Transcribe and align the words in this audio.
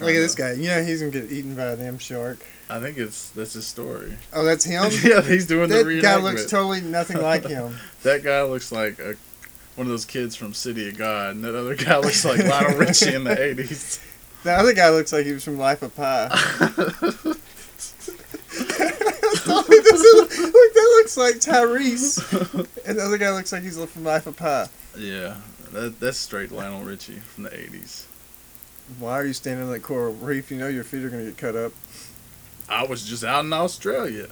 Look 0.00 0.10
at 0.10 0.20
this 0.20 0.34
guy. 0.34 0.52
You 0.52 0.68
know 0.68 0.82
he's 0.82 1.00
gonna 1.00 1.12
get 1.12 1.30
eaten 1.30 1.54
by 1.54 1.64
a 1.64 1.76
damn 1.76 1.98
shark. 1.98 2.44
I 2.68 2.80
think 2.80 2.98
it's 2.98 3.30
that's 3.30 3.52
his 3.52 3.66
story. 3.66 4.16
Oh, 4.32 4.44
that's 4.44 4.64
him. 4.74 4.90
yeah, 5.02 5.20
he's 5.22 5.46
doing 5.46 5.68
the 5.68 5.82
that 5.84 6.02
guy 6.02 6.16
looks 6.16 6.46
totally 6.46 6.80
nothing 6.80 7.20
like 7.20 7.46
him. 7.48 7.76
that 8.02 8.22
guy 8.22 8.42
looks 8.42 8.72
like 8.72 8.98
a 8.98 9.14
one 9.76 9.86
of 9.86 9.90
those 9.90 10.04
kids 10.04 10.36
from 10.36 10.54
City 10.54 10.88
of 10.88 10.96
God, 10.96 11.34
and 11.34 11.44
that 11.44 11.54
other 11.54 11.74
guy 11.74 11.96
looks 11.98 12.24
like 12.24 12.38
Lionel 12.44 12.78
Richie 12.78 13.14
in 13.14 13.24
the 13.24 13.40
eighties. 13.40 14.00
The 14.44 14.52
other 14.52 14.72
guy 14.72 14.90
looks 14.90 15.12
like 15.12 15.26
he 15.26 15.32
was 15.32 15.42
from 15.44 15.58
Life 15.58 15.82
of 15.82 15.94
Pi. 15.96 16.28
Totally 19.44 19.78
look, 19.78 20.30
that 20.30 20.94
looks 20.96 21.16
like 21.16 21.34
Tyrese, 21.36 22.66
and 22.86 22.98
the 22.98 23.02
other 23.04 23.18
guy 23.18 23.30
looks 23.30 23.52
like 23.52 23.62
he's 23.62 23.82
from 23.84 24.04
Life 24.04 24.26
of 24.26 24.36
Pi. 24.36 24.68
yeah, 24.96 25.36
that, 25.72 25.98
that's 26.00 26.18
straight 26.18 26.50
Lionel 26.52 26.82
Richie 26.82 27.18
from 27.20 27.44
the 27.44 27.54
eighties. 27.58 28.06
Why 28.98 29.12
are 29.12 29.24
you 29.24 29.32
standing 29.32 29.66
on 29.66 29.72
that 29.72 29.82
coral 29.82 30.12
reef? 30.14 30.50
You 30.50 30.58
know 30.58 30.68
your 30.68 30.84
feet 30.84 31.04
are 31.04 31.10
gonna 31.10 31.24
get 31.24 31.36
cut 31.38 31.56
up. 31.56 31.72
I 32.68 32.84
was 32.86 33.04
just 33.04 33.24
out 33.24 33.44
in 33.44 33.52
Australia. 33.52 34.28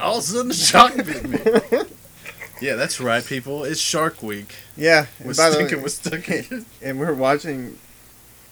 All 0.00 0.18
of 0.18 0.24
a 0.24 0.26
sudden, 0.26 0.50
a 0.50 0.54
shark 0.54 0.96
bit 0.96 1.28
me. 1.28 1.38
Yeah, 2.60 2.76
that's 2.76 3.00
right, 3.00 3.22
people. 3.24 3.64
It's 3.64 3.80
Shark 3.80 4.22
Week. 4.22 4.54
Yeah, 4.76 5.06
and 5.18 5.26
We're 5.26 5.34
by 5.34 5.50
the 5.50 5.58
way- 5.58 5.66
sticking 5.66 5.82
with 5.82 5.92
sticking. 6.46 6.64
and 6.80 6.98
we're 7.00 7.12
watching 7.12 7.78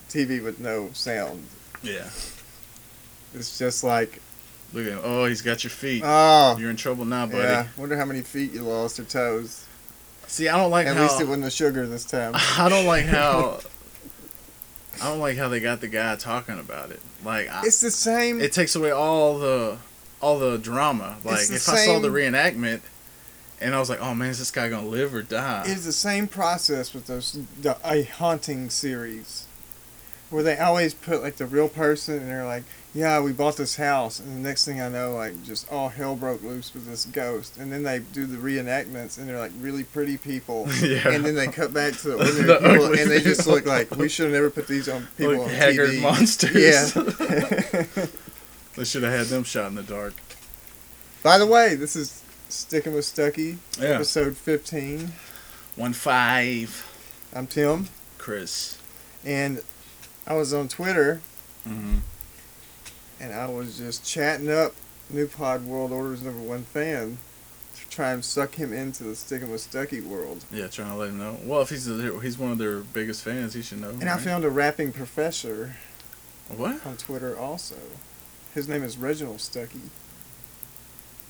TV 0.08 0.42
with 0.42 0.58
no 0.60 0.90
sound. 0.92 1.46
yeah. 1.82 2.10
It's 3.34 3.58
just 3.58 3.84
like, 3.84 4.20
Look 4.74 4.86
at 4.86 4.92
him. 4.92 5.00
Oh, 5.02 5.24
he's 5.26 5.40
got 5.40 5.62
your 5.64 5.70
feet. 5.70 6.02
oh, 6.04 6.56
You're 6.58 6.70
in 6.70 6.76
trouble 6.76 7.04
now, 7.04 7.26
buddy. 7.26 7.38
yeah. 7.44 7.68
Wonder 7.76 7.96
how 7.96 8.04
many 8.04 8.22
feet 8.22 8.52
you 8.52 8.62
lost 8.62 8.98
or 8.98 9.04
toes. 9.04 9.66
See, 10.26 10.48
I 10.48 10.56
don't 10.56 10.70
like 10.70 10.86
At 10.86 10.96
how. 10.96 11.02
least 11.04 11.20
it 11.20 11.24
wasn't 11.24 11.44
the 11.44 11.50
sugar 11.50 11.86
this 11.86 12.04
time. 12.04 12.32
I 12.58 12.68
don't 12.68 12.86
like 12.86 13.04
how. 13.04 13.60
I 15.02 15.08
don't 15.08 15.18
like 15.18 15.36
how 15.36 15.48
they 15.48 15.60
got 15.60 15.80
the 15.80 15.88
guy 15.88 16.14
talking 16.16 16.58
about 16.58 16.90
it. 16.90 17.00
Like, 17.24 17.48
I, 17.48 17.62
It's 17.64 17.80
the 17.80 17.90
same. 17.90 18.40
it 18.40 18.52
takes 18.52 18.76
away 18.76 18.90
all 18.90 19.38
the 19.38 19.78
all 20.20 20.38
the 20.38 20.56
drama. 20.58 21.16
Like, 21.24 21.48
the 21.48 21.56
if 21.56 21.68
I 21.68 21.84
saw 21.84 21.98
the 21.98 22.08
reenactment, 22.08 22.80
and 23.60 23.74
I 23.74 23.78
was 23.80 23.90
like, 23.90 24.00
"Oh 24.00 24.14
man, 24.14 24.30
is 24.30 24.38
this 24.38 24.50
guy 24.52 24.68
gonna 24.68 24.86
live 24.86 25.14
or 25.14 25.22
die?" 25.22 25.64
It's 25.66 25.84
the 25.84 25.92
same 25.92 26.28
process 26.28 26.94
with 26.94 27.06
those 27.06 27.38
the, 27.60 27.76
a 27.84 28.04
haunting 28.04 28.70
series, 28.70 29.46
where 30.30 30.42
they 30.44 30.56
always 30.58 30.94
put 30.94 31.22
like 31.22 31.36
the 31.36 31.46
real 31.46 31.68
person, 31.68 32.18
and 32.18 32.28
they're 32.28 32.46
like, 32.46 32.64
"Yeah, 32.94 33.20
we 33.20 33.32
bought 33.32 33.56
this 33.56 33.76
house," 33.76 34.18
and 34.20 34.36
the 34.36 34.48
next 34.48 34.64
thing 34.64 34.80
I 34.80 34.88
know, 34.88 35.14
like 35.14 35.42
just 35.44 35.70
all 35.72 35.88
hell 35.88 36.14
broke 36.16 36.42
loose 36.42 36.72
with 36.74 36.86
this 36.86 37.04
ghost, 37.06 37.56
and 37.58 37.72
then 37.72 37.82
they 37.82 38.00
do 38.00 38.26
the 38.26 38.36
reenactments, 38.36 39.18
and 39.18 39.28
they're 39.28 39.38
like 39.38 39.52
really 39.60 39.84
pretty 39.84 40.16
people, 40.18 40.66
yeah. 40.82 41.08
and 41.08 41.24
then 41.24 41.34
they 41.34 41.46
cut 41.48 41.72
back 41.72 41.94
to 41.98 42.08
the 42.08 42.14
ordinary 42.18 42.46
The 42.46 42.54
people, 42.70 42.84
ugly 42.86 43.00
and 43.02 43.10
they 43.10 43.20
just 43.20 43.46
look 43.46 43.64
like 43.66 43.90
we 43.96 44.08
should 44.08 44.24
have 44.26 44.34
never 44.34 44.50
put 44.50 44.66
these 44.68 44.88
on 44.88 45.06
people 45.16 45.32
Like 45.34 45.42
on 45.42 45.48
haggard 45.50 45.90
TV. 45.90 46.02
monsters. 46.02 46.94
Yeah. 46.96 48.06
they 48.76 48.84
should 48.84 49.02
have 49.02 49.12
had 49.12 49.26
them 49.26 49.44
shot 49.44 49.66
in 49.68 49.74
the 49.74 49.82
dark. 49.82 50.14
By 51.22 51.38
the 51.38 51.46
way, 51.46 51.74
this 51.76 51.94
is 51.96 52.22
sticking 52.48 52.94
with 52.94 53.04
Stuckey, 53.04 53.56
Yeah. 53.78 53.90
episode 53.90 54.36
fifteen. 54.36 55.12
One 55.76 55.94
five. 55.94 56.86
I'm 57.34 57.46
Tim, 57.46 57.88
Chris. 58.18 58.76
and 59.24 59.62
I 60.26 60.34
was 60.34 60.52
on 60.52 60.68
Twitter. 60.68 61.22
Mm-hmm. 61.66 61.98
And 63.22 63.32
I 63.32 63.48
was 63.48 63.78
just 63.78 64.04
chatting 64.04 64.50
up 64.50 64.74
New 65.08 65.28
Pod 65.28 65.64
World 65.64 65.92
Order's 65.92 66.22
number 66.22 66.40
one 66.40 66.64
fan 66.64 67.18
to 67.76 67.88
try 67.88 68.10
and 68.10 68.24
suck 68.24 68.56
him 68.56 68.72
into 68.72 69.04
the 69.04 69.14
sticking 69.14 69.48
with 69.48 69.60
Stuckey 69.70 70.04
world. 70.04 70.44
Yeah, 70.52 70.66
trying 70.66 70.90
to 70.90 70.96
let 70.96 71.10
him 71.10 71.18
know. 71.18 71.36
Well, 71.44 71.62
if 71.62 71.70
he's 71.70 71.88
a, 71.88 72.18
he's 72.20 72.36
one 72.36 72.50
of 72.50 72.58
their 72.58 72.80
biggest 72.80 73.22
fans, 73.22 73.54
he 73.54 73.62
should 73.62 73.80
know. 73.80 73.90
And 73.90 74.08
I 74.08 74.18
found 74.18 74.44
a 74.44 74.50
rapping 74.50 74.90
professor 74.90 75.76
what? 76.48 76.84
on 76.84 76.96
Twitter 76.96 77.38
also. 77.38 77.76
His 78.54 78.68
name 78.68 78.82
is 78.82 78.98
Reginald 78.98 79.40
Stucky. 79.40 79.80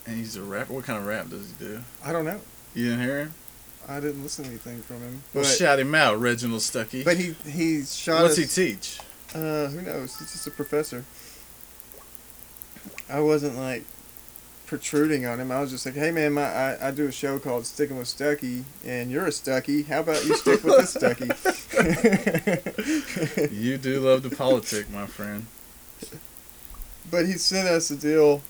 And 0.06 0.16
he's 0.16 0.34
a 0.34 0.42
rapper. 0.42 0.72
What 0.72 0.84
kind 0.84 0.98
of 0.98 1.06
rap 1.06 1.28
does 1.28 1.46
he 1.46 1.64
do? 1.64 1.80
I 2.02 2.10
don't 2.10 2.24
know. 2.24 2.40
You 2.74 2.86
didn't 2.86 3.00
hear 3.02 3.18
him? 3.20 3.34
I 3.86 4.00
didn't 4.00 4.22
listen 4.22 4.44
to 4.44 4.50
anything 4.50 4.80
from 4.80 5.00
him. 5.00 5.22
Well, 5.34 5.44
shout 5.44 5.78
him 5.78 5.94
out, 5.94 6.18
Reginald 6.18 6.62
Stuckey. 6.62 7.04
but 7.04 7.18
he 7.18 7.34
he 7.44 7.84
shot 7.84 8.22
What's 8.22 8.38
us. 8.38 8.56
he 8.56 8.66
teach? 8.66 8.98
Uh, 9.34 9.68
who 9.68 9.82
knows? 9.82 10.18
He's 10.18 10.32
just 10.32 10.46
a 10.46 10.50
professor. 10.50 11.04
I 13.12 13.20
wasn't 13.20 13.56
like 13.56 13.84
protruding 14.66 15.26
on 15.26 15.38
him. 15.38 15.52
I 15.52 15.60
was 15.60 15.70
just 15.70 15.84
like, 15.84 15.94
hey 15.94 16.10
man, 16.10 16.32
my 16.32 16.44
I, 16.44 16.88
I 16.88 16.90
do 16.92 17.06
a 17.06 17.12
show 17.12 17.38
called 17.38 17.66
Sticking 17.66 17.98
with 17.98 18.08
Stuckey, 18.08 18.64
and 18.86 19.10
you're 19.10 19.26
a 19.26 19.32
Stucky. 19.32 19.82
How 19.82 20.00
about 20.00 20.24
you 20.24 20.34
stick 20.36 20.64
with 20.64 20.78
this 20.78 20.94
Stucky? 20.94 21.28
You 23.52 23.78
do 23.78 24.00
love 24.00 24.22
the 24.22 24.34
politic, 24.34 24.90
my 24.90 25.06
friend. 25.06 25.46
but 27.10 27.26
he 27.26 27.32
sent 27.32 27.68
us 27.68 27.90
a 27.90 27.96
deal. 27.96 28.42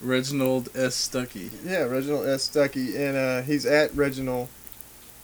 Reginald 0.00 0.68
S. 0.76 0.94
Stucky. 0.94 1.50
Yeah, 1.64 1.82
Reginald 1.84 2.26
S. 2.26 2.42
Stucky, 2.42 2.96
and 2.96 3.16
uh, 3.16 3.42
he's 3.42 3.64
at 3.64 3.94
Reginald 3.94 4.48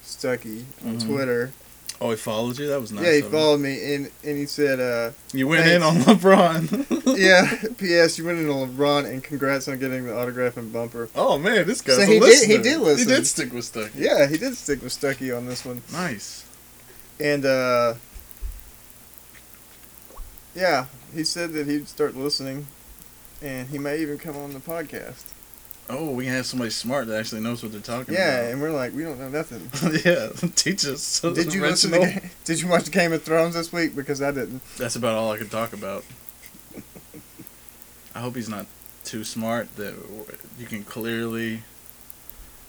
Stucky 0.03 0.65
on 0.85 0.99
Mhm. 0.99 1.06
Twitter. 1.06 1.53
Oh, 2.02 2.11
he 2.11 2.17
followed 2.17 2.58
you? 2.58 2.67
That 2.69 2.81
was 2.81 2.93
nice. 2.93 3.05
yeah, 3.05 3.12
he 3.17 3.20
followed 3.20 3.61
me, 3.61 3.94
and 3.94 4.11
and 4.25 4.38
he 4.38 4.47
said, 4.47 4.81
uh, 4.81 5.11
You 5.35 5.47
went 5.49 5.67
in 5.69 5.82
on 5.82 5.97
LeBron. 5.97 7.19
yeah, 7.19 7.69
P.S. 7.79 8.17
You 8.17 8.25
went 8.25 8.38
in 8.38 8.49
on 8.49 8.70
LeBron, 8.75 9.05
and 9.05 9.23
congrats 9.23 9.69
on 9.69 9.79
getting 9.79 10.06
the 10.06 10.17
autograph 10.19 10.56
and 10.56 10.73
bumper. 10.73 11.11
Oh 11.14 11.37
man, 11.38 11.67
this 11.67 11.82
guy's 11.82 11.97
So 11.97 12.06
he 12.06 12.19
did- 12.19 12.49
he 12.49 12.56
did 12.58 12.81
listen. 12.81 13.06
He 13.08 13.14
did 13.14 13.26
stick 13.26 13.52
with 13.52 13.70
Stuckey. 13.70 13.91
Yeah, 13.97 14.26
he 14.26 14.38
did 14.38 14.56
stick 14.56 14.82
with 14.82 14.93
Stuckey 14.99 15.37
on 15.37 15.44
this 15.47 15.64
one. 15.64 15.82
Nice. 15.93 16.47
And 17.20 17.44
uh 17.44 17.94
yeah, 20.55 20.87
he 21.14 21.23
said 21.25 21.52
that 21.52 21.67
he'd 21.67 21.87
start 21.87 22.17
listening 22.17 22.67
and 23.43 23.69
he 23.69 23.79
may 23.79 23.99
even 24.00 24.19
come 24.19 24.37
on 24.37 24.52
the 24.52 24.58
podcast. 24.58 25.25
Oh, 25.93 26.13
we 26.13 26.25
can 26.25 26.35
have 26.35 26.47
somebody 26.47 26.71
smart 26.71 27.09
that 27.09 27.19
actually 27.19 27.41
knows 27.41 27.63
what 27.63 27.73
they're 27.73 27.81
talking 27.81 28.15
about. 28.15 28.25
Yeah, 28.25 28.49
and 28.49 28.63
we're 28.63 28.71
like, 28.71 28.95
we 28.95 29.03
don't 29.03 29.19
know 29.19 29.29
nothing. 29.29 29.69
yeah, 30.05 30.29
teach 30.55 30.87
us. 30.87 31.21
Did 31.21 31.53
you 31.53 31.63
listen 31.63 31.91
to 31.91 32.23
Did 32.45 32.61
you 32.61 32.69
watch 32.69 32.91
Game 32.93 33.13
of 33.13 33.25
Thrones 33.25 33.55
this 33.55 33.73
week 33.73 33.97
because 33.97 34.23
I 34.23 34.31
didn't. 34.31 34.63
That's 34.77 34.95
about 34.95 35.15
all 35.15 35.33
I 35.33 35.39
could 35.39 35.51
talk 35.51 35.73
about. 35.73 36.05
I 38.15 38.21
hope 38.21 38.37
he's 38.37 38.49
not 38.49 38.67
too 39.05 39.25
smart 39.25 39.75
that 39.77 39.95
you 40.59 40.67
can 40.67 40.85
clearly. 40.85 41.63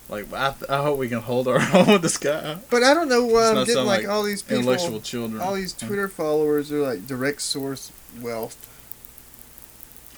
Like 0.08 0.32
I, 0.32 0.54
I 0.68 0.82
hope 0.82 0.98
we 0.98 1.08
can 1.08 1.20
hold 1.20 1.46
our 1.46 1.60
own 1.74 1.86
with 1.86 2.02
this 2.02 2.18
guy. 2.18 2.58
But 2.70 2.82
I 2.82 2.92
don't 2.92 3.08
know 3.08 3.24
why 3.24 3.50
I'm 3.50 3.64
getting 3.64 3.84
like, 3.84 4.02
like 4.02 4.08
all 4.08 4.24
these 4.24 4.42
people, 4.42 4.58
Intellectual 4.58 5.00
children. 5.00 5.40
all 5.40 5.54
these 5.54 5.72
Twitter 5.72 6.08
followers 6.08 6.72
are 6.72 6.80
like 6.80 7.06
direct 7.06 7.40
source 7.40 7.92
wealth. 8.20 8.68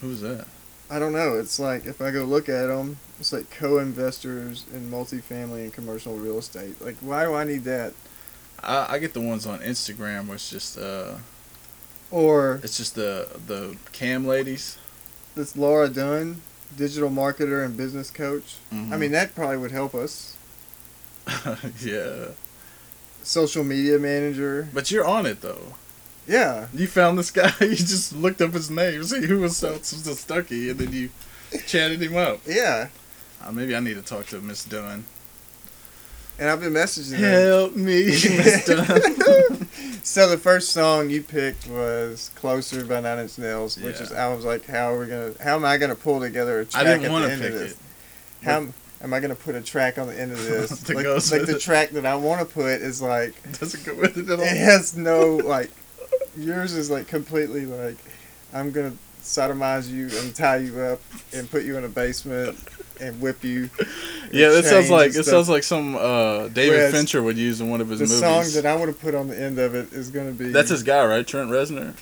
Who's 0.01 0.21
that? 0.21 0.47
I 0.89 0.99
don't 0.99 1.13
know. 1.13 1.33
It's 1.35 1.59
like 1.59 1.85
if 1.85 2.01
I 2.01 2.11
go 2.11 2.23
look 2.25 2.47
at 2.49 2.67
them, 2.67 2.97
it's 3.19 3.33
like 3.33 3.49
co-investors 3.49 4.65
in 4.73 4.91
multifamily 4.91 5.63
and 5.63 5.73
commercial 5.73 6.15
real 6.15 6.37
estate. 6.37 6.79
Like, 6.81 6.97
why 7.01 7.23
do 7.25 7.33
I 7.33 7.43
need 7.43 7.63
that? 7.63 7.93
I, 8.61 8.93
I 8.95 8.99
get 8.99 9.13
the 9.13 9.21
ones 9.21 9.45
on 9.47 9.59
Instagram 9.59 10.27
where 10.27 10.35
it's 10.35 10.49
just 10.49 10.77
uh 10.77 11.15
Or 12.11 12.59
it's 12.63 12.77
just 12.77 12.95
the 12.95 13.27
the 13.47 13.75
cam 13.93 14.25
ladies. 14.27 14.77
this 15.35 15.55
Laura 15.57 15.89
Dunn, 15.89 16.41
digital 16.77 17.09
marketer 17.09 17.65
and 17.65 17.75
business 17.75 18.11
coach. 18.11 18.55
I 18.71 18.75
Mhm. 18.75 18.99
mean, 18.99 19.11
that 19.11 19.33
probably 19.35 19.57
would 19.57 19.71
help 19.71 19.95
us. 19.95 20.35
yeah, 21.81 22.27
Social 23.23 23.63
media 23.63 23.97
manager. 23.97 24.69
but 24.73 24.91
you're 24.91 25.05
on 25.05 25.25
it 25.25 25.41
though. 25.41 25.73
Yeah. 26.27 26.67
You 26.73 26.87
found 26.87 27.17
this 27.19 27.31
guy. 27.31 27.51
You 27.61 27.75
just 27.75 28.13
looked 28.15 28.41
up 28.41 28.53
his 28.53 28.69
name, 28.71 29.03
see 29.03 29.25
who 29.25 29.39
was 29.39 29.57
so, 29.57 29.77
Stucky, 29.81 30.69
and 30.69 30.79
then 30.79 30.91
you 30.91 31.09
chatted 31.67 32.01
him 32.01 32.15
up. 32.17 32.39
Yeah. 32.45 32.87
Uh, 33.43 33.51
maybe 33.51 33.75
I 33.75 33.79
need 33.79 33.95
to 33.95 34.01
talk 34.01 34.25
to 34.27 34.41
Miss 34.41 34.63
Dunn. 34.65 35.05
And 36.37 36.49
I've 36.49 36.59
been 36.59 36.73
messaging. 36.73 37.17
Help 37.19 37.75
me, 37.75 38.05
Miss 38.37 38.65
Dunn. 38.65 39.67
So 40.03 40.29
the 40.29 40.37
first 40.37 40.69
song 40.71 41.09
you 41.09 41.23
picked 41.23 41.67
was 41.67 42.29
"Closer" 42.35 42.85
by 42.85 42.99
Nine 42.99 43.17
Inch 43.19 43.39
Nails, 43.39 43.75
which 43.75 43.95
Yeah. 43.95 44.03
is 44.03 44.11
I 44.11 44.31
was 44.31 44.45
like, 44.45 44.63
how 44.67 44.93
are 44.93 44.99
we 44.99 45.07
gonna? 45.07 45.33
How 45.43 45.55
am 45.55 45.65
I 45.65 45.77
gonna 45.77 45.95
pull 45.95 46.19
together 46.19 46.59
a 46.59 46.65
track 46.65 46.83
didn't 46.85 47.05
at 47.05 47.11
want 47.11 47.23
the 47.23 47.27
to 47.29 47.33
end 47.33 47.41
pick 47.41 47.53
of 47.53 47.59
this? 47.59 47.71
it. 47.71 47.77
How 48.43 48.57
am- 48.57 48.73
am 49.01 49.13
I 49.15 49.19
gonna 49.19 49.33
put 49.33 49.55
a 49.55 49.61
track 49.61 49.97
on 49.97 50.05
the 50.05 50.19
end 50.19 50.31
of 50.31 50.43
this? 50.43 50.87
Like 50.89 51.07
like 51.07 51.47
the 51.47 51.55
it. 51.55 51.59
track 51.61 51.89
that 51.91 52.05
I 52.05 52.13
want 52.15 52.39
to 52.47 52.53
put 52.53 52.81
is 52.81 53.01
like 53.01 53.33
Doesn't 53.59 53.83
go 53.83 53.95
with 53.95 54.15
it 54.15 54.29
at 54.29 54.37
all. 54.39 54.45
it 54.45 54.57
has 54.57 54.95
no 54.95 55.37
like. 55.37 55.71
Yours 56.37 56.73
is 56.73 56.89
like 56.89 57.07
completely 57.07 57.65
like, 57.65 57.97
I'm 58.53 58.71
gonna 58.71 58.93
sodomize 59.21 59.89
you 59.89 60.09
and 60.19 60.35
tie 60.35 60.57
you 60.57 60.79
up 60.79 61.01
and 61.33 61.49
put 61.49 61.63
you 61.63 61.77
in 61.77 61.83
a 61.83 61.89
basement 61.89 62.57
and 63.01 63.19
whip 63.21 63.43
you. 63.43 63.69
Yeah, 64.31 64.49
that 64.49 64.65
sounds 64.65 64.89
like 64.89 65.11
and 65.11 65.17
it 65.17 65.23
sounds 65.25 65.47
like 65.47 65.63
some 65.63 65.95
uh, 65.95 66.47
David 66.49 66.77
Whereas 66.77 66.91
Fincher 66.93 67.21
would 67.23 67.37
use 67.37 67.61
in 67.61 67.69
one 67.69 67.79
of 67.79 67.87
his 67.89 67.99
the 67.99 68.05
movies. 68.05 68.19
song 68.19 68.61
that 68.61 68.67
I 68.69 68.75
want 68.75 68.93
to 68.93 68.99
put 68.99 69.13
on 69.15 69.27
the 69.27 69.39
end 69.39 69.59
of 69.59 69.75
it 69.75 69.93
is 69.93 70.09
gonna 70.09 70.31
be 70.31 70.49
That's 70.49 70.71
his 70.71 70.81
guy, 70.83 71.05
right? 71.05 71.25
Trent 71.25 71.49
Reznor. 71.49 71.93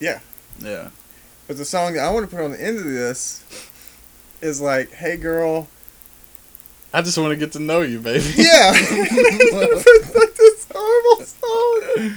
Yeah. 0.00 0.20
Yeah. 0.58 0.88
But 1.46 1.58
the 1.58 1.64
song 1.66 1.92
that 1.94 2.04
I 2.04 2.10
want 2.10 2.28
to 2.28 2.34
put 2.34 2.42
on 2.42 2.52
the 2.52 2.60
end 2.60 2.78
of 2.78 2.84
this 2.84 3.44
is 4.40 4.60
like, 4.60 4.90
"Hey 4.92 5.16
girl, 5.18 5.68
I 6.92 7.02
just 7.02 7.18
want 7.18 7.30
to 7.30 7.36
get 7.36 7.52
to 7.52 7.60
know 7.60 7.82
you, 7.82 8.00
baby. 8.00 8.24
yeah." 8.36 8.70
like 8.72 10.34
this 10.34 10.66
horrible 10.74 11.24
song. 11.24 12.14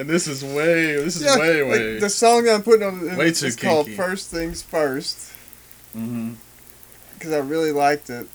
And 0.00 0.08
this 0.08 0.26
is 0.28 0.44
way. 0.44 0.96
This 0.96 1.16
is 1.16 1.22
Yeah, 1.22 1.38
way, 1.38 1.62
like, 1.62 1.70
way. 1.72 1.98
the 1.98 2.10
song 2.10 2.44
that 2.44 2.54
I'm 2.54 2.62
putting 2.62 2.82
on 2.86 3.16
Way 3.16 3.32
too 3.32 3.46
is 3.46 3.56
called. 3.56 3.88
First 3.90 4.30
Things 4.30 4.62
First 4.62 5.30
hmm 5.92 6.32
because 7.14 7.32
I 7.32 7.38
really 7.38 7.72
liked 7.72 8.10
it. 8.10 8.26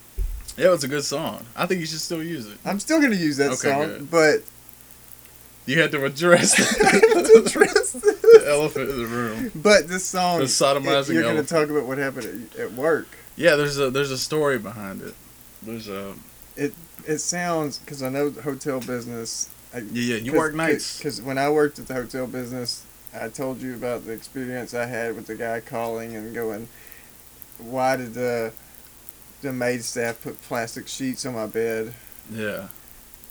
Yeah, 0.58 0.74
it's 0.74 0.84
a 0.84 0.88
good 0.88 1.04
song. 1.04 1.46
I 1.56 1.66
think 1.68 1.80
you 1.82 1.86
should 1.86 2.00
still 2.02 2.24
use 2.24 2.48
it. 2.48 2.58
I'm 2.66 2.80
still 2.80 3.00
gonna 3.02 3.16
use 3.16 3.38
that 3.38 3.52
Okay, 3.52 3.70
song, 3.70 3.88
good. 3.88 4.12
but 4.12 4.44
You 5.66 5.80
had 5.82 5.92
to 5.92 6.04
address 6.06 6.56
to 6.56 7.44
address 7.46 7.92
the 7.92 8.44
elephant 8.48 8.90
in 8.90 8.98
the 9.02 9.06
room. 9.08 9.52
But 9.56 9.88
this 9.88 10.06
song, 10.06 10.40
The 10.40 10.46
sodomizing 10.46 11.10
it- 11.12 11.14
you're 11.16 11.24
gonna 11.24 11.44
talk 11.44 11.70
about 11.70 11.86
what 11.86 11.98
happened 11.98 12.50
at, 12.56 12.60
at 12.60 12.74
work. 12.74 13.08
Yeah, 13.36 13.56
there's 13.56 13.78
a 13.78 13.90
there's 13.92 14.12
a 14.12 14.18
story 14.18 14.58
behind 14.58 15.02
it. 15.02 15.14
There's 15.62 15.88
a 15.88 16.14
It 16.56 16.74
sounds 17.20 17.78
because 17.80 18.02
I 18.04 18.10
know 18.10 18.30
the 18.30 18.42
hotel 18.42 18.80
business. 18.80 19.50
I, 19.74 19.80
yeah 19.80 20.16
yeah. 20.16 20.16
You 20.18 20.34
work 20.34 20.56
nights. 20.56 20.98
Because 20.98 21.22
when 21.22 21.38
I 21.38 21.50
worked 21.50 21.80
at 21.80 21.88
the 21.88 21.94
hotel 21.94 22.26
business, 22.28 22.86
I 23.14 23.30
told 23.30 23.62
you 23.62 23.74
about 23.76 24.06
the 24.06 24.12
experience 24.14 24.74
I 24.74 24.86
had 24.86 25.16
with 25.16 25.28
the 25.28 25.36
guy 25.36 25.60
calling 25.60 26.16
and 26.16 26.34
going, 26.34 26.68
"Why 27.58 27.96
did 27.96 28.14
the 28.14 28.52
the 29.42 29.54
maid 29.54 29.84
staff 29.84 30.22
put 30.22 30.42
plastic 30.44 30.88
sheets 30.88 31.26
on 31.26 31.34
my 31.36 31.46
bed?" 31.48 31.94
Yeah. 32.32 32.68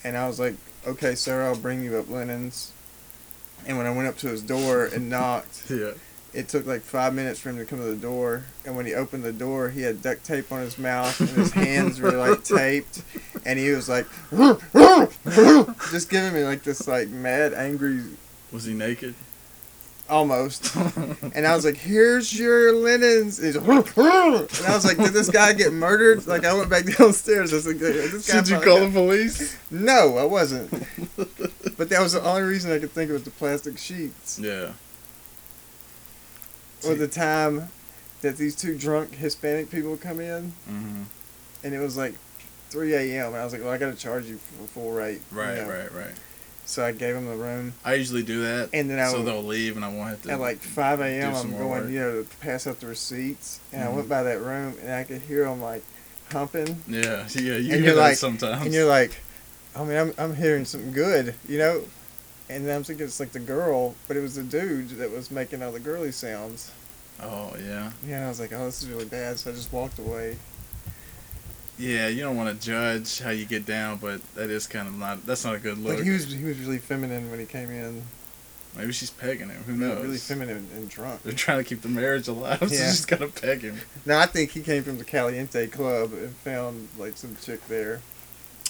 And 0.05 0.17
I 0.17 0.27
was 0.29 0.39
like, 0.39 0.55
"Okay, 0.87 1.15
sir, 1.15 1.45
I'll 1.45 1.57
bring 1.57 1.83
you 1.83 1.97
up 1.97 2.09
linens." 2.09 2.73
And 3.67 3.77
when 3.77 3.87
I 3.87 3.91
went 3.91 4.09
up 4.09 4.17
to 4.19 4.29
his 4.29 4.43
door 4.43 4.85
and 4.87 5.11
knocked, 5.11 5.65
Yeah. 5.69 5.91
it 6.33 6.49
took 6.49 6.65
like 6.67 6.83
five 6.83 7.13
minutes 7.15 7.41
for 7.41 7.51
him 7.51 7.57
to 7.59 7.65
come 7.65 7.79
to 7.81 7.85
the 7.85 7.97
door. 7.97 8.45
And 8.65 8.77
when 8.77 8.87
he 8.87 8.95
opened 8.95 9.25
the 9.25 9.33
door, 9.33 9.71
he 9.71 9.83
had 9.83 10.01
duct 10.03 10.25
tape 10.25 10.53
on 10.53 10.61
his 10.61 10.79
mouth 10.79 11.19
and 11.21 11.29
his 11.31 11.51
hands 11.53 12.01
were 12.01 12.13
like 12.13 12.45
taped. 12.45 13.03
And 13.49 13.59
he 13.59 13.71
was 13.71 13.89
like, 13.89 14.07
just 15.91 16.11
giving 16.11 16.35
me 16.35 16.45
like 16.45 16.63
this 16.63 16.87
like 16.87 17.09
mad, 17.09 17.55
angry, 17.55 18.03
Was 18.53 18.65
he 18.65 18.75
naked? 18.75 19.15
almost. 20.11 20.75
And 21.35 21.47
I 21.47 21.55
was 21.55 21.65
like, 21.65 21.77
"Here's 21.77 22.37
your 22.39 22.73
linens." 22.75 23.39
And, 23.39 23.55
like, 23.67 23.97
and 23.97 24.67
I 24.67 24.75
was 24.75 24.85
like, 24.85 24.97
"Did 24.97 25.13
this 25.13 25.29
guy 25.31 25.53
get 25.53 25.73
murdered?" 25.73 26.27
Like 26.27 26.45
I 26.45 26.53
went 26.55 26.69
back 26.71 26.85
downstairs. 26.99 27.53
I 27.53 27.57
was 27.57 27.67
like, 27.67 27.79
"This 27.79 28.27
guy." 28.29 28.41
Did 28.41 28.49
you 28.49 28.57
call 28.57 28.79
got-" 28.81 28.87
the 28.87 28.91
police? 28.93 29.57
No, 29.71 30.17
I 30.19 30.25
wasn't. 30.25 30.71
but 31.77 31.89
that 31.91 32.01
was 32.01 32.13
the 32.15 32.23
only 32.23 32.43
reason 32.43 32.73
I 32.73 32.79
could 32.79 32.91
think 32.93 33.11
of 33.11 33.15
was 33.15 33.23
the 33.25 33.31
plastic 33.31 33.79
sheets. 33.79 34.39
Yeah. 34.39 34.73
Or 36.87 36.95
the 36.95 37.09
time 37.09 37.69
that 38.23 38.37
these 38.37 38.55
two 38.57 38.77
drunk 38.79 39.15
Hispanic 39.17 39.71
people 39.71 39.97
come 39.97 40.21
in, 40.21 40.53
hmm 40.67 41.03
and 41.65 41.75
it 41.75 41.81
was 41.81 41.97
like 41.97 42.15
3 42.71 42.95
a.m. 42.95 43.35
I 43.35 43.45
was 43.45 43.53
like, 43.53 43.63
"Well, 43.63 43.71
I 43.73 43.79
got 43.79 43.91
to 43.91 43.97
charge 43.97 44.27
you 44.27 44.37
for 44.39 44.67
full 44.69 44.93
rate." 44.93 45.21
you 45.33 45.39
Right, 45.39 45.57
know? 45.59 45.69
right, 45.69 45.93
right. 45.93 46.15
So 46.67 46.85
I 46.85 46.93
gave 46.93 47.15
them 47.15 47.25
the 47.27 47.35
room, 47.37 47.73
I 47.83 47.95
usually 47.95 48.23
do 48.23 48.43
that, 48.43 48.69
and 48.75 48.91
then 48.91 48.99
I 48.99 49.11
so 49.11 49.19
would- 49.19 49.27
they'll 49.27 49.43
leave, 49.43 49.77
and 49.77 49.85
I 49.85 49.89
won't 49.89 50.11
have 50.11 50.23
to. 50.25 50.33
at 50.33 50.41
like 50.41 50.59
5 50.59 51.01
a.m. 51.01 51.35
I'm 51.35 51.51
going, 51.53 51.69
work. 51.71 51.89
you 51.91 51.99
know, 51.99 52.23
to 52.23 52.29
pass 52.41 52.67
out 52.67 52.79
the 52.81 52.87
receipts, 52.89 53.61
and 53.73 53.83
I 53.83 53.87
Mhm. 53.87 53.95
went 53.95 54.09
by 54.11 54.23
that 54.25 54.41
room, 54.43 54.77
and 54.83 54.93
I 54.93 55.05
could 55.05 55.23
hear 55.23 55.45
them 55.45 55.63
like 55.63 55.83
humping, 56.31 56.83
yeah, 56.87 57.27
yeah. 57.35 57.57
You 57.57 57.73
And 57.75 57.85
hear 57.85 57.95
that 57.95 58.01
like- 58.01 58.17
sometimes. 58.19 58.67
and 58.67 58.75
you're 58.75 58.85
like, 58.87 59.13
I 59.75 59.83
mean, 59.85 59.97
I'm 59.97 60.13
I'm 60.19 60.37
hearing 60.37 60.65
something 60.67 60.93
good, 60.93 61.35
you 61.49 61.59
know. 61.59 61.83
And 62.51 62.67
then 62.67 62.77
I'm 62.77 62.85
thinking 62.85 63.05
it's 63.07 63.21
like 63.21 63.33
the 63.33 63.41
girl, 63.41 63.95
but 64.07 64.17
it 64.17 64.21
was 64.21 64.35
the 64.37 64.43
dude 64.43 64.91
that 64.99 65.11
was 65.11 65.31
making 65.31 65.63
all 65.63 65.71
the 65.73 65.81
girly 65.81 66.13
sounds. 66.13 66.71
oh 67.23 67.55
yeah, 67.67 67.93
Yeah, 68.07 68.27
I 68.27 68.29
was 68.29 68.41
like, 68.41 68.53
oh, 68.53 68.65
this 68.67 68.83
is 68.83 68.89
really 68.89 69.05
bad. 69.07 69.39
So 69.39 69.51
I 69.51 69.55
just 69.55 69.73
walked 69.73 69.99
away. 69.99 70.37
Yeah. 71.79 72.09
You 72.09 72.23
don't 72.23 72.37
want 72.37 72.61
to 72.61 72.67
judge 72.67 73.21
how 73.21 73.31
you 73.31 73.45
get 73.47 73.65
down, 73.67 73.99
but 73.99 74.21
that 74.35 74.51
is 74.51 74.67
kind 74.67 74.89
of 74.89 74.95
not. 74.99 75.25
That's 75.27 75.45
not 75.45 75.55
a 75.55 75.59
good 75.59 75.79
look. 75.79 75.97
But 75.97 76.05
he 76.05 76.11
was 76.11 76.31
he 76.33 76.45
was 76.45 76.59
really 76.59 76.79
feminine 76.79 77.31
when 77.31 77.41
he 77.41 77.47
came 77.47 77.71
in. 77.71 78.03
Maybe 78.77 78.93
she's 78.93 79.11
pegging 79.11 79.49
him. 79.49 79.63
Who 79.65 79.73
knows? 79.77 80.05
Really 80.05 80.19
feminine 80.19 80.69
and 80.75 80.89
drunk. 80.89 81.23
They're 81.23 81.33
trying 81.33 81.59
to 81.59 81.65
keep 81.65 81.81
the 81.83 81.89
marriage 81.89 82.29
alive, 82.29 82.59
so 82.61 82.67
Yeah. 82.67 82.91
she's 82.91 83.07
gotta 83.07 83.27
peg 83.29 83.63
him. 83.63 83.79
No, 84.07 84.19
I 84.19 84.27
think 84.27 84.51
he 84.53 84.61
came 84.61 84.85
from 84.85 84.99
the 84.99 85.05
Caliente 85.05 85.67
Club 85.69 86.13
and 86.13 86.31
found 86.37 86.89
like 86.99 87.17
some 87.17 87.35
chick 87.43 87.67
there. 87.67 88.01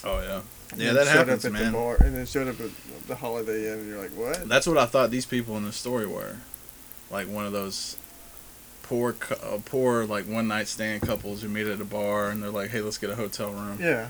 Oh 0.05 0.21
yeah, 0.21 0.41
and 0.73 0.81
yeah. 0.81 0.93
That 0.93 1.09
happens, 1.09 1.45
up 1.45 1.53
at 1.53 1.61
man. 1.61 1.73
The 1.73 1.79
bar, 1.79 1.97
and 1.97 2.17
then 2.17 2.25
showed 2.25 2.47
up 2.49 2.59
at 2.61 2.71
the 3.09 3.17
Holiday 3.17 3.71
Inn, 3.71 3.81
and 3.81 3.89
you're 3.89 3.99
like, 4.01 4.13
what? 4.13 4.49
That's 4.49 4.67
what 4.67 4.79
I 4.79 4.87
thought 4.87 5.11
these 5.11 5.27
people 5.27 5.57
in 5.59 5.65
the 5.65 5.73
story 5.73 6.07
were, 6.07 6.37
like 7.11 7.29
one 7.29 7.45
of 7.45 7.53
those 7.53 7.97
poor, 8.89 9.15
uh, 9.31 9.59
poor 9.65 10.05
like 10.05 10.25
one 10.27 10.49
night 10.49 10.69
stand 10.69 11.03
couples 11.03 11.43
who 11.43 11.49
meet 11.49 11.67
at 11.67 11.81
a 11.81 11.85
bar 11.85 12.31
and 12.31 12.43
they're 12.43 12.51
like, 12.51 12.71
"Hey, 12.71 12.81
let's 12.81 12.99
get 12.99 13.11
a 13.11 13.15
hotel 13.17 13.51
room." 13.53 13.79
Yeah. 13.81 14.09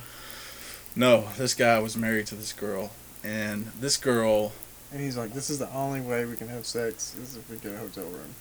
No, 0.96 1.28
this 1.36 1.54
guy 1.54 1.78
was 1.78 1.96
married 1.96 2.26
to 2.28 2.34
this 2.34 2.52
girl, 2.52 2.90
and 3.22 3.66
this 3.80 3.96
girl, 3.96 4.52
And 4.90 5.00
he's 5.00 5.16
like, 5.18 5.32
this 5.34 5.50
is 5.50 5.58
the 5.58 5.70
only 5.72 6.00
way 6.00 6.24
we 6.24 6.34
can 6.34 6.48
have 6.48 6.64
sex 6.66 7.14
is 7.22 7.36
if 7.36 7.48
we 7.50 7.56
get 7.58 7.72
a 7.74 7.78
hotel 7.78 8.04
room. 8.04 8.34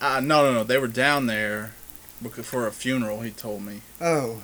uh, 0.00 0.20
no, 0.20 0.44
no, 0.44 0.52
no, 0.54 0.64
they 0.64 0.78
were 0.78 0.86
down 0.88 1.26
there 1.26 1.72
becau- 2.22 2.44
for 2.44 2.66
a 2.66 2.72
funeral. 2.72 3.20
He 3.22 3.30
told 3.32 3.62
me. 3.66 3.80
Oh, 4.00 4.42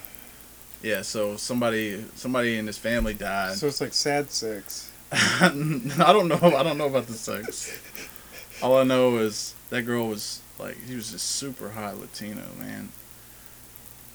Yeah, 0.83 1.02
so 1.02 1.37
somebody, 1.37 2.05
somebody 2.16 2.59
in 2.59 2.66
his 2.66 2.78
family 2.78 3.14
died. 3.14 3.57
so 3.57 3.69
it's 3.69 3.81
like 3.81 3.95
sad 3.95 4.31
sex. 4.33 4.90
I 5.12 5.50
don't 5.52 6.26
know. 6.28 6.38
I 6.43 6.62
don't 6.64 6.76
know 6.78 6.87
about 6.88 7.07
the 7.07 7.14
sex. 7.14 7.71
All 8.63 8.79
I 8.79 8.85
know 8.85 9.19
is 9.19 9.55
that 9.71 9.83
girl 9.83 10.09
was 10.09 10.41
like, 10.59 10.77
she 10.89 10.95
was 10.95 11.13
just 11.13 11.27
super 11.27 11.71
hot 11.71 12.01
Latino 12.01 12.43
man. 12.59 12.91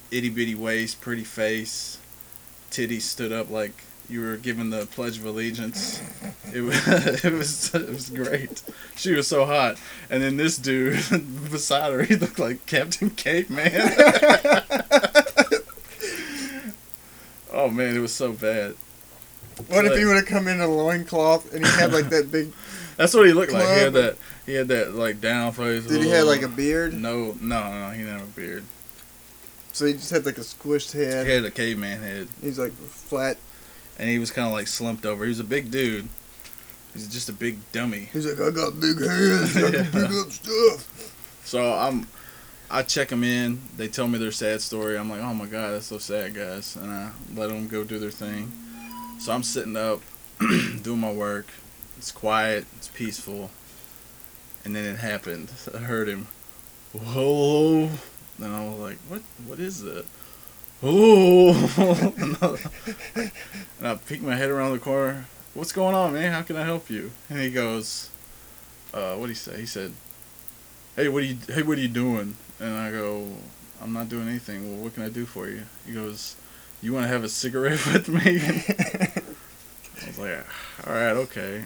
Itty 0.09 0.29
bitty 0.29 0.55
waist, 0.55 0.99
pretty 0.99 1.23
face, 1.23 1.99
titties 2.71 3.03
stood 3.03 3.31
up 3.31 3.49
like 3.49 3.83
you 4.09 4.21
were 4.21 4.35
giving 4.35 4.71
the 4.71 4.85
Pledge 4.87 5.17
of 5.17 5.25
Allegiance. 5.25 6.01
It 6.53 6.61
was, 6.61 6.75
it 7.23 7.31
was, 7.31 7.73
it 7.73 7.87
was 7.87 8.09
great. 8.09 8.61
She 8.95 9.13
was 9.13 9.27
so 9.27 9.45
hot, 9.45 9.77
and 10.09 10.21
then 10.21 10.35
this 10.37 10.57
dude 10.57 10.99
beside 11.51 11.93
her, 11.93 12.03
he 12.03 12.15
looked 12.15 12.39
like 12.39 12.65
Captain 12.65 13.11
Caveman. 13.11 13.71
oh 17.53 17.69
man, 17.69 17.95
it 17.95 17.99
was 17.99 18.13
so 18.13 18.33
bad. 18.33 18.75
What 19.67 19.85
if 19.85 19.97
he 19.97 20.05
would 20.05 20.15
have 20.15 20.25
come 20.25 20.47
in 20.47 20.59
a 20.59 20.67
loincloth 20.67 21.53
and 21.53 21.65
he 21.65 21.71
had 21.73 21.93
like 21.93 22.09
that 22.09 22.31
big 22.31 22.51
That's 23.01 23.15
what 23.15 23.25
he 23.25 23.33
looked 23.33 23.51
like. 23.51 23.63
He 23.63 23.79
had 23.83 23.93
that. 23.93 24.15
He 24.45 24.53
had 24.53 24.67
that 24.67 24.93
like 24.93 25.19
down 25.19 25.51
face. 25.53 25.85
Did 25.87 26.03
he 26.03 26.09
have 26.09 26.27
like 26.27 26.43
a 26.43 26.47
beard? 26.47 26.93
No, 26.93 27.35
no, 27.41 27.71
no. 27.71 27.89
He 27.89 28.03
didn't 28.03 28.19
have 28.19 28.27
a 28.27 28.39
beard. 28.39 28.63
So 29.73 29.85
he 29.87 29.93
just 29.93 30.11
had 30.11 30.23
like 30.25 30.37
a 30.37 30.41
squished 30.41 30.91
head. 30.93 31.25
He 31.25 31.33
had 31.33 31.43
a 31.45 31.49
caveman 31.49 31.99
head, 31.99 32.27
He's 32.41 32.59
like 32.59 32.73
flat. 32.73 33.37
and 33.97 34.07
he 34.07 34.19
was 34.19 34.29
kind 34.29 34.45
of 34.45 34.53
like 34.53 34.67
slumped 34.67 35.05
over. 35.05 35.23
He 35.23 35.29
was 35.29 35.39
a 35.39 35.43
big 35.45 35.71
dude. 35.71 36.07
He's 36.93 37.07
just 37.07 37.27
a 37.29 37.33
big 37.33 37.57
dummy. 37.71 38.09
He's 38.13 38.27
like, 38.27 38.39
I 38.39 38.51
got 38.51 38.79
big 38.79 38.99
hands. 39.01 39.57
I 39.57 39.71
can 39.71 39.85
pick 39.91 40.11
up 40.11 40.29
stuff. 40.29 41.41
So 41.45 41.73
I'm, 41.73 42.05
I 42.69 42.83
check 42.83 43.07
them 43.07 43.23
in. 43.23 43.61
They 43.77 43.87
tell 43.87 44.07
me 44.07 44.19
their 44.19 44.31
sad 44.31 44.61
story. 44.61 44.97
I'm 44.97 45.09
like, 45.09 45.21
oh 45.21 45.33
my 45.33 45.45
god, 45.47 45.71
that's 45.71 45.87
so 45.87 45.97
sad, 45.97 46.35
guys. 46.35 46.75
And 46.75 46.91
I 46.91 47.11
let 47.33 47.49
them 47.49 47.67
go 47.67 47.83
do 47.83 47.97
their 47.97 48.11
thing. 48.11 48.51
So 49.19 49.31
I'm 49.31 49.41
sitting 49.43 49.77
up, 49.77 50.01
doing 50.83 50.99
my 50.99 51.11
work. 51.13 51.47
It's 52.01 52.11
quiet. 52.11 52.65
It's 52.77 52.87
peaceful. 52.87 53.51
And 54.65 54.75
then 54.75 54.85
it 54.85 54.97
happened. 54.97 55.51
I 55.71 55.77
heard 55.77 56.07
him. 56.09 56.29
Whoa. 56.93 57.89
And 58.39 58.55
I 58.55 58.67
was 58.67 58.79
like, 58.79 58.97
what? 59.07 59.21
What 59.45 59.59
is 59.59 59.83
that? 59.83 60.03
Oh. 60.81 61.53
and 62.17 62.37
I- 62.41 63.31
and 63.77 63.87
I 63.87 63.93
peek 63.97 64.23
my 64.23 64.35
head 64.35 64.49
around 64.49 64.71
the 64.71 64.79
corner. 64.79 65.25
What's 65.53 65.71
going 65.71 65.93
on, 65.93 66.13
man? 66.13 66.31
How 66.31 66.41
can 66.41 66.55
I 66.55 66.63
help 66.63 66.89
you? 66.89 67.11
And 67.29 67.39
he 67.39 67.51
goes, 67.51 68.09
uh, 68.95 69.13
what 69.13 69.27
did 69.27 69.33
he 69.33 69.35
say? 69.35 69.59
He 69.59 69.67
said, 69.67 69.91
hey, 70.95 71.07
what 71.07 71.21
are 71.21 71.27
you, 71.27 71.37
hey, 71.49 71.61
what 71.61 71.77
are 71.77 71.81
you 71.81 71.87
doing? 71.87 72.35
And 72.59 72.73
I 72.79 72.89
go, 72.89 73.27
I'm 73.79 73.93
not 73.93 74.09
doing 74.09 74.27
anything. 74.27 74.73
Well, 74.73 74.85
what 74.85 74.95
can 74.95 75.03
I 75.03 75.09
do 75.09 75.27
for 75.27 75.47
you? 75.47 75.61
He 75.85 75.93
goes, 75.93 76.35
you 76.81 76.93
want 76.93 77.03
to 77.03 77.09
have 77.09 77.23
a 77.23 77.29
cigarette 77.29 77.85
with 77.93 78.09
me? 78.09 78.39
I 78.41 80.07
was 80.07 80.17
like, 80.17 80.39
all 80.87 80.93
right, 80.93 81.15
okay. 81.27 81.65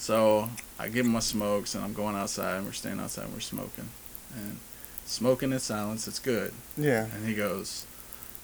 So 0.00 0.48
I 0.78 0.88
give 0.88 1.04
him 1.04 1.12
my 1.12 1.20
smokes, 1.20 1.74
and 1.74 1.84
I'm 1.84 1.92
going 1.92 2.16
outside, 2.16 2.56
and 2.56 2.64
we're 2.64 2.72
staying 2.72 2.98
outside, 3.00 3.24
and 3.26 3.34
we're 3.34 3.40
smoking, 3.40 3.90
and 4.34 4.56
smoking 5.04 5.52
in 5.52 5.58
silence. 5.58 6.08
It's 6.08 6.18
good. 6.18 6.54
Yeah, 6.78 7.04
And 7.14 7.28
he 7.28 7.34
goes, 7.34 7.84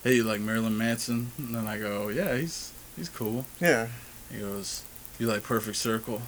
hey, 0.05 0.17
you 0.17 0.25
like 0.25 0.39
Marilyn 0.39 0.77
Manson? 0.77 1.33
And 1.39 1.55
then 1.55 1.67
I 1.67 1.79
go, 1.79 2.11
yeah, 2.11 2.37
he's 2.37 2.73
he's 2.95 3.09
cool. 3.09 3.47
yeah. 3.59 3.89
He 4.31 4.39
goes, 4.39 4.83
you 5.19 5.29
like 5.29 5.45
Perfect 5.45 5.79
Circle? 5.79 6.21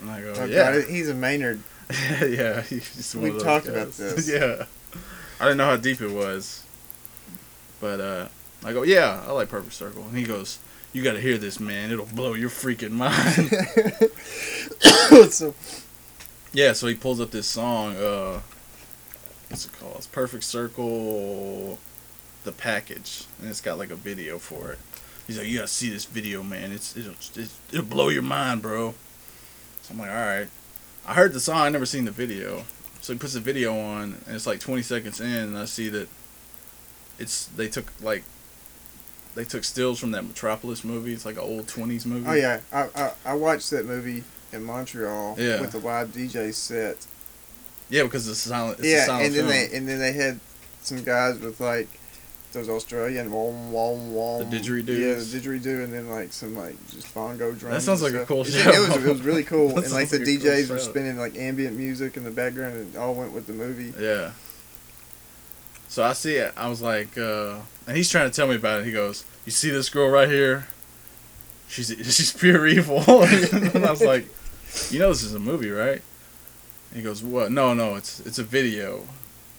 And 0.00 0.10
I 0.10 0.22
go, 0.22 0.46
yeah. 0.46 0.80
He's 0.80 1.10
a 1.10 1.14
Maynard. 1.14 1.60
yeah, 1.90 2.62
he's 2.62 3.14
one 3.14 3.24
We've 3.24 3.34
of 3.34 3.40
those 3.40 3.44
talked 3.46 3.66
about 3.66 3.92
this. 3.92 4.26
yeah, 4.32 4.64
I 5.38 5.44
didn't 5.44 5.58
know 5.58 5.66
how 5.66 5.76
deep 5.76 6.00
it 6.00 6.10
was, 6.10 6.64
but 7.78 8.00
uh, 8.00 8.28
I 8.64 8.72
go, 8.72 8.84
yeah, 8.84 9.22
I 9.26 9.32
like 9.32 9.50
Perfect 9.50 9.74
Circle, 9.74 10.04
and 10.04 10.16
he 10.16 10.24
goes, 10.24 10.58
you 10.96 11.02
got 11.02 11.12
to 11.12 11.20
hear 11.20 11.36
this, 11.36 11.60
man. 11.60 11.90
It'll 11.90 12.06
blow 12.06 12.32
your 12.32 12.48
freaking 12.48 12.90
mind. 12.92 13.50
so, 15.30 15.54
yeah, 16.54 16.72
so 16.72 16.86
he 16.86 16.94
pulls 16.94 17.20
up 17.20 17.30
this 17.30 17.46
song. 17.46 17.96
Uh, 17.96 18.40
what's 19.50 19.66
it 19.66 19.72
called? 19.78 19.96
It's 19.96 20.06
Perfect 20.06 20.42
Circle, 20.42 21.78
the 22.44 22.52
package, 22.52 23.26
and 23.38 23.50
it's 23.50 23.60
got 23.60 23.76
like 23.76 23.90
a 23.90 23.94
video 23.94 24.38
for 24.38 24.72
it. 24.72 24.78
He's 25.26 25.36
like, 25.36 25.46
you 25.46 25.56
gotta 25.58 25.68
see 25.68 25.90
this 25.90 26.06
video, 26.06 26.42
man. 26.42 26.72
It's 26.72 26.96
it'll 26.96 27.12
it's, 27.12 27.58
it'll 27.70 27.84
blow 27.84 28.08
your 28.08 28.22
mind, 28.22 28.62
bro. 28.62 28.94
So 29.82 29.92
I'm 29.92 29.98
like, 29.98 30.08
all 30.08 30.14
right. 30.14 30.48
I 31.06 31.12
heard 31.12 31.34
the 31.34 31.40
song, 31.40 31.58
I 31.58 31.68
never 31.68 31.84
seen 31.84 32.06
the 32.06 32.10
video. 32.10 32.64
So 33.02 33.12
he 33.12 33.18
puts 33.18 33.34
the 33.34 33.40
video 33.40 33.78
on, 33.78 34.16
and 34.26 34.34
it's 34.34 34.46
like 34.46 34.60
20 34.60 34.80
seconds 34.80 35.20
in, 35.20 35.26
and 35.26 35.58
I 35.58 35.66
see 35.66 35.90
that 35.90 36.08
it's 37.18 37.46
they 37.48 37.68
took 37.68 37.92
like 38.00 38.24
they 39.36 39.44
took 39.44 39.62
stills 39.62 40.00
from 40.00 40.10
that 40.10 40.24
Metropolis 40.24 40.82
movie. 40.82 41.12
It's 41.12 41.24
like 41.24 41.36
an 41.36 41.42
old 41.42 41.66
20s 41.68 42.04
movie. 42.06 42.28
oh 42.28 42.32
yeah, 42.32 42.60
I, 42.72 42.88
I 42.96 43.12
I 43.26 43.34
watched 43.34 43.70
that 43.70 43.86
movie 43.86 44.24
in 44.52 44.64
Montreal 44.64 45.36
Yeah. 45.38 45.60
with 45.60 45.70
the 45.72 45.78
live 45.78 46.08
DJ 46.08 46.52
set. 46.52 47.06
Yeah, 47.88 48.02
because 48.02 48.26
it's 48.28 48.40
silent. 48.40 48.78
It's 48.80 48.88
a 48.88 48.90
yeah, 48.90 49.04
silent 49.06 49.26
and 49.26 49.34
then 49.34 49.48
film. 49.48 49.70
they 49.70 49.76
and 49.76 49.88
then 49.88 49.98
they 50.00 50.12
had 50.12 50.40
some 50.82 51.04
guys 51.04 51.38
with 51.38 51.60
like 51.60 51.88
those 52.52 52.68
Australian 52.68 53.30
wom 53.30 53.70
wom 53.70 54.14
wom. 54.14 54.48
The 54.50 54.56
didgeridoos? 54.58 54.98
Yeah, 54.98 55.14
the 55.14 55.20
didgeridoo, 55.60 55.84
and 55.84 55.92
then 55.92 56.08
like 56.08 56.32
some 56.32 56.56
like 56.56 56.74
just 56.90 57.12
bongo 57.14 57.52
drums. 57.52 57.74
That 57.76 57.82
sounds 57.82 58.02
like 58.02 58.14
a 58.14 58.24
cool 58.24 58.44
show. 58.44 58.70
It 58.70 58.88
was 58.88 59.04
it 59.04 59.08
was 59.10 59.20
really 59.22 59.44
cool, 59.52 59.68
and 59.78 59.92
like 59.92 60.08
the 60.08 60.18
like 60.18 60.28
a 60.28 60.38
cool 60.38 60.50
DJs 60.50 60.70
were 60.70 60.78
spinning 60.78 61.18
like 61.18 61.36
ambient 61.36 61.76
music 61.76 62.16
in 62.16 62.24
the 62.24 62.30
background, 62.30 62.76
and 62.76 62.94
it 62.94 62.98
all 62.98 63.14
went 63.14 63.32
with 63.32 63.46
the 63.46 63.52
movie. 63.52 63.92
Yeah. 64.02 64.32
So 65.88 66.02
I 66.02 66.12
see 66.12 66.36
it. 66.36 66.52
I 66.56 66.68
was 66.68 66.82
like, 66.82 67.16
uh, 67.16 67.56
and 67.86 67.96
he's 67.96 68.10
trying 68.10 68.28
to 68.28 68.34
tell 68.34 68.46
me 68.46 68.56
about 68.56 68.80
it. 68.80 68.86
He 68.86 68.92
goes, 68.92 69.24
"You 69.44 69.52
see 69.52 69.70
this 69.70 69.88
girl 69.88 70.08
right 70.08 70.28
here? 70.28 70.66
She's 71.68 71.88
she's 72.14 72.32
pure 72.32 72.66
evil." 72.66 73.02
and 73.08 73.84
I 73.84 73.90
was 73.90 74.02
like, 74.02 74.26
"You 74.90 74.98
know 74.98 75.08
this 75.08 75.22
is 75.22 75.34
a 75.34 75.38
movie, 75.38 75.70
right?" 75.70 76.02
And 76.90 76.96
he 76.96 77.02
goes, 77.02 77.22
"What? 77.22 77.52
No, 77.52 77.74
no, 77.74 77.94
it's 77.94 78.20
it's 78.20 78.38
a 78.38 78.44
video." 78.44 79.04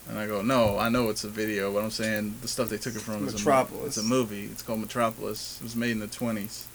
And 0.10 0.18
I 0.18 0.28
go, 0.28 0.42
"No, 0.42 0.78
I 0.78 0.90
know 0.90 1.10
it's 1.10 1.24
a 1.24 1.30
video, 1.30 1.74
but 1.74 1.84
I'm 1.84 1.92
saying 1.92 2.36
the 2.42 2.48
stuff 2.48 2.70
they 2.70 2.78
took 2.78 2.96
it 2.96 3.02
from 3.02 3.28
is 3.28 3.46
a 3.46 3.68
it's 3.86 3.98
a 3.98 4.04
movie. 4.04 4.46
It's 4.46 4.62
called 4.62 4.80
Metropolis. 4.80 5.58
It 5.60 5.64
was 5.64 5.76
made 5.76 5.92
in 5.92 6.00
the 6.00 6.08
20s." 6.08 6.66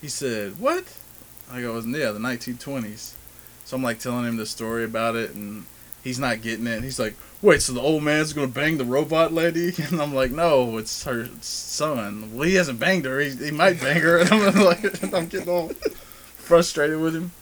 He 0.00 0.08
said, 0.08 0.58
"What?" 0.58 0.84
I 1.50 1.60
go, 1.60 1.78
"Yeah, 1.78 2.12
the 2.12 2.18
1920s." 2.18 3.14
So 3.64 3.76
I'm 3.76 3.82
like 3.82 3.98
telling 3.98 4.24
him 4.24 4.36
the 4.36 4.46
story 4.46 4.84
about 4.84 5.16
it, 5.16 5.32
and 5.34 5.64
he's 6.02 6.18
not 6.18 6.42
getting 6.42 6.66
it. 6.66 6.82
He's 6.82 6.98
like, 6.98 7.14
"Wait, 7.42 7.62
so 7.62 7.72
the 7.72 7.80
old 7.80 8.02
man's 8.02 8.32
gonna 8.32 8.46
bang 8.46 8.78
the 8.78 8.84
robot 8.84 9.32
lady?" 9.32 9.72
And 9.90 10.00
I'm 10.00 10.14
like, 10.14 10.30
"No, 10.30 10.78
it's 10.78 11.04
her 11.04 11.28
son. 11.40 12.34
Well, 12.34 12.48
he 12.48 12.54
hasn't 12.54 12.80
banged 12.80 13.04
her. 13.04 13.20
He, 13.20 13.30
he 13.30 13.50
might 13.50 13.80
bang 13.80 14.00
her." 14.00 14.18
And 14.20 14.32
I'm 14.32 14.64
like, 14.64 15.02
I'm 15.14 15.28
getting 15.28 15.48
all 15.48 15.68
frustrated 16.36 17.00
with 17.00 17.14
him. 17.14 17.32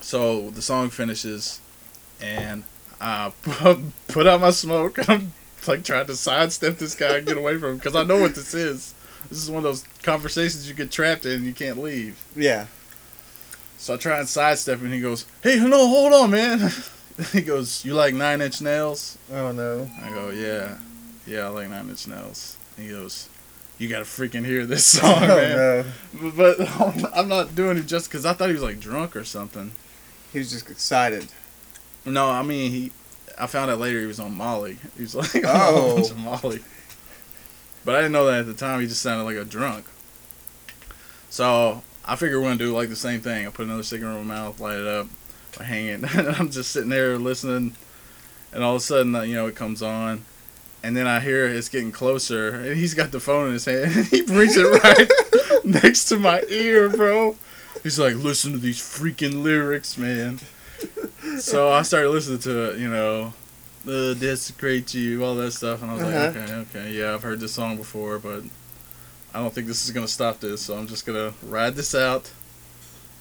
So 0.00 0.50
the 0.50 0.62
song 0.62 0.90
finishes, 0.90 1.60
and 2.20 2.64
I 3.00 3.32
put 4.08 4.26
out 4.26 4.40
my 4.40 4.50
smoke. 4.50 5.08
I'm 5.08 5.32
like 5.66 5.84
trying 5.84 6.06
to 6.06 6.16
sidestep 6.16 6.78
this 6.78 6.94
guy 6.94 7.18
and 7.18 7.26
get 7.26 7.36
away 7.36 7.56
from 7.58 7.70
him 7.70 7.76
because 7.76 7.94
I 7.94 8.04
know 8.04 8.20
what 8.20 8.34
this 8.34 8.54
is. 8.54 8.94
This 9.28 9.42
is 9.42 9.50
one 9.50 9.58
of 9.58 9.64
those 9.64 9.84
conversations 10.02 10.68
you 10.68 10.74
get 10.74 10.90
trapped 10.90 11.24
in 11.24 11.32
and 11.32 11.44
you 11.44 11.52
can't 11.52 11.78
leave. 11.78 12.22
Yeah, 12.34 12.66
So 13.82 13.94
I 13.94 13.96
try 13.96 14.20
and 14.20 14.28
sidestep 14.28 14.78
him, 14.78 14.84
and 14.84 14.94
he 14.94 15.00
goes, 15.00 15.26
"Hey, 15.42 15.58
no, 15.58 15.88
hold 15.88 16.12
on, 16.12 16.30
man." 16.30 16.70
he 17.32 17.40
goes, 17.40 17.84
"You 17.84 17.94
like 17.94 18.14
Nine 18.14 18.40
Inch 18.40 18.60
Nails?" 18.60 19.18
oh 19.32 19.50
no, 19.50 19.90
I 20.00 20.08
go, 20.10 20.30
"Yeah, 20.30 20.78
yeah, 21.26 21.46
I 21.46 21.48
like 21.48 21.68
Nine 21.68 21.88
Inch 21.88 22.06
Nails." 22.06 22.56
He 22.76 22.90
goes, 22.90 23.28
"You 23.78 23.88
gotta 23.88 24.04
freaking 24.04 24.46
hear 24.46 24.66
this 24.66 24.84
song, 25.00 25.24
oh 25.24 25.26
man." 25.26 25.92
no, 26.14 26.30
But 26.36 26.60
I'm 27.12 27.26
not 27.26 27.56
doing 27.56 27.76
it 27.76 27.86
just 27.86 28.08
because 28.08 28.24
I 28.24 28.34
thought 28.34 28.50
he 28.50 28.54
was 28.54 28.62
like 28.62 28.78
drunk 28.78 29.16
or 29.16 29.24
something. 29.24 29.72
he 30.32 30.38
was 30.38 30.52
just 30.52 30.70
excited. 30.70 31.26
No, 32.04 32.30
I 32.30 32.44
mean 32.44 32.70
he. 32.70 32.92
I 33.36 33.48
found 33.48 33.68
out 33.68 33.80
later 33.80 33.98
he 33.98 34.06
was 34.06 34.20
on 34.20 34.36
Molly. 34.36 34.78
He 34.96 35.02
was 35.02 35.16
like 35.16 35.42
oh. 35.44 35.96
on 35.96 35.98
Oh. 35.98 36.08
of 36.08 36.16
Molly. 36.18 36.60
But 37.84 37.96
I 37.96 37.98
didn't 37.98 38.12
know 38.12 38.26
that 38.26 38.38
at 38.38 38.46
the 38.46 38.54
time. 38.54 38.80
He 38.80 38.86
just 38.86 39.02
sounded 39.02 39.24
like 39.24 39.34
a 39.34 39.44
drunk. 39.44 39.86
So 41.30 41.82
I 42.04 42.16
figured 42.16 42.40
we're 42.40 42.48
gonna 42.48 42.58
do 42.58 42.74
like 42.74 42.88
the 42.88 42.96
same 42.96 43.20
thing. 43.20 43.46
I 43.46 43.50
put 43.50 43.66
another 43.66 43.82
cigarette 43.82 44.16
in 44.18 44.26
my 44.26 44.34
mouth, 44.34 44.58
light 44.60 44.78
it 44.78 44.86
up, 44.86 45.06
I 45.60 45.64
hang 45.64 45.86
it, 45.86 46.02
and 46.16 46.28
I'm 46.28 46.50
just 46.50 46.70
sitting 46.72 46.90
there 46.90 47.16
listening. 47.18 47.74
And 48.52 48.62
all 48.62 48.74
of 48.76 48.82
a 48.82 48.84
sudden, 48.84 49.14
uh, 49.14 49.22
you 49.22 49.34
know, 49.34 49.46
it 49.46 49.54
comes 49.56 49.80
on, 49.82 50.24
and 50.82 50.94
then 50.96 51.06
I 51.06 51.20
hear 51.20 51.46
it's 51.46 51.68
getting 51.70 51.90
closer, 51.92 52.48
and 52.50 52.76
he's 52.76 52.92
got 52.92 53.10
the 53.12 53.20
phone 53.20 53.46
in 53.46 53.52
his 53.54 53.64
hand, 53.64 53.92
and 53.96 54.06
he 54.06 54.22
brings 54.22 54.56
it 54.56 54.64
right 54.84 55.10
next 55.64 56.06
to 56.06 56.18
my 56.18 56.42
ear, 56.48 56.88
bro. 56.90 57.36
He's 57.82 57.98
like, 57.98 58.14
"Listen 58.16 58.52
to 58.52 58.58
these 58.58 58.78
freaking 58.78 59.42
lyrics, 59.42 59.96
man." 59.96 60.40
So 61.38 61.70
I 61.72 61.82
started 61.82 62.10
listening 62.10 62.40
to 62.40 62.70
it, 62.72 62.78
you 62.78 62.88
know, 62.88 63.32
uh, 63.88 64.14
desecrate 64.14 64.92
you, 64.92 65.24
all 65.24 65.34
that 65.36 65.52
stuff, 65.52 65.80
and 65.82 65.90
I 65.90 65.94
was 65.94 66.02
Uh-huh. 66.02 66.18
like, 66.26 66.36
okay, 66.36 66.52
okay, 66.54 66.92
yeah, 66.92 67.14
I've 67.14 67.22
heard 67.22 67.40
this 67.40 67.52
song 67.52 67.76
before, 67.76 68.18
but 68.18 68.42
I 69.34 69.40
don't 69.40 69.52
think 69.52 69.66
this 69.66 69.84
is 69.84 69.90
gonna 69.92 70.08
stop 70.08 70.40
this, 70.40 70.60
so 70.62 70.76
I'm 70.76 70.86
just 70.86 71.06
gonna 71.06 71.32
ride 71.42 71.74
this 71.74 71.94
out. 71.94 72.30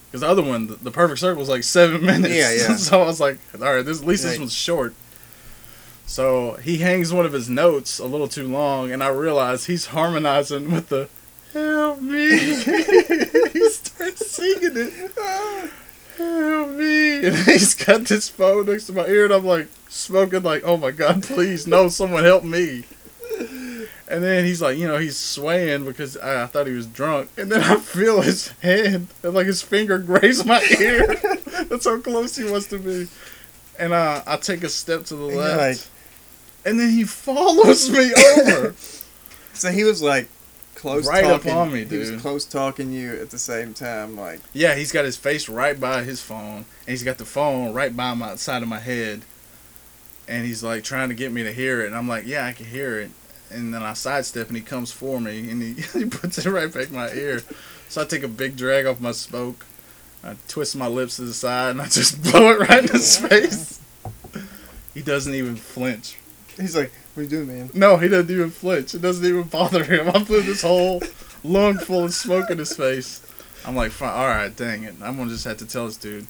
Because 0.08 0.22
the 0.22 0.27
other 0.27 0.41
one, 0.41 0.68
the, 0.68 0.75
the 0.75 0.91
perfect 0.91 1.20
circle, 1.22 1.39
was 1.39 1.48
like 1.50 1.63
seven 1.63 2.06
minutes. 2.06 2.34
Yeah, 2.34 2.51
yeah. 2.51 2.75
so 2.77 3.01
I 3.01 3.06
was 3.06 3.20
like, 3.22 3.38
all 3.56 3.74
right, 3.75 3.86
this 3.86 4.01
at 4.01 4.08
least 4.08 4.24
this 4.24 4.34
Right. 4.34 4.39
one's 4.39 4.53
short. 4.53 4.94
So 6.06 6.53
he 6.56 6.80
hangs 6.80 7.13
one 7.13 7.25
of 7.25 7.32
his 7.32 7.48
notes 7.50 7.98
a 8.00 8.06
little 8.06 8.27
too 8.27 8.48
long, 8.48 8.91
and 8.91 9.01
I 9.01 9.08
realize 9.08 9.65
he's 9.68 9.88
harmonizing 9.88 10.70
with 10.72 10.89
the 10.89 11.08
"Help 11.53 12.01
me." 12.01 12.30
he 13.53 13.70
starts 13.70 14.30
singing 14.30 14.75
it. 14.75 15.12
Help 16.18 16.70
me! 16.72 17.25
And 17.27 17.36
he's 17.46 17.74
got 17.74 18.01
this 18.06 18.27
phone 18.27 18.65
next 18.65 18.88
to 18.88 18.94
my 18.94 19.06
ear, 19.08 19.24
and 19.25 19.34
I'm 19.34 19.46
like 19.46 19.70
smoking, 19.88 20.44
like, 20.44 20.63
oh 20.65 20.75
my 20.75 20.91
god, 20.91 21.24
please, 21.24 21.65
no, 21.65 21.88
someone 21.88 22.25
help 22.25 22.44
me. 22.44 22.84
And 24.12 24.22
then 24.24 24.44
he's 24.46 24.62
like, 24.62 24.77
you 24.77 24.88
know, 24.88 24.98
he's 24.98 25.15
swaying 25.18 25.86
because 25.86 26.18
I, 26.18 26.44
I 26.44 26.46
thought 26.48 26.68
he 26.68 26.74
was 26.74 26.86
drunk. 26.86 27.30
And 27.38 27.51
then 27.51 27.62
I 27.62 27.77
feel 27.77 28.22
his 28.22 28.50
hand, 28.62 29.08
and 29.24 29.34
like 29.34 29.48
his 29.48 29.62
finger 29.62 29.98
graze 30.12 30.46
my 30.46 30.62
ear. 30.80 31.08
That's 31.70 31.86
how 31.86 32.00
close 32.00 32.36
he 32.36 32.44
was 32.44 32.68
to 32.68 32.77
me. 32.80 33.08
And 33.80 33.94
uh, 33.94 34.22
I 34.27 34.36
take 34.38 34.63
a 34.63 34.70
step 34.70 35.06
to 35.06 35.15
the 35.15 35.27
And 35.27 35.38
left, 35.38 35.60
like- 35.60 35.88
and 36.65 36.80
then 36.80 36.89
he 36.91 37.03
follows 37.06 37.89
me 37.89 38.12
over. 38.38 38.75
So 39.53 39.70
he 39.70 39.84
was 39.84 40.01
like 40.01 40.27
close 40.75 41.06
Right 41.08 41.25
up 41.25 41.41
talking. 41.41 41.51
on 41.51 41.74
me, 41.74 41.82
dude. 41.84 42.06
He 42.08 42.12
was 42.13 42.22
close 42.22 42.46
talking 42.46 42.91
you 42.91 43.13
at 43.13 43.30
the 43.30 43.38
same 43.38 43.74
time. 43.74 44.15
Like 44.18 44.39
Yeah, 44.53 44.75
he's 44.75 44.91
got 44.94 45.03
his 45.06 45.18
face 45.18 45.50
right 45.50 45.80
by 45.80 46.03
his 46.03 46.22
phone, 46.22 46.58
and 46.58 46.88
he's 46.88 47.03
got 47.03 47.18
the 47.18 47.25
phone 47.25 47.74
right 47.74 47.96
by 47.96 48.13
my 48.13 48.36
side 48.38 48.63
of 48.63 48.70
my 48.70 48.80
head, 48.80 49.22
and 50.27 50.46
he's 50.46 50.63
like 50.63 50.84
trying 50.84 51.10
to 51.10 51.15
get 51.15 51.32
me 51.32 51.44
to 51.44 51.51
hear 51.51 51.82
it, 51.82 51.88
and 51.88 51.96
I'm 51.96 52.08
like, 52.08 52.25
yeah, 52.25 52.46
I 52.46 52.53
can 52.53 52.65
hear 52.65 52.98
it, 53.00 53.12
and 53.51 53.74
then 53.74 53.84
I 53.84 53.93
sidestep, 53.93 54.48
and 54.48 54.55
he 54.55 54.63
comes 54.63 54.91
for 54.91 55.20
me, 55.20 55.50
and 55.50 55.62
he, 55.62 55.74
he 56.00 56.05
puts 56.05 56.38
it 56.38 56.50
right 56.50 56.72
back 56.74 56.88
in 56.89 56.96
my 56.96 57.12
ear, 57.12 57.41
so 57.89 58.01
I 58.01 58.05
take 58.05 58.24
a 58.24 58.27
big 58.27 58.55
drag 58.55 58.86
off 58.86 59.00
my 59.00 59.12
smoke, 59.12 59.65
I 60.24 60.36
twist 60.48 60.75
my 60.75 60.88
lips 60.88 61.15
to 61.17 61.24
the 61.24 61.34
side, 61.34 61.72
and 61.72 61.81
I 61.81 61.88
just 61.88 62.22
blow 62.31 62.51
it 62.51 62.70
right 62.70 62.84
in 62.84 62.89
his 62.89 63.17
face. 63.27 63.79
He 64.93 65.01
doesn't 65.01 65.34
even 65.34 65.55
flinch. 65.55 66.17
he's 66.58 66.75
like, 66.75 66.91
"What 67.13 67.24
you 67.24 67.29
doing, 67.29 67.48
man?" 67.48 67.70
No, 67.74 67.98
he 67.98 68.08
doesn't 68.08 68.29
even 68.29 68.51
flinch. 68.51 68.93
It 68.93 69.01
doesn't 69.01 69.25
even 69.25 69.43
bother 69.43 69.84
him. 69.84 70.10
I 70.10 70.24
blew 70.24 70.41
this 70.41 70.62
whole 70.62 71.01
lung 71.43 71.77
full 71.77 72.05
of 72.05 72.13
smoke 72.13 72.50
in 72.50 72.58
his 72.58 72.75
face. 72.75 73.22
I'm 73.65 73.75
like, 73.75 73.91
fine, 73.91 74.10
all 74.10 74.27
right, 74.27 74.55
dang 74.55 74.84
it. 74.84 74.96
I'm 75.01 75.17
gonna 75.17 75.29
just 75.29 75.46
have 75.46 75.58
to 75.58 75.65
tell 75.65 75.86
this 75.86 75.98
dude. 75.98 76.27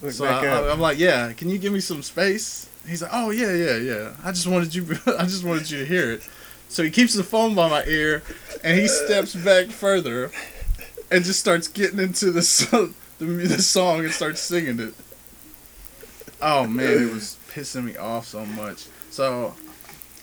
Look 0.00 0.12
So 0.12 0.24
back 0.24 0.44
I, 0.44 0.48
up. 0.48 0.64
I, 0.64 0.72
am 0.72 0.80
like, 0.80 0.98
yeah, 0.98 1.32
can 1.32 1.48
you 1.48 1.58
give 1.58 1.72
me 1.72 1.80
some 1.80 2.02
space? 2.02 2.68
He's 2.86 3.02
like, 3.02 3.10
oh 3.14 3.30
yeah, 3.30 3.52
yeah, 3.52 3.76
yeah. 3.76 4.12
I 4.24 4.32
just 4.32 4.46
wanted 4.46 4.74
you, 4.74 4.86
I 5.18 5.24
just 5.24 5.44
wanted 5.44 5.70
you 5.70 5.78
to 5.78 5.84
hear 5.84 6.12
it. 6.12 6.28
So 6.72 6.82
he 6.82 6.90
keeps 6.90 7.12
the 7.12 7.22
phone 7.22 7.54
by 7.54 7.68
my 7.68 7.84
ear, 7.84 8.22
and 8.64 8.78
he 8.80 8.88
steps 8.88 9.34
back 9.34 9.66
further, 9.66 10.30
and 11.10 11.22
just 11.22 11.38
starts 11.38 11.68
getting 11.68 11.98
into 11.98 12.30
the 12.32 12.40
so- 12.42 12.94
the, 13.18 13.26
the 13.26 13.62
song 13.62 14.00
and 14.04 14.10
starts 14.12 14.40
singing 14.40 14.80
it. 14.80 14.94
Oh 16.40 16.66
man, 16.66 17.08
it 17.08 17.12
was 17.12 17.36
pissing 17.50 17.84
me 17.84 17.96
off 17.98 18.26
so 18.26 18.46
much. 18.46 18.86
So 19.10 19.54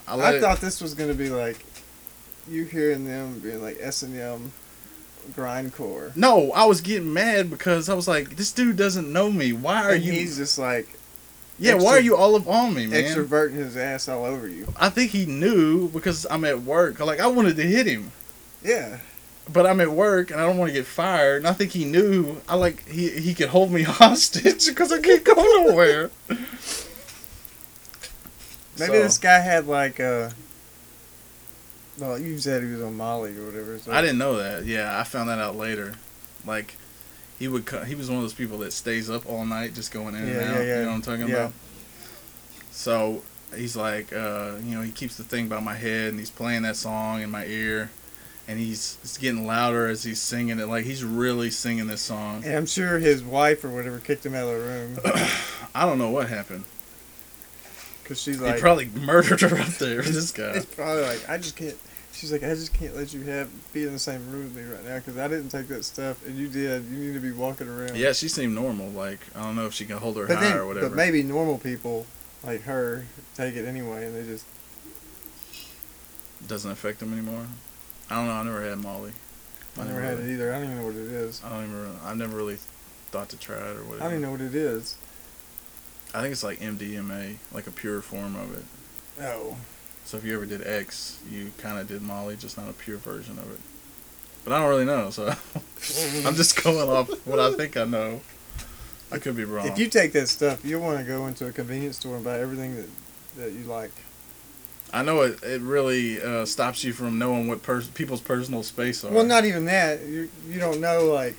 I 0.07 0.15
I 0.15 0.31
it, 0.33 0.41
thought 0.41 0.59
this 0.59 0.81
was 0.81 0.95
gonna 0.95 1.13
be 1.13 1.29
like 1.29 1.63
you 2.47 2.63
hearing 2.65 3.05
them 3.05 3.39
being 3.39 3.61
like 3.61 3.77
S 3.79 4.01
and 4.01 4.17
M 4.19 4.51
grindcore. 5.33 6.15
no, 6.15 6.51
I 6.53 6.65
was 6.65 6.81
getting 6.81 7.13
mad 7.13 7.51
because 7.51 7.87
I 7.89 7.93
was 7.93 8.07
like, 8.07 8.35
this 8.37 8.51
dude 8.51 8.75
doesn't 8.75 9.13
know 9.13 9.31
me. 9.31 9.53
Why 9.53 9.83
are 9.83 9.91
and 9.91 10.03
you? 10.03 10.11
he's 10.11 10.37
just 10.37 10.57
like 10.57 10.89
yeah, 11.59 11.75
why 11.75 11.91
are 11.91 11.99
you 11.99 12.15
all 12.15 12.35
up 12.35 12.47
on 12.47 12.73
me, 12.73 12.87
man? 12.87 13.03
extroverting 13.03 13.53
his 13.53 13.75
ass 13.77 14.07
all 14.07 14.25
over 14.25 14.47
you. 14.47 14.67
I 14.77 14.89
think 14.89 15.11
he 15.11 15.25
knew 15.25 15.89
because 15.89 16.25
I'm 16.29 16.45
at 16.45 16.61
work. 16.61 16.99
Like 16.99 17.19
I 17.19 17.27
wanted 17.27 17.55
to 17.57 17.63
hit 17.63 17.85
him, 17.85 18.11
Yeah. 18.63 18.99
but 19.51 19.65
I'm 19.65 19.79
at 19.81 19.91
work 19.91 20.31
and 20.31 20.39
I 20.39 20.45
don't 20.45 20.57
want 20.57 20.69
to 20.69 20.73
get 20.73 20.85
fired. 20.85 21.37
And 21.37 21.47
I 21.47 21.53
think 21.53 21.71
he 21.71 21.85
knew. 21.85 22.37
I 22.47 22.55
like 22.55 22.87
he 22.87 23.09
he 23.19 23.33
could 23.33 23.49
hold 23.49 23.71
me 23.71 23.81
hostage 24.01 24.67
because 24.67 24.91
I 24.91 24.99
can't 25.01 25.23
go 25.23 25.33
nowhere. 25.33 26.09
Maybe 28.77 28.93
So, 28.93 29.03
this 29.03 29.17
guy 29.17 29.39
had 29.39 29.67
like 29.67 29.99
uh 29.99 30.29
well, 31.99 32.17
you 32.17 32.39
said 32.39 32.63
he 32.63 32.69
was 32.71 32.81
on 32.81 32.95
Molly 32.95 33.35
or 33.37 33.45
whatever. 33.47 33.77
So 33.77 33.91
I 33.91 33.99
didn't 33.99 34.19
know 34.19 34.37
that. 34.37 34.65
Yeah, 34.65 34.97
I 34.97 35.03
found 35.03 35.27
that 35.29 35.39
out 35.39 35.57
later. 35.57 35.95
Like 36.45 36.75
he 37.39 37.47
would. 37.47 37.65
co- 37.65 37.83
He 37.83 37.95
was 37.95 38.07
one 38.09 38.17
of 38.17 38.23
those 38.23 38.33
people 38.33 38.57
that 38.59 38.73
stays 38.73 39.09
up 39.09 39.25
all 39.27 39.45
night 39.45 39.73
just 39.73 39.91
going 39.91 40.13
in 40.15 40.23
and 40.27 40.37
out. 40.37 40.55
yeah, 40.55 40.61
yeah. 40.61 40.75
You 40.79 40.81
know 40.83 40.87
what 40.89 40.95
I'm 40.95 41.01
talking 41.01 41.27
Yeah. 41.27 41.35
about? 41.35 41.53
So 42.71 43.23
he's 43.55 43.75
like, 43.75 44.13
uh, 44.13 44.53
you 44.63 44.75
know, 44.75 44.81
he 44.81 44.91
keeps 44.91 45.15
the 45.17 45.23
thing 45.23 45.47
by 45.47 45.59
my 45.59 45.73
head 45.75 46.09
and 46.09 46.19
he's 46.19 46.29
playing 46.29 46.61
that 46.63 46.75
song 46.75 47.21
in 47.21 47.31
my 47.31 47.45
ear. 47.45 47.89
And 48.47 48.57
he's 48.59 48.97
it's 49.03 49.17
getting 49.19 49.45
louder 49.45 49.87
as 49.87 50.03
he's 50.03 50.19
singing 50.19 50.59
it. 50.59 50.67
Like 50.67 50.83
he's 50.83 51.03
really 51.03 51.51
singing 51.51 51.85
this 51.87 52.01
song. 52.01 52.43
And 52.43 52.55
I'm 52.55 52.65
sure 52.65 52.97
his 52.97 53.23
wife 53.23 53.63
or 53.63 53.69
whatever 53.69 53.99
kicked 53.99 54.25
him 54.25 54.33
out 54.33 54.47
of 54.47 54.59
the 54.59 54.67
room 54.67 54.97
I 55.75 55.85
don't 55.85 55.99
know 55.99 56.09
what 56.09 56.29
happened. 56.29 56.63
because 58.01 58.19
she's 58.19 58.39
like, 58.41 58.55
he 58.55 58.61
probably 58.61 58.85
murdered 58.95 59.41
her 59.41 59.55
up 59.59 59.67
there. 59.77 60.01
This 60.01 60.31
guy. 60.31 60.51
it's 60.55 60.65
probably 60.65 61.03
like, 61.03 61.29
I 61.29 61.37
just 61.37 61.55
can't. 61.57 61.77
She's 62.19 62.33
like, 62.33 62.43
I 62.43 62.49
just 62.49 62.73
can't 62.73 62.93
let 62.97 63.13
you 63.13 63.21
have 63.23 63.49
be 63.71 63.83
in 63.85 63.93
the 63.93 63.99
same 63.99 64.29
room 64.29 64.43
with 64.43 64.55
me 64.57 64.63
right 64.63 64.83
now 64.83 64.97
because 64.97 65.17
I 65.17 65.29
didn't 65.29 65.47
take 65.49 65.69
that 65.69 65.85
stuff 65.85 66.25
and 66.27 66.37
you 66.37 66.49
did. 66.49 66.83
You 66.83 66.97
need 66.97 67.13
to 67.13 67.21
be 67.21 67.31
walking 67.31 67.69
around. 67.69 67.95
Yeah, 67.95 68.11
she 68.11 68.27
seemed 68.27 68.53
normal. 68.53 68.89
Like 68.89 69.21
I 69.37 69.43
don't 69.43 69.55
know 69.55 69.67
if 69.67 69.73
she 69.73 69.85
can 69.85 69.97
hold 69.99 70.17
her 70.17 70.27
but 70.27 70.35
high 70.35 70.49
then, 70.49 70.57
or 70.57 70.65
whatever. 70.65 70.89
but 70.89 70.97
maybe 70.97 71.23
normal 71.23 71.57
people 71.57 72.05
like 72.43 72.63
her 72.63 73.05
take 73.35 73.55
it 73.55 73.65
anyway 73.65 74.05
and 74.05 74.15
they 74.15 74.23
just 74.23 74.45
Doesn't 76.45 76.71
affect 76.71 76.99
them 76.99 77.13
anymore. 77.13 77.45
I 78.09 78.15
don't 78.15 78.25
know. 78.27 78.33
I 78.33 78.43
never 78.43 78.67
had 78.67 78.79
Molly. 78.79 79.13
I 79.77 79.85
never 79.85 80.01
had 80.01 80.19
it 80.19 80.29
either. 80.29 80.51
I 80.53 80.57
don't 80.57 80.65
even 80.65 80.77
know 80.79 80.85
what 80.87 80.95
it 80.95 81.07
is. 81.11 81.41
I 81.41 81.49
don't 81.49 81.63
even. 81.69 81.83
re- 81.83 81.99
I 82.03 82.13
never 82.15 82.35
really 82.35 82.57
thought 83.11 83.29
to 83.29 83.37
try 83.37 83.55
it 83.55 83.77
or 83.77 83.83
whatever. 83.85 83.95
I 84.03 84.03
don't 84.09 84.11
even 84.13 84.21
know 84.23 84.31
what 84.31 84.41
it 84.41 84.55
is. 84.55 84.97
I 86.13 86.21
think 86.21 86.33
it's 86.33 86.43
like 86.43 86.59
MDMA, 86.59 87.37
like 87.53 87.67
a 87.67 87.71
pure 87.71 88.01
form 88.01 88.35
of 88.35 88.57
it. 88.57 88.65
Oh, 89.21 89.55
So 90.09 90.17
if 90.17 90.25
you 90.25 90.33
ever 90.33 90.47
did 90.47 90.65
X, 90.65 91.19
you 91.29 91.51
kind 91.59 91.77
of 91.77 91.87
did 91.87 92.01
Molly, 92.01 92.35
just 92.35 92.57
not 92.57 92.67
a 92.67 92.73
pure 92.73 92.97
version 92.97 93.37
of 93.37 93.51
it. 93.51 93.59
But 94.43 94.53
I 94.53 94.59
don't 94.59 94.67
really 94.67 94.83
know, 94.83 95.11
so 95.11 95.27
I'm 96.25 96.33
just 96.33 96.63
going 96.63 96.89
off 96.89 97.11
what 97.27 97.39
I 97.39 97.53
think 97.53 97.77
I 97.77 97.83
know. 97.83 98.21
I 99.11 99.19
could 99.19 99.37
be 99.37 99.43
wrong. 99.43 99.67
if 99.67 99.77
you 99.77 99.87
take 99.87 100.13
that 100.13 100.27
stuff, 100.27 100.65
you'll 100.65 100.81
want 100.81 100.97
to 100.97 101.05
go 101.05 101.27
into 101.27 101.45
a 101.45 101.51
convenience 101.51 101.97
store 101.97 102.15
and 102.15 102.25
buy 102.25 102.39
everything 102.39 102.75
that 102.75 102.87
that 103.37 103.51
you 103.51 103.65
like. 103.65 103.91
I 104.91 105.03
know 105.03 105.21
it, 105.21 105.43
it 105.43 105.61
really 105.61 106.19
uh, 106.19 106.43
stops 106.45 106.83
you 106.83 106.91
from 106.91 107.19
knowing 107.19 107.47
what 107.47 107.61
pers- 107.61 107.89
people's 107.89 108.21
personal 108.21 108.63
space 108.63 109.03
are. 109.03 109.11
Well, 109.11 109.25
not 109.27 109.45
even 109.45 109.65
that. 109.65 110.03
You 110.07 110.27
you 110.49 110.59
don't 110.59 110.81
know 110.81 111.05
like. 111.05 111.35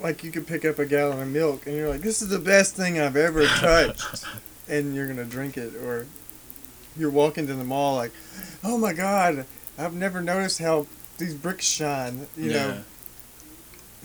Like 0.00 0.24
you 0.24 0.30
could 0.30 0.46
pick 0.46 0.64
up 0.64 0.78
a 0.78 0.86
gallon 0.86 1.20
of 1.20 1.28
milk 1.28 1.66
and 1.66 1.76
you're 1.76 1.90
like, 1.90 2.00
"This 2.00 2.22
is 2.22 2.30
the 2.30 2.38
best 2.38 2.74
thing 2.74 2.98
I've 2.98 3.16
ever 3.16 3.44
touched," 3.58 4.24
and 4.66 4.94
you're 4.94 5.06
gonna 5.06 5.26
drink 5.26 5.58
it, 5.58 5.74
or 5.74 6.06
you're 6.96 7.10
walking 7.10 7.46
to 7.46 7.54
the 7.54 7.64
mall 7.64 7.96
like, 7.96 8.12
"Oh 8.64 8.78
my 8.78 8.92
god, 8.92 9.46
I've 9.78 9.94
never 9.94 10.20
noticed 10.20 10.58
how 10.58 10.86
these 11.18 11.34
bricks 11.34 11.64
shine." 11.64 12.26
You 12.36 12.52
know, 12.52 12.84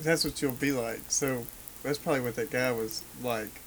that's 0.02 0.24
what 0.24 0.42
you'll 0.42 0.52
be 0.54 0.72
like. 0.72 1.02
So 1.10 1.46
that's 1.84 1.98
probably 1.98 2.22
what 2.22 2.36
that 2.36 2.52
guy 2.52 2.72
was 2.72 3.02
like. 3.24 3.62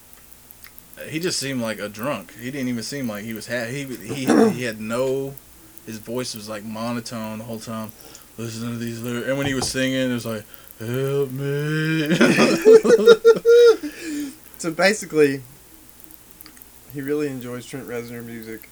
He 1.09 1.21
just 1.21 1.39
seemed 1.39 1.61
like 1.61 1.79
a 1.79 1.89
drunk. 1.89 2.37
He 2.39 2.51
didn't 2.51 2.69
even 2.69 2.83
seem 2.83 3.09
like 3.09 3.25
he 3.25 3.35
was 3.35 3.47
ha- 3.47 3.67
he 3.67 3.85
he 3.85 4.27
he 4.53 4.63
had 4.65 4.81
no. 4.81 5.35
His 5.87 5.99
voice 5.99 6.35
was 6.35 6.49
like 6.49 6.65
monotone 6.65 7.39
the 7.39 7.45
whole 7.45 7.61
time. 7.61 7.93
Listening 8.37 8.73
to 8.73 8.79
these 8.79 9.01
lyrics, 9.01 9.29
and 9.29 9.39
when 9.39 9.47
he 9.47 9.55
was 9.55 9.71
singing, 9.71 10.11
it 10.11 10.13
was 10.13 10.27
like, 10.27 10.45
"Help 10.79 11.31
me." 11.31 12.19
So 14.59 14.73
basically, 14.73 15.41
he 16.93 17.01
really 17.01 17.29
enjoys 17.29 17.65
Trent 17.65 17.87
Reznor 17.87 18.25
music 18.25 18.69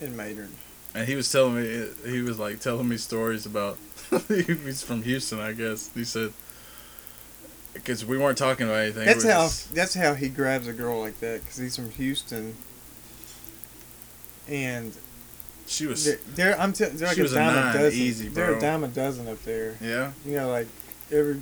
in 0.00 0.16
Maynard. 0.16 0.50
and 0.94 1.06
he 1.08 1.14
was 1.14 1.30
telling 1.30 1.54
me 1.56 1.86
he 2.06 2.20
was 2.22 2.38
like 2.38 2.60
telling 2.60 2.88
me 2.88 2.96
stories 2.96 3.46
about. 3.46 3.78
he's 4.28 4.82
from 4.82 5.02
Houston, 5.02 5.40
I 5.40 5.52
guess. 5.52 5.90
He 5.94 6.04
said 6.04 6.32
because 7.74 8.04
we 8.06 8.16
weren't 8.16 8.38
talking 8.38 8.66
about 8.66 8.78
anything. 8.80 9.04
That's 9.04 9.24
how 9.24 9.42
just- 9.44 9.74
that's 9.74 9.94
how 9.94 10.14
he 10.14 10.28
grabs 10.28 10.66
a 10.68 10.72
girl 10.72 11.00
like 11.00 11.18
that 11.20 11.40
because 11.42 11.56
he's 11.56 11.76
from 11.76 11.90
Houston. 11.90 12.54
And 14.48 14.96
she 15.66 15.86
was. 15.86 16.04
they're, 16.04 16.18
they're 16.34 16.60
I'm 16.60 16.72
t- 16.72 16.84
they're 16.84 17.08
like 17.08 17.14
She 17.16 17.20
a 17.20 17.24
was 17.24 17.32
a 17.32 17.36
dime 17.36 17.56
a 17.56 17.60
nine, 17.60 17.74
dozen. 17.74 17.98
easy, 18.00 18.28
They're 18.28 18.46
bro. 18.48 18.58
a 18.58 18.60
dime 18.60 18.84
a 18.84 18.88
dozen 18.88 19.28
up 19.28 19.42
there. 19.42 19.76
Yeah. 19.82 20.12
You 20.24 20.36
know, 20.36 20.50
like 20.50 20.68
every 21.10 21.40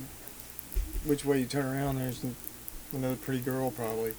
which 1.05 1.23
way 1.23 1.39
you 1.39 1.45
turn 1.45 1.65
around, 1.65 1.97
there's 1.97 2.25
another 2.91 3.15
pretty 3.15 3.41
girl 3.41 3.69
probably. 3.69 4.13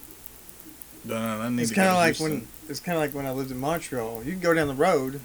No, 1.07 1.17
I 1.17 1.49
need 1.49 1.63
It's 1.63 1.73
kind 1.73 1.89
of 1.89 1.95
like 1.97 2.19
when 2.19 2.47
it's 2.69 2.81
kind 2.81 2.97
of 2.97 3.03
like 3.03 3.15
when 3.15 3.27
I 3.27 3.31
lived 3.31 3.51
in 3.51 3.59
Montreal. 3.59 4.23
You 4.25 4.33
can 4.33 4.41
go 4.41 4.53
down 4.55 4.69
the 4.69 4.75
road, 4.75 5.21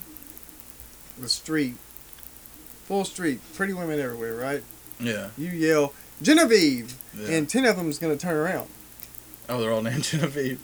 the 1.19 1.27
street, 1.29 1.75
full 2.85 3.03
street, 3.05 3.39
pretty 3.55 3.73
women 3.73 3.99
everywhere, 3.99 4.35
right? 4.35 4.63
Yeah. 4.99 5.29
You 5.37 5.49
yell 5.49 5.93
Genevieve, 6.21 6.95
yeah. 7.17 7.29
and 7.35 7.49
ten 7.49 7.65
of 7.65 7.77
them 7.77 7.89
is 7.89 7.97
gonna 7.97 8.17
turn 8.17 8.35
around. 8.35 8.67
oh, 9.49 9.59
they're 9.59 9.71
all 9.71 9.81
named 9.81 10.03
Genevieve. 10.11 10.59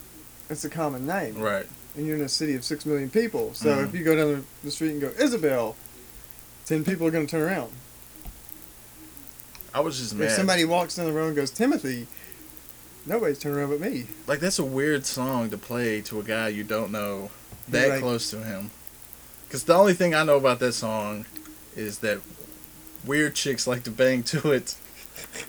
It's 0.49 0.63
a 0.63 0.69
common 0.69 1.05
name, 1.05 1.37
Right. 1.39 1.65
and 1.95 2.05
you're 2.05 2.15
in 2.15 2.21
a 2.21 2.29
city 2.29 2.55
of 2.55 2.63
six 2.63 2.85
million 2.85 3.09
people. 3.09 3.53
So 3.53 3.69
Mhm. 3.75 3.87
if 3.87 3.95
you 3.95 4.03
go 4.03 4.15
down 4.15 4.31
the, 4.33 4.43
the 4.65 4.71
street 4.71 4.91
and 4.91 5.01
go 5.01 5.11
Isabel, 5.19 5.75
ten 6.65 6.83
people 6.85 7.07
are 7.07 7.11
gonna 7.11 7.25
turn 7.25 7.41
around. 7.41 7.71
I 9.73 9.79
was 9.81 9.97
just 9.99 10.15
mad. 10.15 10.25
If 10.27 10.31
somebody 10.33 10.63
walks 10.65 10.95
down 10.95 11.05
the 11.07 11.11
road 11.13 11.27
and 11.27 11.35
goes 11.35 11.51
Timothy, 11.51 12.07
nobody's 13.07 13.39
turning 13.39 13.59
around 13.59 13.69
but 13.69 13.79
me. 13.81 14.05
Like 14.27 14.39
that's 14.39 14.59
a 14.59 14.63
weird 14.65 15.05
song 15.05 15.49
to 15.49 15.57
play 15.57 16.01
to 16.01 16.19
a 16.19 16.23
guy 16.23 16.49
you 16.49 16.63
don't 16.63 16.91
know 16.91 17.31
that 17.69 17.89
Right. 17.89 17.99
close 18.01 18.29
to 18.31 18.43
him. 18.43 18.71
Because 19.47 19.63
the 19.63 19.73
only 19.75 19.93
thing 19.93 20.13
I 20.13 20.23
know 20.23 20.35
about 20.37 20.59
that 20.59 20.73
song 20.73 21.25
is 21.75 21.99
that 21.99 22.19
weird 23.05 23.33
chicks 23.35 23.65
like 23.65 23.83
to 23.83 23.91
bang 23.91 24.23
to 24.23 24.51
it, 24.51 24.75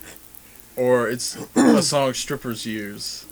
or 0.76 1.08
it's 1.08 1.36
a 1.56 1.82
song 1.82 2.14
strippers 2.14 2.64
use. 2.64 3.24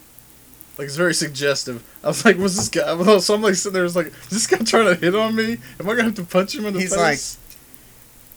Like 0.78 0.86
it's 0.88 0.96
very 0.96 1.14
suggestive. 1.14 1.82
I 2.04 2.08
was 2.08 2.24
like, 2.24 2.36
"Was 2.36 2.56
this 2.56 2.68
guy?" 2.68 3.18
So 3.20 3.34
I'm 3.34 3.42
like 3.42 3.54
sitting 3.54 3.74
there, 3.74 3.84
was 3.84 3.96
like, 3.96 4.08
"Is 4.08 4.28
this 4.28 4.46
guy 4.46 4.58
trying 4.58 4.86
to 4.86 4.94
hit 4.94 5.14
on 5.14 5.34
me? 5.34 5.56
Am 5.80 5.88
I 5.88 5.92
gonna 5.94 6.02
have 6.04 6.14
to 6.16 6.24
punch 6.24 6.54
him 6.54 6.66
in 6.66 6.74
the 6.74 6.80
He's 6.80 6.94
face?" 6.94 7.38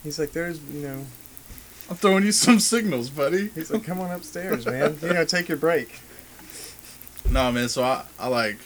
He's 0.04 0.18
like, 0.18 0.32
there's, 0.32 0.62
you 0.62 0.80
know, 0.82 1.06
I'm 1.90 1.96
throwing 1.96 2.24
you 2.24 2.32
some 2.32 2.60
signals, 2.60 3.10
buddy. 3.10 3.50
he's 3.56 3.72
like, 3.72 3.84
come 3.84 4.00
on 4.00 4.12
upstairs, 4.12 4.66
man. 4.66 4.98
You 5.02 5.14
know, 5.14 5.26
take 5.26 5.50
your 5.50 5.58
break. 5.58 6.00
No, 7.30 7.52
man. 7.52 7.70
So 7.70 7.84
I, 7.84 8.04
I 8.20 8.28
like. 8.28 8.58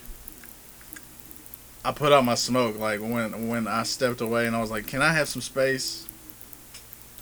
I 1.86 1.92
put 1.92 2.14
out 2.14 2.24
my 2.24 2.36
smoke 2.36 2.80
like 2.80 3.02
when 3.02 3.50
when 3.50 3.68
I 3.68 3.84
stepped 3.84 4.22
away 4.22 4.48
and 4.48 4.56
I 4.56 4.62
was 4.62 4.72
like, 4.72 4.88
"Can 4.88 5.02
I 5.02 5.12
have 5.12 5.28
some 5.28 5.42
space?" 5.42 6.08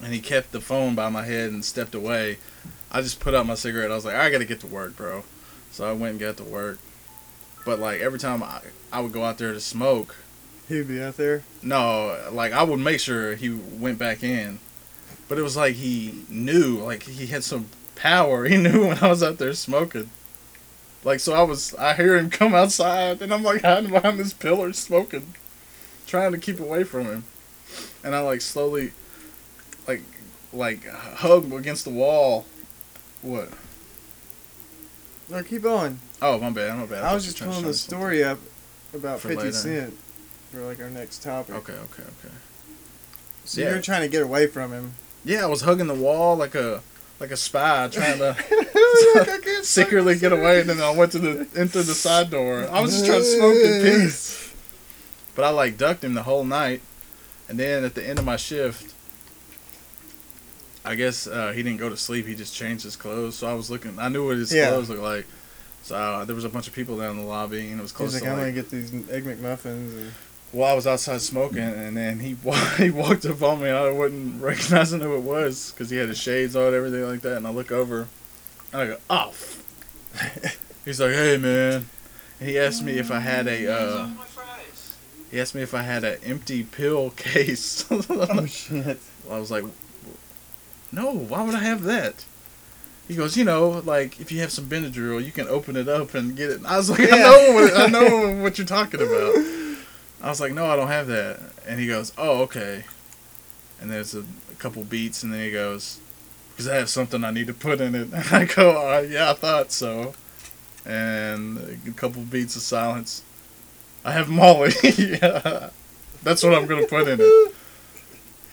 And 0.04 0.14
he 0.14 0.20
kept 0.20 0.52
the 0.52 0.62
phone 0.62 0.94
by 0.94 1.10
my 1.10 1.24
head 1.24 1.52
and 1.52 1.66
stepped 1.66 1.96
away. 1.96 2.38
I 2.92 3.02
just 3.02 3.20
put 3.20 3.34
out 3.34 3.48
my 3.48 3.56
cigarette. 3.56 3.92
I 3.92 3.96
was 3.96 4.06
like, 4.06 4.16
"I 4.16 4.30
got 4.30 4.38
to 4.38 4.46
get 4.46 4.60
to 4.60 4.68
work, 4.68 4.96
bro." 4.96 5.24
So 5.72 5.90
I 5.90 5.94
went 5.94 6.12
and 6.12 6.20
got 6.20 6.38
to 6.38 6.44
work. 6.44 6.78
But 7.66 7.80
like 7.80 8.02
every 8.02 8.20
time 8.20 8.44
I 8.44 8.62
I 8.92 9.00
would 9.02 9.12
go 9.14 9.24
out 9.24 9.40
there 9.40 9.54
to 9.54 9.60
smoke, 9.60 10.16
He'd 10.68 10.88
be 10.88 11.02
out 11.02 11.18
there. 11.18 11.44
no, 11.64 12.20
like 12.32 12.54
I 12.54 12.62
would 12.62 12.80
make 12.80 13.00
sure 13.00 13.36
he 13.36 13.50
went 13.50 13.98
back 13.98 14.24
in. 14.24 14.60
But 15.32 15.40
it 15.40 15.44
was 15.44 15.56
like 15.56 15.76
he 15.76 16.26
knew, 16.28 16.80
like 16.84 17.04
he 17.04 17.28
had 17.28 17.46
some 17.46 17.68
power. 17.96 18.44
He 18.50 18.58
knew 18.58 18.88
when 18.88 18.98
I 18.98 19.08
was 19.08 19.24
out 19.24 19.38
there 19.38 19.54
smoking. 19.54 20.10
Like 21.06 21.22
so 21.22 21.32
I 21.32 21.42
was 21.44 21.74
I 21.76 21.94
hear 21.94 22.18
him 22.18 22.30
come 22.30 22.54
outside 22.54 23.22
and 23.22 23.34
I'm 23.34 23.42
like 23.42 23.62
hiding 23.62 23.92
behind 23.92 24.20
this 24.20 24.34
pillar 24.34 24.74
smoking. 24.74 25.34
Trying 26.06 26.34
to 26.34 26.38
keep 26.38 26.60
away 26.60 26.84
from 26.84 27.06
him. 27.06 27.24
And 28.04 28.14
I 28.14 28.20
like 28.20 28.42
slowly 28.42 28.92
like 29.88 30.02
like 30.52 30.86
hug 30.86 31.54
against 31.54 31.86
the 31.86 31.92
wall. 31.92 32.46
What? 33.22 33.52
No, 35.30 35.42
keep 35.44 35.62
going. 35.62 36.02
Oh 36.22 36.40
my 36.40 36.50
bad, 36.50 36.78
my 36.78 36.88
bad. 36.88 37.06
I 37.06 37.14
was 37.14 37.24
just 37.24 37.40
you 37.40 37.46
were 37.46 37.52
pulling 37.54 37.64
trying 37.64 37.72
the 37.72 37.78
to 37.78 37.90
show 37.90 37.96
me 37.96 38.02
story 38.02 38.24
up 38.26 38.40
about 38.94 39.22
For 39.22 39.30
50 39.30 39.44
later. 39.46 39.56
Cent 39.56 39.98
for 40.52 40.60
like 40.60 40.82
our 40.82 40.90
next 40.90 41.24
topic. 41.24 41.56
Okay, 41.56 41.72
okay, 41.72 42.04
okay. 42.04 42.36
So 43.46 43.62
Yeah. 43.62 43.70
you're 43.70 43.82
trying 43.82 44.02
to 44.02 44.10
get 44.10 44.24
away 44.24 44.48
from 44.48 44.74
him. 44.74 44.96
Yeah, 45.24 45.44
I 45.44 45.46
was 45.48 45.62
hugging 45.62 45.88
the 45.88 45.94
wall 45.94 46.36
like 46.36 46.56
a 46.56 46.82
like 47.20 47.32
a 47.32 47.38
spy 47.38 47.88
trying 47.92 48.18
to 48.18 48.36
Like, 49.16 49.46
secretly 49.64 50.18
get 50.18 50.32
away, 50.32 50.62
and 50.62 50.70
then 50.70 50.82
I 50.82 50.92
went 50.92 51.12
to 51.14 51.20
the 51.20 51.48
into 51.60 51.84
the 51.84 51.94
side 51.94 52.30
door. 52.32 52.68
I 52.72 52.82
was 52.82 52.92
just 52.92 53.06
trying 53.06 53.20
to 53.20 53.26
smoke 53.26 53.56
in 53.64 53.82
peace, 54.02 54.54
but 55.36 55.46
I 55.46 55.50
like 55.50 55.78
ducked 55.78 56.04
him 56.04 56.14
the 56.16 56.24
whole 56.24 56.44
night, 56.44 56.82
and 57.48 57.60
then 57.60 57.84
at 57.84 57.94
the 57.96 58.08
end 58.08 58.18
of 58.20 58.26
my 58.26 58.38
shift, 58.38 58.94
I 60.84 60.96
guess 60.96 61.28
uh, 61.28 61.52
he 61.52 61.62
didn't 61.62 61.80
go 61.80 61.90
to 61.90 61.98
sleep. 61.98 62.26
He 62.26 62.34
just 62.34 62.56
changed 62.56 62.84
his 62.84 62.96
clothes, 62.96 63.36
so 63.36 63.48
I 63.48 63.54
was 63.54 63.70
looking. 63.70 64.00
I 64.00 64.08
knew 64.10 64.26
what 64.26 64.38
his 64.38 64.52
Yeah. 64.54 64.70
clothes 64.70 64.90
looked 64.90 65.02
like. 65.04 65.26
So 65.84 65.96
uh, 65.96 66.26
there 66.26 66.36
was 66.36 66.46
a 66.46 66.50
bunch 66.50 66.68
of 66.68 66.74
people 66.74 66.98
down 66.98 67.12
in 67.12 67.18
the 67.18 67.24
lobby, 67.28 67.70
and 67.70 67.80
it 67.80 67.82
was 67.84 67.92
He's 67.92 67.98
close 67.98 68.14
like, 68.14 68.24
to 68.24 68.30
I'm 68.30 68.38
like. 68.38 68.42
gonna 68.48 68.52
get 68.54 68.70
these 68.72 68.92
egg 69.10 69.26
McMuffins. 69.26 69.66
And 69.66 70.12
Well, 70.54 70.70
I 70.70 70.74
was 70.74 70.86
outside 70.86 71.22
smoking, 71.22 71.60
and 71.60 71.96
then 71.96 72.20
he 72.20 72.36
wa- 72.44 72.56
he 72.78 72.90
walked 72.90 73.26
up 73.26 73.42
on 73.42 73.62
me, 73.62 73.70
and 73.70 73.78
I 73.78 73.92
wasn't 73.92 74.42
recognizing 74.42 75.00
who 75.00 75.16
it 75.16 75.22
was 75.22 75.72
because 75.72 75.90
he 75.90 75.98
had 75.98 76.10
his 76.10 76.18
shades 76.18 76.56
on, 76.56 76.68
and 76.68 76.76
everything 76.76 77.04
like 77.08 77.22
that. 77.22 77.38
And 77.38 77.48
I 77.48 77.52
look 77.52 77.72
over, 77.72 78.08
and 78.74 78.82
I 78.82 78.88
go, 78.88 78.98
"Oh." 79.10 79.34
He's 80.86 81.00
like, 81.00 81.12
"Hey, 81.14 81.38
man." 81.38 81.88
And 82.40 82.50
he 82.50 82.60
asked 82.60 82.84
me 82.84 82.98
if 82.98 83.12
I 83.12 83.20
had 83.20 83.48
a. 83.48 83.72
Uh, 83.72 84.10
he 85.30 85.40
asked 85.40 85.56
me 85.56 85.62
if 85.62 85.74
I 85.74 85.84
had 85.84 86.04
an 86.04 86.18
empty 86.26 86.64
pill 86.64 87.10
case. 87.16 87.86
oh 87.90 88.46
shit! 88.46 89.00
I 89.30 89.40
was 89.40 89.52
like, 89.52 89.64
"No, 90.92 91.14
why 91.14 91.44
would 91.44 91.56
I 91.56 91.60
have 91.60 91.84
that?" 91.84 92.26
He 93.08 93.16
goes, 93.16 93.38
"You 93.38 93.46
know, 93.46 93.70
like 93.86 94.20
if 94.20 94.34
you 94.34 94.42
have 94.42 94.52
some 94.52 94.66
Benadryl, 94.66 95.24
you 95.24 95.32
can 95.32 95.48
open 95.48 95.78
it 95.78 95.88
up 95.88 96.14
and 96.14 96.36
get 96.36 96.50
it." 96.50 96.58
And 96.58 96.68
I 96.68 96.76
was 96.76 96.90
like, 96.90 97.00
"I 97.10 97.18
know, 97.18 97.54
what, 97.54 97.78
I 97.78 97.88
know 97.88 98.42
what 98.44 98.58
you're 98.58 98.68
talking 98.68 99.02
about." 99.02 99.61
I 100.22 100.30
was 100.30 100.40
like, 100.40 100.54
"No, 100.54 100.66
I 100.66 100.76
don't 100.76 100.88
have 100.88 101.08
that." 101.08 101.40
And 101.68 101.80
he 101.80 101.88
goes, 101.88 102.14
"Oh, 102.18 102.42
okay." 102.44 102.86
And 103.80 103.90
there's 103.90 104.14
a, 104.14 104.20
a 104.20 104.56
couple 104.60 104.84
beats, 104.84 105.24
and 105.24 105.34
then 105.34 105.42
he 105.42 105.52
goes, 105.52 106.00
"Because 106.52 106.68
I 106.68 106.76
have 106.76 106.90
something 106.90 107.24
I 107.24 107.32
need 107.32 107.48
to 107.48 107.54
put 107.54 107.82
in 107.82 107.96
it." 107.96 108.14
And 108.14 108.26
I 108.32 108.46
go, 108.46 108.72
uh, 108.72 109.02
"Yeah, 109.02 109.32
I 109.32 109.34
thought 109.34 109.72
so." 109.72 110.14
And 110.86 111.80
a 111.88 111.92
couple 111.92 112.22
beats 112.24 112.56
of 112.56 112.62
silence. 112.62 113.24
I 114.04 114.12
have 114.14 114.30
Molly. 114.30 114.72
yeah, 114.98 115.70
that's 116.24 116.44
what 116.44 116.54
I'm 116.54 116.66
gonna 116.66 116.88
put 116.88 117.08
in 117.08 117.20
it. 117.22 117.56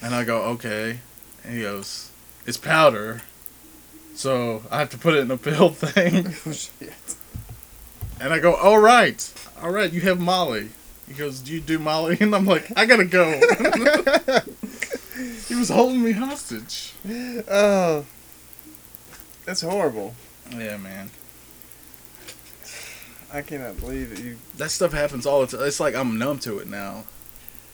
And 0.02 0.14
I 0.14 0.24
go, 0.24 0.42
"Okay." 0.42 1.00
And 1.44 1.54
he 1.54 1.62
goes, 1.62 2.10
"It's 2.46 2.56
powder." 2.56 3.22
So 4.14 4.64
I 4.70 4.80
have 4.80 4.90
to 4.90 4.98
put 4.98 5.14
it 5.14 5.18
in 5.18 5.30
a 5.30 5.36
pill 5.36 5.68
thing. 5.70 6.34
Oh 6.44 6.52
shit! 6.52 7.16
And 8.20 8.32
I 8.32 8.40
go, 8.40 8.54
all 8.54 8.78
right, 8.78 9.32
all 9.62 9.70
right, 9.70 9.92
you 9.92 10.00
have 10.00 10.18
Molly. 10.18 10.70
He 11.08 11.14
goes, 11.14 11.40
do 11.40 11.52
you 11.52 11.60
do 11.60 11.78
Molly? 11.78 12.16
And 12.20 12.34
I'm 12.34 12.44
like, 12.44 12.70
I 12.76 12.84
gotta 12.86 13.04
go. 13.04 13.30
he 15.48 15.54
was 15.54 15.68
holding 15.70 16.02
me 16.02 16.12
hostage. 16.12 16.92
Oh, 17.48 18.04
that's 19.44 19.62
horrible. 19.62 20.14
Yeah, 20.54 20.76
man. 20.76 21.10
I 23.32 23.42
cannot 23.42 23.78
believe 23.80 24.10
that 24.10 24.22
you. 24.24 24.36
That 24.56 24.70
stuff 24.70 24.92
happens 24.92 25.26
all 25.26 25.40
the 25.44 25.46
time. 25.56 25.66
It's 25.66 25.80
like 25.80 25.94
I'm 25.94 26.18
numb 26.18 26.38
to 26.40 26.58
it 26.58 26.68
now. 26.68 27.04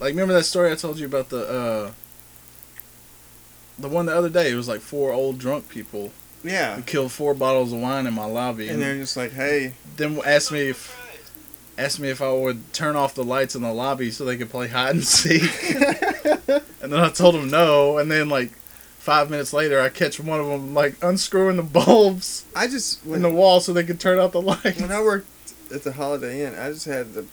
Like, 0.00 0.10
remember 0.10 0.34
that 0.34 0.44
story 0.44 0.72
I 0.72 0.74
told 0.74 0.98
you 0.98 1.06
about 1.06 1.28
the, 1.28 1.48
uh, 1.48 1.90
the 3.78 3.88
one 3.88 4.06
the 4.06 4.16
other 4.16 4.28
day? 4.28 4.50
It 4.50 4.56
was 4.56 4.66
like 4.66 4.80
four 4.80 5.12
old 5.12 5.38
drunk 5.38 5.68
people 5.68 6.10
Yeah. 6.42 6.74
who 6.74 6.82
killed 6.82 7.12
four 7.12 7.32
bottles 7.34 7.72
of 7.72 7.80
wine 7.80 8.06
in 8.08 8.14
my 8.14 8.24
lobby. 8.24 8.68
And 8.68 8.82
they're 8.82 8.96
just 8.96 9.16
like, 9.16 9.32
hey, 9.32 9.74
then 9.96 10.20
asked 10.26 10.50
me 10.50 10.68
if 10.70 11.00
asked 11.78 12.00
me 12.00 12.08
if 12.10 12.22
I 12.22 12.32
would 12.32 12.72
turn 12.72 12.96
off 12.96 13.14
the 13.14 13.24
lights 13.24 13.54
in 13.54 13.62
the 13.62 13.72
lobby 13.72 14.10
so 14.10 14.24
they 14.24 14.36
could 14.36 14.50
play 14.50 14.68
hide 14.68 14.94
and 14.94 15.04
seek. 15.04 15.42
and 16.82 16.92
then 16.92 17.00
I 17.00 17.10
told 17.10 17.34
them 17.34 17.50
no. 17.50 17.98
And 17.98 18.10
then 18.10 18.28
like 18.28 18.50
five 18.98 19.30
minutes 19.30 19.52
later, 19.52 19.80
I 19.80 19.88
catch 19.88 20.20
one 20.20 20.40
of 20.40 20.46
them 20.46 20.74
like 20.74 20.96
unscrewing 21.02 21.56
the 21.56 21.62
bulbs 21.62 22.44
I 22.54 22.66
just 22.68 23.04
when 23.04 23.16
in 23.16 23.22
the 23.22 23.30
wall 23.30 23.60
so 23.60 23.72
they 23.72 23.84
could 23.84 24.00
turn 24.00 24.18
out 24.18 24.32
the 24.32 24.40
lights. 24.42 24.80
when 24.80 24.92
I 24.92 25.00
worked 25.02 25.28
at 25.74 25.82
the 25.82 25.92
Holiday 25.92 26.44
Inn, 26.44 26.54
I 26.54 26.70
just 26.70 26.86
had 26.86 27.14
the 27.14 27.26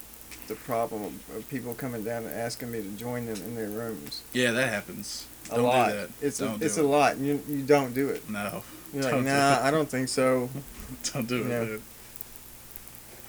the 0.47 0.55
problem 0.55 1.03
of, 1.03 1.49
people 1.49 1.73
coming 1.73 2.03
down 2.03 2.25
and 2.25 2.33
asking 2.33 2.71
me 2.71 2.81
to 2.81 2.89
join 2.89 3.25
them 3.25 3.37
in 3.37 3.55
their 3.55 3.69
rooms. 3.69 4.21
Yeah, 4.33 4.51
that 4.51 4.67
happens. 4.67 5.25
A 5.49 5.55
Don't 5.55 5.63
lot. 5.63 5.89
do 5.89 5.95
that. 5.95 6.09
It's 6.21 6.39
Don't 6.39 6.61
a, 6.61 6.65
it's 6.65 6.77
it. 6.77 6.83
a 6.83 6.87
lot. 6.87 7.15
And 7.15 7.25
you 7.25 7.41
you 7.47 7.63
don't 7.63 7.93
do 7.93 8.09
it. 8.09 8.29
No, 8.29 8.63
You're 8.93 9.03
like, 9.03 9.23
nah. 9.23 9.59
I 9.61 9.71
don't 9.71 9.89
think 9.89 10.09
so. 10.09 10.49
don't 11.13 11.27
do 11.27 11.43
it. 11.43 11.81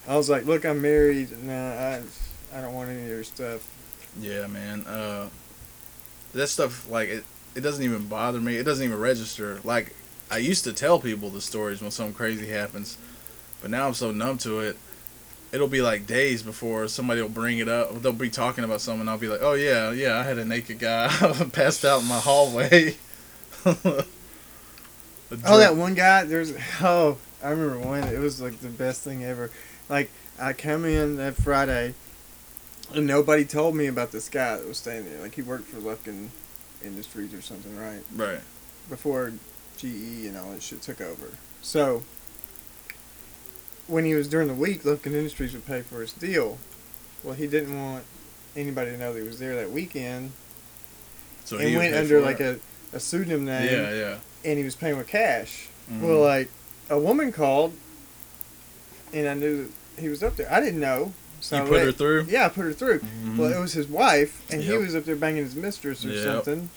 I 0.07 0.17
was 0.17 0.29
like, 0.29 0.45
look, 0.45 0.65
I'm 0.65 0.81
married. 0.81 1.29
Nah, 1.43 1.53
I 1.53 2.01
I 2.53 2.61
don't 2.61 2.73
want 2.73 2.89
any 2.89 3.01
of 3.01 3.07
your 3.07 3.23
stuff. 3.23 3.67
Yeah, 4.19 4.47
man. 4.47 4.81
Uh, 4.81 5.29
that 6.33 6.47
stuff 6.47 6.89
like 6.89 7.09
it. 7.09 7.23
It 7.55 7.61
doesn't 7.61 7.83
even 7.83 8.07
bother 8.07 8.41
me. 8.41 8.57
It 8.57 8.63
doesn't 8.63 8.83
even 8.83 8.99
register. 8.99 9.59
Like 9.63 9.95
I 10.29 10.37
used 10.37 10.63
to 10.65 10.73
tell 10.73 10.99
people 10.99 11.29
the 11.29 11.41
stories 11.41 11.81
when 11.81 11.91
something 11.91 12.15
crazy 12.15 12.47
happens, 12.47 12.97
but 13.61 13.69
now 13.69 13.87
I'm 13.87 13.93
so 13.93 14.11
numb 14.11 14.37
to 14.39 14.59
it. 14.59 14.77
It'll 15.51 15.67
be 15.67 15.81
like 15.83 16.07
days 16.07 16.41
before 16.41 16.87
somebody 16.87 17.21
will 17.21 17.29
bring 17.29 17.59
it 17.59 17.69
up. 17.69 18.01
They'll 18.01 18.11
be 18.11 18.29
talking 18.29 18.63
about 18.63 18.81
something. 18.81 19.07
I'll 19.07 19.19
be 19.19 19.27
like, 19.27 19.41
"Oh 19.43 19.53
yeah, 19.53 19.91
yeah, 19.91 20.17
I 20.17 20.23
had 20.23 20.37
a 20.39 20.45
naked 20.45 20.79
guy 20.79 21.07
passed 21.53 21.85
out 21.85 22.01
in 22.01 22.07
my 22.07 22.19
hallway." 22.19 22.95
Oh, 25.45 25.57
that 25.57 25.75
one 25.75 25.95
guy. 25.95 26.25
There's 26.25 26.53
oh, 26.81 27.17
I 27.43 27.49
remember 27.49 27.79
one. 27.79 28.03
It 28.03 28.19
was 28.19 28.39
like 28.39 28.59
the 28.59 28.69
best 28.69 29.01
thing 29.01 29.23
ever. 29.23 29.49
Like 29.89 30.09
I 30.39 30.53
come 30.53 30.85
in 30.85 31.17
that 31.17 31.35
Friday, 31.35 31.93
and 32.93 33.05
nobody 33.07 33.45
told 33.45 33.75
me 33.75 33.87
about 33.87 34.11
this 34.11 34.29
guy 34.29 34.57
that 34.57 34.67
was 34.67 34.77
staying 34.77 35.05
there. 35.05 35.19
Like 35.21 35.35
he 35.35 35.41
worked 35.41 35.67
for 35.67 35.77
Lufkin 35.79 36.29
Industries 36.83 37.33
or 37.33 37.41
something, 37.41 37.75
right? 37.77 38.01
right. 38.15 38.41
Before 38.89 39.31
GE 39.77 40.25
and 40.27 40.37
all 40.37 40.51
that 40.51 40.61
shit 40.61 40.81
took 40.81 41.01
over. 41.01 41.27
So 41.61 42.03
when 43.87 44.05
he 44.05 44.13
was 44.15 44.27
during 44.29 44.47
the 44.47 44.53
week, 44.53 44.83
Lufkin 44.83 45.13
Industries 45.13 45.53
would 45.53 45.65
pay 45.65 45.81
for 45.81 46.01
his 46.01 46.13
deal. 46.13 46.57
Well, 47.23 47.33
he 47.35 47.47
didn't 47.47 47.77
want 47.77 48.03
anybody 48.55 48.91
to 48.91 48.97
know 48.97 49.13
that 49.13 49.21
he 49.21 49.27
was 49.27 49.39
there 49.39 49.55
that 49.55 49.71
weekend, 49.71 50.31
So 51.45 51.57
and 51.57 51.67
he 51.69 51.75
went 51.77 51.95
under 51.95 52.21
like 52.21 52.39
a, 52.39 52.59
a 52.93 52.99
pseudonym 52.99 53.45
name. 53.45 53.65
yeah, 53.71 53.93
yeah. 53.93 54.17
and 54.45 54.57
he 54.57 54.63
was 54.63 54.75
paying 54.75 54.97
with 54.97 55.07
cash. 55.07 55.67
Mhm. 55.91 56.01
Well, 56.01 56.19
like 56.21 56.49
a 56.89 56.99
woman 56.99 57.31
called, 57.31 57.73
and 59.13 59.27
I 59.27 59.33
knew 59.33 59.71
he 59.99 60.09
was 60.09 60.23
up 60.23 60.35
there. 60.35 60.51
I 60.51 60.59
didn't 60.59 60.79
know. 60.79 61.13
So 61.39 61.57
you 61.57 61.63
I 61.63 61.67
put 61.67 61.81
her 61.81 61.91
through. 61.91 62.25
Yeah, 62.29 62.45
I 62.45 62.49
put 62.49 62.63
her 62.65 62.73
through. 62.73 62.99
Mhm. 62.99 63.37
Well, 63.37 63.51
it 63.51 63.59
was 63.59 63.73
his 63.73 63.87
wife, 63.87 64.41
and 64.49 64.61
he 64.63 64.77
was 64.77 64.95
up 64.95 65.05
there 65.05 65.15
banging 65.15 65.43
his 65.43 65.55
mistress 65.55 66.05
or 66.05 66.09
Yep. 66.09 66.23
something. 66.23 66.69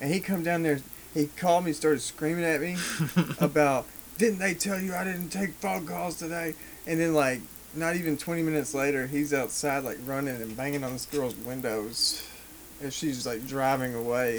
And 0.00 0.12
he 0.12 0.20
come 0.20 0.42
down 0.42 0.62
there. 0.62 0.80
He 1.14 1.28
called 1.36 1.64
me, 1.64 1.72
started 1.72 2.00
screaming 2.02 2.44
at 2.44 2.60
me 2.60 2.76
about, 3.40 3.86
"Didn't 4.18 4.40
they 4.40 4.52
tell 4.54 4.80
you 4.80 4.94
I 4.94 5.04
didn't 5.04 5.28
take 5.30 5.52
phone 5.54 5.86
calls 5.86 6.16
today?" 6.16 6.54
And 6.86 7.00
then 7.00 7.14
like. 7.14 7.40
Not 7.76 7.96
even 7.96 8.16
20 8.16 8.40
minutes 8.44 8.72
later, 8.72 9.08
he's 9.08 9.34
outside, 9.34 9.82
like 9.82 9.98
running 10.06 10.36
and 10.40 10.56
banging 10.56 10.84
on 10.84 10.92
this 10.92 11.06
girl's 11.06 11.34
windows 11.34 12.22
as 12.82 12.94
she's 12.94 13.26
like 13.26 13.46
driving 13.46 13.94
away. 13.94 14.38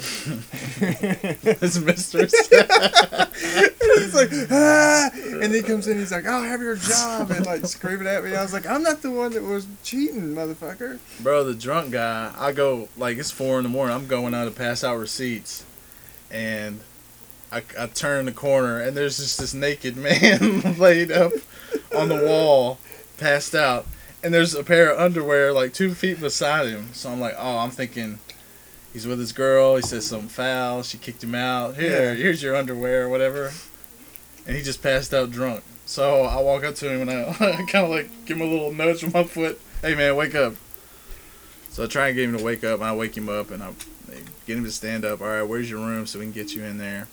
His 1.60 1.80
mistress. 1.84 2.32
And 3.88 4.02
he's 4.02 4.14
like, 4.14 4.30
ah! 4.50 5.10
And 5.42 5.54
he 5.54 5.62
comes 5.62 5.86
in, 5.86 5.98
he's 5.98 6.10
like, 6.10 6.26
I'll 6.26 6.42
have 6.42 6.60
your 6.60 6.76
job, 6.76 7.30
and 7.30 7.46
like 7.46 7.64
screaming 7.66 8.06
at 8.08 8.24
me. 8.24 8.34
I 8.34 8.42
was 8.42 8.52
like, 8.52 8.66
I'm 8.66 8.82
not 8.82 9.00
the 9.02 9.10
one 9.10 9.32
that 9.32 9.42
was 9.42 9.66
cheating, 9.84 10.34
motherfucker. 10.34 10.98
Bro, 11.20 11.44
the 11.44 11.54
drunk 11.54 11.92
guy, 11.92 12.32
I 12.36 12.52
go, 12.52 12.88
like, 12.96 13.16
it's 13.18 13.30
four 13.30 13.58
in 13.58 13.62
the 13.62 13.68
morning. 13.68 13.94
I'm 13.94 14.06
going 14.06 14.34
out 14.34 14.46
to 14.46 14.50
pass 14.50 14.82
out 14.82 14.98
receipts. 14.98 15.64
And 16.30 16.80
I, 17.52 17.62
I 17.78 17.86
turn 17.86 18.24
the 18.26 18.32
corner, 18.32 18.80
and 18.80 18.96
there's 18.96 19.18
just 19.18 19.38
this 19.38 19.54
naked 19.54 19.96
man 19.96 20.76
laid 20.78 21.12
up 21.12 21.32
on 21.94 22.08
the 22.08 22.24
wall, 22.26 22.78
passed 23.18 23.54
out. 23.54 23.86
and 24.24 24.34
there's 24.34 24.54
a 24.54 24.64
pair 24.64 24.90
of 24.92 24.98
underwear 24.98 25.52
like 25.52 25.72
two 25.72 25.94
feet 25.94 26.20
beside 26.20 26.66
him. 26.68 26.92
So 26.92 27.10
I'm 27.10 27.20
like, 27.20 27.34
oh, 27.38 27.58
I'm 27.58 27.70
thinking 27.70 28.18
he's 28.96 29.06
with 29.06 29.18
his 29.18 29.32
girl. 29.32 29.76
He 29.76 29.82
says 29.82 30.06
something 30.06 30.30
foul. 30.30 30.82
She 30.82 30.96
kicked 30.96 31.22
him 31.22 31.34
out. 31.34 31.76
Here, 31.76 31.90
Yeah. 31.90 32.14
here's 32.14 32.42
your 32.42 32.56
underwear 32.56 33.04
or 33.04 33.08
whatever. 33.10 33.52
And 34.46 34.56
he 34.56 34.62
just 34.62 34.82
passed 34.82 35.12
out 35.12 35.30
drunk. 35.30 35.62
So 35.84 36.22
I 36.22 36.40
walk 36.40 36.64
up 36.64 36.76
to 36.76 36.88
him 36.90 37.06
and 37.06 37.10
I 37.10 37.34
kind 37.70 37.84
of 37.84 37.90
like 37.90 38.08
give 38.24 38.38
him 38.38 38.48
a 38.48 38.50
little 38.50 38.72
nudge 38.72 39.04
with 39.04 39.12
my 39.12 39.24
foot. 39.24 39.60
Hey 39.82 39.94
man, 39.94 40.16
wake 40.16 40.34
up. 40.34 40.54
So 41.70 41.84
I 41.84 41.86
try 41.88 42.06
and 42.08 42.16
get 42.16 42.24
him 42.30 42.38
to 42.38 42.42
wake 42.42 42.64
up, 42.64 42.80
and 42.80 42.88
I 42.88 42.94
wake 42.96 43.14
him 43.14 43.28
up, 43.28 43.50
and 43.50 43.62
I 43.62 43.70
get 44.46 44.56
him 44.56 44.64
to 44.64 44.72
stand 44.72 45.04
up. 45.04 45.20
All 45.20 45.26
right, 45.26 45.42
where's 45.42 45.68
your 45.68 45.80
room 45.80 46.06
so 46.06 46.18
we 46.18 46.24
can 46.24 46.32
get 46.32 46.54
you 46.54 46.64
in 46.64 46.78
there? 46.78 47.06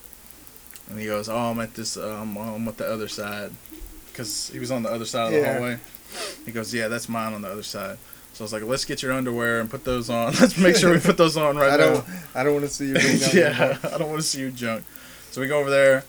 And 0.88 0.98
he 0.98 1.04
goes, 1.04 1.28
"Oh, 1.28 1.36
I'm 1.36 1.60
at 1.60 1.74
this. 1.74 1.98
Um, 1.98 2.38
I'm 2.38 2.66
at 2.66 2.78
the 2.78 2.90
other 2.90 3.06
side, 3.08 3.50
because 4.10 4.48
he 4.50 4.58
was 4.58 4.70
on 4.70 4.82
the 4.82 4.88
other 4.90 5.04
side 5.04 5.26
of 5.26 5.32
the 5.34 5.40
Yeah. 5.40 5.52
hallway." 5.52 5.78
He 6.46 6.52
goes, 6.52 6.72
"Yeah, 6.72 6.88
that's 6.88 7.10
mine 7.10 7.34
on 7.34 7.42
the 7.42 7.48
other 7.48 7.62
side." 7.62 7.98
So 8.34 8.42
I 8.42 8.44
was 8.44 8.52
like, 8.52 8.64
"Let's 8.64 8.84
get 8.84 9.00
your 9.00 9.12
underwear 9.12 9.60
and 9.60 9.70
put 9.70 9.84
those 9.84 10.10
on. 10.10 10.32
Let's 10.40 10.58
make 10.58 10.76
sure 10.76 10.92
we 10.92 10.98
put 10.98 11.16
those 11.16 11.36
on 11.36 11.56
right 11.56 11.72
I 11.72 11.76
now." 11.76 11.86
don't. 11.94 12.04
I 12.34 12.42
don't 12.42 12.52
want 12.52 12.66
to 12.66 12.70
see 12.70 12.88
you. 12.88 12.94
yeah, 13.40 13.78
I 13.84 13.96
don't 13.98 14.08
want 14.08 14.20
to 14.20 14.26
see 14.26 14.40
you 14.40 14.50
junk. 14.50 14.84
So 15.30 15.40
we 15.40 15.46
go 15.46 15.60
over 15.60 15.70
there, 15.70 16.04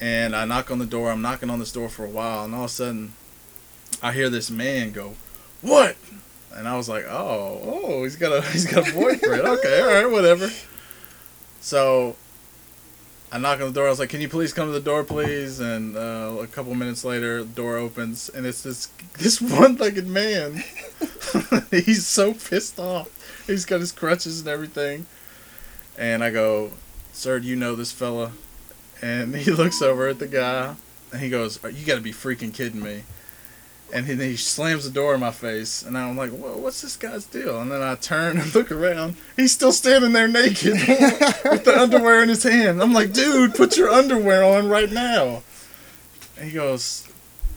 and 0.00 0.34
I 0.34 0.46
knock 0.46 0.70
on 0.70 0.78
the 0.78 0.86
door. 0.86 1.10
I'm 1.10 1.22
knocking 1.22 1.50
on 1.50 1.58
this 1.58 1.70
door 1.70 1.88
for 1.88 2.04
a 2.06 2.08
while, 2.10 2.44
and 2.44 2.54
all 2.54 2.64
of 2.64 2.66
a 2.66 2.72
sudden, 2.72 3.12
I 4.02 4.12
hear 4.12 4.30
this 4.30 4.50
man 4.50 4.92
go, 4.92 5.14
"What?" 5.60 5.96
And 6.54 6.66
I 6.66 6.76
was 6.76 6.88
like, 6.88 7.04
"Oh, 7.06 7.60
oh, 7.62 8.04
he's 8.04 8.16
got 8.16 8.32
a 8.32 8.40
he's 8.50 8.66
got 8.66 8.88
a 8.88 8.92
boyfriend. 8.92 9.42
okay, 9.42 9.80
all 9.80 9.88
right, 9.88 10.10
whatever." 10.10 10.50
So 11.60 12.16
I 13.30 13.36
knock 13.38 13.60
on 13.60 13.66
the 13.66 13.72
door. 13.72 13.86
I 13.86 13.90
was 13.90 13.98
like, 13.98 14.08
"Can 14.08 14.22
you 14.22 14.28
please 14.28 14.54
come 14.54 14.68
to 14.68 14.72
the 14.72 14.80
door, 14.80 15.04
please?" 15.04 15.60
And 15.60 15.96
uh, 15.96 16.36
a 16.40 16.46
couple 16.46 16.74
minutes 16.74 17.04
later, 17.04 17.44
the 17.44 17.52
door 17.52 17.76
opens, 17.76 18.30
and 18.30 18.46
it's 18.46 18.62
this 18.62 18.88
this 19.18 19.38
one-legged 19.42 20.06
man. 20.06 20.64
He's 21.70 22.06
so 22.06 22.34
pissed 22.34 22.78
off. 22.78 23.08
He's 23.46 23.64
got 23.64 23.80
his 23.80 23.92
crutches 23.92 24.40
and 24.40 24.48
everything. 24.48 25.06
And 25.96 26.22
I 26.22 26.30
go, 26.30 26.72
"Sir, 27.12 27.40
do 27.40 27.46
you 27.48 27.56
know 27.56 27.74
this 27.74 27.92
fella?" 27.92 28.32
And 29.02 29.34
he 29.44 29.50
looks 29.50 29.82
over 29.82 30.08
at 30.08 30.18
the 30.18 30.28
guy, 30.28 30.74
and 31.12 31.20
he 31.20 31.28
goes, 31.30 31.58
"You 31.64 31.84
got 31.86 31.96
to 31.96 32.00
be 32.00 32.12
freaking 32.12 32.52
kidding 32.52 32.82
me!" 32.82 33.04
And 33.90 34.06
he, 34.06 34.14
he 34.16 34.36
slams 34.36 34.84
the 34.84 34.90
door 34.90 35.14
in 35.14 35.20
my 35.20 35.30
face, 35.30 35.82
and 35.82 35.96
I'm 35.96 36.16
like, 36.16 36.30
"Wha- 36.30 36.58
"What's 36.58 36.82
this 36.82 36.96
guy's 36.96 37.24
deal?" 37.24 37.60
And 37.60 37.70
then 37.72 37.82
I 37.82 37.94
turn 37.94 38.38
and 38.38 38.54
look 38.54 38.70
around. 38.70 39.16
He's 39.36 39.52
still 39.52 39.72
standing 39.72 40.12
there 40.12 40.28
naked 40.28 40.72
with 40.72 41.64
the 41.64 41.74
underwear 41.78 42.22
in 42.22 42.28
his 42.28 42.42
hand. 42.42 42.82
I'm 42.82 42.92
like, 42.92 43.12
"Dude, 43.12 43.54
put 43.54 43.76
your 43.76 43.90
underwear 43.90 44.44
on 44.44 44.68
right 44.68 44.90
now." 44.90 45.42
And 46.36 46.46
he 46.46 46.52
goes, 46.52 47.08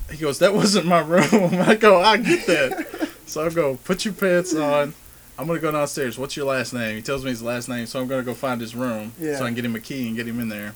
"He 0.10 0.18
goes, 0.18 0.40
that 0.40 0.54
wasn't 0.54 0.88
my 0.88 1.00
room." 1.02 1.62
I 1.62 1.76
go, 1.76 2.02
"I 2.02 2.18
get 2.18 2.48
that." 2.48 3.10
So 3.32 3.46
I 3.46 3.50
go, 3.50 3.78
"Put 3.86 4.04
your 4.06 4.14
pants 4.14 4.54
on." 4.54 4.94
I'm 5.40 5.48
gonna 5.48 5.60
go 5.60 5.72
downstairs. 5.72 6.18
What's 6.20 6.36
your 6.36 6.46
last 6.46 6.74
name? 6.74 6.98
He 6.98 7.02
tells 7.02 7.24
me 7.24 7.30
his 7.32 7.42
last 7.42 7.68
name, 7.70 7.86
so 7.88 8.00
I'm 8.02 8.08
gonna 8.08 8.24
go 8.24 8.34
find 8.34 8.60
his 8.62 8.76
room 8.76 9.14
Yeah. 9.20 9.38
so 9.38 9.46
I 9.46 9.48
can 9.48 9.56
get 9.56 9.66
him 9.66 9.76
a 9.76 9.80
key 9.80 10.08
and 10.08 10.16
get 10.16 10.28
him 10.28 10.40
in 10.40 10.50
there. 10.50 10.76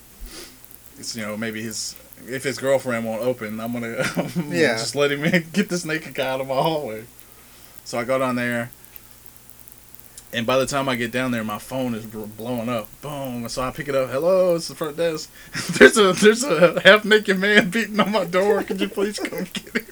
It's 0.98 1.16
you 1.16 1.22
know 1.24 1.36
maybe 1.38 1.62
his 1.62 1.96
if 2.28 2.44
his 2.44 2.58
girlfriend 2.58 3.06
won't 3.06 3.22
open, 3.22 3.60
I'm 3.60 3.74
gonna 3.74 3.98
Yeah. 4.50 4.78
just 4.78 4.96
let 4.96 5.12
him 5.12 5.24
in, 5.26 5.46
get 5.54 5.68
this 5.70 5.84
naked 5.86 6.14
guy 6.16 6.28
out 6.28 6.42
of 6.42 6.48
my 6.48 6.54
hallway. 6.56 7.04
So 7.84 8.00
I 8.00 8.06
go 8.06 8.18
down 8.18 8.36
there, 8.38 8.72
and 10.34 10.46
by 10.48 10.58
the 10.58 10.66
time 10.66 10.88
I 10.90 10.96
get 10.96 11.12
down 11.12 11.32
there, 11.32 11.44
my 11.44 11.60
phone 11.60 11.94
is 11.94 12.06
blowing 12.06 12.70
up. 12.70 12.88
Boom! 13.02 13.48
So 13.50 13.62
I 13.62 13.72
pick 13.72 13.88
it 13.90 13.96
up. 13.96 14.10
Hello, 14.10 14.56
it's 14.56 14.70
the 14.70 14.76
front 14.76 14.98
desk. 14.98 15.30
there's 15.78 15.98
a 15.98 16.14
there's 16.14 16.44
a 16.46 16.80
half 16.82 17.04
naked 17.06 17.38
man 17.38 17.70
beating 17.70 18.00
on 18.00 18.12
my 18.12 18.24
door. 18.26 18.64
Could 18.64 18.80
you 18.82 18.88
please 18.90 19.20
come 19.20 19.44
get 19.54 19.76
him? 19.76 19.86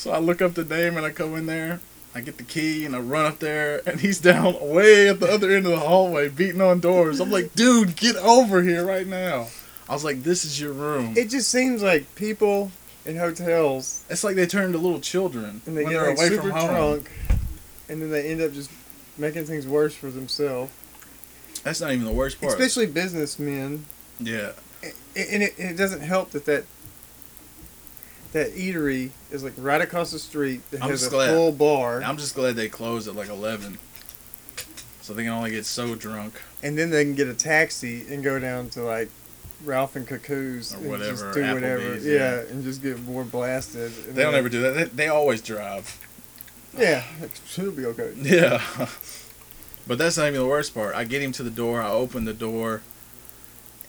So 0.00 0.12
I 0.12 0.18
look 0.18 0.40
up 0.40 0.54
the 0.54 0.64
name 0.64 0.96
and 0.96 1.04
I 1.04 1.10
go 1.10 1.34
in 1.34 1.44
there. 1.44 1.78
I 2.14 2.22
get 2.22 2.38
the 2.38 2.42
key 2.42 2.86
and 2.86 2.96
I 2.96 3.00
run 3.00 3.26
up 3.26 3.38
there, 3.38 3.82
and 3.86 4.00
he's 4.00 4.18
down 4.18 4.56
way 4.58 5.10
at 5.10 5.20
the 5.20 5.30
other 5.30 5.50
end 5.50 5.66
of 5.66 5.72
the 5.72 5.78
hallway 5.78 6.30
beating 6.30 6.62
on 6.62 6.80
doors. 6.80 7.20
I'm 7.20 7.30
like, 7.30 7.54
dude, 7.54 7.96
get 7.96 8.16
over 8.16 8.62
here 8.62 8.82
right 8.86 9.06
now. 9.06 9.48
I 9.90 9.92
was 9.92 10.02
like, 10.02 10.22
this 10.22 10.46
is 10.46 10.58
your 10.58 10.72
room. 10.72 11.12
It 11.18 11.28
just 11.28 11.50
seems 11.50 11.82
like 11.82 12.14
people 12.14 12.72
in 13.04 13.16
hotels 13.16 14.06
It's 14.08 14.24
like 14.24 14.36
they 14.36 14.46
turn 14.46 14.72
to 14.72 14.78
little 14.78 15.00
children 15.00 15.60
and 15.66 15.76
they 15.76 15.84
when 15.84 15.92
get 15.92 16.00
they're 16.00 16.08
like 16.08 16.18
away 16.18 16.28
super 16.30 16.42
from 16.44 16.50
home. 16.52 16.68
drunk, 16.68 17.10
and 17.90 18.00
then 18.00 18.10
they 18.10 18.30
end 18.30 18.40
up 18.40 18.54
just 18.54 18.70
making 19.18 19.44
things 19.44 19.66
worse 19.66 19.94
for 19.94 20.10
themselves. 20.10 20.72
That's 21.62 21.82
not 21.82 21.92
even 21.92 22.06
the 22.06 22.12
worst 22.12 22.40
part. 22.40 22.54
Especially 22.54 22.86
businessmen. 22.86 23.84
yeah, 24.18 24.52
And 24.82 25.42
it, 25.42 25.52
it 25.58 25.76
doesn't 25.76 26.00
help 26.00 26.30
that 26.30 26.46
that 26.46 26.64
that 28.32 28.54
eatery 28.54 29.10
is 29.30 29.42
like 29.42 29.54
right 29.56 29.80
across 29.80 30.10
the 30.12 30.18
street 30.18 30.60
that 30.70 30.82
I'm 30.82 30.90
has 30.90 31.06
a 31.06 31.10
glad- 31.10 31.30
full 31.34 31.52
bar, 31.52 32.02
I'm 32.02 32.16
just 32.16 32.34
glad 32.34 32.56
they 32.56 32.68
closed 32.68 33.08
at 33.08 33.14
like 33.16 33.28
11, 33.28 33.78
so 35.00 35.12
they 35.14 35.24
can 35.24 35.32
only 35.32 35.50
get 35.50 35.66
so 35.66 35.94
drunk. 35.94 36.34
and 36.62 36.76
then 36.78 36.90
they 36.90 37.04
can 37.04 37.14
get 37.14 37.28
a 37.28 37.34
taxi 37.34 38.06
and 38.12 38.22
go 38.22 38.38
down 38.38 38.68
to 38.70 38.82
like 38.82 39.08
Ralph 39.64 39.94
and 39.96 40.06
Kacoo's 40.08 40.72
Or 40.72 40.78
and 40.78 40.88
whatever, 40.90 41.10
just 41.10 41.34
do 41.34 41.54
whatever, 41.54 41.96
yeah, 41.98 42.12
yeah. 42.12 42.40
and 42.50 42.62
just 42.64 42.82
get 42.82 42.98
more 43.02 43.24
blasted. 43.24 43.92
And 44.06 44.14
They 44.16 44.22
don't 44.22 44.34
ever 44.34 44.48
do 44.48 44.60
that. 44.62 44.74
They, 44.74 44.84
they 44.84 45.08
always 45.08 45.42
drive. 45.42 45.98
Yeah, 46.78 47.02
it 47.20 47.30
should 47.46 47.76
be 47.76 47.84
okay. 47.86 48.12
Yeah. 48.22 48.62
but 49.88 49.98
that's 49.98 50.16
not 50.16 50.28
even 50.28 50.40
the 50.40 50.46
worst 50.46 50.72
part. 50.72 50.94
I 50.94 51.04
get 51.04 51.20
him 51.20 51.32
to 51.32 51.42
the 51.42 51.50
door. 51.50 51.82
I 51.82 51.90
open 51.90 52.24
the 52.24 52.32
door, 52.32 52.80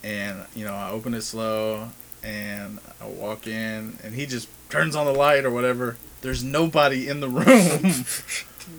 and 0.04 0.46
you 0.56 0.66
know 0.66 0.74
I 0.74 0.90
open 0.90 1.14
it 1.14 1.22
slow, 1.22 1.90
and 2.24 2.80
I 3.02 3.08
walk 3.08 3.48
in, 3.48 3.98
and 4.04 4.14
he 4.14 4.26
just 4.26 4.48
turns 4.70 4.96
on 4.96 5.06
the 5.06 5.14
light 5.14 5.46
or 5.46 5.52
whatever. 5.52 5.98
There's 6.22 6.44
nobody 6.44 7.08
in 7.08 7.20
the 7.20 7.30
room. 7.30 7.94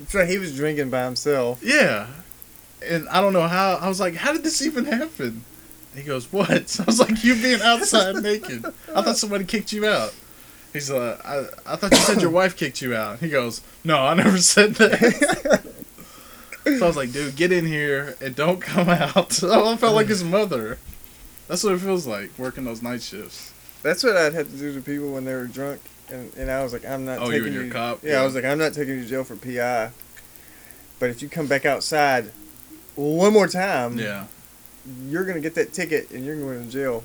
So 0.08 0.24
he 0.24 0.38
was 0.38 0.54
drinking 0.56 0.88
by 0.90 1.04
himself. 1.04 1.60
yeah, 1.62 2.06
and 2.88 3.06
I 3.10 3.20
don't 3.20 3.32
know 3.32 3.46
how. 3.46 3.74
I 3.74 3.88
was 3.88 4.00
like, 4.00 4.14
how 4.14 4.32
did 4.32 4.42
this 4.42 4.62
even 4.62 4.84
happen? 4.86 5.44
He 5.94 6.02
goes, 6.02 6.32
what? 6.32 6.50
I 6.80 6.84
was 6.84 6.98
like, 7.00 7.22
you 7.22 7.34
being 7.34 7.60
outside 7.60 8.16
naked. 8.22 8.64
I 8.94 9.02
thought 9.02 9.16
somebody 9.16 9.44
kicked 9.44 9.72
you 9.72 9.86
out. 9.86 10.14
He's 10.72 10.90
like, 10.90 11.22
I, 11.26 11.44
I 11.66 11.76
thought 11.76 11.90
you 11.90 11.98
said 11.98 12.22
your 12.22 12.30
wife 12.30 12.56
kicked 12.56 12.80
you 12.80 12.94
out. 12.96 13.18
He 13.18 13.28
goes, 13.28 13.60
no, 13.84 13.98
I 13.98 14.14
never 14.14 14.38
said 14.38 14.76
that. 14.76 15.62
So 16.64 16.84
I 16.84 16.86
was 16.86 16.96
like, 16.96 17.10
dude, 17.12 17.34
get 17.34 17.50
in 17.50 17.66
here 17.66 18.16
and 18.20 18.36
don't 18.36 18.60
come 18.60 18.88
out. 18.88 19.32
So 19.32 19.68
I 19.68 19.76
felt 19.76 19.96
like 19.96 20.06
his 20.06 20.22
mother. 20.22 20.78
That's 21.52 21.64
what 21.64 21.74
it 21.74 21.80
feels 21.80 22.06
like 22.06 22.30
working 22.38 22.64
those 22.64 22.80
night 22.80 23.02
shifts. 23.02 23.52
That's 23.82 24.02
what 24.02 24.16
I'd 24.16 24.32
have 24.32 24.50
to 24.50 24.56
do 24.56 24.72
to 24.72 24.80
people 24.80 25.12
when 25.12 25.26
they 25.26 25.34
were 25.34 25.44
drunk, 25.44 25.82
and, 26.08 26.32
and 26.34 26.50
I 26.50 26.62
was 26.62 26.72
like, 26.72 26.86
I'm 26.86 27.04
not. 27.04 27.18
Oh, 27.18 27.26
you 27.26 27.32
taking 27.32 27.44
and 27.48 27.54
your 27.54 27.64
you, 27.64 27.70
cop? 27.70 28.02
Yeah, 28.02 28.12
Yeah. 28.12 28.20
I 28.22 28.24
was 28.24 28.34
like, 28.34 28.46
I'm 28.46 28.56
not 28.56 28.72
taking 28.72 28.94
you 28.94 29.02
to 29.02 29.06
jail 29.06 29.22
for 29.22 29.36
PI. 29.36 29.90
But 30.98 31.10
if 31.10 31.20
you 31.20 31.28
come 31.28 31.48
back 31.48 31.66
outside 31.66 32.30
one 32.96 33.34
more 33.34 33.48
time, 33.48 33.98
Yeah. 33.98 34.28
you're 35.04 35.26
gonna 35.26 35.40
get 35.42 35.54
that 35.56 35.74
ticket 35.74 36.10
and 36.10 36.24
you're 36.24 36.40
going 36.40 36.64
to 36.64 36.70
jail. 36.72 37.04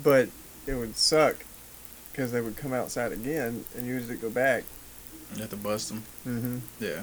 But 0.00 0.28
it 0.68 0.74
would 0.74 0.96
suck 0.96 1.34
because 2.12 2.30
they 2.30 2.40
would 2.40 2.56
come 2.56 2.72
outside 2.72 3.10
again 3.10 3.64
and 3.76 3.84
you 3.84 3.96
would 3.96 4.20
go 4.20 4.30
back. 4.30 4.62
You 5.34 5.40
have 5.40 5.50
to 5.50 5.56
bust 5.56 5.88
them. 5.88 6.04
Mm-hmm. 6.24 6.58
Yeah. 6.78 7.02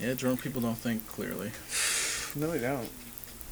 Yeah, 0.00 0.14
drunk 0.14 0.42
people 0.42 0.60
don't 0.60 0.78
think 0.78 1.06
clearly. 1.06 1.52
No, 2.34 2.50
they 2.50 2.58
don't. 2.58 2.88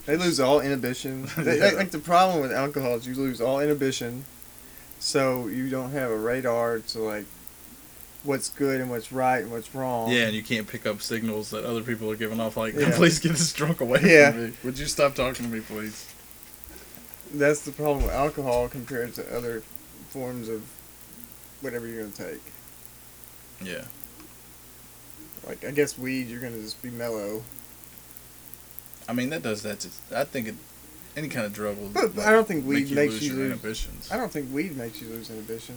They 0.07 0.17
lose 0.17 0.41
all 0.41 0.61
inhibition. 0.61 1.29
They- 1.37 1.59
Yeah. 1.59 1.71
like, 1.77 1.91
the 1.91 1.99
problem 1.99 2.41
with 2.41 2.53
alcohol 2.53 2.95
is 2.97 3.07
you 3.07 3.15
lose 3.15 3.41
all 3.41 3.61
inhibition, 3.61 4.25
so 4.99 5.49
you 5.49 5.69
don't 5.69 5.91
have 5.91 6.11
a 6.11 6.17
radar 6.17 6.79
to 6.79 6.99
like 7.01 7.27
what's 8.23 8.49
good 8.49 8.81
and 8.81 8.91
what's 8.91 9.13
right 9.13 9.43
and 9.43 9.51
what's 9.53 9.73
wrong. 9.75 10.11
Yeah, 10.11 10.25
and 10.27 10.35
you 10.35 10.43
can't 10.43 10.67
pick 10.67 10.85
up 10.87 11.01
signals 11.03 11.51
that 11.51 11.65
other 11.65 11.83
people 11.83 12.11
are 12.11 12.17
giving 12.17 12.41
off, 12.41 12.57
like, 12.57 12.75
Yeah. 12.79 12.95
please 12.97 13.19
get 13.21 13.33
this 13.33 13.53
drunk 13.53 13.81
away 13.81 14.01
Yeah. 14.03 14.31
from 14.33 14.47
me. 14.47 14.53
Would 14.65 14.79
you 14.79 14.87
stop 14.87 15.15
talking 15.15 15.47
to 15.47 15.53
me, 15.53 15.61
please? 15.61 16.07
That's 17.35 17.61
the 17.63 17.73
problem 17.73 18.05
with 18.05 18.13
alcohol 18.13 18.69
compared 18.69 19.15
to 19.15 19.37
other 19.37 19.63
forms 20.11 20.49
of 20.49 20.63
whatever 21.61 21.87
you're 21.87 22.03
gonna 22.05 22.13
take. 22.33 22.41
Yeah. 23.63 23.85
Like 25.47 25.65
I 25.65 25.71
guess 25.71 25.97
weed, 25.99 26.29
you're 26.29 26.41
gonna 26.41 26.61
just 26.61 26.81
be 26.83 26.91
mellow. 26.91 27.43
I 29.09 29.13
mean, 29.13 29.31
that 29.31 29.43
does 29.43 29.63
that. 29.63 29.81
To, 29.81 29.89
I 30.15 30.25
think 30.25 30.49
it, 30.49 30.55
any 31.17 31.29
kind 31.29 31.47
of 31.47 31.53
drug 31.53 31.79
will. 31.79 31.89
But 31.89 32.17
like, 32.17 32.27
I 32.27 32.33
don't 32.33 32.47
think 32.47 32.65
make 32.65 32.69
weed 32.69 32.89
you 32.89 32.97
makes 32.97 33.13
lose 33.15 33.27
you 33.29 33.33
lose. 33.35 33.53
inhibitions. 33.53 34.11
I 34.13 34.17
don't 34.17 34.31
think 34.33 34.53
weed 34.53 34.77
makes 34.77 35.01
you 35.01 35.09
lose 35.09 35.31
inhibition. 35.31 35.75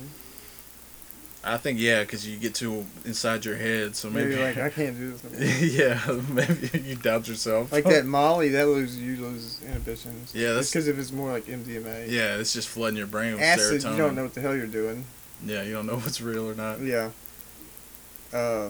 I 1.42 1.56
think 1.58 1.80
yeah, 1.80 2.02
because 2.02 2.28
you 2.28 2.38
get 2.38 2.54
too 2.54 2.86
inside 3.06 3.46
your 3.46 3.56
head, 3.56 3.96
so 3.96 4.10
maybe, 4.10 4.32
Maybe 4.32 4.42
like 4.42 4.58
I 4.58 4.70
can't 4.78 4.98
do 4.98 5.12
this. 5.12 5.62
Yeah, 5.74 6.22
maybe 6.30 6.70
you 6.84 6.96
doubt 6.96 7.30
yourself. 7.30 7.72
like 7.72 7.86
that 7.86 8.06
Molly, 8.18 8.50
that 8.50 8.68
loses 8.68 8.98
you 9.00 9.16
lose 9.16 9.62
inhibitions. 9.66 10.36
Yeah, 10.36 10.48
that's- 10.50 10.70
because 10.70 10.90
if 10.90 11.00
it's 11.00 11.14
more 11.14 11.32
like 11.32 11.46
MDMA. 11.46 12.10
Yeah, 12.10 12.36
it's 12.36 12.52
just 12.52 12.68
flooding 12.68 12.98
your 12.98 13.08
brain 13.08 13.34
with 13.36 13.42
Acid, 13.42 13.82
serotonin. 13.82 13.92
you 13.92 13.98
don't 13.98 14.16
know 14.16 14.24
what 14.24 14.34
the 14.34 14.42
hell 14.42 14.54
you're 14.56 14.68
doing. 14.68 15.06
Yeah, 15.46 15.64
you 15.64 15.72
don't 15.72 15.86
know 15.86 15.96
what's 15.98 16.20
real 16.20 16.50
or 16.50 16.56
not. 16.56 16.82
Yeah. 16.82 17.12
Uh, 18.34 18.70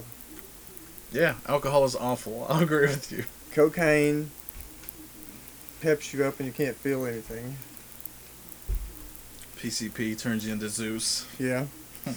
Yeah, 1.11 1.35
alcohol 1.47 1.85
is 1.85 1.95
awful. 1.95 2.45
I'll 2.47 2.61
agree 2.61 2.81
with 2.85 3.11
you. 3.11 3.23
cocaine 3.51 4.29
peps 5.81 6.13
you 6.13 6.23
up 6.25 6.39
and 6.39 6.47
you 6.47 6.53
can't 6.53 6.75
feel 6.75 7.05
anything. 7.05 7.55
PCP 9.57 10.17
turns 10.17 10.45
you 10.45 10.53
into 10.53 10.69
Zeus. 10.69 11.25
Yeah. 11.37 11.65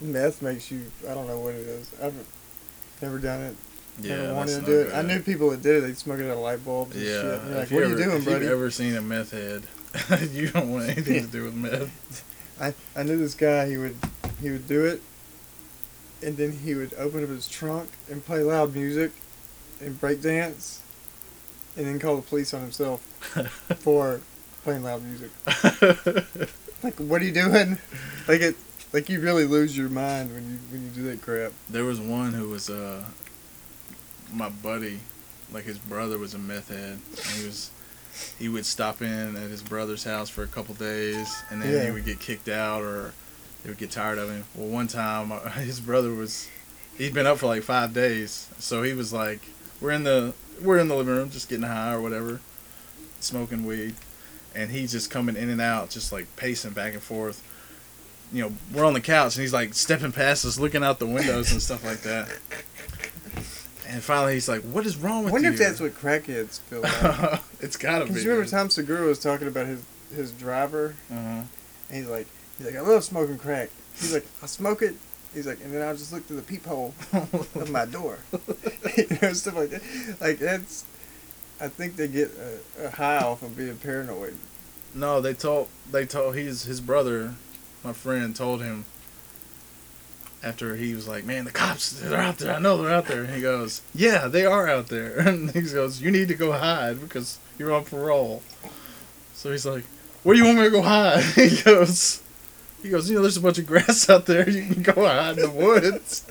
Meth 0.00 0.42
makes 0.42 0.70
you. 0.70 0.82
I 1.08 1.14
don't 1.14 1.26
know 1.26 1.40
what 1.40 1.54
it 1.54 1.66
is. 1.66 1.90
I've 2.02 2.14
never 3.00 3.18
done 3.18 3.40
it. 3.42 3.56
Yeah, 4.00 4.16
never 4.16 4.34
wanted 4.34 4.60
to 4.60 4.66
do 4.66 4.80
it. 4.82 4.94
I 4.94 5.02
knew 5.02 5.20
people 5.20 5.50
that 5.50 5.62
did 5.62 5.76
it. 5.76 5.80
They'd 5.86 5.96
smoke 5.96 6.20
it 6.20 6.26
out 6.26 6.32
of 6.32 6.38
light 6.38 6.62
bulbs 6.64 6.94
and 6.94 7.04
Yeah, 7.04 7.10
shit. 7.22 7.40
And 7.40 7.54
like, 7.54 7.62
if 7.64 7.72
what 7.72 7.82
are 7.82 7.88
you 7.88 7.96
doing, 7.96 8.16
if 8.18 8.24
buddy? 8.26 8.44
you've 8.44 8.52
ever 8.52 8.70
seen 8.70 8.94
a 8.94 9.00
meth 9.00 9.30
head, 9.32 9.62
you 10.32 10.48
don't 10.50 10.70
want 10.70 10.90
anything 10.90 11.24
to 11.24 11.30
do 11.32 11.44
with 11.44 11.54
meth. 11.54 12.24
I, 12.60 12.74
I 12.94 13.02
knew 13.04 13.16
this 13.18 13.34
guy. 13.34 13.66
He 13.68 13.76
would 13.78 13.96
he 14.40 14.50
would 14.50 14.68
do 14.68 14.84
it, 14.84 15.00
and 16.22 16.36
then 16.36 16.52
he 16.52 16.74
would 16.74 16.92
open 16.94 17.22
up 17.24 17.30
his 17.30 17.48
trunk 17.48 17.88
and 18.10 18.24
play 18.24 18.40
loud 18.42 18.74
music, 18.74 19.12
and 19.80 19.98
break 19.98 20.20
dance, 20.20 20.82
and 21.76 21.86
then 21.86 21.98
call 21.98 22.16
the 22.16 22.22
police 22.22 22.54
on 22.54 22.60
himself 22.60 23.00
for 23.78 24.20
playing 24.62 24.82
loud 24.82 25.02
music. 25.02 25.30
Like, 26.82 26.98
what 26.98 27.22
are 27.22 27.24
you 27.24 27.32
doing? 27.32 27.78
Like 28.28 28.42
it, 28.42 28.54
like 28.92 29.08
you 29.08 29.20
really 29.20 29.44
lose 29.44 29.76
your 29.76 29.88
mind 29.88 30.32
when 30.32 30.48
you 30.48 30.58
when 30.70 30.84
you 30.84 30.90
do 30.90 31.02
that 31.04 31.22
crap. 31.22 31.52
There 31.70 31.84
was 31.84 32.00
one 32.00 32.32
who 32.32 32.50
was 32.50 32.68
uh 32.70 33.02
my 34.32 34.48
buddy, 34.50 35.00
like 35.52 35.64
his 35.64 35.78
brother 35.78 36.18
was 36.18 36.34
a 36.34 36.38
meth 36.38 36.68
head. 36.68 36.98
And 37.10 37.40
he 37.40 37.46
was 37.46 37.70
he 38.38 38.48
would 38.48 38.66
stop 38.66 39.02
in 39.02 39.36
at 39.36 39.50
his 39.50 39.62
brother's 39.62 40.04
house 40.04 40.28
for 40.28 40.42
a 40.42 40.46
couple 40.46 40.74
days, 40.74 41.42
and 41.50 41.62
then 41.62 41.86
he 41.86 41.92
would 41.92 42.04
get 42.04 42.20
kicked 42.20 42.48
out 42.48 42.82
or 42.82 43.12
they 43.62 43.70
would 43.70 43.78
get 43.78 43.90
tired 43.90 44.18
of 44.18 44.30
him. 44.30 44.44
Well, 44.54 44.68
one 44.68 44.86
time 44.86 45.32
uh, 45.32 45.50
his 45.50 45.80
brother 45.80 46.12
was 46.12 46.48
he'd 46.98 47.14
been 47.14 47.26
up 47.26 47.38
for 47.38 47.46
like 47.46 47.62
five 47.62 47.94
days, 47.94 48.48
so 48.58 48.82
he 48.82 48.92
was 48.92 49.12
like, 49.12 49.40
we're 49.80 49.92
in 49.92 50.04
the 50.04 50.34
we're 50.62 50.78
in 50.78 50.88
the 50.88 50.94
living 50.96 51.14
room 51.14 51.30
just 51.30 51.48
getting 51.48 51.64
high 51.66 51.92
or 51.94 52.00
whatever, 52.00 52.40
smoking 53.20 53.64
weed, 53.66 53.94
and 54.54 54.70
he's 54.70 54.92
just 54.92 55.10
coming 55.10 55.36
in 55.36 55.48
and 55.50 55.60
out, 55.60 55.90
just 55.90 56.12
like 56.12 56.34
pacing 56.36 56.72
back 56.72 56.92
and 56.94 57.02
forth. 57.02 57.42
You 58.32 58.42
know, 58.44 58.52
we're 58.74 58.84
on 58.84 58.92
the 58.94 59.00
couch 59.00 59.36
and 59.36 59.42
he's 59.42 59.52
like 59.52 59.74
stepping 59.74 60.12
past 60.12 60.44
us, 60.44 60.58
looking 60.58 60.82
out 60.82 60.98
the 60.98 61.06
windows 61.06 61.52
and 61.52 61.62
stuff 61.62 61.84
like 61.84 62.00
that. 62.02 62.28
And 63.88 64.02
finally, 64.02 64.34
he's 64.34 64.48
like, 64.48 64.62
"What 64.62 64.84
is 64.84 64.96
wrong 64.96 65.20
I 65.22 65.24
with 65.26 65.32
wonder 65.34 65.48
you?" 65.48 65.54
if 65.54 65.60
that's 65.60 65.80
what 65.80 65.94
crackheads 65.94 66.58
feel 66.62 66.80
like. 67.30 67.40
it's 67.60 67.76
gotta 67.76 68.04
be. 68.04 68.08
Because 68.10 68.24
you 68.24 68.30
remember. 68.32 68.50
Tom 68.50 68.68
Segura 68.68 69.06
was 69.06 69.20
talking 69.20 69.46
about 69.46 69.66
his 69.66 69.80
his 70.14 70.32
driver, 70.32 70.96
Uh-huh. 71.08 71.18
and 71.20 71.46
he's 71.90 72.06
like, 72.08 72.26
he's 72.58 72.66
like, 72.66 72.74
I 72.74 72.80
love 72.80 73.04
smoking 73.04 73.38
crack. 73.38 73.70
He's 73.94 74.12
like, 74.12 74.26
I 74.42 74.46
smoke 74.46 74.82
it. 74.82 74.96
He's 75.36 75.46
like, 75.46 75.62
and 75.62 75.70
then 75.70 75.86
I'll 75.86 75.94
just 75.94 76.14
look 76.14 76.24
through 76.24 76.38
the 76.38 76.42
peephole 76.42 76.94
of 77.12 77.70
my 77.70 77.84
door, 77.84 78.20
you 78.96 79.18
know, 79.20 79.34
stuff 79.34 79.54
like 79.54 79.68
that. 79.68 79.82
Like 80.18 80.38
that's, 80.38 80.86
I 81.60 81.68
think 81.68 81.96
they 81.96 82.08
get 82.08 82.30
a, 82.78 82.86
a 82.86 82.90
high 82.90 83.18
off 83.18 83.42
of 83.42 83.54
being 83.54 83.76
paranoid. 83.76 84.34
No, 84.94 85.20
they 85.20 85.34
told 85.34 85.68
they 85.92 86.06
told 86.06 86.36
he's 86.36 86.62
his 86.62 86.80
brother, 86.80 87.34
my 87.84 87.92
friend 87.92 88.34
told 88.34 88.62
him 88.62 88.86
after 90.42 90.74
he 90.74 90.94
was 90.94 91.06
like, 91.06 91.26
"Man, 91.26 91.44
the 91.44 91.50
cops 91.50 91.90
they're 91.90 92.16
out 92.16 92.38
there. 92.38 92.54
I 92.54 92.58
know 92.58 92.78
they're 92.78 92.94
out 92.94 93.04
there." 93.04 93.24
And 93.24 93.34
he 93.34 93.42
goes, 93.42 93.82
"Yeah, 93.94 94.28
they 94.28 94.46
are 94.46 94.66
out 94.66 94.88
there." 94.88 95.18
And 95.28 95.50
he 95.50 95.60
goes, 95.60 96.00
"You 96.00 96.10
need 96.10 96.28
to 96.28 96.34
go 96.34 96.52
hide 96.52 96.98
because 97.02 97.38
you're 97.58 97.74
on 97.74 97.84
parole." 97.84 98.42
So 99.34 99.50
he's 99.50 99.66
like, 99.66 99.84
"Where 100.22 100.34
do 100.34 100.40
you 100.40 100.46
want 100.46 100.60
me 100.60 100.64
to 100.64 100.70
go 100.70 100.80
hide?" 100.80 101.22
He 101.34 101.60
goes, 101.62 102.22
"He 102.86 102.92
goes, 102.92 103.10
you 103.10 103.16
know, 103.16 103.22
there's 103.22 103.36
a 103.36 103.40
bunch 103.40 103.58
of 103.58 103.66
grass 103.66 104.08
out 104.10 104.26
there. 104.26 104.48
You 104.48 104.72
can 104.72 104.82
go 104.82 105.06
hide 105.06 105.38
in 105.38 105.42
the 105.42 105.50
woods." 105.50 106.24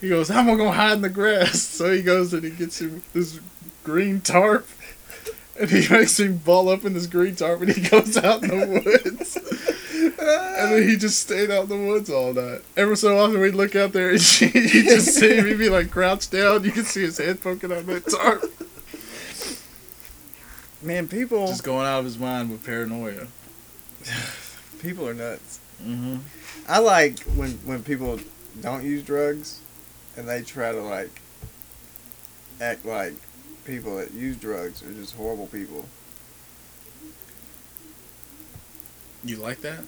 He 0.00 0.08
goes, 0.08 0.28
"How 0.28 0.40
am 0.40 0.50
I 0.50 0.54
gonna 0.54 0.72
hide 0.72 0.92
in 0.92 1.02
the 1.02 1.08
grass?" 1.08 1.60
So 1.60 1.92
he 1.92 2.02
goes 2.02 2.32
and 2.32 2.44
he 2.44 2.50
gets 2.50 2.80
him 2.80 3.02
this 3.12 3.40
green 3.84 4.20
tarp. 4.20 4.66
And 5.58 5.68
he 5.68 5.86
makes 5.90 6.18
him 6.18 6.38
ball 6.38 6.68
up 6.68 6.84
in 6.84 6.94
this 6.94 7.06
green 7.06 7.34
tarp 7.34 7.60
and 7.62 7.72
he 7.72 7.88
goes 7.88 8.16
out 8.16 8.42
in 8.44 8.48
the 8.48 8.82
woods. 8.84 9.36
and 10.20 10.72
then 10.72 10.88
he 10.88 10.96
just 10.96 11.18
stayed 11.18 11.50
out 11.50 11.64
in 11.64 11.68
the 11.68 11.76
woods 11.76 12.08
all 12.08 12.32
night. 12.32 12.62
Every 12.76 12.96
so 12.96 13.18
often 13.18 13.40
we'd 13.40 13.54
look 13.54 13.74
out 13.74 13.92
there 13.92 14.10
and 14.10 14.40
you 14.40 14.84
just 14.84 15.14
see 15.16 15.34
him, 15.34 15.46
he'd 15.46 15.58
be 15.58 15.68
like 15.68 15.90
crouched 15.90 16.30
down. 16.30 16.64
You 16.64 16.70
can 16.70 16.84
see 16.84 17.02
his 17.02 17.18
head 17.18 17.42
poking 17.42 17.72
out 17.72 17.86
that 17.86 18.06
tarp. 18.06 18.44
Man, 20.82 21.08
people 21.08 21.46
Just 21.46 21.62
going 21.64 21.86
out 21.86 21.98
of 21.98 22.04
his 22.06 22.18
mind 22.18 22.50
with 22.50 22.64
paranoia. 22.64 23.26
People 24.82 25.06
are 25.08 25.14
nuts. 25.14 25.60
Mm-hmm. 25.82 26.16
I 26.68 26.78
like 26.78 27.20
when 27.36 27.52
when 27.64 27.82
people 27.82 28.18
don't 28.60 28.84
use 28.84 29.02
drugs, 29.02 29.60
and 30.16 30.28
they 30.28 30.42
try 30.42 30.72
to 30.72 30.80
like 30.82 31.20
act 32.60 32.84
like 32.84 33.14
people 33.64 33.96
that 33.96 34.12
use 34.12 34.36
drugs 34.36 34.82
are 34.82 34.92
just 34.92 35.14
horrible 35.16 35.46
people. 35.46 35.84
You 39.24 39.36
like 39.36 39.60
that? 39.62 39.80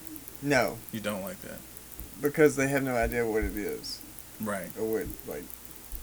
No, 0.42 0.78
You 0.90 1.00
don't 1.00 1.22
like 1.22 1.40
that? 1.42 1.58
because 2.20 2.54
they 2.56 2.68
have 2.68 2.82
no 2.84 2.94
idea 2.94 3.26
what 3.26 3.42
it 3.42 3.56
is 3.56 3.98
Right. 4.40 4.68
or 4.78 4.84
what 4.86 5.06
like. 5.26 5.44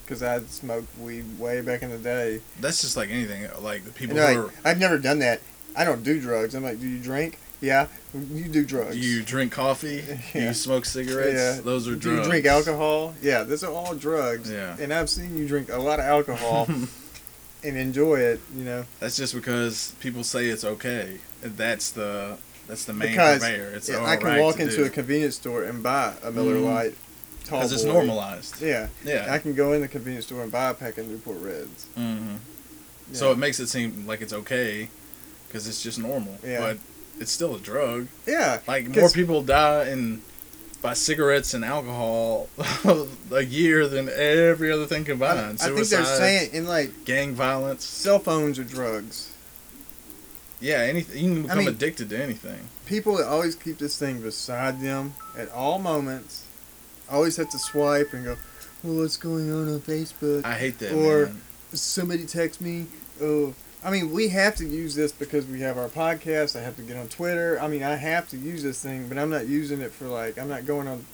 Because 0.06 0.23
I 0.23 0.39
smoked 0.41 0.97
weed 0.97 1.38
way 1.38 1.62
back 1.62 1.82
in 1.84 1.91
the 1.91 1.97
day. 1.97 2.41
That's 2.60 2.82
just 2.82 2.97
like 2.97 3.10
anything. 3.10 3.47
Like 3.62 3.84
the 3.86 3.91
people 3.91 4.17
who 4.17 4.43
like, 4.43 4.52
I've 4.65 4.80
never 4.80 4.97
done 4.97 5.19
that. 5.19 5.41
I 5.75 5.84
don't 5.86 6.04
do 6.04 6.19
drugs. 6.19 6.56
I'm 6.56 6.63
like, 6.63 6.80
do 6.80 6.88
you 6.88 6.97
drink? 6.99 7.38
Yeah, 7.62 7.88
you 8.13 8.45
do 8.48 8.63
drugs. 8.65 8.95
you 8.98 9.22
drink 9.22 9.52
coffee, 9.52 10.04
Yeah. 10.34 10.48
you 10.48 10.54
smoke 10.54 10.86
cigarettes, 10.86 11.34
Yeah. 11.58 11.62
those 11.62 11.88
are 11.88 11.91
do 11.95 12.00
drugs. 12.00 12.19
you 12.26 12.32
drink 12.32 12.45
alcohol? 12.45 13.13
Yeah, 13.22 13.43
those 13.43 13.63
are 13.63 13.72
all 13.72 13.93
drugs. 13.95 14.50
Yeah. 14.50 14.78
And 14.80 14.93
I've 14.93 15.10
seen 15.10 15.38
you 15.38 15.48
drink 15.48 15.69
a 15.69 15.78
lot 15.78 16.00
of 16.00 16.06
alcohol 16.06 16.67
and 17.63 17.78
enjoy 17.78 18.15
it. 18.19 18.39
You 18.56 18.63
know. 18.63 18.86
That's 19.02 19.17
just 19.17 19.34
because 19.36 19.93
people 20.00 20.24
say 20.24 20.48
it's 20.48 20.63
okay. 20.63 21.17
That's 21.41 21.91
the 21.91 22.38
that's 22.67 22.86
the 22.86 22.93
main 22.93 23.12
Because 23.12 23.41
purveyor. 23.41 23.72
It's 23.76 23.89
Yeah, 23.89 24.06
I 24.06 24.15
can 24.15 24.28
right 24.28 24.41
walk 24.41 24.60
into 24.60 24.78
do. 24.78 24.86
a 24.86 24.89
convenience 24.89 25.36
store 25.36 25.63
and 25.63 25.82
buy 25.84 26.13
a 26.24 26.32
Miller 26.32 26.56
Mhm. 26.56 26.65
Lite 26.74 26.95
tall 27.43 27.60
because 27.60 27.74
it's 27.74 27.84
normalized. 27.84 28.62
Yeah, 28.62 28.88
Yeah. 29.04 29.28
I 29.30 29.38
can 29.39 29.54
go 29.54 29.74
in 29.74 29.82
the 29.82 29.88
convenience 29.88 30.28
store 30.28 30.43
and 30.43 30.52
buy 30.52 30.69
a 30.69 30.74
pack 30.74 30.98
of 30.98 31.08
Newport 31.08 31.39
Reds. 31.41 31.88
hmm 31.95 32.04
Yeah. 33.12 33.17
So 33.17 33.32
it 33.34 33.38
makes 33.38 33.60
it 33.60 33.67
seem 33.67 34.06
like 34.08 34.22
it's 34.22 34.34
okay 34.34 34.88
because 35.48 35.67
it's 35.67 35.82
just 35.82 35.98
normal. 36.00 36.38
Yeah. 36.45 36.60
But 36.60 36.78
it's 37.19 37.32
still 37.32 37.55
a 37.55 37.60
drug. 37.60 38.08
yeah, 38.27 38.60
Like 38.67 38.88
more 38.95 39.10
people 39.10 39.43
die 39.43 39.89
in 39.89 40.21
by 40.82 40.93
cigarettes 40.93 41.53
and 41.53 41.65
alcohol 41.65 42.47
a 43.32 43.41
year 43.43 43.88
than 43.88 44.08
every 44.10 44.71
other 44.71 44.86
thing 44.86 45.01
I, 45.01 45.05
combined. 45.05 45.60
I 45.62 45.67
think 45.69 45.88
they're 45.88 46.05
saying 46.05 46.51
in 46.53 46.65
like 46.67 47.03
gang 47.05 47.34
violence. 47.36 47.84
cell 47.86 48.19
phones 48.19 48.58
are 48.60 48.63
drugs. 48.63 49.29
Yeah, 50.62 50.77
anything. 50.79 51.23
You 51.23 51.34
can 51.34 51.41
become 51.43 51.58
mean- 51.60 51.67
addicted 51.69 52.10
to 52.10 52.21
anything. 52.21 52.60
People 52.86 53.17
that 53.17 53.27
always 53.27 53.55
keep 53.55 53.77
this 53.77 53.97
thing 53.99 54.21
beside 54.21 54.82
them 54.82 55.13
at 55.38 55.49
all 55.51 55.79
moments 55.79 56.45
always 57.10 57.38
have 57.38 57.49
to 57.51 57.60
swipe 57.60 58.13
and 58.13 58.25
go, 58.25 58.36
"Well, 58.84 58.95
what's 59.01 59.15
going 59.17 59.51
on 59.51 59.71
on 59.73 59.79
Facebook?" 59.82 60.43
I 60.45 60.53
hate 60.53 60.79
that. 60.79 60.93
Or- 60.93 61.27
man. 61.27 61.41
somebody 61.73 62.25
text 62.25 62.62
me. 62.62 62.88
Oh, 63.21 63.53
I 63.84 63.92
mean, 63.92 64.12
we 64.12 64.28
have 64.30 64.56
to 64.58 64.65
use 64.65 64.94
this 64.94 65.12
because 65.12 65.46
we 65.46 65.62
have 65.62 65.78
our 65.78 65.88
podcast. 65.88 66.60
I 66.60 66.62
have 66.63 66.76
to 66.76 66.82
get 66.82 66.98
on 66.98 67.08
Twitter. 67.08 67.58
I 67.62 67.68
mean, 67.70 67.82
I 67.82 67.96
have 67.96 68.28
to 68.30 68.38
use 68.38 68.62
this 68.62 68.82
thing, 68.84 69.08
but 69.08 69.18
I'm 69.18 69.30
not 69.30 69.48
using 69.48 69.80
it 69.82 69.92
for 69.92 70.06
like 70.06 70.38
I'm 70.38 70.50
not 70.50 70.65
going 70.65 70.88
on. 70.88 71.06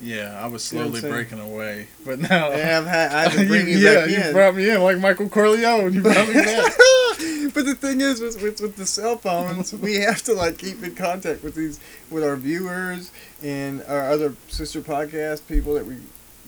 Yeah, 0.00 0.38
I 0.40 0.46
was 0.46 0.70
You 0.72 0.78
know 0.78 0.90
slowly 0.90 1.00
breaking 1.00 1.40
away, 1.40 1.88
but 2.06 2.20
now 2.20 2.52
And 2.52 2.70
I've 2.70 2.86
had 2.86 3.10
I 3.12 3.22
had 3.28 3.32
to 3.32 3.46
bring 3.48 3.66
you, 3.68 3.78
yeah, 3.78 3.94
back 3.94 4.10
you 4.10 4.16
in. 4.20 4.32
brought 4.32 4.54
me 4.54 4.70
in 4.70 4.80
like 4.82 4.98
Michael 4.98 5.28
Corleone. 5.28 5.92
You 5.92 6.02
brought 6.02 6.28
me 6.28 6.34
back. 6.34 6.72
but 7.54 7.64
the 7.64 7.74
thing 7.74 8.00
is, 8.00 8.20
with, 8.20 8.40
with 8.40 8.60
with 8.60 8.76
the 8.76 8.86
cell 8.86 9.16
phones, 9.16 9.72
we 9.72 9.96
have 9.96 10.22
to 10.24 10.34
like 10.34 10.58
keep 10.58 10.82
in 10.84 10.94
contact 10.94 11.42
with 11.42 11.54
these 11.56 11.80
with 12.10 12.22
our 12.22 12.36
viewers 12.36 13.10
and 13.42 13.82
our 13.88 14.10
other 14.10 14.34
sister 14.48 14.82
podcast 14.82 15.48
people 15.48 15.74
that 15.74 15.86
we 15.86 15.96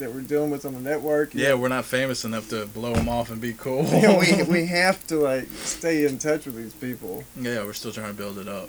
that 0.00 0.12
we're 0.12 0.20
dealing 0.22 0.50
with 0.50 0.64
on 0.66 0.74
the 0.74 0.80
network. 0.80 1.34
yeah, 1.34 1.54
we're 1.54 1.68
not 1.68 1.84
famous 1.84 2.24
enough 2.24 2.48
to 2.50 2.66
blow 2.66 2.92
them 2.92 3.08
off 3.08 3.30
and 3.30 3.40
be 3.40 3.52
cool. 3.54 3.84
Yeah, 3.90 4.18
we 4.18 4.42
we 4.60 4.66
have 4.66 5.06
to 5.06 5.16
like 5.16 5.48
stay 5.62 6.04
in 6.06 6.18
touch 6.18 6.46
with 6.46 6.56
these 6.56 6.74
people. 6.74 7.24
Yeah, 7.40 7.64
we're 7.64 7.72
still 7.72 7.92
trying 7.92 8.08
to 8.10 8.14
build 8.16 8.38
it 8.38 8.48
up. 8.48 8.68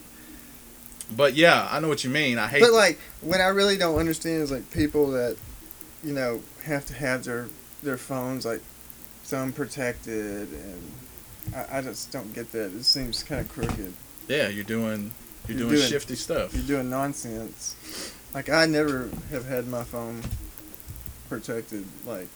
But 1.15 1.33
yeah, 1.33 1.67
I 1.69 1.79
know 1.79 1.87
what 1.89 2.03
you 2.03 2.09
mean. 2.09 2.37
I 2.37 2.47
hate. 2.47 2.61
But 2.61 2.71
like, 2.73 2.97
what 3.21 3.41
I 3.41 3.47
really 3.47 3.77
don't 3.77 3.97
understand 3.99 4.43
is 4.43 4.51
like 4.51 4.71
people 4.71 5.11
that, 5.11 5.35
you 6.03 6.13
know, 6.13 6.41
have 6.63 6.85
to 6.87 6.93
have 6.93 7.23
their 7.25 7.47
their 7.83 7.97
phones 7.97 8.45
like 8.45 8.61
thumb 9.23 9.51
protected, 9.51 10.47
and 10.53 10.91
I, 11.55 11.77
I 11.79 11.81
just 11.81 12.11
don't 12.11 12.33
get 12.33 12.51
that. 12.53 12.73
It 12.73 12.83
seems 12.83 13.23
kind 13.23 13.41
of 13.41 13.49
crooked. 13.49 13.93
yeah, 14.27 14.47
you're 14.47 14.63
doing 14.63 15.11
you're, 15.47 15.57
You're 15.57 15.67
doing, 15.67 15.79
doing- 15.79 15.89
shifty 15.89 16.15
stuff. 16.15 16.53
You're 16.53 16.63
doing 16.63 16.89
nonsense. 16.89 17.75
Like 18.33 18.49
I 18.49 18.65
never 18.65 19.09
have 19.31 19.45
had 19.45 19.67
my 19.67 19.83
phone 19.83 20.21
protected. 21.31 21.85
Like, 22.05 22.27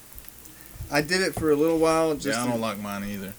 I 0.92 1.02
did 1.02 1.22
it 1.22 1.36
for 1.36 1.52
a 1.52 1.56
little 1.56 1.78
while. 1.78 2.14
Just 2.16 2.38
yeah, 2.38 2.44
I 2.44 2.48
don't 2.48 2.62
like 2.62 2.80
mine 2.80 3.04
either. 3.04 3.34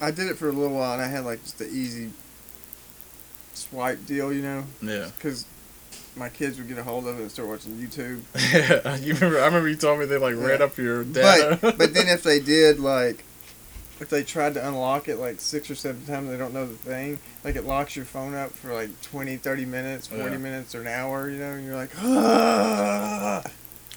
I 0.00 0.10
did 0.10 0.26
it 0.28 0.36
for 0.38 0.48
a 0.48 0.52
little 0.52 0.76
while, 0.76 0.94
and 0.94 1.02
I 1.02 1.06
had 1.08 1.24
like 1.24 1.42
just 1.42 1.58
the 1.58 1.66
easy 1.68 2.10
swipe 3.54 4.04
deal, 4.06 4.32
you 4.32 4.42
know, 4.42 4.64
Yeah, 4.80 5.10
because 5.14 5.44
my 6.16 6.28
kids 6.28 6.58
would 6.58 6.68
get 6.68 6.78
a 6.78 6.82
hold 6.82 7.06
of 7.06 7.18
it 7.18 7.22
and 7.22 7.30
start 7.30 7.48
watching 7.48 7.72
YouTube. 7.74 8.20
yeah. 8.52 8.96
You 9.00 9.14
remember? 9.14 9.40
I 9.40 9.46
remember 9.46 9.68
you 9.68 9.76
told 9.76 10.00
me 10.00 10.06
they 10.06 10.16
like 10.18 10.34
read 10.36 10.60
Yeah. 10.60 10.66
up 10.66 10.76
your 10.78 11.04
data. 11.04 11.58
But 11.60 11.78
but 11.78 11.94
then 11.94 12.08
if 12.16 12.22
they 12.22 12.40
did 12.40 12.80
like 12.80 13.24
if 14.00 14.08
they 14.10 14.24
tried 14.24 14.54
to 14.54 14.66
unlock 14.66 15.06
it 15.08 15.16
like 15.18 15.40
six 15.40 15.70
or 15.70 15.74
seven 15.76 16.04
times, 16.06 16.28
they 16.28 16.36
don't 16.36 16.52
know 16.54 16.66
the 16.66 16.74
thing. 16.74 17.18
Like 17.44 17.54
it 17.56 17.64
locks 17.64 17.94
your 17.94 18.04
phone 18.04 18.34
up 18.34 18.50
for 18.50 18.72
like 18.74 18.90
20, 19.02 19.36
30 19.36 19.64
minutes, 19.66 20.08
40 20.08 20.22
Yeah. 20.24 20.36
minutes, 20.38 20.74
or 20.74 20.80
an 20.80 20.88
hour, 20.88 21.28
you 21.30 21.38
know, 21.38 21.52
and 21.52 21.64
you're 21.64 21.76
like, 21.76 21.90
ah. 21.98 23.42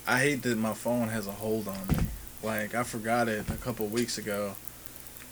I 0.08 0.20
hate 0.20 0.42
that 0.44 0.58
my 0.58 0.74
phone 0.74 1.08
has 1.10 1.28
a 1.28 1.32
hold 1.32 1.68
on 1.68 1.88
me. 1.88 1.96
Like 2.44 2.76
I 2.76 2.84
forgot 2.84 3.28
it 3.28 3.50
a 3.50 3.56
couple 3.56 3.88
weeks 3.88 4.18
ago. 4.18 4.54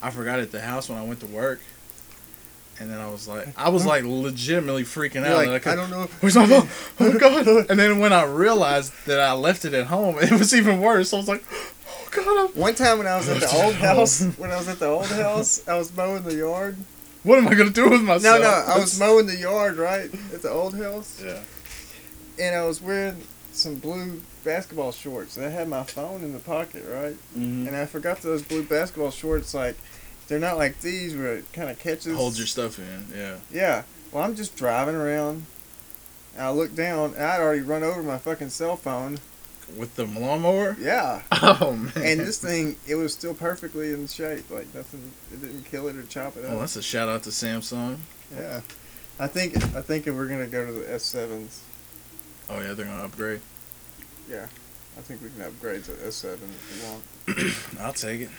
I 0.02 0.10
forgot 0.10 0.38
it 0.38 0.42
at 0.42 0.52
the 0.52 0.60
house 0.60 0.88
when 0.88 0.98
I 0.98 1.02
went 1.04 1.20
to 1.20 1.26
work, 1.26 1.60
and 2.78 2.90
then 2.90 2.98
I 2.98 3.08
was 3.08 3.26
like, 3.28 3.48
I 3.58 3.68
was 3.70 3.86
like 3.86 4.04
legitimately 4.04 4.82
freaking 4.82 5.14
You're 5.26 5.26
out. 5.26 5.46
like, 5.46 5.64
and 5.66 5.72
I, 5.80 5.82
don't 5.82 5.90
know. 5.90 6.08
Where's 6.20 6.36
my 6.36 6.46
phone? 6.46 6.68
Oh 7.00 7.18
god! 7.18 7.46
And 7.70 7.78
then 7.78 8.00
when 8.00 8.12
I 8.12 8.24
realized 8.24 8.92
that 9.06 9.20
I 9.20 9.32
left 9.32 9.64
it 9.64 9.72
at 9.74 9.86
home, 9.86 10.16
it 10.20 10.32
was 10.32 10.52
even 10.54 10.80
worse. 10.80 11.12
I 11.14 11.16
was 11.18 11.28
like, 11.28 11.44
oh 11.88 12.08
god! 12.10 12.26
I'm- 12.38 12.48
One 12.60 12.74
time 12.74 12.98
when 12.98 13.06
I 13.06 13.16
was 13.16 13.28
at 13.28 13.40
the 13.40 13.56
old 13.64 13.74
house, 13.88 14.22
when 14.36 14.50
I 14.50 14.56
was 14.56 14.68
at 14.68 14.78
the 14.80 14.86
old 14.88 15.06
house, 15.06 15.66
I 15.68 15.78
was 15.78 15.94
mowing 15.96 16.24
the 16.24 16.34
yard. 16.34 16.76
What 17.22 17.38
am 17.38 17.48
I 17.48 17.54
gonna 17.54 17.70
do 17.70 17.88
with 17.88 18.02
myself? 18.02 18.40
No, 18.42 18.46
no, 18.46 18.64
I 18.74 18.78
was 18.78 18.98
mowing 19.00 19.26
the 19.26 19.36
yard 19.36 19.76
right 19.78 20.12
at 20.34 20.42
the 20.42 20.50
old 20.50 20.74
house, 20.74 21.22
Yeah. 21.24 21.40
and 22.38 22.54
I 22.56 22.64
was 22.66 22.82
wearing 22.82 23.22
some 23.52 23.76
blue 23.76 24.20
basketball 24.44 24.92
shorts. 24.92 25.36
And 25.36 25.46
I 25.46 25.50
had 25.50 25.68
my 25.68 25.82
phone 25.82 26.22
in 26.22 26.32
the 26.32 26.38
pocket, 26.38 26.84
right? 26.88 27.14
Mm-hmm. 27.36 27.68
And 27.68 27.76
I 27.76 27.86
forgot 27.86 28.18
those 28.18 28.42
blue 28.42 28.62
basketball 28.62 29.10
shorts. 29.10 29.54
Like, 29.54 29.76
they're 30.28 30.38
not 30.38 30.56
like 30.56 30.80
these 30.80 31.16
where 31.16 31.34
it 31.36 31.52
kind 31.52 31.70
of 31.70 31.78
catches. 31.78 32.16
Hold 32.16 32.36
your 32.36 32.46
stuff 32.46 32.78
in. 32.78 33.06
Yeah. 33.14 33.36
Yeah. 33.50 33.82
Well, 34.12 34.22
I'm 34.22 34.36
just 34.36 34.56
driving 34.56 34.94
around. 34.94 35.46
And 36.34 36.42
I 36.42 36.50
look 36.50 36.74
down, 36.74 37.14
and 37.14 37.22
I'd 37.22 37.40
already 37.40 37.62
run 37.62 37.82
over 37.82 38.02
my 38.02 38.18
fucking 38.18 38.50
cell 38.50 38.76
phone. 38.76 39.18
With 39.78 39.96
the 39.96 40.04
lawnmower. 40.04 40.76
Yeah. 40.78 41.22
Oh 41.42 41.72
man. 41.72 41.92
And 41.96 42.20
this 42.20 42.38
thing, 42.38 42.76
it 42.88 42.94
was 42.96 43.12
still 43.12 43.34
perfectly 43.34 43.92
in 43.92 44.06
shape. 44.06 44.50
Like 44.50 44.74
nothing, 44.74 45.12
it 45.32 45.40
didn't 45.40 45.64
kill 45.64 45.88
it 45.88 45.96
or 45.96 46.02
chop 46.04 46.36
it 46.36 46.44
up. 46.44 46.52
Oh, 46.52 46.60
that's 46.60 46.76
a 46.76 46.82
shout 46.82 47.08
out 47.08 47.22
to 47.24 47.30
Samsung. 47.30 47.98
Yeah. 48.34 48.60
I 49.18 49.26
think 49.26 49.56
I 49.56 49.80
think 49.82 50.06
if 50.06 50.14
we're 50.14 50.26
gonna 50.26 50.46
go 50.46 50.66
to 50.66 50.72
the 50.72 50.92
S 50.92 51.04
sevens, 51.04 51.62
Oh 52.50 52.60
yeah, 52.60 52.72
they're 52.72 52.86
gonna 52.86 53.04
upgrade. 53.04 53.40
Yeah, 54.30 54.46
I 54.96 55.00
think 55.00 55.22
we 55.22 55.30
can 55.30 55.42
upgrade 55.42 55.84
to 55.84 55.92
S 56.06 56.16
seven 56.16 56.48
if 56.50 57.26
we 57.26 57.42
want. 57.42 57.80
I'll 57.80 57.92
take 57.92 58.22
it. 58.22 58.30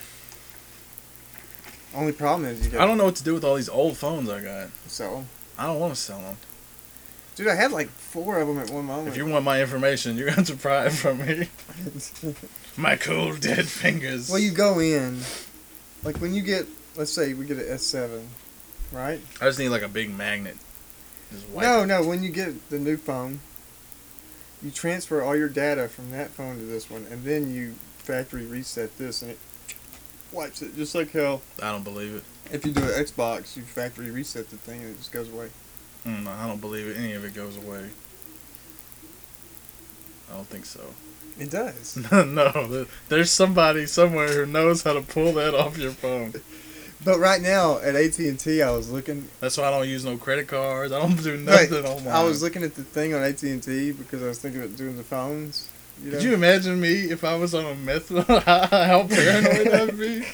Only 1.93 2.11
problem 2.11 2.49
is 2.49 2.71
you 2.71 2.79
I 2.79 2.85
don't 2.85 2.97
know 2.97 3.05
what 3.05 3.15
to 3.17 3.23
do 3.23 3.33
with 3.33 3.43
all 3.43 3.55
these 3.55 3.69
old 3.69 3.97
phones 3.97 4.29
I 4.29 4.41
got. 4.41 4.69
sell 4.87 5.15
them. 5.17 5.27
I 5.57 5.65
don't 5.67 5.79
want 5.79 5.93
to 5.95 5.99
sell 5.99 6.19
them. 6.19 6.37
Dude, 7.35 7.47
I 7.47 7.55
had 7.55 7.71
like 7.71 7.89
four 7.89 8.39
of 8.39 8.47
them 8.47 8.59
at 8.59 8.69
one 8.69 8.85
moment. 8.85 9.09
If 9.09 9.17
you 9.17 9.25
want 9.25 9.43
my 9.43 9.61
information, 9.61 10.17
you're 10.17 10.31
going 10.31 10.45
to 10.45 10.55
pry 10.55 10.85
it 10.85 10.91
from 10.91 11.17
me. 11.25 11.49
My 12.77 12.97
cold 12.97 13.39
dead 13.39 13.67
fingers. 13.67 14.29
well, 14.29 14.39
you 14.39 14.51
go 14.51 14.79
in, 14.79 15.21
like 16.03 16.17
when 16.17 16.33
you 16.33 16.41
get, 16.41 16.65
let's 16.97 17.11
say 17.11 17.33
we 17.33 17.45
get 17.45 17.57
an 17.57 17.65
S 17.69 17.83
seven, 17.83 18.27
right? 18.91 19.21
I 19.39 19.45
just 19.45 19.59
need 19.59 19.69
like 19.69 19.81
a 19.81 19.87
big 19.87 20.13
magnet. 20.13 20.57
No, 21.55 21.83
it. 21.83 21.87
no. 21.87 22.03
When 22.03 22.21
you 22.21 22.29
get 22.29 22.69
the 22.69 22.79
new 22.79 22.97
phone, 22.97 23.39
you 24.65 24.71
transfer 24.71 25.21
all 25.21 25.35
your 25.35 25.47
data 25.47 25.87
from 25.87 26.09
that 26.09 26.31
phone 26.31 26.57
to 26.57 26.65
this 26.65 26.89
one, 26.89 27.05
and 27.11 27.23
then 27.23 27.53
you 27.53 27.75
factory 27.99 28.47
reset 28.47 28.97
this, 28.97 29.21
and 29.21 29.29
it 29.29 29.39
wipes 30.31 30.63
it. 30.63 30.75
Just 30.75 30.95
like 30.95 31.13
how 31.13 31.41
I 31.61 31.71
don't 31.71 31.83
believe 31.83 32.15
it. 32.15 32.23
if 32.51 32.65
you 32.65 32.71
do 32.71 32.81
an 32.81 32.89
Xbox, 32.89 33.55
you 33.55 33.61
factory 33.61 34.09
reset 34.09 34.49
the 34.49 34.57
thing, 34.57 34.81
and 34.81 34.89
it 34.89 34.97
just 34.97 35.11
goes 35.11 35.31
away. 35.31 35.49
Mm, 36.03 36.25
I 36.27 36.47
don't 36.47 36.59
believe 36.59 36.87
it. 36.87 36.97
Any 36.97 37.13
of 37.13 37.23
it 37.23 37.35
goes 37.35 37.57
away. 37.57 37.89
I 40.31 40.35
don't 40.35 40.47
think 40.47 40.65
so. 40.65 40.81
It 41.39 41.51
does. 41.51 41.97
no, 42.11 42.87
there's 43.07 43.29
somebody 43.29 43.85
somewhere 43.85 44.29
who 44.29 44.51
knows 44.51 44.81
how 44.81 44.93
to 44.93 45.01
pull 45.01 45.33
that 45.33 45.53
off 45.53 45.77
your 45.77 45.91
phone. 45.91 46.33
But 47.05 47.19
right 47.19 47.39
now 47.39 47.77
at 47.77 47.95
AT 47.95 48.17
and 48.17 48.39
T, 48.39 48.63
I 48.63 48.71
was 48.71 48.89
looking. 48.89 49.29
That's 49.39 49.57
why 49.57 49.65
I 49.65 49.71
don't 49.71 49.87
use 49.87 50.03
no 50.03 50.17
credit 50.17 50.47
cards. 50.47 50.91
I 50.91 50.99
don't 50.99 51.21
do 51.21 51.33
Right, 51.45 51.69
nothing 51.69 51.85
on 51.85 52.07
I 52.07 52.23
was 52.23 52.41
looking 52.41 52.63
at 52.63 52.73
the 52.73 52.83
thing 52.83 53.13
on 53.13 53.21
AT 53.21 53.43
and 53.43 53.61
T 53.61 53.91
because 53.91 54.23
I 54.23 54.27
was 54.27 54.39
thinking 54.39 54.63
of 54.63 54.75
doing 54.75 54.97
the 54.97 55.03
phones. 55.03 55.69
You 56.01 56.11
know? 56.11 56.17
Could 56.17 56.25
you 56.25 56.33
imagine 56.33 56.81
me 56.81 57.11
if 57.11 57.23
I 57.23 57.35
was 57.35 57.53
on 57.53 57.63
a 57.63 57.75
meth? 57.75 58.09
how 58.27 59.07
paranoid 59.07 59.67
that'd 59.67 59.99
be, 59.99 60.25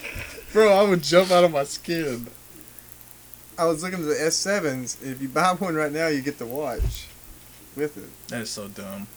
bro! 0.54 0.72
I 0.72 0.90
would 0.90 1.04
jump 1.04 1.30
out 1.30 1.44
of 1.44 1.52
my 1.52 1.66
skin. 1.66 2.28
I 3.60 3.66
was 3.66 3.84
looking 3.84 4.00
at 4.00 4.06
the 4.06 4.20
S 4.20 4.38
sevens. 4.38 4.98
If 5.04 5.22
you 5.22 5.28
buy 5.28 5.54
one 5.54 5.76
right 5.76 5.92
now, 5.92 6.08
you 6.08 6.22
get 6.22 6.40
the 6.40 6.46
watch 6.46 7.08
with 7.76 7.98
it. 7.98 8.30
That 8.30 8.44
is 8.44 8.50
so 8.50 8.70
dumb. 8.70 9.08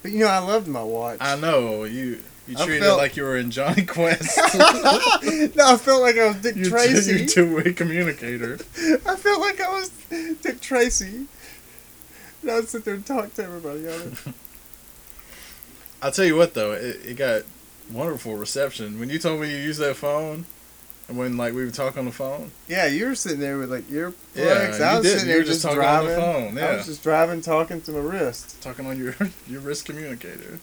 But 0.00 0.12
you 0.12 0.20
know, 0.20 0.28
I 0.28 0.38
loved 0.38 0.66
my 0.66 0.82
watch. 0.82 1.18
I 1.20 1.36
know 1.36 1.84
you. 1.84 2.20
You 2.48 2.56
I 2.58 2.64
treated 2.66 2.82
felt- 2.82 2.98
it 2.98 3.02
like 3.02 3.16
you 3.16 3.22
were 3.22 3.36
in 3.36 3.50
Johnny 3.50 3.82
Quest. 3.86 4.36
no, 4.54 5.64
I 5.66 5.76
felt 5.76 6.02
like 6.02 6.18
I 6.18 6.26
was 6.28 6.36
Dick 6.42 6.56
you 6.56 6.64
Tracy. 6.68 7.20
you 7.20 7.26
two-way 7.26 7.72
communicator. 7.72 8.54
I 9.06 9.16
felt 9.16 9.40
like 9.40 9.60
I 9.60 9.68
was 9.70 9.90
Dick 10.42 10.60
Tracy. 10.60 11.26
And 12.42 12.50
I 12.50 12.56
would 12.56 12.68
sit 12.68 12.84
there 12.84 12.94
and 12.94 13.06
talk 13.06 13.32
to 13.34 13.44
everybody 13.44 13.86
on 13.88 14.00
it. 14.12 14.34
I'll 16.02 16.10
tell 16.10 16.24
you 16.24 16.34
what 16.36 16.54
though, 16.54 16.72
it, 16.72 16.96
it 17.06 17.14
got 17.16 17.42
wonderful 17.92 18.34
reception 18.36 18.98
when 18.98 19.08
you 19.08 19.18
told 19.20 19.40
me 19.40 19.50
you 19.50 19.56
used 19.58 19.78
that 19.78 19.94
phone, 19.94 20.46
and 21.06 21.16
when 21.16 21.36
like 21.36 21.54
we 21.54 21.64
would 21.64 21.74
talk 21.74 21.96
on 21.96 22.06
the 22.06 22.10
phone. 22.12 22.50
Yeah, 22.66 22.86
you 22.86 23.06
were 23.06 23.14
sitting 23.14 23.38
there 23.38 23.58
with 23.58 23.70
like 23.70 23.84
earplugs. 23.84 24.14
Yeah, 24.34 24.42
I 24.44 24.92
you 24.94 24.98
was 24.98 25.02
did. 25.06 25.12
sitting 25.12 25.28
there 25.28 25.38
just 25.44 25.62
just, 25.62 25.62
talking 25.62 25.78
on 25.78 26.06
the 26.06 26.14
driving. 26.16 26.54
phone, 26.56 26.58
I 26.58 26.76
was 26.76 26.86
just 26.86 27.02
driving, 27.04 27.40
talking 27.40 27.80
to 27.82 27.92
my 27.92 28.00
wrist. 28.00 28.60
Talking 28.60 28.86
on 28.86 28.98
your 28.98 29.14
your 29.48 29.60
wrist 29.60 29.84
communicator, 29.84 30.58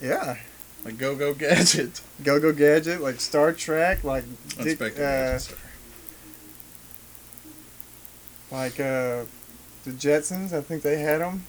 Yeah. 0.00 0.38
Like 0.84 0.98
Go 0.98 1.14
Go 1.16 1.34
Gadget. 1.34 2.00
Go 2.24 2.38
Go 2.38 2.52
Gadget, 2.52 3.00
like 3.00 3.20
Star 3.20 3.52
Trek, 3.52 4.04
like 4.04 4.24
Dick, 4.62 4.80
uh, 4.80 5.38
like 8.50 8.78
uh, 8.78 9.24
the 9.84 9.90
Jetsons. 9.90 10.52
I 10.52 10.60
think 10.60 10.82
they 10.82 10.98
had 10.98 11.20
them. 11.20 11.44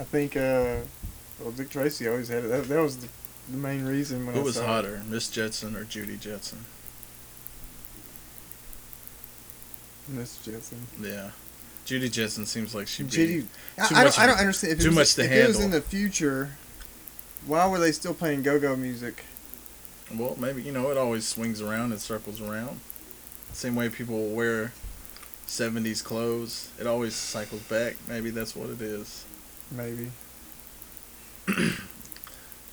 I 0.00 0.04
think 0.04 0.36
uh, 0.36 0.80
well, 1.40 1.52
Dick 1.56 1.70
Tracy 1.70 2.08
always 2.08 2.28
had 2.28 2.44
it. 2.44 2.48
That, 2.48 2.64
that 2.64 2.82
was 2.82 2.98
the, 2.98 3.08
the 3.48 3.56
main 3.56 3.84
reason 3.84 4.26
when 4.26 4.34
Who 4.34 4.40
I 4.40 4.44
was 4.44 4.56
it. 4.56 4.64
hotter, 4.64 5.02
Miss 5.08 5.28
Jetson 5.28 5.76
or 5.76 5.84
Judy 5.84 6.16
Jetson? 6.16 6.64
Miss 10.08 10.38
Jetson. 10.44 10.86
Yeah, 11.00 11.30
Judy 11.84 12.08
Jetson 12.08 12.46
seems 12.46 12.74
like 12.74 12.88
she'd 12.88 13.04
be. 13.04 13.16
Judy, 13.16 13.46
I, 13.78 14.00
I, 14.00 14.04
don't, 14.04 14.18
I 14.18 14.26
don't 14.26 14.38
understand. 14.38 14.74
If 14.74 14.80
too 14.80 14.88
was, 14.88 14.96
much 14.96 15.14
to 15.14 15.24
if 15.24 15.30
it 15.30 15.46
was 15.46 15.60
in 15.60 15.70
the 15.70 15.80
future, 15.80 16.50
why 17.46 17.66
were 17.66 17.78
they 17.78 17.92
still 17.92 18.14
playing 18.14 18.42
go-go 18.42 18.76
music? 18.76 19.24
Well, 20.14 20.36
maybe 20.38 20.62
you 20.62 20.72
know 20.72 20.90
it 20.90 20.96
always 20.96 21.26
swings 21.26 21.60
around 21.60 21.92
and 21.92 22.00
circles 22.00 22.40
around. 22.40 22.80
Same 23.52 23.74
way 23.74 23.88
people 23.88 24.28
wear 24.28 24.72
'70s 25.46 26.02
clothes, 26.02 26.70
it 26.80 26.86
always 26.86 27.14
cycles 27.14 27.62
back. 27.62 27.96
Maybe 28.08 28.30
that's 28.30 28.54
what 28.54 28.70
it 28.70 28.80
is. 28.80 29.24
Maybe. 29.70 30.10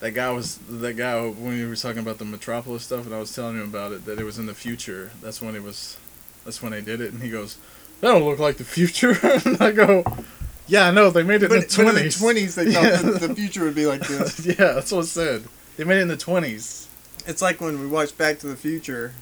That 0.02 0.16
guy 0.16 0.32
was 0.32 0.58
that 0.68 0.98
guy 0.98 1.22
when 1.22 1.60
we 1.60 1.64
were 1.64 1.76
talking 1.76 2.00
about 2.00 2.18
the 2.18 2.26
Metropolis 2.26 2.82
stuff, 2.82 3.06
and 3.06 3.14
I 3.14 3.20
was 3.20 3.36
telling 3.36 3.56
him 3.56 3.70
about 3.70 3.92
it 3.92 4.06
that 4.06 4.18
it 4.18 4.24
was 4.24 4.40
in 4.40 4.48
the 4.48 4.56
future. 4.56 5.12
That's 5.22 5.44
when 5.44 5.56
it 5.56 5.62
was. 5.62 5.96
That's 6.44 6.60
when 6.60 6.72
they 6.72 6.82
did 6.82 7.02
it, 7.02 7.14
and 7.14 7.22
he 7.22 7.30
goes, 7.30 7.58
"That 8.02 8.14
don't 8.14 8.24
look 8.24 8.40
like 8.40 8.58
the 8.58 8.64
future." 8.64 9.16
and 9.46 9.62
I 9.62 9.72
go, 9.72 10.04
"Yeah, 10.72 10.88
I 10.88 10.92
know. 10.92 11.10
They 11.12 11.24
made 11.24 11.44
it 11.44 11.50
But, 11.50 11.56
in 11.56 11.60
the 11.62 11.66
in 11.66 11.86
the 11.86 11.92
twenties. 11.94 12.18
twenties, 12.20 12.56
they 12.56 12.72
thought 12.74 12.84
Yeah. 12.84 13.02
that 13.02 13.20
the 13.20 13.36
future 13.36 13.64
would 13.66 13.76
be 13.76 13.86
like 13.86 14.08
this. 14.08 14.46
yeah, 14.46 14.56
that's 14.74 14.92
what 14.92 15.02
I 15.04 15.08
said. 15.08 15.44
They 15.78 15.84
made 15.84 15.98
it 15.98 16.02
in 16.04 16.08
the 16.08 16.18
twenties. 16.18 16.88
It's 17.28 17.42
like 17.42 17.60
when 17.60 17.80
we 17.80 17.88
watch 17.88 18.18
Back 18.18 18.40
to 18.40 18.48
the 18.48 18.56
Future, 18.56 19.14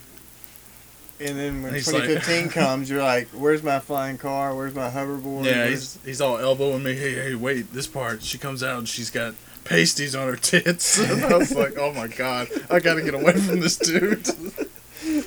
and 1.20 1.38
then 1.38 1.64
when 1.64 1.74
He's 1.74 1.92
like- 1.92 2.04
2015 2.04 2.50
comes, 2.64 2.90
you're 2.90 3.02
like, 3.04 3.28
"Where's 3.30 3.64
my 3.64 3.80
flying 3.80 4.18
car? 4.18 4.56
Where's 4.56 4.76
my 4.76 4.90
hoverboard?" 4.90 5.46
Yeah, 5.46 5.66
Where's- 5.66 5.96
he's 5.96 6.00
he's 6.06 6.22
all 6.22 6.38
elbowing 6.38 6.84
me. 6.84 6.94
Hey, 6.94 7.16
hey, 7.16 7.36
wait! 7.36 7.74
This 7.74 7.88
part, 7.88 8.22
she 8.24 8.38
comes 8.38 8.62
out 8.64 8.78
and 8.78 8.88
she's 8.88 9.10
got 9.10 9.34
pasties 9.66 10.16
on 10.16 10.28
her 10.28 10.36
tits. 10.38 10.98
And 11.10 11.26
I 11.26 11.38
was 11.38 11.54
like, 11.56 11.78
oh 11.78 11.92
my 11.94 12.08
god, 12.08 12.48
I 12.70 12.80
gotta 12.80 13.02
get 13.02 13.14
away 13.16 13.34
from 13.34 13.60
this 13.60 13.78
dude. 13.78 14.28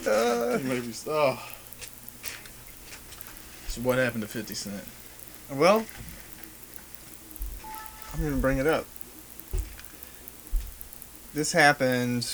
Uh, 0.07 0.59
me- 0.63 0.83
oh. 1.09 1.49
So 3.69 3.81
what 3.83 3.99
happened 3.99 4.23
to 4.23 4.29
Fifty 4.29 4.55
Cent? 4.55 4.83
well, 5.51 5.85
I'm 8.15 8.23
gonna 8.23 8.37
bring 8.37 8.59
it 8.59 8.67
up. 8.67 8.87
This 11.35 11.53
happened. 11.53 12.25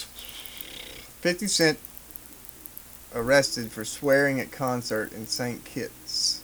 50 1.21 1.47
Cent 1.47 1.79
arrested 3.15 3.71
for 3.71 3.85
swearing 3.85 4.41
at 4.41 4.51
concert 4.51 5.13
in 5.13 5.27
St. 5.27 5.65
Kitts. 5.65 6.43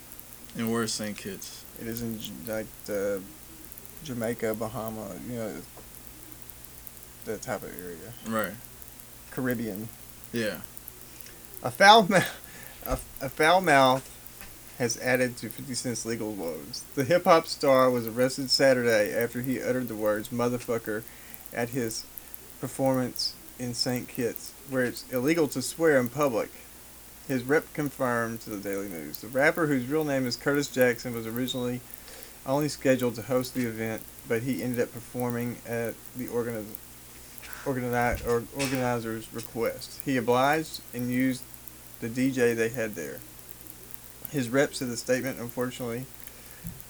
And 0.57 0.73
where's 0.73 0.93
St. 0.93 1.17
Kitts? 1.17 1.65
It 1.81 1.87
is 1.87 2.03
in 2.03 2.19
like 2.47 2.67
the 2.87 3.21
Jamaica, 4.05 4.55
Bahama, 4.55 5.09
you 5.29 5.37
know, 5.37 5.53
that 7.25 7.43
type 7.43 7.63
of 7.63 7.71
area, 7.83 7.97
Right. 8.29 8.53
Caribbean. 9.31 9.89
Yeah. 10.33 10.59
A 11.63 11.71
foul 11.71 12.07
mouth, 12.09 12.41
a, 12.87 12.99
a 13.25 13.29
foul 13.31 13.61
mouth 13.63 14.09
has 14.85 14.99
added 14.99 15.35
to 15.39 15.49
50 15.49 15.73
Cent's 15.73 16.05
legal 16.05 16.33
woes. 16.33 16.83
The 16.95 17.05
hip 17.05 17.25
hop 17.25 17.47
star 17.47 17.91
was 17.91 18.07
arrested 18.07 18.51
Saturday 18.51 19.15
after 19.15 19.41
he 19.41 19.63
uttered 19.63 19.89
the 19.89 19.95
words 19.95 20.29
"motherfucker" 20.29 21.03
at 21.55 21.71
his 21.71 22.05
performance 22.61 23.33
in 23.59 23.73
St. 23.73 24.07
Kitts, 24.07 24.53
where 24.69 24.85
it's 24.85 25.11
illegal 25.11 25.49
to 25.49 25.63
swear 25.63 25.99
in 25.99 26.11
public. 26.11 26.51
His 27.27 27.45
rep 27.45 27.73
confirmed 27.73 28.43
to 28.43 28.51
the 28.51 28.59
Daily 28.59 28.91
News. 28.91 29.23
The 29.23 29.29
rapper, 29.29 29.69
whose 29.69 29.87
real 29.87 30.05
name 30.05 30.27
is 30.27 30.37
Curtis 30.37 30.69
Jackson, 30.69 31.15
was 31.15 31.27
originally 31.27 31.81
only 32.45 32.69
scheduled 32.69 33.15
to 33.15 33.23
host 33.23 33.55
the 33.55 33.65
event, 33.65 34.03
but 34.29 34.43
he 34.43 34.63
ended 34.63 34.81
up 34.81 34.93
performing 34.93 35.57
at 35.67 35.95
the 36.15 36.27
organiz- 36.27 36.77
organi- 37.65 38.27
or 38.27 38.45
organizer's 38.61 39.33
request. 39.33 40.01
He 40.05 40.19
obliged 40.19 40.83
and 40.93 41.11
used 41.11 41.43
the 42.01 42.11
DJ 42.11 42.55
they 42.55 42.69
had 42.69 42.95
there. 42.95 43.21
His 44.35 44.49
reps 44.49 44.79
said 44.79 44.89
the 44.89 44.97
statement, 44.97 45.39
unfortunately, 45.39 46.07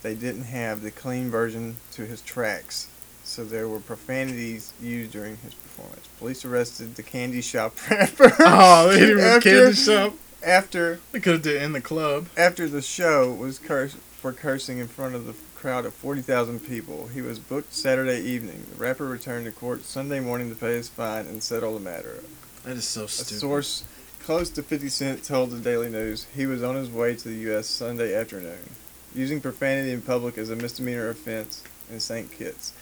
they 0.02 0.14
didn't 0.14 0.44
have 0.44 0.80
the 0.82 0.90
clean 0.90 1.30
version 1.30 1.76
to 1.92 2.06
his 2.06 2.22
tracks, 2.22 2.88
so 3.22 3.44
there 3.44 3.68
were 3.68 3.80
profanities 3.80 4.72
used 4.80 5.12
during 5.12 5.36
his 5.36 5.52
performance. 5.54 6.06
Police 6.18 6.44
arrested 6.46 6.94
the 6.96 7.02
candy 7.02 7.42
shop 7.42 7.74
rapper. 7.90 8.32
Oh, 8.40 8.88
they 8.88 9.00
didn't 9.00 9.20
after, 9.20 9.50
candy 9.50 9.76
shop. 9.76 10.14
After 10.42 11.00
They 11.12 11.20
could 11.20 11.34
have 11.34 11.42
did 11.42 11.56
it 11.56 11.62
in 11.62 11.72
the 11.72 11.80
club. 11.82 12.28
after 12.36 12.66
the 12.66 12.80
show 12.82 13.30
was 13.32 13.58
cursed 13.58 13.96
for 13.96 14.32
cursing 14.32 14.78
in 14.78 14.88
front 14.88 15.14
of 15.14 15.26
the 15.26 15.34
crowd 15.54 15.84
of 15.84 15.92
40,000 15.94 16.60
people. 16.60 17.08
He 17.08 17.20
was 17.20 17.38
booked 17.38 17.74
Saturday 17.74 18.20
evening. 18.22 18.64
The 18.72 18.76
rapper 18.82 19.04
returned 19.06 19.44
to 19.44 19.52
court 19.52 19.84
Sunday 19.84 20.20
morning 20.20 20.48
to 20.48 20.56
pay 20.56 20.72
his 20.76 20.88
fine 20.88 21.26
and 21.26 21.42
settle 21.42 21.74
the 21.74 21.80
matter. 21.80 22.22
That 22.64 22.76
is 22.78 22.86
so 22.88 23.04
A 23.04 23.08
stupid. 23.08 23.40
source 23.40 23.84
close 24.24 24.48
to 24.48 24.62
50 24.62 24.88
Cent 24.88 25.22
told 25.22 25.50
the 25.50 25.58
Daily 25.58 25.90
News 25.90 26.26
he 26.34 26.46
was 26.46 26.62
on 26.62 26.76
his 26.76 26.88
way 26.88 27.14
to 27.14 27.28
the 27.28 27.34
U.S. 27.50 27.66
Sunday 27.66 28.14
afternoon. 28.14 28.70
Using 29.14 29.38
profanity 29.38 29.92
in 29.92 30.00
public 30.00 30.38
is 30.38 30.48
a 30.48 30.56
misdemeanor 30.56 31.10
offense 31.10 31.62
in 31.90 32.00
St. 32.00 32.32
Kitts 32.32 32.72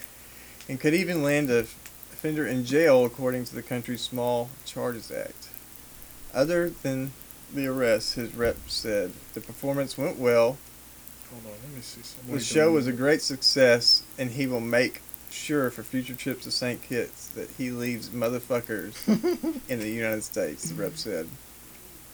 and 0.69 0.79
could 0.79 0.95
even 0.95 1.25
land 1.25 1.51
a 1.51 1.67
offender 2.13 2.47
in 2.47 2.65
jail 2.65 3.05
according 3.05 3.45
to 3.47 3.57
the 3.57 3.63
country's 3.63 4.03
Small 4.03 4.51
Charges 4.65 5.11
Act. 5.11 5.49
Other 6.33 6.71
than 6.71 7.11
the 7.53 7.67
arrest, 7.67 8.15
his 8.15 8.33
rep 8.37 8.57
said 8.69 9.11
the 9.35 9.41
performance 9.41 9.99
went 9.99 10.21
well. 10.21 10.59
Hold 11.31 11.47
on, 11.47 11.61
let 11.65 11.75
me 11.75 11.81
see 11.81 12.03
some. 12.03 12.33
The 12.33 12.41
show 12.41 12.71
was 12.71 12.87
a 12.87 12.93
great 12.93 13.21
success, 13.21 14.05
and 14.17 14.31
he 14.31 14.47
will 14.47 14.61
make 14.61 15.03
sure 15.33 15.71
for 15.71 15.83
future 15.83 16.15
trips 16.15 16.45
to 16.45 16.51
St. 16.51 16.83
Kitts 16.83 17.29
that 17.29 17.49
he 17.59 17.71
leaves 17.71 18.11
motherfuckers 18.11 18.95
in 19.69 19.79
the 19.79 19.89
United 19.89 20.23
States, 20.23 20.69
the 20.69 20.75
rep 20.75 20.97
said. 20.97 21.29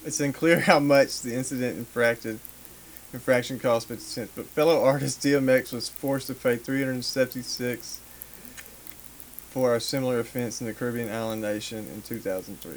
It's 0.05 0.21
unclear 0.21 0.61
how 0.61 0.79
much 0.79 1.21
the 1.21 1.35
incident 1.35 1.79
infracted 1.79 2.39
infraction 3.13 3.59
cost 3.59 3.89
50 3.89 4.03
cents, 4.03 4.33
but 4.37 4.47
fellow 4.47 4.83
artist 4.85 5.21
DMX 5.23 5.73
was 5.73 5.89
forced 5.89 6.27
to 6.29 6.35
pay 6.35 6.57
376 6.57 8.01
for 9.51 9.75
a 9.75 9.81
similar 9.81 10.21
offense 10.21 10.61
in 10.61 10.67
the 10.67 10.75
Caribbean 10.75 11.11
island 11.11 11.43
nation 11.43 11.79
in 11.93 12.03
2003. 12.03 12.73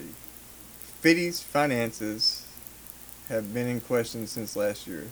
50's 1.04 1.44
finances 1.44 2.46
have 3.30 3.54
been 3.54 3.68
in 3.68 3.82
question 3.82 4.26
since 4.26 4.56
last 4.56 4.88
year 4.88 5.08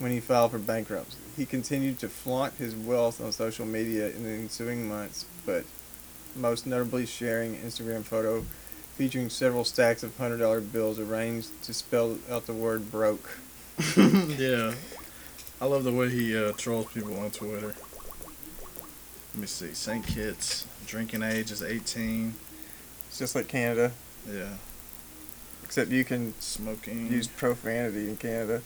when 0.00 0.10
he 0.10 0.18
filed 0.18 0.50
for 0.50 0.58
bankruptcy. 0.58 1.16
He 1.36 1.46
continued 1.46 2.00
to 2.00 2.08
flaunt 2.08 2.54
his 2.54 2.74
wealth 2.74 3.20
on 3.20 3.30
social 3.32 3.64
media 3.66 4.08
in 4.10 4.24
the 4.24 4.30
ensuing 4.30 4.88
months, 4.88 5.24
but 5.46 5.64
most 6.34 6.66
notably 6.66 7.06
sharing 7.06 7.54
an 7.54 7.62
Instagram 7.62 8.02
photo 8.02 8.44
featuring 8.96 9.30
several 9.30 9.64
stacks 9.64 10.02
of 10.02 10.16
hundred 10.18 10.38
dollar 10.38 10.60
bills 10.60 10.98
arranged 10.98 11.48
to 11.64 11.72
spell 11.72 12.18
out 12.30 12.46
the 12.46 12.52
word 12.52 12.90
broke. 12.90 13.38
yeah. 13.96 14.74
I 15.60 15.66
love 15.66 15.84
the 15.84 15.92
way 15.92 16.08
he 16.10 16.36
uh, 16.36 16.52
trolls 16.52 16.86
people 16.92 17.18
on 17.20 17.30
Twitter. 17.30 17.74
Let 19.34 19.40
me 19.40 19.46
see. 19.46 19.72
St. 19.74 20.06
Kitts. 20.06 20.66
Drinking 20.86 21.22
age 21.22 21.50
is 21.52 21.62
18. 21.62 22.34
It's 23.08 23.18
just 23.18 23.34
like 23.34 23.46
Canada, 23.48 23.92
Yeah. 24.28 24.48
except 25.62 25.90
you 25.90 26.04
can 26.04 26.34
Smoking. 26.40 27.06
use 27.12 27.28
profanity 27.28 28.08
in 28.08 28.16
Canada. 28.16 28.62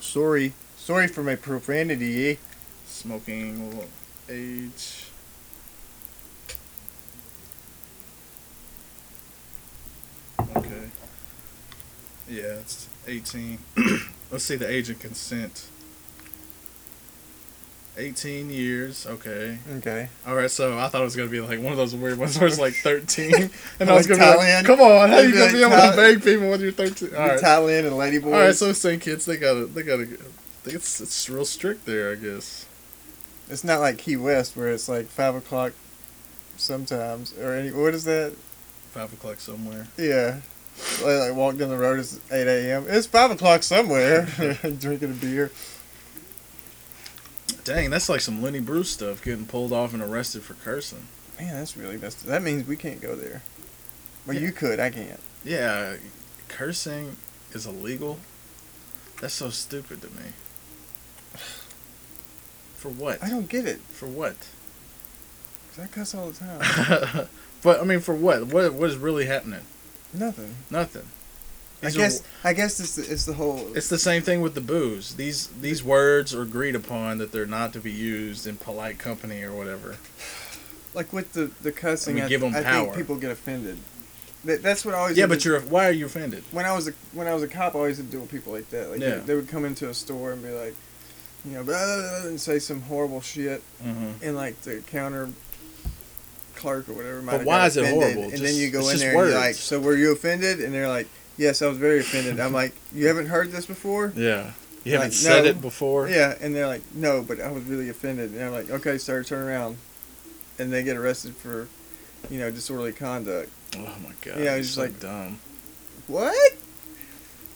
Sorry, 0.00 0.52
sorry 0.76 1.08
for 1.08 1.22
my 1.22 1.36
profanity. 1.36 2.30
Eh? 2.30 2.36
Smoking 2.86 3.80
age. 4.28 5.06
Okay. 10.56 10.90
Yeah, 12.28 12.60
it's 12.60 12.88
18. 13.06 13.58
Let's 14.30 14.44
see 14.44 14.56
the 14.56 14.68
age 14.68 14.90
of 14.90 14.98
consent. 14.98 15.66
18 17.98 18.50
years, 18.50 19.06
okay. 19.06 19.58
Okay. 19.78 20.08
Alright, 20.26 20.50
so 20.50 20.78
I 20.78 20.88
thought 20.88 21.00
it 21.00 21.04
was 21.04 21.16
going 21.16 21.28
to 21.28 21.32
be 21.32 21.40
like 21.40 21.58
one 21.60 21.72
of 21.72 21.78
those 21.78 21.94
weird 21.94 22.18
ones 22.18 22.38
where 22.38 22.48
it's 22.48 22.58
like 22.58 22.74
13. 22.82 23.50
And 23.80 23.90
I 23.90 23.94
was 23.94 24.08
Like 24.08 24.18
to 24.18 24.24
be 24.24 24.36
like, 24.36 24.64
come 24.66 24.80
on, 24.80 25.08
how 25.08 25.18
you 25.18 25.32
to 25.32 25.52
be 25.52 25.60
able 25.60 25.70
to 25.70 25.76
Thai- 25.76 25.96
beg 25.96 26.22
people 26.22 26.50
when 26.50 26.60
you're 26.60 26.72
13? 26.72 27.14
Alright. 27.14 27.40
Thailand 27.40 27.86
and 27.86 27.96
Lady 27.96 28.18
Boys. 28.18 28.32
Alright, 28.32 28.54
so 28.54 28.72
St. 28.72 29.00
Kitts, 29.00 29.24
they 29.24 29.36
got 29.36 29.54
to, 29.54 29.66
they 29.66 29.82
got 29.82 29.96
to, 29.96 30.18
it's, 30.66 31.00
it's 31.00 31.28
real 31.30 31.44
strict 31.44 31.86
there, 31.86 32.12
I 32.12 32.16
guess. 32.16 32.66
it's 33.48 33.64
not 33.64 33.80
like 33.80 33.98
Key 33.98 34.16
West 34.16 34.56
where 34.56 34.68
it's 34.68 34.88
like 34.88 35.06
five 35.06 35.34
o'clock 35.34 35.72
sometimes 36.56 37.32
or 37.38 37.54
any. 37.54 37.70
What 37.70 37.94
is 37.94 38.04
that? 38.04 38.34
5 38.92 39.12
o'clock 39.12 39.40
somewhere. 39.40 39.86
Yeah. 39.98 40.40
Like, 41.04 41.18
like 41.20 41.34
walk 41.34 41.56
down 41.58 41.68
the 41.68 41.76
road, 41.76 41.98
it's 41.98 42.18
8 42.32 42.46
a.m. 42.46 42.86
It's 42.88 43.06
5 43.06 43.32
o'clock 43.32 43.62
somewhere. 43.62 44.22
Drinking 44.78 45.10
a 45.10 45.14
beer. 45.14 45.50
Dang, 47.66 47.90
that's 47.90 48.08
like 48.08 48.20
some 48.20 48.40
Lenny 48.40 48.60
Bruce 48.60 48.90
stuff, 48.90 49.24
getting 49.24 49.44
pulled 49.44 49.72
off 49.72 49.92
and 49.92 50.00
arrested 50.00 50.42
for 50.44 50.54
cursing. 50.54 51.08
Man, 51.40 51.52
that's 51.54 51.76
really 51.76 51.96
messed 51.96 52.20
up. 52.22 52.28
That 52.28 52.42
means 52.42 52.64
we 52.66 52.76
can't 52.76 53.00
go 53.00 53.16
there. 53.16 53.42
Well, 54.24 54.36
Yeah. 54.36 54.42
you 54.42 54.52
could. 54.52 54.78
I 54.78 54.90
can't. 54.90 55.18
Yeah, 55.44 55.96
cursing 56.46 57.16
is 57.52 57.66
illegal. 57.66 58.20
That's 59.20 59.34
so 59.34 59.50
stupid 59.50 60.00
to 60.02 60.08
me. 60.10 60.30
For 62.76 62.88
what? 62.88 63.20
I 63.22 63.28
don't 63.30 63.48
get 63.48 63.66
it. 63.66 63.80
For 63.80 64.06
what? 64.06 64.36
'Cause 65.74 65.84
I 65.84 65.86
cuss 65.88 66.14
all 66.14 66.30
the 66.30 66.38
time. 66.38 67.28
but 67.62 67.80
I 67.80 67.84
mean, 67.84 67.98
for 68.00 68.14
what? 68.14 68.46
What 68.46 68.72
what 68.74 68.90
is 68.90 68.96
really 68.96 69.26
happening? 69.26 69.62
Nothing. 70.14 70.54
Nothing. 70.70 71.08
I 71.86 71.90
These 71.90 71.96
are- 71.96 72.00
guess. 72.00 72.22
I 72.44 72.52
guess 72.52 72.80
it's 72.80 72.96
the, 72.96 73.12
it's 73.12 73.24
the 73.24 73.34
whole. 73.34 73.70
it's 73.76 73.88
the 73.88 73.98
same 73.98 74.22
thing 74.22 74.40
with 74.40 74.54
the 74.54 74.60
booze. 74.60 75.14
These 75.14 75.48
these 75.60 75.82
words 75.84 76.34
are 76.34 76.42
agreed 76.42 76.74
upon 76.74 77.18
that 77.18 77.32
they're 77.32 77.46
not 77.46 77.72
to 77.74 77.80
be 77.80 77.92
used 77.92 78.46
in 78.46 78.56
polite 78.56 78.98
company 78.98 79.42
or 79.42 79.52
whatever. 79.52 79.96
like 80.94 81.12
with 81.12 81.32
the 81.32 81.50
the 81.62 81.72
cussing. 81.72 82.20
I 82.20 82.24
I, 82.26 82.28
give 82.28 82.42
'em 82.42 82.54
I 82.54 82.62
power. 82.62 82.84
think 82.86 82.96
people 82.96 83.16
get 83.16 83.30
offended. 83.30 83.78
That, 84.44 84.62
that's 84.62 84.84
what 84.84 84.94
I 84.94 84.98
always. 84.98 85.16
Yeah, 85.16 85.26
but 85.26 85.40
to- 85.40 85.48
you're 85.50 85.60
why 85.60 85.86
are 85.88 85.92
you 85.92 86.06
offended? 86.06 86.44
when 86.52 86.64
I 86.66 86.72
was 86.72 86.88
a 86.88 86.92
when 87.12 87.26
I 87.26 87.34
was 87.34 87.42
a 87.42 87.48
cop, 87.48 87.74
I 87.74 87.78
always 87.78 87.96
had 87.98 88.06
to 88.06 88.12
deal 88.12 88.20
with 88.20 88.30
people 88.30 88.52
like 88.52 88.68
that. 88.70 88.90
Like 88.90 89.00
Yeah. 89.00 89.16
they, 89.16 89.20
they 89.20 89.34
would 89.34 89.48
come 89.48 89.64
into 89.64 89.88
a 89.88 89.94
store 89.94 90.32
and 90.32 90.42
be 90.42 90.50
like, 90.50 90.74
you 91.44 91.52
know, 91.52 91.62
blah, 91.64 91.84
blah, 91.84 92.20
blah, 92.20 92.28
and 92.28 92.40
say 92.40 92.58
some 92.58 92.80
horrible 92.82 93.20
shit, 93.20 93.62
Mm-hmm. 93.84 94.10
and 94.24 94.34
like 94.36 94.60
the 94.62 94.82
counter 94.90 95.30
clerk 96.54 96.88
or 96.88 96.94
whatever. 96.94 97.20
might 97.22 97.38
But 97.38 97.46
why 97.46 97.66
is 97.66 97.76
it 97.76 97.82
offended, 97.84 98.02
horrible? 98.02 98.22
And 98.24 98.30
Just- 98.32 98.42
then 98.44 98.54
you 98.56 98.70
go 98.70 98.88
in 98.88 98.98
there 98.98 99.10
and 99.20 99.30
you're 99.30 99.38
like, 99.38 99.54
so 99.56 99.78
were 99.78 99.94
you 99.96 100.12
offended? 100.12 100.60
And 100.60 100.72
they're 100.72 100.88
like, 100.88 101.06
yes, 101.36 101.62
I 101.62 101.66
was 101.68 101.78
very 101.78 102.00
offended. 102.00 102.40
I'm 102.40 102.52
like, 102.52 102.74
you 102.94 103.06
haven't 103.08 103.26
heard 103.26 103.52
this 103.52 103.66
before? 103.66 104.12
Yeah, 104.16 104.52
you 104.84 104.92
haven't 104.92 105.08
Like, 105.08 105.12
said 105.12 105.44
no. 105.44 105.50
it 105.50 105.60
before. 105.60 106.08
Yeah, 106.08 106.34
and 106.40 106.54
they're 106.54 106.66
like, 106.66 106.82
no, 106.94 107.22
but 107.22 107.40
I 107.40 107.50
was 107.50 107.64
really 107.64 107.88
offended. 107.88 108.32
And 108.32 108.42
I'm 108.42 108.52
like, 108.52 108.70
okay, 108.70 108.98
sir, 108.98 109.22
turn 109.22 109.46
around. 109.46 109.76
And 110.58 110.72
they 110.72 110.82
get 110.82 110.96
arrested 110.96 111.36
for, 111.36 111.68
you 112.30 112.38
know, 112.38 112.50
disorderly 112.50 112.92
conduct. 112.92 113.50
Oh 113.76 113.80
my 114.02 114.12
god. 114.22 114.38
Yeah, 114.38 114.54
it's 114.54 114.70
so 114.70 114.82
like- 114.82 115.00
dumb. 115.00 115.38
What? 116.06 116.56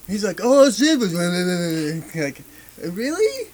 He's 0.09 0.25
like, 0.25 0.41
oh 0.43 0.69
shit, 0.71 0.99
was 0.99 1.15
like, 2.15 2.43
really? 2.83 3.49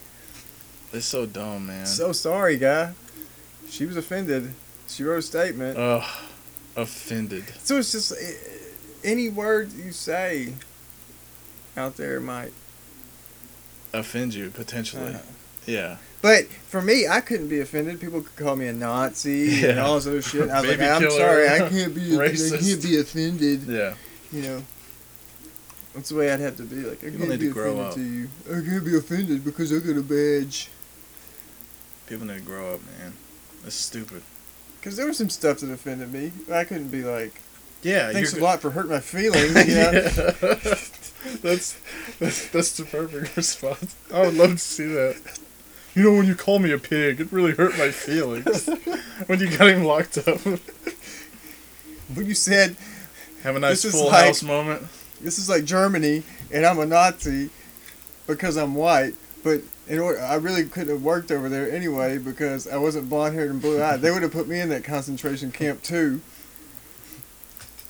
It's 0.93 1.05
so 1.07 1.27
dumb, 1.27 1.67
man. 1.67 1.85
So 1.87 2.13
sorry, 2.13 2.57
guy. 2.57 2.93
She 3.69 3.85
was 3.85 3.97
offended. 3.97 4.55
She 4.89 5.03
wrote 5.05 5.19
a 5.19 5.23
statement. 5.23 5.77
Ugh, 5.77 6.03
offended. 6.77 7.45
so 7.63 7.77
it's 7.79 7.93
just 7.93 8.13
eh, 8.13 8.33
any 9.07 9.29
word 9.31 9.73
you 9.73 9.93
say 9.93 10.53
out 11.77 11.97
there 11.97 12.21
might. 12.21 12.53
Offend 13.93 14.35
you 14.35 14.51
potentially. 14.51 15.15
uh, 15.15 15.19
Yeah. 15.67 15.97
but 16.21 16.47
for 16.49 16.83
me, 16.83 17.07
I 17.09 17.21
couldn't 17.21 17.49
be 17.49 17.61
offended. 17.61 18.01
People 18.01 18.21
could 18.23 18.37
call 18.37 18.57
me 18.57 18.67
a 18.67 18.73
Nazi 18.73 19.65
and 19.65 19.79
all 19.79 19.95
this 19.95 20.07
other 20.07 20.21
shit. 20.23 20.51
I 20.51 20.61
was 20.61 20.69
like, 20.71 20.81
I'm 20.81 21.01
killer. 21.01 21.11
sorry, 21.19 21.49
I 21.49 21.59
can't 21.69 21.95
be, 21.95 22.19
I 22.21 22.29
can't 22.35 22.83
be 22.83 22.99
offended. 23.01 23.63
Yeah. 23.63 23.95
You 24.33 24.43
know, 24.43 24.63
that's 25.95 26.09
the 26.11 26.17
way 26.17 26.31
I'd 26.33 26.41
have 26.41 26.57
to 26.59 26.65
be. 26.65 26.77
Like, 26.77 26.99
I 26.99 27.07
People 27.11 27.19
can't 27.21 27.31
need 27.31 27.41
be 27.41 27.47
to 27.47 27.53
grow 27.53 27.79
offended 27.79 27.87
up. 27.89 27.95
to 27.95 28.03
you. 28.03 28.63
I 28.65 28.69
can't 28.69 28.85
be 28.85 28.97
offended 28.97 29.45
because 29.45 29.73
I 29.73 29.79
got 29.79 29.97
a 29.97 30.03
badge. 30.03 30.69
People 32.07 32.27
need 32.27 32.35
to 32.37 32.41
grow 32.43 32.75
up, 32.75 32.81
man. 32.99 33.13
That's 33.63 33.77
stupid. 33.77 34.23
Because 34.79 34.97
there 34.97 35.07
was 35.07 35.17
some 35.17 35.31
stuff 35.31 35.61
that 35.61 35.71
offended 35.71 36.13
me. 36.13 36.33
I 36.53 36.65
couldn't 36.65 36.89
be 36.91 37.03
like, 37.03 37.41
Yeah. 37.87 38.13
thanks 38.13 38.35
a 38.35 38.41
lot 38.41 38.61
for 38.61 38.71
hurting 38.71 38.91
my 38.91 39.01
feelings. 39.01 39.55
Know? 39.55 39.61
yeah. 39.67 39.91
that's, 41.43 41.79
that's 42.19 42.49
that's 42.49 42.77
the 42.77 42.85
perfect 42.91 43.37
response. 43.37 43.95
I 44.13 44.21
would 44.23 44.35
love 44.35 44.51
to 44.53 44.59
see 44.59 44.87
that. 44.87 45.39
You 45.95 46.03
know, 46.03 46.13
when 46.13 46.27
you 46.27 46.35
call 46.35 46.59
me 46.59 46.73
a 46.73 46.79
pig, 46.79 47.21
it 47.21 47.33
really 47.33 47.53
hurt 47.53 47.79
my 47.79 47.91
feelings. 47.91 48.67
when 49.27 49.41
you 49.41 49.57
got 49.57 49.69
him 49.69 49.85
locked 49.85 50.19
up. 50.19 50.41
when 50.41 52.27
you 52.27 52.35
said 52.35 52.77
Have 53.43 53.57
a 53.57 53.61
nice 53.61 53.85
full 53.91 54.07
like- 54.07 54.27
house 54.27 54.43
moment. 54.43 54.83
this 55.21 55.39
is 55.39 55.49
like 55.49 55.65
Germany 55.65 56.23
and 56.53 56.67
I'm 56.67 56.79
a 56.79 56.87
Nazi 56.87 57.51
because 58.27 58.57
I'm 58.57 58.75
white, 58.75 59.15
but 59.45 59.61
in 59.89 60.01
order 60.01 60.21
I 60.21 60.35
really 60.35 60.65
couldn't 60.65 60.93
have 60.93 61.03
worked 61.03 61.31
over 61.31 61.49
there 61.49 61.71
anyway 61.71 62.19
because 62.19 62.67
I 62.69 62.77
wasn't 62.77 63.09
blonde 63.09 63.35
haired 63.37 63.51
and 63.51 63.61
blue 63.61 63.81
eyed. 63.83 64.01
They 64.01 64.11
would 64.11 64.23
have 64.23 64.33
put 64.33 64.49
me 64.49 64.61
in 64.61 64.69
that 64.71 64.85
concentration 64.85 65.53
camp 65.53 65.83
too. 65.83 66.21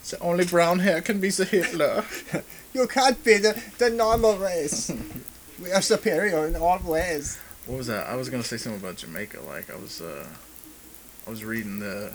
So 0.07 0.17
only 0.21 0.45
brown 0.45 0.79
hair 0.79 1.01
can 1.01 1.19
be 1.19 1.31
the 1.31 1.45
Hitler. 1.45 2.05
You 2.73 2.87
can't 2.87 3.25
be 3.25 3.39
the, 3.39 3.61
the 3.79 3.89
normal 3.89 4.37
race. 4.37 4.93
we 5.63 5.73
are 5.73 5.81
superior 5.81 6.47
in 6.47 6.55
all 6.57 6.79
ways. 6.85 7.39
What 7.65 7.79
was 7.79 7.87
that? 7.87 8.07
I 8.07 8.15
was 8.17 8.29
gonna 8.29 8.43
say 8.45 8.59
something 8.59 8.81
about 8.83 8.97
Jamaica. 8.99 9.41
Like 9.41 9.69
I 9.73 9.77
was, 9.77 10.01
uh, 10.03 10.27
I 11.27 11.31
was 11.31 11.43
reading 11.43 11.79
the 11.79 12.13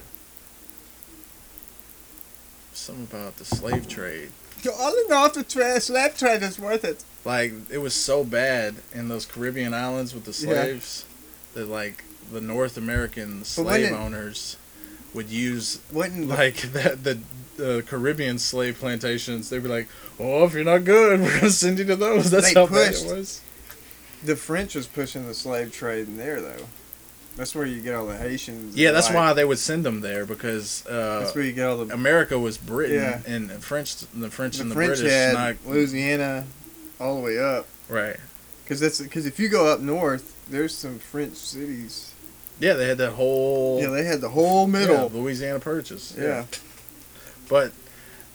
something 2.73 3.05
about 3.11 3.37
the 3.37 3.45
slave 3.45 3.87
trade. 3.89 4.29
You're 4.61 4.75
all 4.75 4.93
in 5.05 5.11
all 5.11 5.31
the 5.31 5.43
tra- 5.43 5.81
slave 5.81 6.15
trade 6.17 6.43
is 6.43 6.59
worth 6.59 6.85
it. 6.85 7.03
Like 7.25 7.53
it 7.71 7.79
was 7.79 7.95
so 7.95 8.23
bad 8.23 8.75
in 8.93 9.07
those 9.09 9.25
Caribbean 9.25 9.73
islands 9.73 10.13
with 10.13 10.25
the 10.25 10.47
Yeah. 10.47 10.53
slaves 10.63 11.05
that 11.55 11.67
like 11.67 12.03
the 12.31 12.39
North 12.41 12.77
American 12.77 13.43
slave 13.43 13.87
it- 13.91 13.93
owners 13.93 14.57
would 15.13 15.29
use 15.29 15.79
Wouldn't 15.91 16.27
like 16.29 16.57
that 16.73 17.03
the 17.03 17.19
the 17.61 17.83
Caribbean 17.83 18.39
slave 18.39 18.79
plantations. 18.79 19.49
They'd 19.49 19.63
be 19.63 19.69
like, 19.69 19.87
"Oh, 20.19 20.45
if 20.45 20.53
you're 20.53 20.63
not 20.63 20.83
good, 20.83 21.19
we're 21.21 21.35
gonna 21.39 21.49
send 21.51 21.79
you 21.79 21.85
to 21.85 21.95
those." 21.95 22.31
That's 22.31 22.53
They 22.53 22.59
how 22.59 22.67
bad 22.67 22.93
it 22.93 23.05
was. 23.15 23.41
the 24.23 24.35
French 24.35 24.75
was 24.75 24.87
pushing 24.87 25.27
the 25.27 25.33
slave 25.33 25.71
trade 25.71 26.07
in 26.07 26.17
there 26.17 26.41
though. 26.41 26.65
That's 27.37 27.55
where 27.55 27.65
you 27.65 27.81
get 27.81 27.95
all 27.95 28.07
the 28.07 28.17
Haitians. 28.17 28.75
Yeah, 28.75 28.91
that's 28.91 29.07
like, 29.07 29.15
why 29.15 29.33
they 29.33 29.45
would 29.45 29.57
send 29.57 29.85
them 29.85 30.01
there 30.01 30.25
because 30.25 30.85
uh, 30.85 31.19
That's 31.19 31.33
where 31.33 31.43
you 31.45 31.53
get 31.53 31.65
all 31.67 31.77
the 31.85 31.93
America 31.93 32.37
was 32.37 32.57
Britain 32.57 32.97
Yeah. 32.97 33.21
and 33.25 33.49
French, 33.63 33.95
the 34.13 34.29
French 34.29 34.57
the 34.57 34.63
and 34.63 34.71
the 34.71 34.75
French 34.75 34.99
British, 34.99 35.11
had 35.11 35.33
not 35.33 35.55
Louisiana 35.65 36.45
all 36.99 37.15
the 37.15 37.21
way 37.21 37.39
up. 37.39 37.67
right. 37.87 38.17
Because 38.63 38.79
that's 38.81 38.99
because 39.01 39.25
if 39.25 39.39
you 39.39 39.49
go 39.49 39.67
up 39.71 39.79
north, 39.81 40.35
there's 40.49 40.75
some 40.75 40.99
French 40.99 41.35
cities. 41.35 42.13
Yeah, 42.59 42.73
they 42.73 42.87
had 42.87 42.97
that 42.99 43.11
whole 43.13 43.81
Yeah, 43.81 43.89
they 43.89 44.03
had 44.03 44.21
the 44.21 44.29
whole 44.29 44.67
yeah, 44.67 44.79
middle. 44.79 45.09
Louisiana 45.09 45.59
Purchase. 45.59 46.13
Yeah, 46.17 46.45
but 47.51 47.73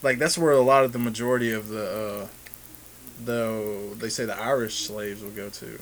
like 0.03 0.19
that's 0.19 0.37
where 0.37 0.53
a 0.53 0.61
lot 0.61 0.85
of 0.85 0.93
the 0.93 0.99
majority 0.99 1.51
of 1.51 1.69
the 1.71 1.91
uh, 2.23 2.29
the 3.25 3.95
they 3.97 4.11
say 4.11 4.27
the 4.27 4.39
Irish 4.39 4.87
slaves 4.87 5.23
will 5.23 5.31
go 5.31 5.49
to, 5.49 5.81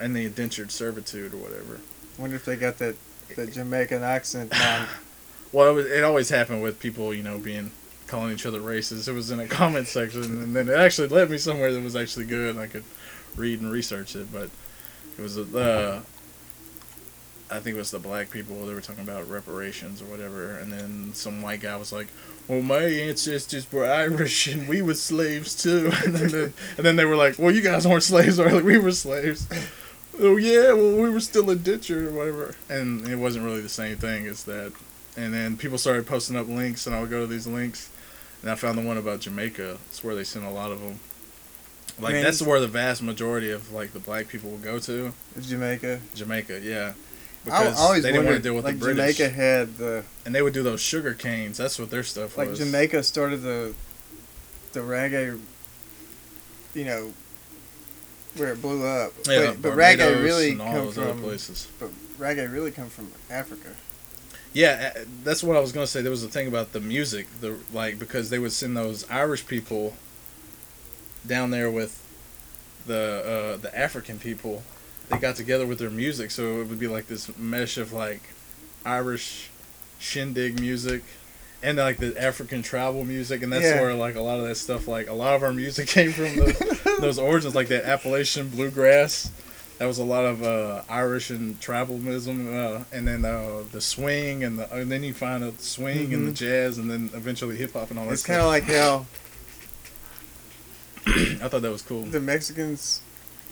and 0.00 0.14
the 0.14 0.24
indentured 0.24 0.70
servitude 0.70 1.34
or 1.34 1.38
whatever. 1.38 1.80
wonder 2.16 2.36
if 2.36 2.44
they 2.44 2.54
got 2.54 2.78
that 2.78 2.94
that 3.34 3.52
Jamaican 3.52 4.02
accent 4.02 4.58
on. 4.58 4.86
Well, 5.50 5.70
it, 5.70 5.72
was, 5.72 5.86
it 5.86 6.04
always 6.04 6.28
happened 6.28 6.62
with 6.62 6.78
people, 6.78 7.14
you 7.14 7.22
know, 7.22 7.38
being 7.38 7.70
calling 8.06 8.34
each 8.34 8.44
other 8.44 8.60
racist. 8.60 9.08
It 9.08 9.12
was 9.12 9.30
in 9.30 9.40
a 9.40 9.46
comment 9.46 9.88
section, 9.88 10.22
and 10.24 10.54
then 10.54 10.68
it 10.68 10.74
actually 10.74 11.08
led 11.08 11.30
me 11.30 11.38
somewhere 11.38 11.72
that 11.72 11.82
was 11.82 11.96
actually 11.96 12.26
good, 12.26 12.50
and 12.50 12.60
I 12.60 12.66
could 12.66 12.84
read 13.34 13.62
and 13.62 13.72
research 13.72 14.14
it. 14.14 14.30
But 14.30 14.50
it 15.16 15.22
was 15.22 15.38
uh, 15.38 16.02
I 17.50 17.60
think 17.60 17.76
it 17.76 17.78
was 17.78 17.90
the 17.90 17.98
black 17.98 18.30
people. 18.30 18.66
They 18.66 18.74
were 18.74 18.80
talking 18.80 19.04
about 19.04 19.28
reparations 19.28 20.02
or 20.02 20.06
whatever, 20.06 20.58
and 20.58 20.72
then 20.72 21.12
some 21.14 21.42
white 21.42 21.60
guy 21.60 21.76
was 21.76 21.92
like, 21.92 22.08
"Well, 22.46 22.62
my 22.62 22.82
ancestors 22.82 23.70
were 23.72 23.90
Irish, 23.90 24.46
and 24.48 24.68
we 24.68 24.82
were 24.82 24.94
slaves 24.94 25.60
too." 25.60 25.90
And 26.04 26.14
then, 26.14 26.28
the, 26.28 26.52
and 26.76 26.86
then 26.86 26.96
they 26.96 27.04
were 27.04 27.16
like, 27.16 27.38
"Well, 27.38 27.54
you 27.54 27.62
guys 27.62 27.86
weren't 27.86 28.02
slaves, 28.02 28.38
or 28.38 28.50
like 28.50 28.64
we 28.72 28.78
were 28.78 28.92
slaves." 28.92 29.48
Oh 30.20 30.36
yeah, 30.36 30.72
well 30.72 30.96
we 30.96 31.10
were 31.10 31.20
still 31.20 31.48
a 31.48 31.54
ditcher 31.54 32.08
or 32.08 32.12
whatever, 32.12 32.56
and 32.68 33.06
it 33.06 33.14
wasn't 33.14 33.44
really 33.44 33.60
the 33.60 33.68
same 33.68 33.98
thing 33.98 34.26
as 34.26 34.42
that 34.46 34.72
and 35.18 35.34
then 35.34 35.56
people 35.56 35.78
started 35.78 36.06
posting 36.06 36.36
up 36.36 36.46
links, 36.48 36.86
and 36.86 36.94
I 36.94 37.00
would 37.00 37.10
go 37.10 37.20
to 37.20 37.26
these 37.26 37.46
links, 37.46 37.90
and 38.40 38.50
I 38.50 38.54
found 38.54 38.78
the 38.78 38.82
one 38.82 38.96
about 38.96 39.20
Jamaica. 39.20 39.78
It's 39.86 40.04
where 40.04 40.14
they 40.14 40.24
sent 40.24 40.44
a 40.44 40.50
lot 40.50 40.70
of 40.70 40.80
them. 40.80 41.00
Like 42.00 42.14
Man, 42.14 42.22
that's 42.22 42.40
where 42.40 42.60
the 42.60 42.68
vast 42.68 43.02
majority 43.02 43.50
of 43.50 43.72
like 43.72 43.92
the 43.92 43.98
black 43.98 44.28
people 44.28 44.50
will 44.50 44.58
go 44.58 44.78
to 44.78 45.12
Jamaica. 45.40 46.00
Jamaica. 46.14 46.60
Yeah, 46.60 46.92
I 47.50 47.72
always 47.74 48.02
they 48.02 48.12
didn't 48.12 48.26
want 48.26 48.36
to 48.36 48.42
deal 48.42 48.54
with 48.54 48.64
like 48.64 48.74
the 48.74 48.80
British, 48.80 49.16
Jamaica 49.16 49.34
had 49.34 49.76
the 49.76 50.04
and 50.24 50.34
they 50.34 50.42
would 50.42 50.54
do 50.54 50.62
those 50.62 50.80
sugar 50.80 51.14
canes. 51.14 51.56
That's 51.56 51.78
what 51.78 51.90
their 51.90 52.02
stuff 52.02 52.36
like 52.36 52.50
was. 52.50 52.60
Like 52.60 52.66
Jamaica 52.68 53.02
started 53.02 53.42
the 53.42 53.74
the 54.72 54.80
reggae, 54.80 55.40
you 56.74 56.84
know, 56.84 57.12
where 58.36 58.52
it 58.52 58.62
blew 58.62 58.86
up. 58.86 59.12
yeah, 59.26 59.50
but, 59.50 59.62
but 59.62 59.72
reggae 59.72 60.22
really 60.22 60.54
come 60.56 60.92
from 60.92 61.20
places. 61.20 61.68
but 61.78 61.90
reggae 62.18 62.50
really 62.52 62.70
come 62.70 62.88
from 62.88 63.10
Africa. 63.30 63.74
Yeah, 64.52 64.92
that's 65.24 65.42
what 65.42 65.56
I 65.56 65.60
was 65.60 65.72
gonna 65.72 65.86
say. 65.86 66.02
There 66.02 66.10
was 66.10 66.24
a 66.24 66.28
thing 66.28 66.48
about 66.48 66.72
the 66.72 66.80
music, 66.80 67.26
the 67.40 67.56
like 67.72 67.98
because 67.98 68.30
they 68.30 68.38
would 68.38 68.52
send 68.52 68.76
those 68.76 69.08
Irish 69.10 69.46
people 69.46 69.94
down 71.26 71.50
there 71.50 71.70
with 71.70 72.02
the 72.86 73.54
uh, 73.54 73.56
the 73.58 73.76
African 73.78 74.18
people. 74.18 74.62
They 75.10 75.18
got 75.18 75.36
together 75.36 75.66
with 75.66 75.78
their 75.78 75.90
music, 75.90 76.30
so 76.30 76.60
it 76.60 76.68
would 76.68 76.78
be 76.78 76.88
like 76.88 77.06
this 77.06 77.36
mesh 77.38 77.78
of 77.78 77.92
like 77.92 78.20
Irish 78.84 79.50
shindig 79.98 80.60
music 80.60 81.02
and 81.62 81.76
like 81.78 81.96
the 81.96 82.14
African 82.20 82.62
travel 82.62 83.04
music, 83.04 83.42
and 83.42 83.52
that's 83.52 83.64
Yeah. 83.64 83.80
where 83.80 83.94
like 83.94 84.14
a 84.16 84.20
lot 84.20 84.38
of 84.38 84.46
that 84.46 84.56
stuff, 84.56 84.86
like 84.86 85.08
a 85.08 85.12
lot 85.14 85.34
of 85.34 85.42
our 85.42 85.52
music 85.52 85.88
came 85.96 86.12
from 86.12 86.36
the, 86.36 86.96
those 87.00 87.18
origins, 87.18 87.54
like 87.54 87.68
that 87.68 87.84
Appalachian 87.84 88.48
bluegrass. 88.48 89.30
That 89.78 89.86
was 89.86 89.98
a 89.98 90.04
lot 90.04 90.24
of 90.24 90.42
uh, 90.42 90.82
Irish 90.88 91.30
and 91.30 91.58
tribalism, 91.60 92.52
uh, 92.80 92.84
and 92.92 93.06
then 93.06 93.24
uh, 93.24 93.62
the 93.70 93.80
swing, 93.80 94.42
and 94.42 94.58
the 94.58 94.72
and 94.74 94.90
then 94.90 95.04
you 95.04 95.14
find 95.14 95.42
the 95.44 95.52
swing 95.62 96.12
and 96.12 96.26
the 96.26 96.32
jazz, 96.32 96.78
and 96.78 96.90
then 96.90 97.10
eventually 97.14 97.56
hip 97.56 97.74
hop 97.74 97.90
and 97.90 97.98
all 97.98 98.04
that. 98.06 98.08
Mm-hmm. 98.08 98.14
It's 98.14 98.22
kind 98.26 98.40
of 98.40 98.46
like 98.48 98.64
how 98.64 99.06
I 101.44 101.48
thought 101.48 101.62
that 101.62 101.70
was 101.70 101.82
cool. 101.82 102.02
the 102.02 102.20
Mexicans, 102.20 103.02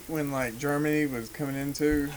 when 0.08 0.30
like 0.32 0.58
Germany 0.58 1.06
was 1.06 1.28
coming 1.28 1.56
into 1.56 2.08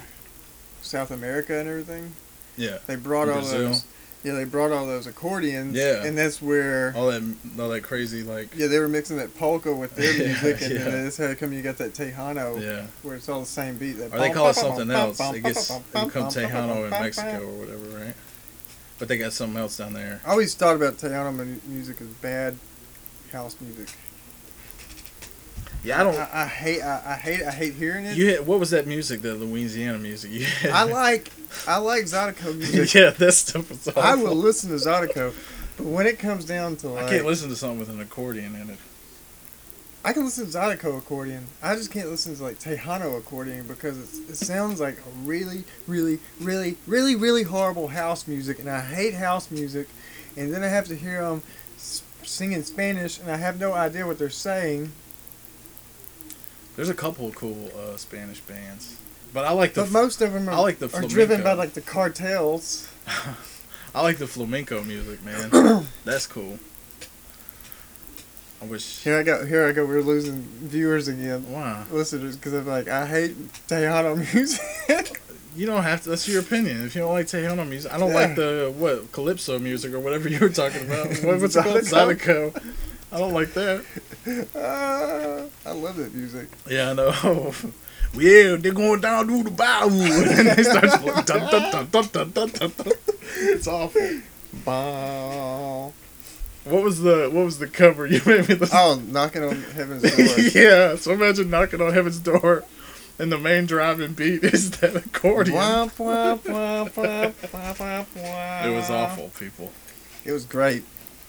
South 0.82 1.12
America 1.12 1.58
and 1.60 1.68
everything, 1.70 2.14
Yeah, 2.58 2.78
they 2.88 2.96
brought 2.96 3.28
all 3.30 3.36
Brazil. 3.42 3.68
those. 3.70 3.86
Yeah, 4.22 4.34
they 4.34 4.44
brought 4.44 4.72
all 4.74 4.86
those 4.86 5.08
accordions. 5.08 5.78
Yeah. 5.78 6.04
and 6.04 6.18
that's 6.18 6.42
where. 6.42 6.94
all 6.96 7.08
that, 7.08 7.24
all 7.58 7.70
that 7.70 7.84
crazy 7.84 8.22
like. 8.22 8.50
Yeah, 8.54 8.68
they 8.68 8.80
were 8.80 8.90
mixing 8.90 9.16
that 9.18 9.34
polka 9.38 9.74
with 9.74 9.96
their 9.96 10.12
Yeah, 10.18 10.28
music, 10.28 10.62
and 10.62 10.74
yeah. 10.74 10.84
then 10.84 11.04
that's 11.06 11.18
how 11.18 11.34
come 11.36 11.54
you 11.54 11.62
got 11.62 11.78
that 11.78 11.94
Tejano, 11.94 12.62
Yeah. 12.62 12.86
where 13.02 13.16
it's 13.16 13.30
all 13.30 13.40
the 13.40 13.46
same 13.46 13.78
beat. 13.78 13.94
That 13.94 14.14
Or 14.14 14.20
they 14.20 14.30
call 14.32 14.50
it 14.50 14.56
something 14.56 14.92
else. 14.92 15.20
It 15.22 15.42
gets 15.42 15.70
it 15.70 15.82
becomes 15.94 16.36
Tejano 16.36 16.84
in 16.84 16.90
Mexico 16.90 17.44
or 17.48 17.60
whatever, 17.60 18.06
right? 18.06 18.14
But 19.00 19.08
they 19.08 19.18
got 19.18 19.32
something 19.32 19.58
else 19.58 19.78
down 19.78 19.94
there. 19.94 20.20
I 20.26 20.32
always 20.32 20.54
thought 20.54 20.76
about 20.76 20.98
Tejano 20.98 21.66
music 21.66 22.02
as 22.02 22.08
bad 22.08 22.58
house 23.32 23.56
music. 23.62 23.88
Yeah, 25.84 26.02
I 26.02 26.04
don't. 26.04 26.16
I, 26.16 26.30
I 26.34 26.46
hate. 26.46 26.82
I, 26.82 27.02
I 27.06 27.14
hate. 27.16 27.44
I 27.44 27.52
hate 27.52 27.74
hearing 27.74 28.06
it. 28.06 28.18
You 28.18 28.36
had, 28.36 28.48
what 28.48 28.60
was 28.60 28.72
that 28.72 28.86
music? 28.86 29.22
The 29.22 29.34
Louisiana 29.34 29.98
music. 29.98 30.32
You 30.32 30.46
had? 30.46 30.72
I 30.72 30.84
like. 30.92 31.32
I 31.68 31.78
like 31.78 32.04
Zydeco 32.04 32.56
music. 32.58 32.94
yeah, 32.94 33.10
that 33.12 33.32
stuff 33.32 33.70
was 33.70 33.88
awful. 33.88 34.02
I 34.02 34.16
will 34.16 34.36
listen 34.36 34.70
to 34.70 34.76
Zydeco, 34.76 35.34
but 35.78 35.86
when 35.86 36.06
it 36.06 36.20
comes 36.20 36.46
down 36.46 36.76
to 36.78 36.90
like, 36.90 37.06
I 37.06 37.10
can't 37.10 37.26
listen 37.26 37.50
to 37.50 37.56
something 37.56 37.80
with 37.80 37.90
an 37.90 38.00
accordion 38.02 38.56
in 38.56 38.70
it. 38.70 38.78
I 40.04 40.14
can 40.14 40.24
listen 40.24 40.46
to 40.50 40.58
Zydeco 40.58 40.98
accordion. 40.98 41.48
I 41.62 41.76
just 41.76 41.92
can't 41.92 42.10
listen 42.10 42.36
to 42.36 42.44
like 42.44 42.60
Tejano 42.60 43.18
accordion 43.18 43.68
because 43.68 43.98
it's, 43.98 44.30
it 44.30 44.46
sounds 44.46 44.80
like 44.80 44.98
a 44.98 45.10
really, 45.24 45.66
really, 45.88 46.20
really, 46.40 46.78
really, 46.88 47.16
really 47.16 47.44
horrible 47.44 47.90
house 47.90 48.28
music, 48.28 48.60
and 48.60 48.70
I 48.70 48.82
hate 48.82 49.14
house 49.14 49.52
music. 49.52 49.88
And 50.38 50.54
then 50.54 50.64
I 50.64 50.68
have 50.68 50.88
to 50.88 50.96
hear 50.96 51.22
them 51.22 51.42
singing 52.24 52.64
Spanish, 52.64 53.20
and 53.20 53.30
I 53.30 53.38
have 53.38 53.60
no 53.60 53.74
idea 53.74 54.06
what 54.06 54.20
they're 54.20 54.30
saying. 54.30 54.92
There's 56.80 56.88
a 56.88 56.94
couple 56.94 57.28
of 57.28 57.36
cool 57.36 57.70
uh, 57.78 57.98
Spanish 57.98 58.40
bands, 58.40 58.96
but 59.34 59.44
I 59.44 59.52
like 59.52 59.74
the 59.74 59.82
But 59.82 59.92
most 59.92 60.22
of 60.22 60.32
them 60.32 60.48
are, 60.48 60.54
I 60.54 60.60
like 60.60 60.80
the 60.80 60.90
are 60.96 61.02
driven 61.02 61.44
by 61.44 61.52
like 61.52 61.74
the 61.74 61.82
cartels. 61.82 62.88
I 63.94 64.02
like 64.02 64.16
the 64.16 64.28
flamenco 64.28 64.82
music, 64.86 65.22
man. 65.26 65.86
That's 66.06 66.26
cool. 66.26 66.58
I 68.62 68.66
wish. 68.68 69.00
Here 69.04 69.20
I 69.20 69.24
go. 69.24 69.46
Here 69.46 69.68
I 69.68 69.74
go. 69.74 69.86
We're 69.86 70.02
losing 70.02 70.42
viewers 70.42 71.10
again. 71.10 71.52
Why? 71.52 71.84
Listeners, 71.92 72.38
because 72.38 72.54
I'm 72.54 72.66
like, 72.66 72.88
I 72.88 73.06
hate 73.06 73.36
Tejano 73.68 74.16
music. 74.34 75.22
You 75.58 75.66
don't 75.66 75.84
have 75.84 76.04
to. 76.04 76.12
That's 76.12 76.30
your 76.30 76.40
opinion. 76.40 76.86
If 76.86 76.96
you 76.96 77.02
don't 77.02 77.12
like 77.12 77.26
Tejano 77.26 77.68
music, 77.68 77.92
I 77.92 77.98
don't 77.98 78.12
Yeah. 78.12 78.16
like 78.28 78.36
the 78.38 78.74
what 78.78 79.12
calypso 79.12 79.60
music 79.60 79.92
or 79.92 80.00
whatever 80.00 80.30
you 80.30 80.40
were 80.40 80.48
talking 80.48 80.86
about. 80.86 81.08
What, 81.26 81.42
what's 81.42 81.58
it 81.58 81.64
called? 81.66 81.82
Zydeco? 81.82 82.74
I 83.12 83.18
don't 83.18 83.34
like 83.34 83.54
that. 83.54 83.84
uh, 84.56 85.70
I 85.70 85.72
love 85.74 85.96
that 85.96 86.14
music. 86.14 86.48
Yeah, 86.70 86.92
I 86.92 86.94
know. 86.94 87.54
yeah, 88.14 88.56
they're 88.56 88.72
going 88.74 89.02
down 89.02 89.28
to 89.28 89.44
the 89.44 89.52
bow, 89.52 89.88
and 89.90 90.48
then 90.48 90.56
they 90.56 90.64
start 90.64 91.26
dun, 91.26 91.26
dun, 91.26 91.72
dun, 91.72 91.88
dun, 91.90 92.08
dun, 92.08 92.30
dun, 92.32 92.50
dun, 92.50 92.72
dun. 92.78 92.94
It's 93.38 93.68
awful. 93.68 94.20
Bow. 94.66 95.94
What 96.66 96.84
was 96.84 97.02
the 97.02 97.30
What 97.32 97.46
was 97.46 97.58
the 97.58 97.68
cover 97.68 98.06
you 98.08 98.22
made 98.26 98.48
me 98.48 98.56
listen? 98.56 98.70
Oh, 98.78 99.02
knocking 99.08 99.44
on 99.44 99.62
heaven's 99.62 100.04
door. 100.04 100.62
yeah, 100.62 100.96
so 100.96 101.14
imagine 101.14 101.50
knocking 101.50 101.82
on 101.82 101.94
heaven's 101.94 102.20
door, 102.20 102.64
and 103.18 103.32
the 103.32 103.40
main 103.40 103.66
driving 103.66 104.14
beat 104.14 104.44
is 104.44 104.70
that 104.80 104.96
accordion. 104.96 105.58
Womp, 105.58 105.94
womp, 105.98 106.42
womp, 106.42 106.92
womp, 106.92 107.34
womp, 107.34 107.78
womp, 107.78 108.06
womp. 108.16 108.66
It 108.66 108.76
was 108.76 108.90
awful, 108.92 109.30
people. 109.40 109.72
It 110.26 110.32
was 110.32 110.46
great. 110.46 110.84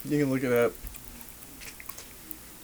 You 0.05 0.25
can 0.25 0.31
look 0.31 0.43
it 0.43 0.53
up. 0.53 0.73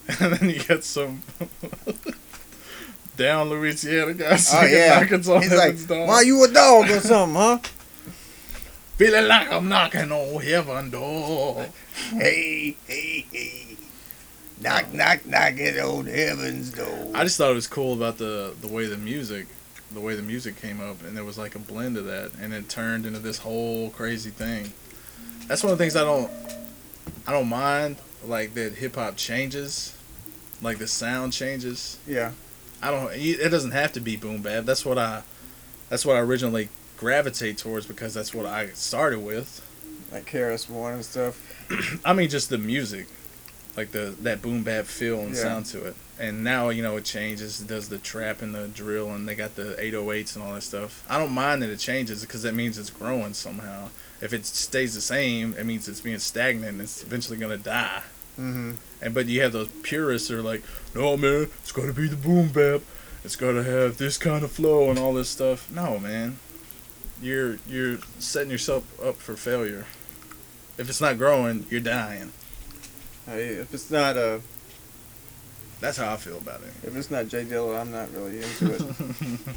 and 0.21 0.35
then 0.35 0.51
you 0.51 0.63
get 0.63 0.85
some 0.85 1.23
down 3.17 3.49
Louisiana 3.49 4.15
guy 4.15 4.33
Oh 4.33 4.37
singing 4.37 4.75
yeah. 4.75 5.01
Knockings 5.01 5.29
on 5.29 5.43
He's 5.43 5.51
like, 5.51 5.61
Heaven's 5.61 5.87
Door. 5.87 6.07
"Why 6.07 6.21
you 6.23 6.45
a 6.45 6.49
dog 6.49 6.91
or 6.91 7.01
something, 7.01 7.35
huh?" 7.35 7.59
Feeling 8.97 9.29
like 9.29 9.53
I'm 9.53 9.69
knocking 9.69 10.11
on 10.11 10.41
heaven 10.41 10.91
door. 10.91 11.67
hey, 12.13 12.77
hey, 12.87 13.27
hey, 13.31 13.77
knock, 14.61 14.87
oh. 14.91 14.97
knock, 14.97 15.27
knocking 15.27 15.79
old 15.79 16.07
heaven's 16.07 16.73
door. 16.73 17.11
I 17.15 17.25
just 17.25 17.37
thought 17.37 17.51
it 17.51 17.55
was 17.55 17.67
cool 17.67 17.95
about 17.95 18.19
the 18.19 18.55
the 18.61 18.69
way 18.69 18.87
the 18.87 18.97
music, 18.97 19.49
the 19.93 20.01
way 20.01 20.15
the 20.15 20.23
music 20.23 20.61
came 20.61 20.81
up, 20.81 21.03
and 21.03 21.17
there 21.17 21.25
was 21.25 21.37
like 21.37 21.55
a 21.55 21.59
blend 21.59 21.97
of 21.97 22.07
that, 22.07 22.33
and 22.41 22.55
it 22.55 22.69
turned 22.69 23.07
into 23.07 23.19
this 23.19 23.39
whole 23.39 23.91
crazy 23.91 24.31
thing. 24.31 24.73
That's 25.47 25.63
one 25.63 25.73
of 25.73 25.79
the 25.79 25.83
things 25.83 25.97
I 25.97 26.05
don't, 26.05 26.31
I 27.27 27.33
don't 27.33 27.49
mind, 27.49 27.97
like 28.25 28.55
that 28.55 28.75
hip 28.75 28.97
hop 28.97 29.17
changes, 29.17 29.96
like 30.63 30.79
the 30.79 30.87
sound 30.87 31.33
changes. 31.33 31.99
yeah, 32.07 32.33
I 32.83 32.91
don't. 32.91 33.11
It 33.15 33.49
doesn't 33.51 33.73
have 33.73 33.93
to 33.95 34.01
be 34.01 34.17
boom 34.17 34.43
bap. 34.43 34.65
That's 34.65 34.85
what 34.85 34.99
I, 34.99 35.23
that's 35.89 36.05
what 36.07 36.17
I 36.17 36.21
originally 36.21 36.69
gravitate 36.97 37.59
towards 37.59 37.87
because 37.87 38.15
that's 38.15 38.35
what 38.35 38.47
I 38.47 38.69
started 38.71 39.21
with. 39.21 39.63
like 40.13 40.25
KRS 40.31 40.69
One 40.71 40.95
and 40.95 41.05
stuff. 41.05 41.43
I 42.05 42.13
mean, 42.13 42.29
just 42.29 42.49
the 42.51 42.59
music, 42.59 43.07
like 43.77 43.93
the 43.93 44.15
that 44.23 44.41
boom 44.43 44.63
bap 44.63 44.85
feel 44.87 45.21
and 45.21 45.35
Yeah. 45.35 45.43
sound 45.43 45.67
to 45.67 45.85
it. 45.85 45.95
And 46.19 46.43
now 46.43 46.71
you 46.71 46.83
know 46.83 46.97
it 46.97 47.05
changes. 47.05 47.61
It 47.61 47.69
does 47.69 47.91
the 47.91 47.99
trap 47.99 48.41
and 48.41 48.55
the 48.55 48.69
drill, 48.69 49.11
and 49.13 49.29
they 49.29 49.35
got 49.35 49.55
the 49.57 49.77
808s 49.79 50.35
and 50.37 50.45
all 50.45 50.55
that 50.55 50.63
stuff. 50.63 51.05
I 51.11 51.19
don't 51.19 51.33
mind 51.33 51.61
that 51.63 51.69
it 51.69 51.79
changes 51.79 52.23
because 52.23 52.43
that 52.45 52.55
means 52.55 52.79
it's 52.79 52.89
growing 52.89 53.35
somehow. 53.35 53.91
If 54.23 54.33
it 54.33 54.47
stays 54.47 54.95
the 54.95 55.03
same, 55.03 55.55
it 55.59 55.67
means 55.67 55.89
it's 55.89 56.01
being 56.01 56.19
stagnant. 56.19 56.73
and 56.73 56.81
It's 56.81 57.03
eventually 57.03 57.37
gonna 57.37 57.59
die. 57.59 58.03
Mm-hmm. 58.39 58.73
And 59.03 59.15
but 59.15 59.27
you 59.27 59.43
have 59.43 59.53
those 59.53 59.69
purists 59.83 60.29
that 60.29 60.39
are 60.39 60.43
like, 60.43 60.63
no 60.95 61.17
man, 61.17 61.49
it's 61.63 61.73
gotta 61.73 61.93
be 61.93 62.09
the 62.09 62.17
boom 62.17 62.49
bap. 62.49 62.83
It's 63.25 63.37
gotta 63.37 63.63
have 63.63 63.99
this 63.99 64.19
kind 64.19 64.45
of 64.45 64.53
flow 64.53 64.91
and 64.91 64.99
all 64.99 65.15
this 65.15 65.29
stuff. 65.29 65.71
No 65.71 65.99
man, 65.99 66.39
you're 67.21 67.59
you're 67.69 67.99
setting 68.19 68.51
yourself 68.51 68.85
up 69.03 69.17
for 69.17 69.37
failure. 69.37 69.87
If 70.79 70.89
it's 70.91 71.01
not 71.01 71.17
growing, 71.19 71.67
you're 71.71 71.81
dying. 71.81 72.33
If 73.27 73.73
it's 73.75 73.91
not 73.91 74.17
uh, 74.17 74.39
That's 75.81 75.97
how 75.97 76.13
I 76.13 76.17
feel 76.17 76.39
about 76.39 76.61
it. 76.61 76.73
if 76.87 76.95
it's 76.95 77.11
not 77.11 77.29
Jay 77.29 77.45
Dilla, 77.45 77.81
I'm 77.81 77.91
not 77.91 78.13
really 78.13 78.43
into 78.43 78.75
it. 78.75 78.83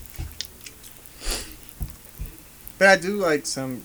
but 2.79 2.87
I 2.87 2.95
do 2.95 3.17
like 3.17 3.45
some. 3.45 3.83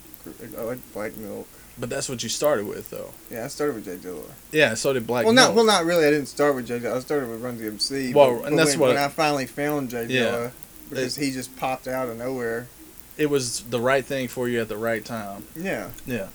I 0.56 0.62
like 0.62 0.92
Black 0.94 1.16
Milk. 1.16 1.46
But 1.78 1.90
that's 1.90 2.08
what 2.08 2.22
you 2.22 2.28
started 2.28 2.66
with, 2.66 2.90
though. 2.90 3.10
Yeah, 3.30 3.44
I 3.44 3.48
started 3.48 3.74
with 3.76 3.84
Jay 3.84 3.96
Dilla. 3.96 4.24
Yeah, 4.52 4.74
so 4.74 4.92
did 4.92 5.06
Black 5.06 5.24
well, 5.24 5.34
Milk. 5.34 5.48
not 5.48 5.54
well, 5.56 5.64
not 5.64 5.84
really. 5.84 6.06
I 6.06 6.10
didn't 6.10 6.26
start 6.28 6.54
with 6.54 6.66
Jay 6.66 6.78
Dilla. 6.78 6.96
I 6.96 7.00
started 7.00 7.28
with 7.28 7.42
Run 7.42 7.58
DMC. 7.58 8.14
Well, 8.14 8.36
but, 8.38 8.46
and 8.46 8.56
but 8.56 8.56
that's 8.56 8.70
when, 8.72 8.80
what- 8.80 8.88
when 8.94 8.98
I 8.98 9.08
finally 9.08 9.46
found 9.46 9.90
Jay 9.90 10.06
Yeah. 10.08 10.22
Dilla 10.24 10.50
because 10.90 11.16
he 11.16 11.30
just 11.32 11.56
popped 11.56 11.88
out 11.88 12.08
of 12.08 12.16
nowhere. 12.18 12.68
it 13.16 13.26
was 13.30 13.60
the 13.64 13.80
right 13.80 14.04
thing 14.04 14.28
for 14.28 14.48
you 14.48 14.60
at 14.60 14.68
the 14.68 14.76
right 14.76 15.04
time. 15.04 15.44
Yeah, 15.56 15.90
Yeah, 16.06 16.28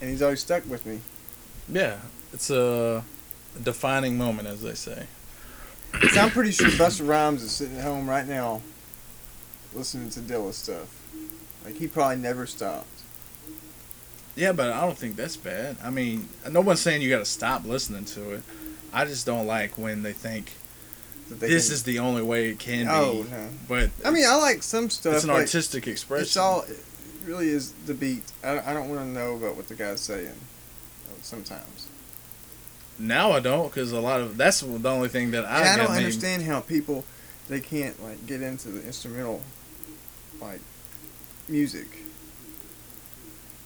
and 0.00 0.10
he's 0.10 0.22
always 0.22 0.40
stuck 0.40 0.68
with 0.68 0.86
me. 0.86 1.00
yeah. 1.68 1.98
It's 2.32 2.48
a 2.50 3.04
defining 3.62 4.16
moment, 4.16 4.48
as 4.48 4.62
they 4.62 4.74
say. 4.74 5.06
'Cause 5.92 6.16
I'm 6.16 6.30
pretty 6.30 6.50
sure 6.52 6.68
Busta 6.70 7.06
Rhymes 7.06 7.42
is 7.42 7.52
sitting 7.52 7.76
at 7.76 7.84
home 7.84 8.08
right 8.08 8.26
now, 8.26 8.62
listening 9.74 10.08
to 10.10 10.20
Dilla 10.20 10.54
stuff. 10.54 10.86
Like 11.64 11.76
he 11.76 11.86
probably 11.86 12.16
never 12.16 12.46
stopped. 12.46 13.01
Yeah, 14.34 14.52
but 14.52 14.70
I 14.72 14.80
don't 14.80 14.96
think 14.96 15.16
that's 15.16 15.36
bad. 15.36 15.76
I 15.84 15.90
mean, 15.90 16.28
no 16.50 16.60
one's 16.62 16.80
saying 16.80 17.02
you 17.02 17.10
got 17.10 17.18
to 17.18 17.24
stop 17.26 17.64
listening 17.66 18.04
to 18.06 18.32
it. 18.32 18.42
I 18.92 19.04
just 19.04 19.26
don't 19.26 19.46
like 19.46 19.76
when 19.76 20.02
they 20.02 20.12
think 20.12 20.52
That 21.28 21.40
they 21.40 21.48
this 21.48 21.66
can- 21.68 21.74
is 21.74 21.82
the 21.82 21.98
only 21.98 22.22
way 22.22 22.48
it 22.50 22.58
can 22.58 22.86
be. 22.86 22.90
Oh 22.92 23.22
be. 23.24 23.30
no! 23.30 23.48
But 23.68 23.90
I 24.04 24.10
mean, 24.10 24.24
I 24.26 24.36
like 24.36 24.62
some 24.62 24.88
stuff. 24.90 25.14
it's 25.14 25.24
an 25.24 25.30
like, 25.30 25.40
artistic 25.40 25.86
expression. 25.86 26.22
It's 26.22 26.36
all. 26.36 26.62
It 26.62 26.82
really 27.26 27.48
is 27.48 27.72
the 27.86 27.94
beat. 27.94 28.24
I, 28.42 28.58
I 28.60 28.72
don't 28.74 28.88
want 28.88 29.00
to 29.02 29.06
know 29.06 29.36
about 29.36 29.56
what 29.56 29.68
the 29.68 29.74
guy's 29.74 30.00
saying. 30.00 30.34
Sometimes. 31.22 31.86
now 32.98 33.30
I 33.32 33.38
don't 33.40 33.68
because 33.68 33.92
a 33.92 34.00
lot 34.00 34.20
of 34.20 34.36
that's 34.36 34.60
the 34.60 34.88
only 34.90 35.08
thing 35.08 35.30
that 35.32 35.44
I, 35.44 35.60
and 35.60 35.68
I 35.68 35.76
don't 35.76 35.92
made- 35.92 35.98
understand 35.98 36.42
how 36.42 36.60
people 36.60 37.04
they 37.48 37.60
can't 37.60 38.02
like 38.02 38.26
get 38.26 38.42
into 38.42 38.68
the 38.70 38.84
instrumental 38.84 39.40
like 40.40 40.60
music. 41.48 41.86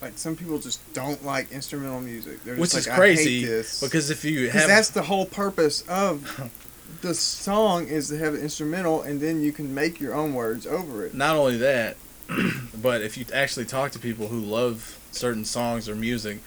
Like 0.03 0.19
some 0.19 0.37
people 0.37 0.59
just 0.59 0.81
don't 0.93 1.25
like 1.25 1.51
instrumental 1.53 2.01
music. 2.01 2.45
They're 2.45 2.57
which 2.57 2.73
just 2.73 2.81
is 2.81 2.89
like, 2.89 2.97
crazy 2.97 3.39
I 3.39 3.41
hate 3.41 3.47
this. 3.47 3.81
because 3.81 4.11
if 4.11 4.25
you 4.25 4.51
have 4.51 4.69
that's 4.69 4.91
the 4.91 5.03
whole 5.03 5.27
purpose 5.27 5.83
of 5.89 6.51
the 7.01 7.15
song 7.15 7.87
is 7.89 8.09
to 8.09 8.19
have 8.19 8.35
an 8.35 8.41
instrumental, 8.41 9.03
and 9.03 9.21
then 9.21 9.41
you 9.43 9.53
can 9.53 9.75
make 9.75 10.01
your 10.01 10.15
own 10.15 10.35
words 10.35 10.67
over 10.67 11.07
it. 11.07 11.15
not 11.15 11.37
only 11.37 11.57
that, 11.59 11.97
but 12.83 13.03
if 13.03 13.17
you 13.17 13.25
actually 13.33 13.65
talk 13.65 13.93
to 13.93 13.99
people 13.99 14.29
who 14.29 14.41
love 14.41 14.99
certain 15.13 15.45
songs 15.45 15.89
or 15.89 15.95
music, 15.95 16.41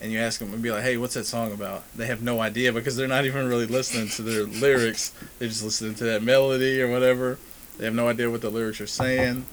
and 0.00 0.12
you 0.12 0.18
ask 0.18 0.40
them 0.40 0.52
and 0.52 0.62
be 0.62 0.70
like, 0.70 0.82
"Hey, 0.82 0.96
what's 0.98 1.14
that 1.14 1.24
song 1.24 1.52
about?" 1.52 1.84
They 1.94 2.06
have 2.06 2.22
no 2.22 2.40
idea 2.40 2.72
because 2.72 2.96
they're 2.96 3.08
not 3.08 3.24
even 3.24 3.48
really 3.48 3.66
listening 3.66 4.08
to 4.10 4.22
their 4.22 4.42
lyrics. 4.60 5.12
They're 5.38 5.48
just 5.48 5.62
listening 5.64 5.94
to 5.96 6.04
that 6.04 6.22
melody 6.22 6.82
or 6.82 6.90
whatever. 6.90 7.38
They 7.78 7.84
have 7.84 7.94
no 7.94 8.08
idea 8.08 8.30
what 8.30 8.40
the 8.40 8.50
lyrics 8.50 8.80
are 8.80 8.86
saying. 8.86 9.46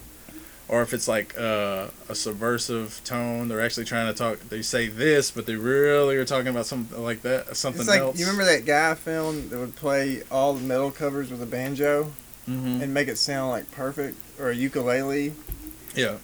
Or 0.74 0.82
if 0.82 0.92
it's 0.92 1.08
like 1.08 1.38
uh, 1.38 1.90
a 2.10 2.16
subversive 2.16 3.00
tone, 3.04 3.48
they're 3.48 3.62
actually 3.62 3.86
trying 3.86 4.08
to 4.12 4.18
talk. 4.18 4.40
They 4.50 4.64
say 4.64 4.88
this, 4.88 5.30
but 5.30 5.46
they 5.46 5.56
really 5.56 6.16
are 6.16 6.26
talking 6.26 6.48
about 6.48 6.66
something 6.66 7.00
like 7.04 7.22
that, 7.22 7.56
something 7.56 7.82
It's 7.82 7.88
like 7.90 8.00
else. 8.02 8.18
you 8.20 8.26
remember 8.26 8.44
that 8.46 8.66
guy 8.66 8.90
I 8.90 8.96
found 8.96 9.52
that 9.52 9.60
would 9.60 9.76
play 9.76 10.24
all 10.32 10.56
the 10.56 10.62
metal 10.62 10.90
covers 10.90 11.30
with 11.30 11.44
a 11.44 11.46
banjo 11.46 12.12
hmm 12.48 12.82
and 12.82 12.92
make 12.92 13.08
it 13.08 13.18
sound 13.20 13.52
like 13.52 13.70
perfect, 13.72 14.18
or 14.40 14.50
a 14.50 14.56
ukulele. 14.56 15.34
Yeah, 15.96 16.18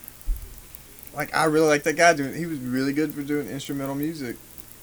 Like 1.13 1.35
I 1.35 1.43
really 1.45 1.67
like 1.67 1.83
that 1.83 1.95
guy 1.95 2.13
doing. 2.15 2.33
He 2.33 2.47
was 2.47 2.57
really 2.57 2.91
good 2.93 3.13
for 3.13 3.21
doing 3.21 3.47
instrumental 3.47 3.93
music, 3.95 4.35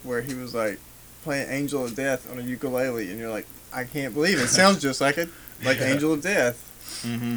where 0.05 0.23
he 0.23 0.35
was 0.35 0.55
like 0.55 0.79
playing 1.25 1.51
"Angel 1.51 1.85
of 1.85 1.97
Death" 1.97 2.31
on 2.31 2.39
a 2.39 2.43
ukulele, 2.43 3.11
and 3.11 3.19
you're 3.19 3.31
like, 3.31 3.47
I 3.73 3.83
can't 3.83 4.15
believe 4.15 4.39
it. 4.39 4.43
it 4.45 4.49
sounds 4.49 4.81
just 4.89 5.01
like 5.01 5.19
it, 5.19 5.29
like 5.65 5.79
Yeah. 5.79 5.87
"Angel 5.87 6.13
of 6.13 6.23
Death." 6.23 7.03
hmm 7.05 7.37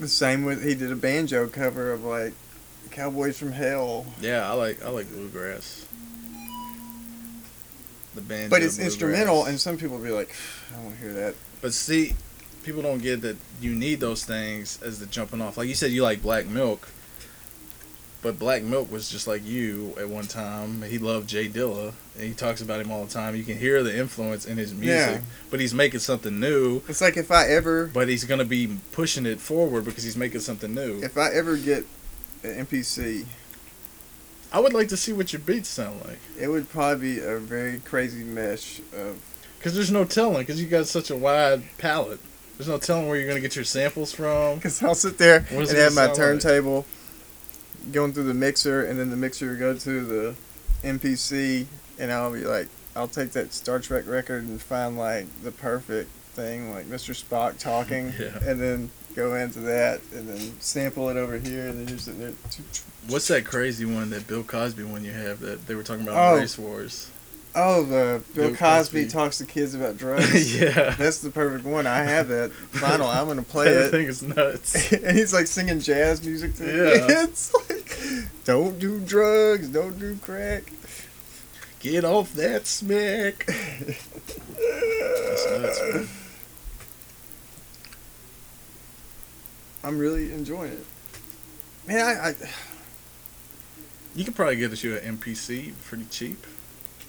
The 0.00 0.08
same 0.08 0.44
with 0.44 0.64
he 0.64 0.74
did 0.74 0.90
a 0.90 0.96
banjo 0.96 1.46
cover 1.48 1.92
of 1.92 2.04
like 2.04 2.32
"Cowboys 2.90 3.38
from 3.38 3.52
Hell," 3.52 4.06
yeah. 4.20 4.50
I 4.50 4.54
like 4.54 4.84
I 4.84 4.88
like 4.88 5.08
bluegrass. 5.08 5.86
The 8.14 8.20
band, 8.20 8.50
but 8.50 8.62
it's 8.62 8.78
instrumental, 8.78 9.44
and 9.44 9.60
some 9.60 9.76
people 9.76 9.98
be 9.98 10.10
like, 10.10 10.32
I 10.70 10.76
don't 10.76 10.84
want 10.84 10.96
to 10.96 11.02
hear 11.02 11.12
that. 11.14 11.34
But 11.60 11.74
see, 11.74 12.14
people 12.62 12.80
don't 12.80 13.02
get 13.02 13.22
that 13.22 13.36
you 13.60 13.74
need 13.74 13.98
those 13.98 14.24
things 14.24 14.80
as 14.82 15.00
the 15.00 15.06
jumping 15.06 15.40
off. 15.40 15.56
Like 15.56 15.68
you 15.68 15.74
said, 15.74 15.90
you 15.90 16.02
like 16.02 16.22
Black 16.22 16.46
Milk, 16.46 16.88
but 18.24 18.38
Black 18.38 18.62
Milk 18.62 18.90
was 18.90 19.08
just 19.10 19.26
like 19.28 19.44
you 19.44 19.94
at 20.00 20.08
one 20.08 20.24
time. 20.26 20.80
He 20.82 20.96
loved 20.98 21.28
Jay 21.28 21.46
Dilla, 21.46 21.92
and 22.16 22.24
he 22.24 22.32
talks 22.32 22.62
about 22.62 22.80
him 22.80 22.90
all 22.90 23.04
the 23.04 23.12
time. 23.12 23.36
You 23.36 23.44
can 23.44 23.58
hear 23.58 23.82
the 23.82 23.96
influence 23.96 24.46
in 24.46 24.56
his 24.56 24.72
music, 24.72 25.16
Yeah. 25.16 25.20
but 25.50 25.60
he's 25.60 25.74
making 25.74 26.00
something 26.00 26.40
new. 26.40 26.80
It's 26.88 27.02
like 27.02 27.18
if 27.18 27.30
I 27.30 27.46
ever, 27.48 27.86
But 27.92 28.08
he's 28.08 28.24
gonna 28.24 28.46
be 28.46 28.78
pushing 28.92 29.26
it 29.26 29.40
forward 29.40 29.84
because 29.84 30.02
he's 30.04 30.16
making 30.16 30.40
something 30.40 30.74
new. 30.74 31.02
if 31.02 31.18
I 31.18 31.28
ever 31.34 31.56
get 31.58 31.84
an 32.42 32.66
MPC, 32.66 33.26
I 34.52 34.58
would 34.60 34.72
like 34.72 34.88
to 34.88 34.96
see 34.96 35.12
what 35.12 35.32
your 35.32 35.40
beats 35.40 35.68
sound 35.68 36.00
like, 36.06 36.18
it 36.40 36.48
would 36.48 36.70
probably 36.70 37.16
be 37.16 37.20
a 37.20 37.36
very 37.38 37.78
crazy 37.80 38.24
mesh 38.24 38.78
of 38.96 39.18
because 39.58 39.74
there's 39.74 39.90
no 39.90 40.04
telling, 40.04 40.38
because 40.38 40.60
you 40.62 40.66
got 40.68 40.86
such 40.86 41.10
a 41.10 41.16
wide 41.16 41.62
palette. 41.78 42.20
There's 42.56 42.68
no 42.68 42.78
telling 42.78 43.08
where 43.08 43.18
you're 43.18 43.26
gonna 43.28 43.40
get 43.40 43.54
your 43.56 43.64
samples 43.66 44.12
from. 44.12 44.54
Because 44.56 44.82
I'll 44.82 44.94
sit 44.94 45.18
there 45.18 45.44
and 45.50 45.58
have 45.76 45.94
my 45.94 46.06
gonna 46.06 46.08
like? 46.08 46.86
Going 47.92 48.12
through 48.12 48.24
the 48.24 48.34
mixer, 48.34 48.84
and 48.84 48.98
then 48.98 49.10
the 49.10 49.16
mixer 49.16 49.50
will 49.50 49.58
go 49.58 49.74
to 49.76 50.04
the 50.04 50.34
MPC, 50.82 51.66
and 51.98 52.12
I'll 52.12 52.32
be 52.32 52.40
like, 52.44 52.68
I'll 52.96 53.08
take 53.08 53.32
that 53.32 53.52
Star 53.52 53.78
Trek 53.80 54.06
record 54.06 54.44
and 54.44 54.60
find 54.60 54.96
like 54.96 55.26
the 55.42 55.50
perfect 55.50 56.10
thing, 56.34 56.72
like 56.72 56.86
Mr. 56.86 57.14
Spock 57.14 57.58
talking, 57.58 58.12
Yeah. 58.18 58.38
and 58.48 58.60
then 58.60 58.90
go 59.16 59.34
into 59.34 59.60
that, 59.60 60.00
and 60.14 60.28
then 60.28 60.60
sample 60.60 61.08
it 61.08 61.16
over 61.16 61.38
here, 61.38 61.68
and 61.68 61.80
then 61.80 61.88
you're 61.88 61.98
sitting 61.98 62.20
there. 62.20 62.32
What's 63.08 63.28
that 63.28 63.44
crazy 63.44 63.84
one 63.84 64.10
that 64.10 64.26
Bill 64.26 64.42
Cosby 64.42 64.82
one 64.84 65.04
you 65.04 65.12
have 65.12 65.40
that 65.40 65.66
they 65.66 65.74
were 65.74 65.82
talking 65.82 66.02
about 66.06 66.34
Oh. 66.34 66.36
race 66.38 66.58
wars? 66.58 67.10
Oh, 67.56 67.84
the 67.84 68.20
Bill, 68.34 68.48
Bill 68.48 68.56
Cosby, 68.56 69.02
Cosby. 69.04 69.08
talks 69.12 69.38
to 69.38 69.44
kids 69.46 69.74
about 69.74 69.96
drugs. 69.98 70.58
yeah. 70.60 70.90
That's 70.98 71.18
the 71.18 71.30
perfect 71.30 71.64
one. 71.64 71.86
I 71.86 72.02
have 72.02 72.26
that 72.28 72.50
vinyl. 72.72 73.14
I'm 73.14 73.28
gonna 73.28 73.42
play 73.44 73.72
That 73.72 73.86
it. 73.86 73.90
thing 73.92 74.08
it's 74.08 74.22
nuts. 74.22 74.92
and 74.92 75.16
he's 75.16 75.32
like 75.32 75.46
singing 75.46 75.78
jazz 75.78 76.24
music 76.26 76.56
to 76.56 76.64
Yeah. 76.64 77.06
the 77.06 77.06
kids. 77.26 77.52
Don't 78.44 78.78
do 78.78 79.00
drugs, 79.00 79.68
don't 79.68 79.98
do 79.98 80.16
crack. 80.16 80.64
Get 81.80 82.04
off 82.04 82.32
that 82.34 82.66
smack. 82.66 83.46
That's 83.46 85.50
nuts. 85.50 86.10
I'm 89.82 89.98
really 89.98 90.32
enjoying 90.32 90.72
it. 90.72 90.86
Man, 91.86 92.00
I, 92.00 92.28
I 92.30 92.34
You 94.14 94.24
could 94.24 94.34
probably 94.34 94.56
get 94.56 94.72
us 94.72 94.82
you 94.82 94.96
an 94.96 95.18
MPC 95.18 95.74
pretty 95.86 96.04
cheap. 96.10 96.46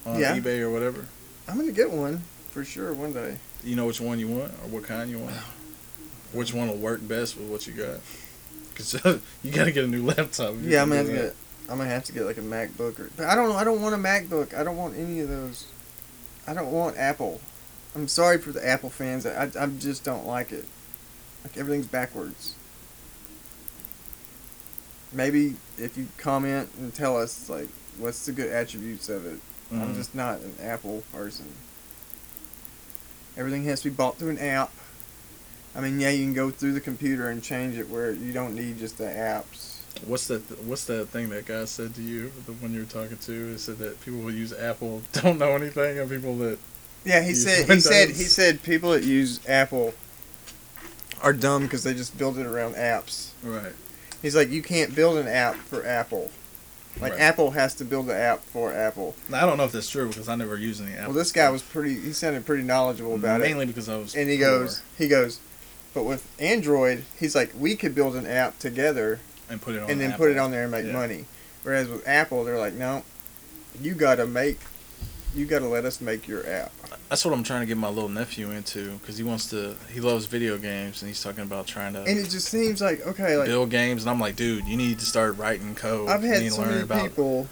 on 0.06 0.20
Yeah. 0.20 0.38
eBay 0.38 0.60
or 0.60 0.70
whatever? 0.70 1.06
I'm 1.48 1.58
gonna 1.58 1.72
get 1.72 1.92
one 1.92 2.24
for 2.52 2.66
sure 2.66 2.94
one 2.94 3.14
day. 3.14 3.38
You 3.64 3.76
know 3.76 3.86
which 3.86 4.02
one 4.02 4.20
you 4.20 4.28
want 4.28 4.52
or 4.64 4.68
what 4.70 4.84
kind 4.84 5.10
you 5.10 5.20
want? 5.20 5.36
Which 6.34 6.54
one 6.54 6.68
will 6.68 6.78
work 6.78 7.08
best 7.08 7.38
with 7.38 7.48
what 7.48 7.66
you 7.66 7.74
got? 7.74 8.00
Because 8.76 8.94
you 9.44 9.52
got 9.52 9.66
to 9.66 9.72
get 9.72 9.84
a 9.86 9.88
new 9.88 10.04
laptop. 10.06 10.56
Yeah, 10.62 10.82
I'm 10.82 10.90
gonna 10.90 10.98
have 11.00 11.08
to 11.08 11.14
get. 11.14 11.36
I'm 11.70 11.78
gonna 11.78 11.90
have 11.90 12.04
to 12.06 12.12
get 12.14 12.26
like 12.26 12.38
a 12.38 12.42
MacBook 12.42 13.00
or. 13.00 13.10
But 13.16 13.26
I 13.28 13.36
don't. 13.36 13.56
I 13.56 13.64
don't 13.64 13.82
want 13.82 13.96
a 13.96 13.98
MacBook. 13.98 14.54
I 14.54 14.64
don't 14.64 14.78
want 14.78 14.96
any 14.98 15.20
of 15.22 15.30
those. 15.30 15.66
I 16.46 16.54
don't 16.54 16.72
want 16.72 16.98
Apple. 16.98 17.42
I'm 17.96 18.08
sorry 18.08 18.38
for 18.38 18.52
the 18.52 18.66
Apple 18.68 18.90
fans. 18.90 19.26
I 19.26 19.50
I 19.60 19.66
just 19.68 20.04
don't 20.04 20.28
like 20.28 20.52
it. 20.52 20.66
Like 21.44 21.58
everything's 21.58 21.88
backwards. 21.88 22.56
Maybe 25.14 25.56
if 25.78 25.98
you 25.98 26.08
comment 26.18 26.70
and 26.78 26.94
tell 26.94 27.18
us 27.18 27.50
like 27.50 27.70
what's 27.98 28.26
the 28.26 28.32
good 28.32 28.52
attributes 28.52 29.08
of 29.10 29.26
it. 29.26 29.40
I'm 29.72 29.94
Mhm. 29.94 29.96
just 29.96 30.14
not 30.14 30.40
an 30.42 30.56
Apple 30.62 31.04
person. 31.12 31.46
Everything 33.38 33.64
has 33.66 33.82
to 33.82 33.90
be 33.90 33.96
bought 33.96 34.18
through 34.18 34.30
an 34.32 34.38
app. 34.40 34.72
I 35.76 35.82
mean, 35.82 36.00
yeah, 36.00 36.10
you 36.10 36.24
can 36.24 36.34
go 36.34 36.50
through 36.52 36.74
the 36.74 36.82
computer 36.82 37.30
and 37.30 37.44
change 37.44 37.78
it 37.78 37.90
where 37.90 38.12
you 38.12 38.32
don't 38.32 38.56
need 38.56 38.78
just 38.80 38.98
the 38.98 39.04
apps. 39.06 39.80
What's 40.06 40.28
that? 40.28 40.42
What's 40.66 40.86
that 40.86 41.08
thing 41.10 41.30
that 41.30 41.46
guy 41.46 41.66
said 41.66 41.96
to 41.96 42.02
you? 42.02 42.32
The 42.46 42.54
one 42.54 42.74
you 42.74 42.80
were 42.82 42.86
talking 42.86 43.18
to, 43.18 43.52
he 43.52 43.58
said 43.58 43.78
that 43.80 44.00
people 44.02 44.20
who 44.22 44.30
use 44.30 44.54
Apple 44.54 45.02
don't 45.14 45.38
know 45.40 45.52
anything, 45.52 46.00
and 46.00 46.10
people 46.10 46.38
that 46.38 46.60
Yeah, 47.04 47.22
he 47.24 47.34
said 47.34 47.70
he 47.70 47.80
said 47.80 48.10
he 48.10 48.14
said 48.24 48.62
people 48.64 48.92
that 48.92 49.04
use 49.04 49.40
Apple 49.48 49.94
are 51.22 51.34
dumb 51.34 51.64
because 51.64 51.84
they 51.84 51.94
just 51.94 52.18
build 52.18 52.38
it 52.38 52.46
around 52.46 52.76
apps. 52.76 53.30
right. 53.44 53.74
He's 54.22 54.36
like, 54.36 54.50
you 54.50 54.62
can't 54.64 54.96
build 54.96 55.18
an 55.18 55.28
app 55.28 55.56
for 55.56 55.86
Apple. 55.86 56.32
Like 57.00 57.12
Right. 57.12 57.22
Apple 57.22 57.52
has 57.52 57.76
to 57.76 57.86
build 57.86 58.08
the 58.08 58.16
app 58.16 58.40
for 58.40 58.74
Apple. 58.74 59.16
Now, 59.30 59.44
I 59.44 59.46
don't 59.46 59.58
know 59.58 59.66
if 59.66 59.72
that's 59.72 59.90
true 59.90 60.08
because 60.08 60.28
I 60.30 60.36
never 60.36 60.58
used 60.58 60.82
any 60.82 60.94
Apple. 60.94 61.08
well, 61.10 61.14
this 61.14 61.32
guy 61.32 61.50
was 61.50 61.62
pretty. 61.62 61.94
He 62.00 62.12
sounded 62.14 62.46
pretty 62.46 62.64
knowledgeable 62.64 63.16
about 63.16 63.42
it. 63.42 63.44
mainly 63.44 63.66
because 63.66 63.88
I 63.90 63.98
was. 63.98 64.16
And 64.16 64.30
he 64.30 64.38
poor 64.38 64.46
goes, 64.62 64.82
he 64.98 65.08
goes, 65.08 65.40
but 65.96 66.04
with 66.04 66.30
Android, 66.40 67.06
he's 67.18 67.34
like, 67.34 67.52
we 67.58 67.76
could 67.76 67.96
build 67.96 68.16
an 68.18 68.28
app 68.28 68.60
together 68.60 69.20
and 69.50 69.62
put 69.62 69.76
it 69.76 69.82
on 69.82 69.90
and 69.90 70.00
then 70.02 70.12
Apple. 70.12 70.26
put 70.26 70.32
it 70.32 70.38
on 70.38 70.52
there 70.52 70.64
and 70.64 70.72
make 70.72 70.86
Yeah. 70.86 70.92
money. 70.92 71.26
Whereas 71.64 71.88
with 71.88 72.08
Apple, 72.08 72.44
they're 72.44 72.60
like, 72.60 72.74
no, 72.74 73.04
you 73.82 73.96
gotta 73.96 74.28
make, 74.28 74.60
you 75.34 75.46
gotta 75.46 75.68
let 75.68 75.86
us 75.86 76.02
make 76.02 76.28
your 76.28 76.46
app. 76.48 76.72
That's 77.10 77.24
what 77.24 77.34
I'm 77.34 77.44
trying 77.44 77.62
to 77.62 77.66
get 77.66 77.78
my 77.78 77.88
little 77.88 78.10
nephew 78.10 78.52
into 78.52 78.98
because 78.98 79.18
he 79.18 79.24
wants 79.24 79.50
to. 79.52 79.76
He 79.92 80.02
loves 80.02 80.26
video 80.26 80.58
games 80.58 81.02
and 81.02 81.08
he's 81.08 81.24
talking 81.24 81.44
about 81.44 81.66
trying 81.66 81.94
to 81.94 82.00
And 82.02 82.20
it 82.20 82.30
just 82.30 82.50
seems 82.50 82.82
like 82.82 83.06
okay, 83.08 83.38
like 83.38 83.48
build 83.48 83.70
games. 83.70 84.04
And 84.04 84.10
I'm 84.12 84.20
like, 84.20 84.36
dude, 84.36 84.66
you 84.66 84.76
need 84.76 85.00
to 85.00 85.06
start 85.06 85.38
writing 85.38 85.76
code. 85.76 86.10
I've 86.10 86.24
you 86.24 86.30
had 86.30 86.42
need 86.42 86.50
to 86.50 86.56
so 86.56 86.62
learn 86.62 86.70
many 86.72 86.82
about 86.84 87.04
people. 87.04 87.48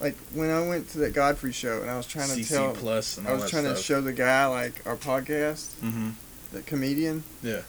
Like 0.00 0.16
when 0.32 0.50
I 0.50 0.66
went 0.66 0.88
to 0.90 0.98
that 0.98 1.12
Godfrey 1.12 1.52
show, 1.52 1.80
and 1.82 1.90
I 1.90 1.96
was 1.96 2.06
trying 2.06 2.28
to 2.28 2.34
CC 2.34 2.48
tell, 2.48 2.74
plus 2.74 3.18
I 3.18 3.32
was 3.32 3.50
trying 3.50 3.64
to 3.64 3.76
show 3.76 4.00
the 4.00 4.12
guy 4.12 4.46
like 4.46 4.86
our 4.86 4.96
podcast, 4.96 5.72
hmm 5.80 6.10
the 6.56 6.62
comedian. 6.62 7.22
Yeah. 7.42 7.62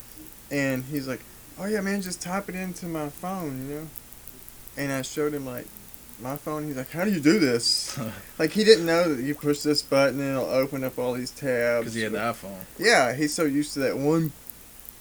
And 0.50 0.84
he's 0.86 1.08
like, 1.08 1.20
"Oh 1.60 1.66
yeah, 1.66 1.82
man, 1.82 2.02
just 2.02 2.22
type 2.22 2.50
it 2.50 2.56
into 2.56 2.86
my 2.86 3.10
phone, 3.10 3.68
you 3.68 3.76
know." 3.76 3.88
And 4.78 4.92
I 4.92 5.02
showed 5.02 5.34
him 5.34 5.46
like 5.46 5.68
my 6.22 6.38
phone. 6.38 6.66
He's 6.66 6.78
like, 6.78 6.92
"How 6.92 7.04
do 7.04 7.12
you 7.12 7.20
do 7.20 7.40
this?" 7.40 8.00
like 8.40 8.52
he 8.52 8.64
didn't 8.64 8.86
know 8.86 9.14
that 9.14 9.24
you 9.24 9.36
push 9.36 9.60
this 9.60 9.82
button 9.82 10.20
and 10.22 10.38
it'll 10.38 10.50
open 10.50 10.84
up 10.84 10.98
all 10.98 11.14
these 11.14 11.32
tabs. 11.32 11.82
Because 11.82 11.94
he 11.94 12.02
had 12.02 12.14
the 12.14 12.20
iPhone. 12.20 12.62
Yeah, 12.78 13.14
he's 13.14 13.34
so 13.34 13.44
used 13.44 13.74
to 13.74 13.80
that 13.80 13.98
one 13.98 14.32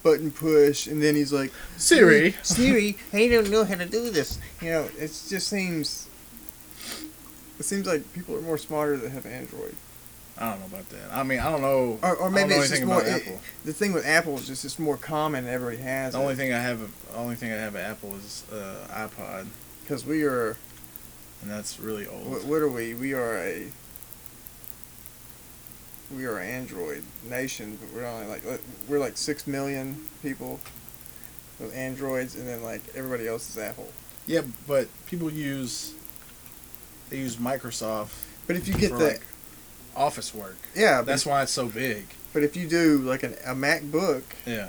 button 0.03 0.31
push, 0.31 0.87
and 0.87 1.03
then 1.03 1.17
he's 1.17 1.33
like, 1.33 1.53
Siri. 1.77 2.37
Siri, 2.43 2.97
I 3.13 3.29
don't 3.29 3.51
know 3.51 3.65
how 3.65 3.75
to 3.75 3.87
do 3.87 4.11
this. 4.11 4.39
You 4.61 4.71
know, 4.71 4.89
it 4.99 5.09
just 5.29 5.49
seems. 5.49 6.09
It 7.59 7.65
seems 7.65 7.87
like 7.87 8.13
people 8.13 8.37
are 8.37 8.43
more 8.43 8.59
smarter 8.59 8.99
that 8.99 9.11
have 9.11 9.25
Android, 9.25 9.75
I 10.39 10.51
don't 10.51 10.61
know 10.61 10.67
about 10.67 10.89
that. 10.91 11.13
I 11.13 11.23
mean, 11.23 11.39
I 11.41 11.51
don't 11.51 11.63
know. 11.63 11.99
or, 12.03 12.17
or 12.17 12.31
maybe 12.31 12.51
know 12.51 12.61
it's 12.61 12.71
just 12.71 12.85
more. 12.85 13.03
it- 13.03 13.09
Apple. 13.27 13.41
the 13.65 13.73
thing 13.73 13.93
with 13.93 14.07
Apple 14.07 14.37
is 14.37 14.47
just 14.47 14.65
it's 14.65 14.79
more 14.79 14.97
common. 14.97 15.45
Than 15.45 15.55
everybody 15.55 15.83
has 15.83 16.13
The 16.13 16.19
only 16.19 16.35
thing 16.35 16.53
I 16.53 16.59
have, 16.59 16.81
the 16.81 17.17
only 17.17 17.37
thing 17.37 17.53
I 17.53 17.57
have 17.57 17.75
at 17.77 17.91
Apple 17.91 18.15
is 18.17 18.45
uh, 18.53 18.87
iPod, 18.91 19.47
because 19.83 20.05
we 20.05 20.25
are. 20.25 20.57
and 21.43 21.51
that's 21.51 21.81
really 21.81 22.07
old. 22.07 22.29
What, 22.31 22.45
what 22.45 22.61
are 22.63 22.69
we? 22.69 22.95
We 22.95 23.15
are 23.15 23.39
a. 23.39 23.69
We 26.15 26.25
are 26.27 26.39
an 26.39 26.49
Android 26.49 27.03
nation, 27.29 27.79
but 27.81 27.93
we're 27.93 28.07
only 28.07 28.27
like 28.27 28.43
we're 28.89 29.01
like 29.01 29.17
six 29.17 29.47
million 29.47 30.05
people 30.23 30.61
with 31.59 31.75
Androids, 31.75 32.37
and 32.37 32.47
then 32.47 32.63
like 32.63 32.83
everybody 32.95 33.27
else 33.27 33.49
is 33.51 33.59
Apple. 33.59 33.89
Yeah, 34.27 34.43
but 34.69 34.89
people 35.07 35.31
use 35.33 35.95
they 37.11 37.19
use 37.19 37.37
Microsoft 37.37 38.11
But 38.47 38.57
if 38.57 38.69
you 38.69 38.75
get 38.75 38.91
the 38.91 38.99
like 38.99 39.23
office 39.97 40.35
work. 40.35 40.57
yeah, 40.75 40.99
but, 41.01 41.07
That's 41.07 41.27
why 41.27 41.43
it's 41.43 41.53
so 41.53 41.67
big. 41.69 42.07
but 42.33 42.43
if 42.43 42.57
you 42.57 42.69
do 42.69 42.99
like 42.99 43.23
an, 43.23 43.35
a 43.45 43.55
MacBook, 43.55 44.23
Yeah. 44.45 44.69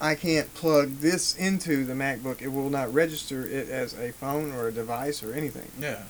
I 0.00 0.14
can't 0.16 0.52
plug 0.54 0.96
this 0.98 1.34
into 1.36 1.84
the 1.84 1.94
MacBook. 1.94 2.42
It 2.42 2.48
will 2.48 2.68
not 2.68 2.92
register 2.92 3.46
it 3.46 3.70
as 3.70 3.94
a 3.94 4.12
phone 4.12 4.52
or 4.52 4.68
a 4.68 4.72
device 4.72 5.22
or 5.22 5.32
anything. 5.32 5.70
Yeah. 5.80 6.02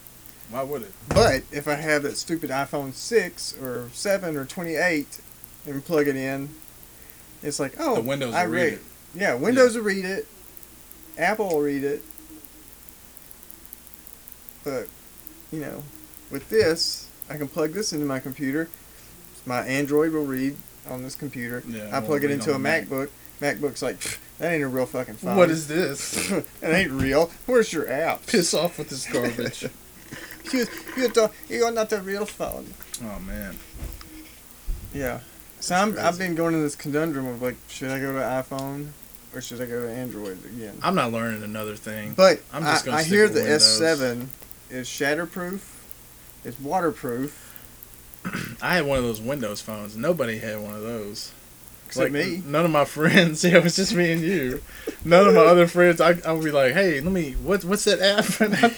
Why 0.51 0.62
would 0.62 0.83
it? 0.83 0.93
But 1.09 1.43
if 1.53 1.69
I 1.69 1.75
have 1.75 2.03
that 2.03 2.17
stupid 2.17 2.51
iPhone 2.51 2.93
6 2.93 3.57
or 3.62 3.89
7 3.93 4.37
or 4.37 4.45
28 4.47 5.21
and 5.67 5.85
plug 5.85 6.09
it 6.09 6.17
in, 6.17 6.49
it's 7.43 7.61
like, 7.61 7.75
oh, 7.79 7.97
the 7.97 8.01
Windows 8.01 8.35
I 8.35 8.47
will 8.47 8.53
read 8.53 8.62
read 8.62 8.73
it. 8.75 8.81
Yeah, 9.15 9.35
Windows 9.35 9.77
will 9.77 9.85
read 9.85 10.05
it. 10.05 10.27
Apple 11.17 11.49
will 11.51 11.61
read 11.61 11.85
it. 11.85 12.03
But, 14.65 14.89
you 15.53 15.61
know, 15.61 15.83
with 16.31 16.49
this, 16.49 17.04
I 17.29 17.37
can 17.37 17.49
plug 17.49 17.72
this 17.72 17.93
into 17.93 18.07
my 18.07 18.20
computer. 18.20 18.68
My 19.47 19.61
Android 19.61 20.12
will 20.12 20.27
read 20.27 20.57
on 20.89 21.03
this 21.03 21.14
computer. 21.14 21.62
Yeah, 21.66 21.91
I 21.93 22.01
plug 22.01 22.25
it 22.25 22.31
into 22.31 22.51
a 22.51 22.55
the 22.55 22.59
Mac. 22.59 22.85
MacBook. 22.85 23.11
MacBook's 23.41 23.83
like, 23.83 23.99
that 24.39 24.53
ain't 24.53 24.62
a 24.62 24.68
real 24.68 24.87
fucking 24.87 25.14
phone. 25.14 25.37
What 25.37 25.51
is 25.51 25.68
this? 25.68 26.31
it 26.33 26.47
ain't 26.62 26.93
real. 26.93 27.31
Where's 27.47 27.72
your 27.72 27.91
app? 27.91 28.27
Piss 28.27 28.55
off 28.55 28.79
with 28.79 28.89
this 28.89 29.11
garbage. 29.11 29.66
You, 30.53 30.66
you 30.99 31.09
don't, 31.09 31.33
you're 31.49 31.72
not 31.72 31.91
a 31.93 32.01
real 32.03 32.27
phone. 32.27 32.66
oh 33.03 33.18
man. 33.20 33.57
Yeah. 34.93 35.20
So 35.61 35.75
I'm, 35.75 35.99
I've 35.99 36.18
been 36.18 36.35
going 36.35 36.53
to 36.53 36.61
this 36.61 36.77
conundrum 36.77 37.27
of 37.27 37.41
like, 37.41 37.57
should 37.66 37.89
I 37.89 37.99
go 37.99 38.12
to 38.12 38.18
iPhone 38.18 38.91
or 39.35 39.41
should 39.41 39.62
I 39.62 39.64
go 39.64 39.81
to 39.81 39.91
Android 39.91 40.45
again? 40.45 40.79
I'm 40.83 40.95
not 40.95 41.12
learning 41.12 41.43
another 41.43 41.77
thing. 41.77 42.12
But 42.12 42.41
I'm 42.53 42.62
just 42.62 42.85
I, 42.85 42.91
gonna 42.91 42.99
I 42.99 43.03
hear 43.05 43.27
the 43.29 43.41
Windows. 43.41 43.81
S7 43.81 44.27
is 44.70 44.87
shatterproof, 44.87 45.61
it's 46.45 46.59
waterproof. 46.61 47.41
I 48.63 48.77
had 48.77 48.87
one 48.87 48.99
of 48.99 49.05
those 49.05 49.21
Windows 49.21 49.61
phones. 49.61 49.97
Nobody 49.97 50.39
had 50.39 50.61
one 50.61 50.75
of 50.75 50.83
those. 50.83 51.33
Except 51.87 52.11
me. 52.13 52.43
None 52.47 52.65
of 52.65 52.71
my 52.71 52.85
friends. 52.97 53.45
Yeah, 53.45 53.59
it 53.59 53.65
was 53.65 53.77
just 53.77 53.95
me 53.95 54.13
and 54.13 54.23
you. 54.23 54.63
None 55.05 55.29
of 55.29 55.35
my 55.35 55.43
other 55.43 55.67
friends. 55.67 56.01
I 56.01 56.15
I 56.27 56.33
would 56.33 56.45
be 56.45 56.51
like, 56.51 56.73
hey, 56.73 57.01
let 57.01 57.13
me. 57.13 57.33
What 57.33 57.65
what's 57.65 57.85
that 57.85 58.01
app? 58.01 58.41
And 58.41 58.55
I, 58.57 58.75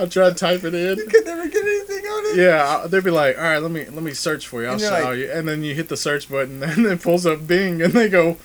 I 0.00 0.06
try 0.06 0.28
to 0.28 0.34
type 0.34 0.62
it 0.64 0.74
in. 0.74 0.96
You 0.98 1.06
could 1.06 1.24
never 1.26 1.46
get 1.48 1.62
anything 1.62 2.04
on 2.04 2.26
it. 2.26 2.36
Yeah, 2.42 2.80
I- 2.84 2.86
they'd 2.86 3.02
be 3.04 3.10
like, 3.10 3.36
all 3.36 3.42
right, 3.44 3.58
let 3.58 3.70
me 3.70 3.84
let 3.86 4.02
me 4.02 4.12
search 4.12 4.46
for 4.46 4.62
you. 4.62 4.66
I'll 4.68 4.74
And 4.74 4.82
show 4.82 4.90
like- 4.90 5.18
you. 5.18 5.30
And 5.30 5.46
then 5.46 5.62
you 5.62 5.74
hit 5.74 5.88
the 5.88 5.96
search 5.96 6.28
button, 6.30 6.62
and 6.64 6.86
it 6.86 7.02
pulls 7.02 7.26
up 7.26 7.46
Bing, 7.46 7.82
and 7.82 7.92
they 7.92 8.08
go, 8.08 8.36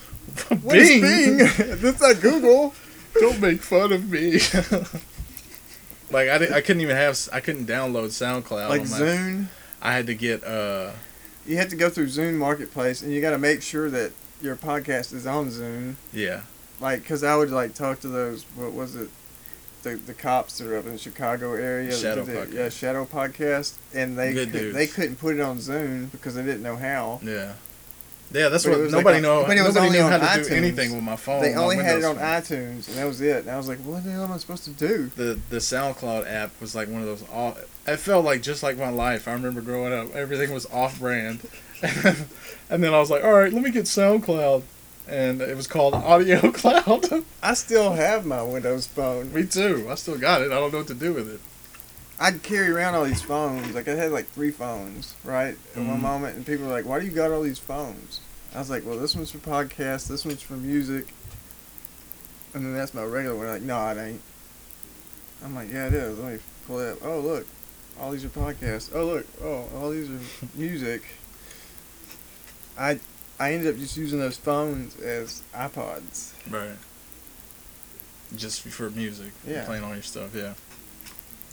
Bing. 0.49 0.59
What 0.61 0.75
is 0.77 1.01
Bing? 1.01 1.77
That's 1.79 2.01
not 2.01 2.21
Google. 2.21 2.73
Don't 3.19 3.39
make 3.39 3.61
fun 3.61 3.93
of 3.93 4.09
me. 4.09 4.39
Like 6.13 6.29
I, 6.29 6.37
didn't, 6.37 6.53
I 6.53 6.61
couldn't 6.61 6.81
even 6.81 6.95
have 6.95 7.17
I 7.33 7.39
couldn't 7.39 7.65
download 7.65 8.07
SoundCloud. 8.07 8.69
like 8.69 8.81
on 8.81 8.89
my, 8.89 8.97
Zune. 8.99 9.45
I 9.81 9.93
had 9.93 10.07
to 10.07 10.15
get 10.15 10.43
uh 10.43 10.91
You 11.45 11.57
have 11.57 11.69
to 11.69 11.75
go 11.75 11.89
through 11.89 12.07
Zune 12.07 12.35
Marketplace, 12.35 13.01
and 13.01 13.11
you 13.11 13.19
got 13.21 13.31
to 13.31 13.37
make 13.37 13.61
sure 13.61 13.89
that 13.89 14.11
your 14.41 14.55
podcast 14.55 15.13
is 15.13 15.25
on 15.27 15.49
Zune. 15.49 15.95
yeah 16.13 16.41
Like, 16.79 17.05
cause 17.05 17.23
I 17.23 17.35
would 17.35 17.49
like 17.51 17.73
talk 17.73 17.99
to 18.01 18.07
those. 18.07 18.43
What 18.55 18.73
was 18.73 18.95
it? 18.95 19.09
The, 19.83 19.95
the 19.95 20.13
cops 20.13 20.59
that 20.59 20.67
are 20.69 20.77
up 20.77 20.85
in 20.85 20.93
the 20.93 20.97
Chicago 20.97 21.53
area. 21.53 21.91
Shadow 21.93 22.23
the- 22.23 22.31
Podcast. 22.33 22.53
Yeah, 22.53 22.69
Shadow 22.69 23.03
Podcast, 23.05 23.73
and 23.93 24.17
they 24.17 24.33
could, 24.33 24.51
they 24.73 24.87
couldn't 24.87 25.17
put 25.17 25.35
it 25.35 25.41
on 25.41 25.57
Zune 25.57 26.09
because 26.11 26.35
they 26.35 26.43
didn't 26.43 26.63
know 26.63 26.77
how. 26.77 27.19
yeah 27.21 27.53
yeah. 28.31 28.49
That's 28.49 28.63
But 28.65 28.71
what 28.71 28.79
like 28.81 28.91
nobody 28.91 29.17
on- 29.17 29.21
know. 29.23 29.43
but 29.47 29.57
it 29.57 29.61
was 29.63 29.75
nobody 29.75 29.87
only 29.87 29.99
knew 29.99 30.05
on 30.05 30.21
how 30.21 30.35
to 30.35 30.43
do 30.43 30.53
anything 30.55 30.93
with 30.93 31.03
my 31.03 31.15
phone. 31.15 31.41
they 31.41 31.53
only 31.55 31.77
had 31.77 31.97
it 31.99 32.03
on 32.05 32.15
phone. 32.15 32.23
iTunes, 32.25 32.87
and 32.87 32.97
that 32.97 33.05
was 33.07 33.21
it. 33.21 33.41
And 33.41 33.49
I 33.51 33.57
was 33.57 33.67
like, 33.67 33.79
what 33.79 34.03
the 34.03 34.11
hell 34.11 34.23
am 34.23 34.31
I 34.31 34.37
supposed 34.37 34.63
to 34.65 34.71
do? 34.71 35.11
the 35.15 35.39
the 35.49 35.57
SoundCloud 35.57 36.31
app 36.31 36.51
was 36.61 36.73
like 36.75 36.87
one 36.89 37.01
of 37.01 37.07
those. 37.07 37.23
All, 37.29 37.57
it 37.85 37.97
felt 37.97 38.23
like 38.25 38.41
just 38.41 38.63
like 38.63 38.77
my 38.77 38.89
life. 38.89 39.27
I 39.27 39.33
remember 39.33 39.61
growing 39.61 39.93
up, 39.93 40.15
everything 40.15 40.53
was 40.53 40.65
off 40.67 40.99
brand, 40.99 41.41
and 42.69 42.83
then 42.83 42.93
I 42.93 42.99
was 42.99 43.09
like, 43.09 43.23
all 43.23 43.33
right, 43.33 43.51
let 43.51 43.61
me 43.63 43.71
get 43.71 43.85
SoundCloud, 43.85 44.63
and 45.07 45.41
it 45.41 45.55
was 45.55 45.67
called 45.67 45.93
Audio 45.95 46.51
Cloud. 46.51 47.23
I 47.41 47.53
still 47.55 47.93
have 47.93 48.25
my 48.25 48.41
Windows 48.41 48.87
phone. 48.87 49.33
me 49.33 49.45
too. 49.45 49.87
I 49.89 49.95
still 49.95 50.17
got 50.17 50.41
it. 50.41 50.51
I 50.51 50.55
don't 50.55 50.71
know 50.71 50.79
what 50.79 50.87
to 50.87 50.93
do 50.93 51.13
with 51.13 51.29
it. 51.33 51.39
I'd 52.19 52.43
carry 52.43 52.69
around 52.69 52.95
all 52.95 53.03
these 53.05 53.21
phones. 53.21 53.73
Like 53.73 53.87
I 53.87 53.95
had 53.95 54.11
like 54.11 54.27
three 54.29 54.51
phones, 54.51 55.13
right, 55.23 55.57
at 55.75 55.81
one 55.83 55.97
Mhm. 55.97 56.01
moment, 56.01 56.35
and 56.37 56.45
people 56.45 56.65
were 56.67 56.71
like, 56.71 56.85
"Why 56.85 56.99
do 56.99 57.05
you 57.05 57.11
got 57.11 57.31
all 57.31 57.41
these 57.41 57.59
phones?" 57.59 58.19
I 58.55 58.59
was 58.59 58.69
like, 58.69 58.85
"Well, 58.85 58.97
this 58.99 59.15
one's 59.15 59.31
for 59.31 59.39
podcasts, 59.39 60.07
this 60.07 60.23
one's 60.25 60.41
for 60.41 60.53
music, 60.53 61.07
and 62.53 62.63
then 62.65 62.73
that's 62.75 62.93
my 62.93 63.03
regular 63.03 63.35
one." 63.35 63.47
Like, 63.47 63.61
no, 63.63 63.87
it 63.89 63.97
ain't. 63.97 64.21
I'm 65.43 65.55
like, 65.55 65.71
"Yeah, 65.71 65.87
it 65.87 65.93
is." 65.93 66.17
Let 66.19 66.33
me 66.33 66.39
pull 66.67 66.79
it 66.79 66.91
up. 66.93 66.99
Oh, 67.03 67.19
look, 67.19 67.47
all 67.99 68.11
these 68.11 68.23
are 68.23 68.29
podcasts. 68.29 68.89
Oh 68.93 69.05
look, 69.05 69.25
oh 69.43 69.67
all 69.75 69.89
these 69.89 70.09
are 70.09 70.19
music. 70.55 71.03
I 72.77 72.99
I 73.39 73.53
ended 73.53 73.73
up 73.73 73.79
just 73.79 73.97
using 73.97 74.19
those 74.19 74.37
phones 74.37 74.95
as 74.99 75.41
iPods. 75.53 76.31
Right. 76.49 76.77
Just 78.35 78.61
for 78.61 78.89
music. 78.91 79.31
Yeah. 79.45 79.65
Playing 79.65 79.83
all 79.83 79.93
your 79.93 80.03
stuff, 80.03 80.33
yeah. 80.35 80.53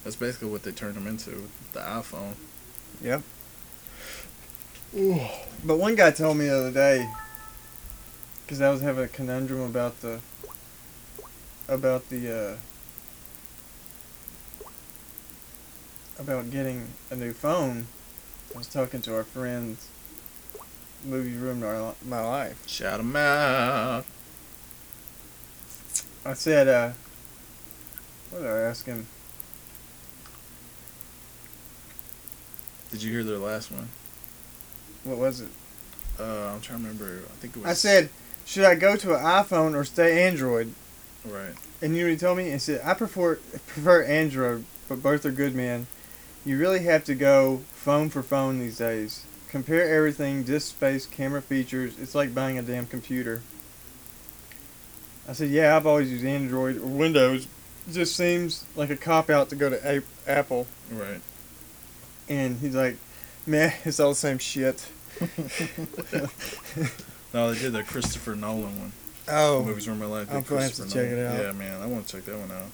That's 0.02 0.16
basically 0.16 0.48
what 0.48 0.62
they 0.62 0.72
turned 0.72 0.94
them 0.94 1.06
into, 1.06 1.48
the 1.72 1.80
iPhone. 1.80 2.34
Yep. 3.02 3.22
But 5.64 5.76
one 5.76 5.94
guy 5.94 6.10
told 6.10 6.36
me 6.38 6.46
the 6.46 6.56
other 6.58 6.72
day, 6.72 7.08
because 8.42 8.60
I 8.60 8.70
was 8.70 8.80
having 8.80 9.04
a 9.04 9.08
conundrum 9.08 9.60
about 9.60 10.00
the, 10.00 10.20
about 11.68 12.08
the, 12.08 12.56
uh, 12.56 12.56
about 16.18 16.50
getting 16.50 16.88
a 17.10 17.16
new 17.16 17.32
phone. 17.32 17.86
I 18.54 18.58
was 18.58 18.66
talking 18.66 19.00
to 19.02 19.14
our 19.14 19.24
friends. 19.24 19.88
Movie 21.04 21.36
ruined 21.36 21.62
our, 21.62 21.94
my 22.04 22.20
life. 22.20 22.66
Shout 22.66 22.98
them 22.98 23.14
out. 23.16 24.04
I 26.24 26.34
said, 26.34 26.68
uh, 26.68 26.92
what 28.30 28.40
did 28.40 28.50
I 28.50 28.60
ask 28.60 28.84
him? 28.86 29.06
Did 32.90 33.02
you 33.02 33.12
hear 33.12 33.24
their 33.24 33.38
last 33.38 33.70
one? 33.70 33.88
What 35.04 35.18
was 35.18 35.40
it? 35.40 35.48
Uh, 36.18 36.52
I'm 36.54 36.60
trying 36.60 36.80
to 36.80 36.88
remember. 36.88 37.22
I 37.24 37.32
think 37.40 37.56
it 37.56 37.60
was. 37.60 37.66
I 37.70 37.72
said, 37.72 38.10
should 38.44 38.64
I 38.64 38.74
go 38.74 38.96
to 38.96 39.14
an 39.14 39.22
iPhone 39.24 39.74
or 39.74 39.84
stay 39.84 40.26
Android? 40.26 40.74
Right. 41.24 41.54
And 41.82 41.96
you 41.96 42.04
know 42.04 42.10
what 42.10 42.20
told 42.20 42.38
me? 42.38 42.50
He 42.50 42.58
said, 42.58 42.80
I 42.84 42.94
prefer 42.94 43.36
prefer 43.36 44.02
Android, 44.04 44.64
but 44.88 45.02
both 45.02 45.24
are 45.24 45.30
good, 45.30 45.54
man. 45.54 45.86
You 46.44 46.58
really 46.58 46.80
have 46.80 47.04
to 47.04 47.14
go 47.14 47.62
phone 47.72 48.10
for 48.10 48.22
phone 48.22 48.58
these 48.58 48.78
days. 48.78 49.24
Compare 49.50 49.94
everything, 49.94 50.42
disk 50.42 50.68
space, 50.70 51.06
camera 51.06 51.42
features. 51.42 51.94
It's 52.00 52.14
like 52.14 52.34
buying 52.34 52.58
a 52.58 52.62
damn 52.62 52.86
computer. 52.86 53.42
I 55.28 55.32
said, 55.32 55.50
yeah, 55.50 55.76
I've 55.76 55.86
always 55.86 56.10
used 56.10 56.24
Android 56.24 56.76
or 56.78 56.86
Windows. 56.86 57.46
It 57.88 57.92
just 57.92 58.16
seems 58.16 58.64
like 58.76 58.90
a 58.90 58.96
cop 58.96 59.30
out 59.30 59.48
to 59.50 59.56
go 59.56 59.70
to 59.70 59.98
a- 59.98 60.02
Apple. 60.30 60.66
Right. 60.90 61.20
And 62.30 62.56
he's 62.58 62.74
like, 62.74 62.96
man, 63.46 63.74
it's 63.84 64.00
all 64.00 64.10
the 64.10 64.14
same 64.14 64.38
shit. 64.38 64.88
No, 67.32 67.52
they 67.52 67.60
did 67.60 67.72
the 67.74 67.84
Christopher 67.84 68.34
Nolan 68.34 68.76
one. 68.80 68.92
Oh, 69.28 69.62
Movies 69.62 69.86
Ruin 69.86 70.00
My 70.00 70.06
Life. 70.06 70.28
I'm 70.32 70.42
gonna 70.42 70.62
have 70.62 70.72
to 70.72 70.82
Christopher 70.82 70.90
check 70.90 71.12
it 71.12 71.24
out. 71.24 71.38
Yeah, 71.40 71.52
man, 71.52 71.80
I 71.80 71.86
want 71.86 72.06
to 72.08 72.16
check 72.16 72.24
that 72.24 72.36
one 72.36 72.50
out. 72.50 72.66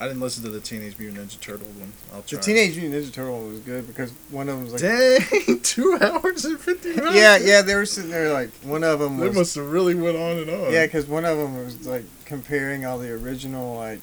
I 0.00 0.06
didn't 0.06 0.20
listen 0.22 0.42
to 0.44 0.48
the 0.48 0.60
Teenage 0.60 0.98
Mutant 0.98 1.28
Ninja 1.28 1.38
Turtle 1.38 1.66
one. 1.66 1.92
I'll 2.14 2.22
the. 2.22 2.38
Teenage 2.38 2.78
Mutant 2.78 3.04
Ninja 3.04 3.12
Turtle 3.12 3.42
was 3.48 3.60
good 3.60 3.86
because 3.86 4.12
one 4.30 4.48
of 4.48 4.56
them 4.56 4.64
was 4.64 4.72
like, 4.72 4.80
Dang, 4.80 5.60
two 5.62 5.98
hours 6.00 6.46
and 6.46 6.58
fifty 6.58 6.88
minutes. 6.96 7.14
yeah, 7.14 7.36
yeah, 7.36 7.60
they 7.60 7.74
were 7.74 7.84
sitting 7.84 8.10
there 8.10 8.32
like 8.32 8.48
one 8.62 8.82
of 8.82 9.00
them 9.00 9.18
They 9.18 9.30
must 9.30 9.54
have 9.56 9.70
really 9.70 9.94
went 9.94 10.16
on 10.16 10.38
and 10.38 10.48
on. 10.48 10.72
Yeah, 10.72 10.86
because 10.86 11.06
one 11.06 11.26
of 11.26 11.36
them 11.36 11.62
was 11.62 11.86
like 11.86 12.04
comparing 12.24 12.86
all 12.86 12.96
the 12.98 13.12
original, 13.12 13.76
like 13.76 14.00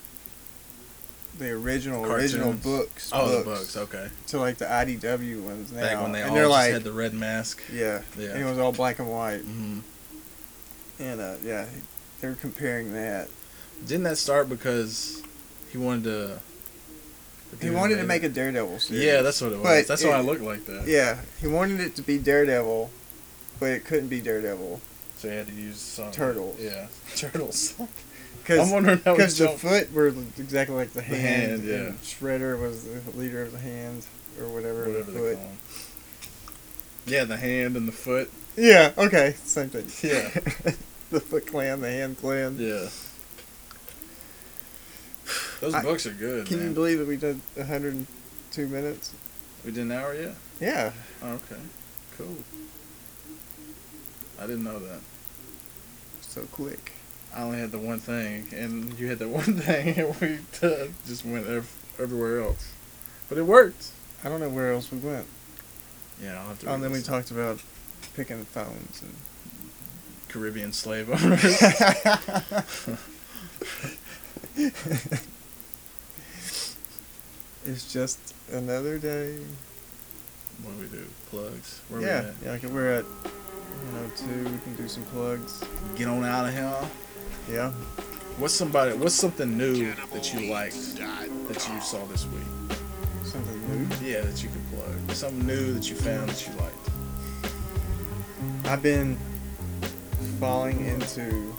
the 1.37 1.51
original 1.51 2.05
original 2.05 2.53
books, 2.53 3.11
Oh, 3.13 3.37
the 3.39 3.43
books 3.43 3.75
books. 3.75 3.77
Okay. 3.77 4.07
to 4.27 4.39
like 4.39 4.57
the 4.57 4.65
IDW 4.65 5.41
ones 5.43 5.71
now, 5.71 5.81
Back 5.81 6.01
when 6.01 6.11
they 6.11 6.21
and 6.21 6.29
all 6.29 6.35
they're 6.35 6.47
like, 6.47 6.71
had 6.73 6.83
the 6.83 6.91
red 6.91 7.13
mask. 7.13 7.61
yeah, 7.71 8.01
Yeah. 8.17 8.29
and 8.31 8.41
it 8.41 8.45
was 8.45 8.57
all 8.57 8.71
black 8.71 8.99
and 8.99 9.09
white, 9.09 9.41
hmm 9.41 9.79
and 10.99 11.21
uh, 11.21 11.35
yeah, 11.43 11.65
they 12.21 12.27
were 12.27 12.33
comparing 12.35 12.91
that. 12.93 13.27
Didn't 13.85 14.03
that 14.03 14.17
start 14.17 14.49
because 14.49 15.21
he 15.71 15.77
wanted 15.77 16.03
to? 16.05 16.39
He 17.61 17.69
wanted 17.69 17.97
to 17.97 18.03
make 18.03 18.23
a 18.23 18.29
Daredevil 18.29 18.79
series. 18.79 19.03
Yeah, 19.03 19.21
that's 19.21 19.39
what 19.39 19.51
it 19.51 19.57
was. 19.59 19.63
But 19.63 19.87
that's 19.87 20.01
it- 20.01 20.07
why 20.07 20.15
I 20.15 20.21
looked 20.21 20.41
like 20.41 20.65
that. 20.65 20.85
yeah. 20.87 21.19
He 21.39 21.45
wanted 21.47 21.79
it 21.81 21.95
to 21.97 22.01
be 22.01 22.17
Daredevil, 22.17 22.89
but 23.59 23.69
it 23.69 23.85
couldn't 23.85 24.07
be 24.09 24.19
Daredevil 24.19 24.81
So 25.19 25.29
he 25.29 25.35
had 25.35 25.47
to 25.47 25.53
use 25.53 25.77
some 25.79 26.11
Turtles. 26.11 26.59
Yeah, 26.59 26.87
turtles. 27.15 27.75
I'm 28.49 28.55
because 28.55 28.71
wondering 28.71 28.99
how 29.03 29.15
because 29.15 29.37
the 29.37 29.49
foot 29.49 29.91
were 29.93 30.07
exactly 30.07 30.75
like 30.75 30.89
the 30.93 31.01
The 31.01 31.05
hand. 31.05 31.51
hand, 31.51 31.63
yeah. 31.65 31.91
Shredder 32.03 32.59
was 32.61 32.83
the 32.85 33.01
leader 33.17 33.41
of 33.41 33.51
the 33.51 33.59
hand 33.59 34.05
or 34.39 34.47
whatever. 34.47 34.87
whatever 34.87 35.11
the 35.11 35.19
they 35.19 35.35
foot. 35.35 35.39
Yeah, 37.05 37.23
the 37.25 37.37
hand 37.37 37.75
and 37.75 37.87
the 37.87 37.91
foot. 37.91 38.31
Yeah, 38.55 38.91
okay, 38.97 39.35
same 39.43 39.69
thing. 39.69 39.85
Yeah. 40.01 40.29
the 41.11 41.19
Foot 41.19 41.45
Clan, 41.47 41.79
the 41.81 41.89
Hand 41.91 42.17
Clan. 42.19 42.57
Yeah. 42.59 42.87
Those 45.61 45.73
I- 45.73 45.81
books 45.81 46.05
are 46.05 46.11
good. 46.13 46.47
Can 46.47 46.57
man. 46.59 46.67
you 46.69 46.73
believe 46.73 46.99
that 46.99 47.07
we 47.07 47.17
did 47.17 47.39
102 47.55 48.67
minutes? 48.67 49.13
we 49.65 49.71
did 49.71 49.81
an 49.83 49.91
hour 49.91 50.13
yet? 50.15 50.35
Yeah. 50.59 50.91
Oh, 51.21 51.33
okay. 51.33 51.61
Cool. 52.17 52.37
I 54.39 54.47
didn't 54.47 54.63
know 54.63 54.79
that. 54.79 54.99
So 56.21 56.41
quick. 56.51 56.91
I 57.37 57.41
only 57.43 57.59
had 57.59 57.71
the 57.71 57.77
one 57.77 57.99
thing, 57.99 58.47
and 58.51 58.97
you 58.97 59.09
had 59.09 59.19
the 59.19 59.27
one 59.39 59.43
thing, 59.43 59.99
and 59.99 60.19
we 60.19 60.39
just 61.05 61.23
went 61.23 61.45
ev- 61.45 61.71
everywhere 61.99 62.41
else. 62.41 62.73
But 63.29 63.37
it 63.37 63.43
worked. 63.43 63.91
I 64.23 64.29
don't 64.29 64.39
know 64.39 64.49
where 64.49 64.73
else 64.73 64.91
we 64.91 64.97
went. 64.97 65.27
Yeah, 66.21 66.41
I'll 66.41 66.47
have 66.47 66.57
to. 66.61 66.67
Oh, 66.67 66.73
and 66.73 66.83
then 66.83 66.91
we 66.91 67.01
talked 67.01 67.29
about 67.29 67.61
picking 68.15 68.43
phones 68.45 69.03
and. 69.03 69.13
Caribbean 70.29 70.73
slave 70.73 71.09
owners. 71.09 71.41
it's 77.65 77.93
just 77.93 78.35
another 78.51 78.97
day. 78.97 79.37
what 80.63 80.75
do 80.75 80.81
we 80.81 80.87
do? 80.87 81.05
Plugs. 81.29 81.81
Where 81.87 82.01
yeah, 82.01 82.07
we 82.23 82.27
at? 82.27 82.33
yeah. 82.43 82.51
Like 82.51 82.63
we're 82.63 82.91
at, 82.93 83.05
you 83.05 83.91
know, 83.93 84.09
two. 84.17 84.43
We 84.51 84.57
can 84.59 84.75
do 84.75 84.89
some 84.89 85.03
plugs. 85.05 85.63
Get 85.95 86.07
on 86.07 86.25
out 86.25 86.47
of 86.47 86.53
here. 86.53 86.89
Yeah. 87.49 87.71
What's 88.37 88.53
somebody? 88.53 88.93
What's 88.95 89.15
something 89.15 89.57
new 89.57 89.93
that 90.13 90.33
you 90.33 90.51
liked 90.51 90.95
that 90.97 91.67
you 91.73 91.81
saw 91.81 92.05
this 92.05 92.25
week? 92.27 92.77
Something 93.23 93.59
new. 93.67 94.07
Yeah, 94.07 94.21
that 94.21 94.43
you 94.43 94.49
could 94.49 94.69
plug. 94.71 95.15
Something 95.15 95.47
new 95.47 95.73
that 95.73 95.89
you 95.89 95.95
found 95.95 96.29
that 96.29 96.47
you 96.47 96.53
liked. 96.55 96.73
I've 98.65 98.83
been 98.83 99.17
falling 100.39 100.85
into 100.85 101.53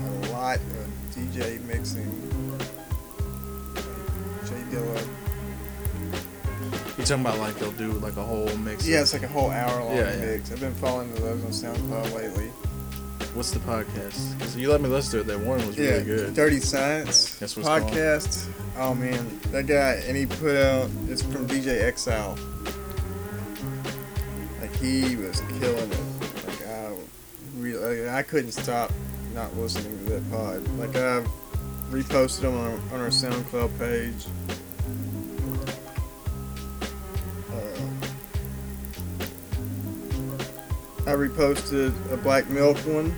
a 0.00 0.30
lot 0.32 0.56
of 0.56 1.14
DJ 1.14 1.60
mixing. 1.66 2.10
J 4.44 4.54
Dilla. 4.70 5.08
You 6.98 7.04
talking 7.04 7.22
about 7.24 7.38
like 7.38 7.54
they'll 7.58 7.72
do 7.72 7.92
like 7.92 8.16
a 8.16 8.22
whole 8.22 8.54
mix? 8.58 8.86
Yeah, 8.86 9.00
it's 9.00 9.12
like 9.12 9.22
a 9.22 9.28
whole 9.28 9.50
hour 9.50 9.82
long 9.84 9.96
Yeah, 9.96 10.14
yeah. 10.16 10.24
mix. 10.26 10.52
I've 10.52 10.60
been 10.60 10.74
falling 10.74 11.08
into 11.10 11.22
those 11.22 11.64
on 11.64 11.74
SoundCloud 11.74 12.14
lately. 12.14 12.50
What's 13.34 13.50
the 13.50 13.58
podcast? 13.58 14.38
Because 14.38 14.56
you 14.56 14.70
let 14.70 14.80
me 14.80 14.88
listen 14.88 15.18
to 15.18 15.20
it. 15.20 15.26
That 15.26 15.44
one 15.44 15.66
was 15.66 15.76
yeah, 15.76 15.90
really 15.90 16.04
good. 16.04 16.34
Dirty 16.34 16.60
Science 16.60 17.36
That's 17.40 17.56
what 17.56 17.60
it's 17.62 17.68
called. 17.68 17.92
podcast. 17.92 18.48
Oh 18.78 18.94
man, 18.94 19.40
that 19.50 19.66
guy, 19.66 20.02
and 20.06 20.16
he 20.16 20.24
put 20.24 20.56
out. 20.56 20.88
It's 21.08 21.22
from 21.22 21.48
DJ 21.48 21.82
Exile. 21.82 22.38
Like 24.60 24.74
he 24.76 25.16
was 25.16 25.40
killing 25.58 25.90
it. 25.90 26.46
Like 26.46 26.66
I 26.68 26.92
really, 27.56 28.02
like, 28.02 28.14
I 28.14 28.22
couldn't 28.22 28.52
stop 28.52 28.92
not 29.34 29.56
listening 29.56 29.98
to 29.98 30.04
that 30.12 30.30
pod. 30.30 30.68
Like 30.78 30.94
I 30.94 31.24
reposted 31.90 32.44
him 32.44 32.56
on, 32.56 32.80
on 32.92 33.00
our 33.00 33.08
SoundCloud 33.08 33.76
page. 33.80 34.26
I 41.06 41.12
reposted 41.12 41.92
a 42.10 42.16
Black 42.16 42.48
Milk 42.48 42.78
one. 42.78 43.14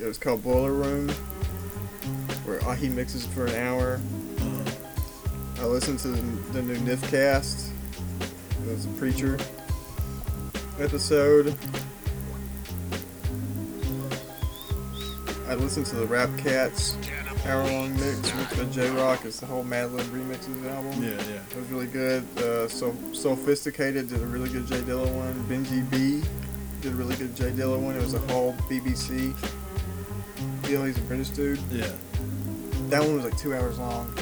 It 0.00 0.04
was 0.04 0.18
called 0.18 0.42
Boiler 0.42 0.72
Room, 0.72 1.08
where 2.44 2.74
he 2.74 2.88
mixes 2.88 3.24
for 3.24 3.46
an 3.46 3.54
hour. 3.54 4.00
I 5.58 5.64
listened 5.64 6.00
to 6.00 6.08
the, 6.08 6.22
the 6.52 6.62
new 6.62 6.76
Nifcast. 6.78 7.70
It 8.20 8.68
was 8.68 8.86
a 8.86 8.88
preacher 8.98 9.38
episode. 10.80 11.56
I 15.46 15.54
listened 15.54 15.86
to 15.86 15.96
the 15.96 16.06
Rap 16.06 16.36
Cats 16.36 16.96
hour 17.46 17.64
long 17.70 17.92
mix 17.94 18.34
mixed 18.34 18.56
by 18.56 18.64
J 18.66 18.88
Rocc. 18.88 19.24
It's 19.24 19.40
the 19.40 19.46
whole 19.46 19.64
Madlib 19.64 20.04
remixes 20.06 20.66
album. 20.70 21.02
Yeah, 21.02 21.10
yeah. 21.10 21.40
It 21.50 21.56
was 21.56 21.68
really 21.68 21.86
good. 21.86 22.24
Uh, 22.38 22.68
so 22.68 22.94
Sophisticated 23.12 24.08
did 24.08 24.22
a 24.22 24.26
really 24.26 24.48
good 24.48 24.66
J 24.66 24.80
Dilla 24.80 25.10
one. 25.14 25.34
Benji 25.48 25.88
B 25.90 26.22
did 26.80 26.92
a 26.92 26.96
really 26.96 27.16
good 27.16 27.34
J 27.36 27.50
Dilla 27.50 27.78
one. 27.78 27.96
It 27.96 28.02
was 28.02 28.14
a 28.14 28.18
whole 28.30 28.52
BBC 28.68 29.34
deal. 30.62 30.84
He's 30.84 30.98
a 30.98 31.02
British 31.02 31.30
dude. 31.30 31.58
Yeah. 31.70 31.90
That 32.88 33.02
one 33.02 33.16
was 33.16 33.24
like 33.24 33.36
two 33.38 33.54
hours 33.54 33.78
long. 33.78 34.12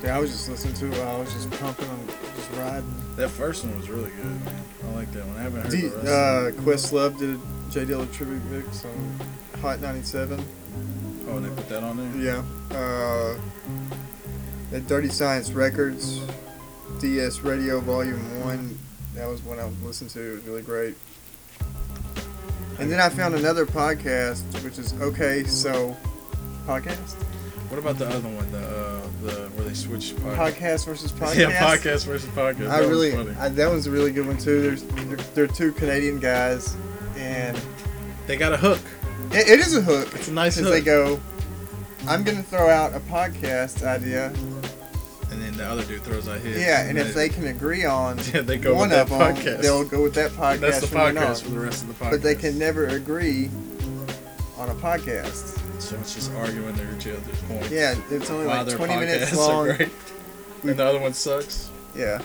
Dude, 0.00 0.10
I 0.10 0.18
was 0.18 0.30
just 0.30 0.48
listening 0.48 0.74
to 0.74 0.86
it 0.86 0.98
while 0.98 1.16
I 1.16 1.20
was 1.20 1.32
just 1.32 1.50
pumping 1.52 1.88
and 1.88 2.08
just 2.36 2.50
riding. 2.52 2.94
That 3.16 3.30
first 3.30 3.64
one 3.64 3.76
was 3.78 3.88
really 3.88 4.10
good, 4.10 4.24
man. 4.44 4.64
I 4.84 4.94
like 4.94 5.12
that 5.12 5.24
one. 5.26 5.36
I 5.36 5.42
haven't 5.42 5.62
heard 5.62 5.70
D, 5.70 5.80
the 5.88 5.96
rest. 5.96 6.08
uh, 6.08 6.62
Questlove 6.62 7.18
did 7.18 7.30
a 7.36 7.40
J 7.70 7.84
Dilla 7.90 8.12
tribute 8.12 8.44
mix 8.50 8.84
on 8.84 9.18
Hot 9.60 9.80
97. 9.80 10.44
Oh, 11.34 11.40
they 11.40 11.48
put 11.50 11.68
that 11.68 11.82
on 11.82 11.96
there. 11.96 12.42
Yeah. 12.70 12.76
Uh, 12.76 13.38
That 14.70 14.86
Dirty 14.86 15.08
Science 15.08 15.50
Records, 15.52 16.20
DS 17.00 17.40
Radio 17.40 17.80
Volume 17.80 18.40
One. 18.40 18.78
That 19.14 19.28
was 19.28 19.42
one 19.42 19.58
I 19.60 19.64
listened 19.84 20.10
to. 20.10 20.20
It 20.20 20.34
was 20.36 20.44
really 20.44 20.62
great. 20.62 20.96
And 22.78 22.90
then 22.90 22.98
I 22.98 23.08
found 23.08 23.34
another 23.34 23.66
podcast, 23.66 24.42
which 24.64 24.78
is 24.78 24.92
Okay 25.00 25.44
So 25.44 25.96
Podcast. 26.66 27.14
What 27.70 27.78
about 27.78 27.98
the 27.98 28.06
other 28.06 28.28
one? 28.28 28.50
The 28.52 28.58
uh, 28.58 29.06
the 29.22 29.32
where 29.54 29.66
they 29.66 29.74
switch 29.74 30.14
podcast. 30.16 30.36
Podcast 30.36 30.86
versus 30.86 31.12
podcast. 31.20 31.36
Yeah, 31.36 31.76
podcast 31.76 32.06
versus 32.06 32.28
podcast. 32.30 32.68
I 32.68 32.80
That 32.80 32.80
was 32.80 32.88
really. 32.88 33.36
I, 33.36 33.48
that 33.48 33.68
one's 33.68 33.86
a 33.86 33.90
really 33.90 34.12
good 34.12 34.26
one 34.26 34.38
too. 34.38 34.60
There's, 34.60 34.82
they're, 34.82 35.16
they're 35.16 35.46
two 35.46 35.72
Canadian 35.72 36.18
guys, 36.18 36.76
and 37.16 37.58
They 38.26 38.36
got 38.36 38.52
a 38.52 38.56
hook. 38.56 38.80
It, 39.34 39.48
it 39.48 39.60
is 39.60 39.76
a 39.76 39.82
hook. 39.82 40.08
It's 40.14 40.28
a 40.28 40.32
nice 40.32 40.56
Because 40.56 40.70
they 40.70 40.80
go, 40.80 41.20
I'm 42.06 42.22
gonna 42.24 42.42
throw 42.42 42.68
out 42.68 42.94
a 42.94 43.00
podcast 43.00 43.82
idea. 43.82 44.26
And 45.30 45.42
then 45.42 45.56
the 45.56 45.66
other 45.66 45.84
dude 45.84 46.02
throws 46.02 46.28
out 46.28 46.38
his. 46.40 46.60
Yeah, 46.60 46.86
and 46.86 46.96
if 46.96 47.12
they 47.14 47.28
can 47.28 47.48
agree 47.48 47.84
on 47.84 48.18
yeah, 48.32 48.42
they 48.42 48.56
go 48.56 48.74
one 48.74 48.90
with 48.90 48.98
of 48.98 49.08
that 49.08 49.34
them, 49.44 49.60
they'll 49.60 49.84
go 49.84 50.02
with 50.02 50.14
that 50.14 50.30
podcast. 50.32 50.60
That's 50.60 50.80
the 50.80 50.86
from 50.86 51.14
then 51.14 51.18
on. 51.18 51.34
podcast 51.34 51.42
for 51.42 51.50
the 51.50 51.60
rest 51.60 51.82
of 51.82 51.88
the 51.88 52.04
podcast. 52.04 52.10
But 52.10 52.22
they 52.22 52.34
can 52.34 52.58
never 52.58 52.86
agree 52.86 53.50
on 54.56 54.70
a 54.70 54.74
podcast. 54.74 55.60
So 55.80 55.96
it's 55.96 56.14
just 56.14 56.32
arguing 56.34 56.72
their 56.76 56.86
each 56.94 57.06
other's 57.08 57.42
points. 57.42 57.70
Yeah, 57.70 57.94
it's 58.10 58.30
only 58.30 58.46
Why 58.46 58.62
like 58.62 58.76
20 58.76 58.96
minutes 58.96 59.36
long. 59.36 59.70
are 59.70 59.76
great. 59.76 59.90
And 60.62 60.76
the 60.78 60.84
other 60.84 60.98
one 60.98 61.12
sucks. 61.12 61.68
Yeah. 61.94 62.22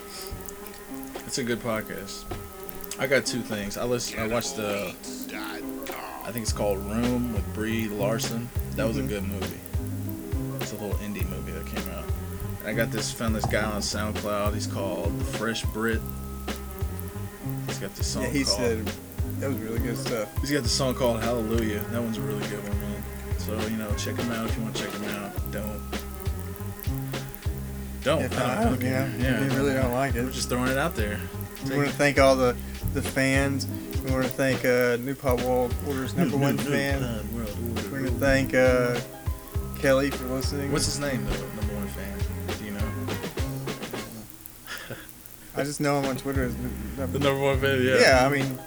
It's 1.25 1.39
a 1.39 1.43
good 1.43 1.59
podcast. 1.59 2.23
I 2.97 3.05
got 3.05 3.25
two 3.25 3.41
things. 3.41 3.77
I 3.77 3.83
listen. 3.83 4.17
I 4.19 4.27
watched 4.27 4.55
the. 4.55 4.95
I 6.29 6.31
think 6.31 6.43
it's 6.43 6.53
called 6.53 6.77
Room 6.85 7.33
with 7.33 7.53
Brie 7.55 7.87
Larson. 7.87 8.47
That 8.75 8.87
was 8.87 8.97
a 8.97 9.01
Mhm. 9.01 9.07
good 9.09 9.23
movie. 9.23 9.57
It's 10.61 10.71
a 10.73 10.75
little 10.75 10.93
indie 10.99 11.27
movie 11.27 11.51
that 11.53 11.65
came 11.65 11.89
out. 11.95 12.03
And 12.59 12.67
I 12.67 12.73
got 12.73 12.91
this. 12.91 13.11
Found 13.13 13.35
this 13.35 13.45
guy 13.45 13.63
on 13.63 13.81
SoundCloud. 13.81 14.53
He's 14.53 14.67
called 14.67 15.11
Fresh 15.37 15.63
Brit. 15.73 15.99
He's 17.65 17.79
got 17.79 17.95
this 17.95 18.05
song 18.05 18.21
Yeah, 18.23 18.29
he 18.29 18.43
called. 18.43 18.57
said 18.57 18.91
that 19.39 19.49
was 19.49 19.57
really 19.57 19.79
good 19.79 19.97
stuff. 19.97 20.29
He's 20.39 20.51
got 20.51 20.61
the 20.61 20.69
song 20.69 20.93
called 20.93 21.23
Hallelujah. 21.23 21.79
That 21.91 22.03
one's 22.03 22.19
a 22.19 22.21
really 22.21 22.45
good 22.47 22.61
one, 22.61 22.79
man. 22.79 23.03
So 23.39 23.59
you 23.67 23.77
know, 23.77 23.91
check 23.97 24.15
him 24.15 24.31
out 24.31 24.47
if 24.47 24.55
you 24.55 24.61
want 24.61 24.75
to 24.75 24.83
check 24.83 24.91
him 24.93 25.05
out. 25.05 25.51
Don't. 25.51 25.81
Don't. 28.03 28.21
If 28.21 28.39
I 28.39 28.43
I 28.61 28.63
don't 28.65 28.79
don't, 28.79 28.81
yeah, 28.83 29.09
yeah. 29.17 29.43
you 29.43 29.49
really 29.57 29.73
don't 29.73 29.93
like 29.93 30.13
it. 30.13 30.23
We're 30.23 30.29
just 30.31 30.47
throwing 30.49 30.69
it 30.69 30.77
out 30.77 30.95
there. 30.95 31.19
We 31.67 31.75
want 31.77 31.89
to 31.89 31.95
thank 31.95 32.19
all 32.19 32.35
the 32.35 32.55
the 32.93 33.01
fans. 33.01 33.65
We 34.03 34.11
want 34.11 34.23
to 34.23 34.29
thank 34.29 34.63
uh, 34.65 34.97
New 35.03 35.13
Pod 35.15 35.41
World 35.41 35.73
Order's 35.87 36.13
number 36.15 36.37
one 36.37 36.57
fan. 36.57 37.01
We 37.33 37.41
want 37.41 38.05
to 38.07 38.11
thank 38.13 38.53
uh, 38.53 38.99
Kelly 39.79 40.09
for 40.09 40.25
listening. 40.25 40.71
What's 40.71 40.85
his 40.85 40.99
name, 40.99 41.25
the 41.25 41.31
number 41.31 41.75
one 41.75 41.87
fan? 41.89 42.17
Do 42.57 42.65
you 42.65 42.71
know? 42.71 42.89
I 45.57 45.63
just 45.63 45.81
know 45.81 45.99
him 45.99 46.05
on 46.05 46.15
Twitter 46.17 46.45
as 46.45 46.55
number. 46.97 47.07
The 47.07 47.19
number 47.19 47.41
one 47.43 47.59
fan, 47.59 47.81
yeah. 47.83 47.99
Yeah, 47.99 48.25
I 48.25 48.29
mean, 48.29 48.57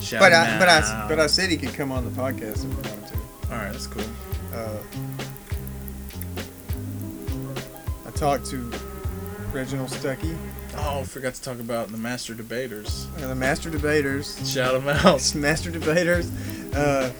Shout 0.00 0.20
but 0.20 0.32
I, 0.32 0.58
but 0.58 0.68
I, 0.68 1.06
but 1.08 1.20
I 1.20 1.26
said 1.28 1.50
he 1.50 1.56
could 1.56 1.74
come 1.74 1.92
on 1.92 2.04
the 2.04 2.10
podcast 2.10 2.64
if 2.64 2.70
he 2.70 2.90
wanted 2.90 3.06
to. 3.08 3.14
All 3.52 3.58
right, 3.58 3.70
that's 3.72 3.86
cool. 3.86 4.02
Uh, 4.52 4.78
I 8.06 8.10
talked 8.12 8.46
to 8.46 8.70
Reginald 9.52 9.90
Stuckey, 9.90 10.36
Oh, 10.82 11.00
I 11.00 11.04
forgot 11.04 11.34
to 11.34 11.42
talk 11.42 11.60
about 11.60 11.88
the 11.88 11.98
master 11.98 12.34
debaters. 12.34 13.06
uh, 13.18 13.28
the 13.28 13.34
Master 13.34 13.70
Debaters. 13.70 14.50
Shout 14.50 14.72
them 14.72 14.88
out. 14.88 15.34
Master 15.34 15.70
Debaters. 15.70 16.30
Uh, 16.74 17.12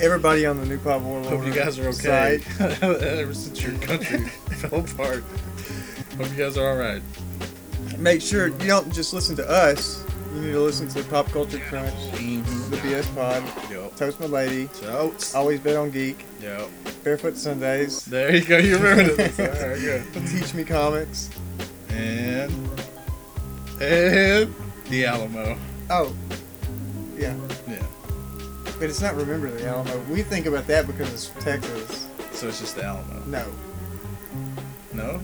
everybody 0.00 0.46
on 0.46 0.58
the 0.58 0.66
New 0.66 0.78
Pod 0.78 1.02
World 1.02 1.26
Hope 1.26 1.44
you 1.44 1.52
guys 1.52 1.78
are 1.78 1.88
okay. 1.88 2.40
Ever 2.60 3.34
since 3.34 3.62
your 3.62 3.72
country 3.78 4.18
fell 4.58 4.80
apart. 4.80 5.24
Hope 6.18 6.30
you 6.30 6.36
guys 6.36 6.56
are 6.56 6.68
all 6.70 6.76
right. 6.76 7.02
Make 7.98 8.22
sure 8.22 8.48
you 8.48 8.66
don't 8.68 8.92
just 8.92 9.12
listen 9.12 9.34
to 9.36 9.48
us. 9.48 10.04
You 10.34 10.40
need 10.40 10.52
to 10.52 10.60
listen 10.60 10.88
to 10.88 11.02
Pop 11.04 11.28
Culture 11.28 11.60
Crunch, 11.68 11.94
the 12.12 12.76
BS 12.82 13.14
Pod, 13.14 13.42
Yep. 13.70 13.96
Toast 13.96 14.18
My 14.20 14.26
Lady, 14.26 14.68
So, 14.72 15.14
Always 15.34 15.60
Bet 15.60 15.76
on 15.76 15.90
Geek, 15.92 16.24
yep. 16.40 16.68
Barefoot 17.04 17.36
Sundays, 17.36 18.04
There 18.04 18.34
you 18.34 18.44
go. 18.44 18.58
You 18.58 18.76
remember 18.78 19.14
this. 19.14 19.38
All 19.38 19.46
right, 19.46 19.80
good. 19.80 20.26
Teach 20.26 20.52
Me 20.54 20.64
Comics. 20.64 21.30
And 21.94 22.52
and 23.80 24.54
the 24.88 25.06
Alamo. 25.06 25.56
Oh, 25.90 26.14
yeah. 27.16 27.36
Yeah. 27.68 27.82
But 28.78 28.90
it's 28.90 29.00
not 29.00 29.14
Remember 29.14 29.50
the 29.50 29.66
Alamo. 29.66 29.98
We 30.10 30.22
think 30.22 30.46
about 30.46 30.66
that 30.66 30.86
because 30.86 31.12
it's 31.12 31.44
Texas. 31.44 32.08
So 32.32 32.48
it's 32.48 32.60
just 32.60 32.76
the 32.76 32.84
Alamo. 32.84 33.22
No. 33.26 33.52
No. 34.92 35.20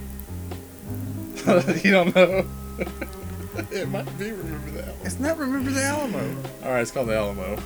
you 1.83 1.91
don't 1.91 2.15
know. 2.15 2.47
it 3.71 3.89
might 3.89 4.19
be 4.19 4.31
remember 4.31 4.71
the 4.71 4.83
Alamo. 4.85 5.05
It's 5.05 5.19
not 5.19 5.39
Remember 5.39 5.71
the 5.71 5.83
Alamo. 5.83 6.37
All 6.65 6.71
right, 6.71 6.83
it's 6.83 6.91
called 6.91 7.09
the 7.09 7.17
Alamo. 7.17 7.59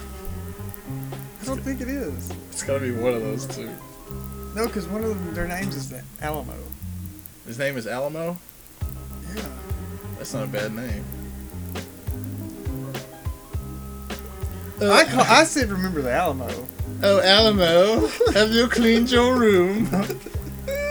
I 1.42 1.44
don't 1.44 1.60
think 1.60 1.80
it 1.80 1.88
is. 1.88 2.30
It's 2.50 2.62
gotta 2.62 2.80
be 2.80 2.92
one 2.92 3.12
of 3.12 3.22
those 3.22 3.46
two. 3.46 3.70
No, 4.54 4.66
because 4.66 4.86
one 4.86 5.02
of 5.02 5.10
them, 5.10 5.34
their 5.34 5.48
names 5.48 5.76
is 5.76 5.90
the 5.90 6.02
Alamo. 6.20 6.54
His 7.46 7.58
name 7.58 7.76
is 7.76 7.86
Alamo. 7.86 8.38
Yeah. 9.34 9.42
That's 10.18 10.34
not 10.34 10.44
a 10.44 10.48
bad 10.48 10.74
name. 10.74 11.04
I 14.80 15.02
uh, 15.02 15.04
call, 15.10 15.20
I 15.22 15.44
said 15.44 15.70
Remember 15.70 16.02
the 16.02 16.12
Alamo. 16.12 16.48
Oh, 17.02 17.20
Alamo, 17.20 18.06
have 18.32 18.50
you 18.50 18.68
cleaned 18.68 19.10
your 19.10 19.36
room? 19.36 19.88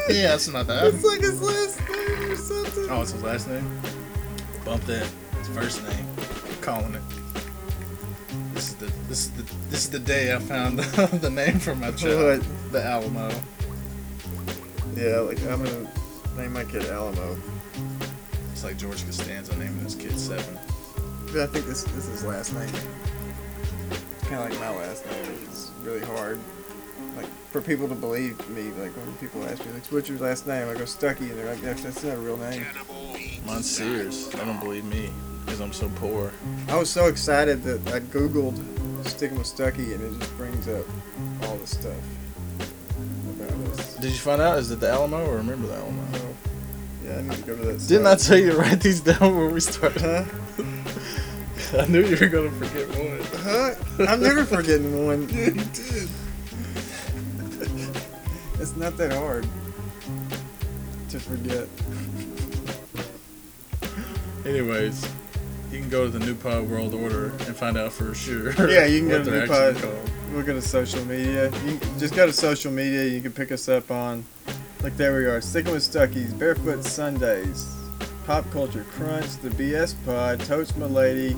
yeah, 0.10 0.36
it's 0.36 0.48
not 0.48 0.68
that. 0.68 0.88
It's 0.88 1.04
like 1.04 1.22
his 1.22 1.42
last 1.42 1.80
name 1.90 2.32
or 2.32 2.36
something. 2.36 2.88
Oh, 2.90 3.02
it's 3.02 3.12
his 3.12 3.24
last 3.24 3.48
name? 3.48 3.82
Bump 4.64 4.84
that. 4.86 5.08
His 5.40 5.48
first 5.50 5.84
name. 5.84 6.08
calling 6.62 6.96
it. 6.96 7.02
This 8.54 8.70
is 8.70 8.76
the 8.76 8.86
this 9.10 9.26
is 9.26 9.32
the 9.32 9.44
this 9.70 9.84
is 9.86 9.90
the 9.90 10.00
day 10.00 10.34
I 10.34 10.40
found 10.40 10.80
the, 10.80 11.18
the 11.22 11.30
name 11.30 11.60
for 11.60 11.76
my 11.76 11.92
child. 11.92 12.42
What? 12.42 12.72
The 12.72 12.84
Alamo. 12.84 13.30
Yeah, 14.96 15.20
like 15.20 15.42
I'm 15.44 15.64
gonna 15.64 15.92
name 16.38 16.54
my 16.54 16.64
kid 16.64 16.86
Alamo. 16.86 17.38
It's 18.64 18.72
like 18.72 18.78
George 18.78 19.06
Costanza 19.06 19.54
naming 19.58 19.84
his 19.84 19.94
kid 19.94 20.18
Seven. 20.18 20.58
But 21.34 21.42
I 21.42 21.48
think 21.48 21.66
this, 21.66 21.84
this 21.84 22.08
is 22.08 22.22
his 22.22 22.24
last 22.24 22.54
name. 22.54 22.70
Kind 24.22 24.36
of 24.36 24.50
like 24.50 24.58
my 24.58 24.70
last 24.70 25.06
name, 25.06 25.38
It's 25.44 25.70
really 25.84 26.00
hard. 26.00 26.40
Like 27.18 27.26
for 27.52 27.60
people 27.60 27.90
to 27.90 27.96
believe 27.96 28.40
me, 28.52 28.72
like 28.82 28.96
when 28.96 29.14
people 29.16 29.44
ask 29.50 29.66
me, 29.66 29.74
like, 29.74 29.86
"What's 29.88 30.08
your 30.08 30.18
last 30.20 30.48
name?" 30.48 30.70
I 30.70 30.76
go 30.76 30.84
Stuckey, 30.84 31.30
and 31.30 31.32
they're 31.32 31.48
like, 31.48 31.60
"That's, 31.60 31.84
that's 31.84 32.06
not 32.06 32.14
a 32.14 32.18
real 32.18 32.38
name." 32.38 32.66
Mine's 33.46 33.70
Sears. 33.70 34.30
They 34.30 34.40
don't 34.46 34.62
believe 34.62 34.86
me 34.86 35.10
because 35.44 35.60
I'm 35.60 35.74
so 35.74 35.92
poor. 35.96 36.32
I 36.70 36.78
was 36.78 36.90
so 36.90 37.08
excited 37.08 37.64
that 37.64 37.86
I 37.94 38.00
googled 38.00 38.58
sticking 39.06 39.38
with 39.38 39.48
Stuckey, 39.48 39.94
and 39.94 40.02
it 40.02 40.18
just 40.22 40.38
brings 40.38 40.70
up 40.70 40.86
all 41.42 41.58
the 41.58 41.68
stuff 41.68 41.98
about 43.30 43.52
us. 43.78 43.96
Did 43.96 44.12
you 44.14 44.20
find 44.20 44.42
out? 44.42 44.58
Is 44.58 44.72
it 44.72 44.80
the 44.80 44.90
Alamo 44.90 45.26
or 45.26 45.36
remember 45.36 45.68
the 45.68 45.76
Alamo? 45.76 46.33
So, 47.14 47.20
yeah, 47.20 47.20
I 47.20 47.22
need 47.22 47.38
to 47.38 47.44
go 47.44 47.56
to 47.56 47.66
that. 47.66 47.88
Didn't 47.88 48.08
I 48.08 48.16
tell 48.16 48.38
you 48.38 48.52
to 48.52 48.58
write 48.58 48.82
these 48.82 49.02
down 49.02 49.38
when 49.38 49.54
we 49.54 49.60
started? 49.60 50.02
Huh? 50.02 50.26
I 51.80 51.88
knew 51.88 52.06
you 52.06 52.18
were 52.18 52.28
gonna 52.28 52.52
forget 52.52 52.88
one. 52.90 53.20
Huh? 53.42 54.06
I'm 54.12 54.22
never 54.22 54.46
forgetting 54.46 55.06
one. 55.06 55.28
Yeah, 55.34 55.46
you 55.46 55.54
did. 55.74 56.10
It's 58.60 58.76
not 58.78 58.96
that 58.98 59.12
hard 59.12 59.46
to 61.10 61.20
forget. 61.20 61.68
Anyways, 64.46 65.06
you 65.72 65.80
can 65.80 65.90
go 65.90 66.06
to 66.06 66.10
the 66.18 66.20
New 66.26 66.36
Pod 66.36 66.70
World 66.70 66.94
Order 66.94 67.30
and 67.46 67.56
find 67.56 67.78
out 67.78 67.92
for 67.92 68.14
sure. 68.14 68.52
Yeah, 68.70 68.86
you 68.86 69.00
can 69.00 69.10
go 69.10 69.24
to 69.24 69.32
New 69.32 69.48
Pod. 69.48 69.76
called. 69.78 70.10
We'll 70.32 70.44
go 70.46 70.54
to 70.54 70.62
social 70.62 71.04
media. 71.06 71.52
You 71.66 71.80
just 72.00 72.16
go 72.16 72.26
to 72.26 72.34
social 72.34 72.72
media. 72.72 73.04
You 73.06 73.22
can 73.22 73.32
pick 73.32 73.52
us 73.52 73.68
up 73.70 73.92
on, 73.92 74.26
like 74.84 74.98
there 74.98 75.16
we 75.16 75.26
are, 75.26 75.40
sticking 75.40 75.72
with 75.72 75.82
Stuckeys, 75.82 76.34
Barefoot 76.34 76.84
Sundays, 76.84 77.74
Pop 78.26 78.50
Culture 78.52 78.86
Crunch, 78.92 79.38
the 79.38 79.50
BS 79.50 79.96
Pod, 80.06 80.42
Toast 80.42 80.78
My 80.78 80.86
Lady, 80.86 81.38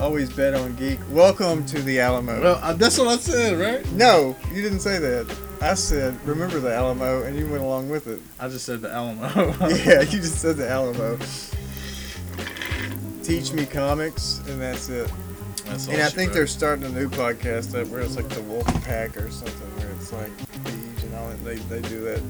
Always 0.00 0.32
Bet 0.32 0.52
on 0.52 0.74
Geek. 0.74 0.98
Welcome 1.12 1.64
to 1.66 1.80
the 1.80 2.00
Alamo. 2.00 2.42
Well, 2.42 2.60
uh, 2.60 2.72
that's 2.74 2.98
what 2.98 3.06
I 3.06 3.16
said, 3.18 3.58
right? 3.58 3.92
no, 3.92 4.34
you 4.52 4.62
didn't 4.62 4.80
say 4.80 4.98
that. 4.98 5.32
I 5.62 5.74
said 5.74 6.20
remember 6.26 6.58
the 6.58 6.74
Alamo, 6.74 7.22
and 7.22 7.38
you 7.38 7.48
went 7.48 7.62
along 7.62 7.88
with 7.88 8.08
it. 8.08 8.20
I 8.40 8.48
just 8.48 8.66
said 8.66 8.80
the 8.80 8.90
Alamo. 8.92 9.54
yeah, 9.68 10.00
you 10.00 10.18
just 10.18 10.40
said 10.40 10.56
the 10.56 10.68
Alamo. 10.68 11.18
Teach 13.22 13.52
Me 13.52 13.64
Comics, 13.64 14.42
and 14.48 14.60
that's 14.60 14.88
it. 14.88 15.10
That's 15.66 15.86
And 15.86 16.02
I 16.02 16.08
think 16.08 16.30
wrote. 16.30 16.34
they're 16.34 16.46
starting 16.46 16.84
a 16.84 16.88
new 16.88 17.08
podcast 17.08 17.80
up 17.80 17.88
where 17.88 18.00
it's 18.00 18.16
like 18.16 18.28
the 18.28 18.42
Wolf 18.42 18.66
Pack 18.84 19.16
or 19.16 19.30
something, 19.30 19.76
where 19.78 19.90
it's 19.92 20.12
like 20.12 20.36
Beach 20.64 21.04
and 21.04 21.14
all 21.14 21.28
that. 21.28 21.44
They, 21.44 21.56
they 21.56 21.88
do 21.88 22.00
that. 22.04 22.20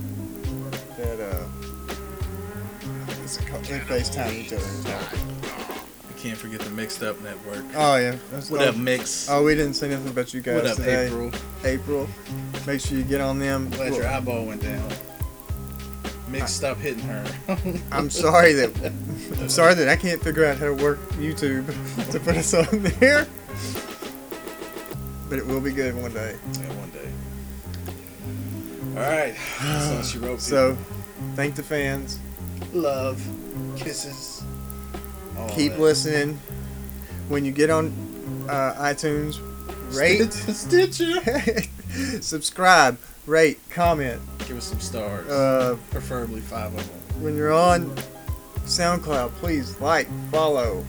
That 0.98 1.20
uh, 1.20 1.44
what's 3.20 3.38
it 3.38 3.46
called? 3.46 3.64
They 3.64 3.78
FaceTime 3.80 4.32
each 4.32 4.52
other 4.52 4.64
and 4.64 4.86
talk. 4.86 5.18
Can't 6.18 6.38
forget 6.38 6.60
the 6.60 6.70
Mixed 6.70 7.02
Up 7.02 7.20
Network. 7.20 7.64
Oh 7.76 7.96
yeah. 7.96 8.16
That's 8.32 8.50
What 8.50 8.62
up, 8.62 8.76
Mix? 8.76 9.28
Oh, 9.30 9.44
we 9.44 9.54
didn't 9.54 9.74
say 9.74 9.88
nothing 9.90 10.08
about 10.08 10.32
you 10.32 10.40
guys 10.40 10.62
what 10.62 10.66
up, 10.70 10.76
today. 10.76 11.06
April? 11.06 11.30
April. 11.62 12.08
Make 12.66 12.80
sure 12.80 12.96
you 12.98 13.04
get 13.04 13.20
on 13.20 13.38
them. 13.38 13.68
Glad 13.70 13.94
your 13.94 14.06
eyeball 14.06 14.46
went 14.46 14.62
down. 14.62 14.90
Mick, 16.30 16.48
stop 16.48 16.78
hitting 16.78 17.04
her. 17.04 17.24
I'm 17.92 18.10
sorry 18.10 18.54
that 18.54 18.92
I'm 19.38 19.48
sorry 19.48 19.74
that 19.74 19.88
I 19.88 19.94
can't 19.96 20.20
figure 20.20 20.44
out 20.46 20.56
how 20.56 20.66
to 20.66 20.74
work 20.74 20.98
YouTube 21.10 21.66
to 22.10 22.18
put 22.18 22.36
us 22.36 22.54
on 22.54 22.66
there. 22.98 23.26
But 25.28 25.38
it 25.38 25.46
will 25.46 25.60
be 25.60 25.70
good 25.72 25.94
one 26.00 26.12
day. 26.14 26.36
yeah, 26.54 26.72
one 26.74 26.90
day. 26.90 27.12
All 28.96 29.02
right. 29.02 29.34
That's 29.60 29.90
all 29.96 30.02
she 30.02 30.18
wrote. 30.18 30.40
So, 30.40 30.76
thank 31.34 31.54
the 31.54 31.62
fans. 31.62 32.18
love, 32.72 33.22
kisses. 33.76 34.42
all 35.36 35.48
Keep 35.50 35.72
that. 35.72 35.80
listening. 35.80 36.38
When 37.28 37.44
you 37.44 37.52
get 37.52 37.70
on 37.70 37.92
uh, 38.48 38.74
iTunes, 38.78 39.38
rate, 39.98 40.32
Stitcher. 40.32 41.20
subscribe, 42.22 42.98
rate, 43.26 43.58
comment. 43.70 44.20
Give 44.46 44.56
us 44.56 44.64
some 44.64 44.80
stars. 44.80 45.28
Uh, 45.28 45.76
Preferably 45.90 46.40
five 46.40 46.74
of 46.74 46.86
them. 46.88 47.22
when 47.22 47.36
you're 47.36 47.52
on 47.52 47.94
SoundCloud, 48.64 49.30
please 49.32 49.78
like, 49.80 50.08
follow, 50.30 50.84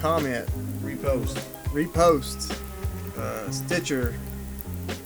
comment, 0.00 0.48
Repost. 0.82 1.38
repost. 1.66 2.58
Uh, 3.18 3.50
Stitcher, 3.50 4.14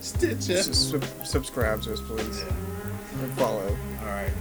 Stitcher. 0.01 0.63
sub- 0.63 1.05
subscribe 1.25 1.83
to 1.83 1.93
us, 1.93 2.01
please, 2.01 2.41
Yeah. 2.41 3.25
and 3.25 3.33
follow. 3.35 3.77
All 4.03 4.07
right. 4.09 4.33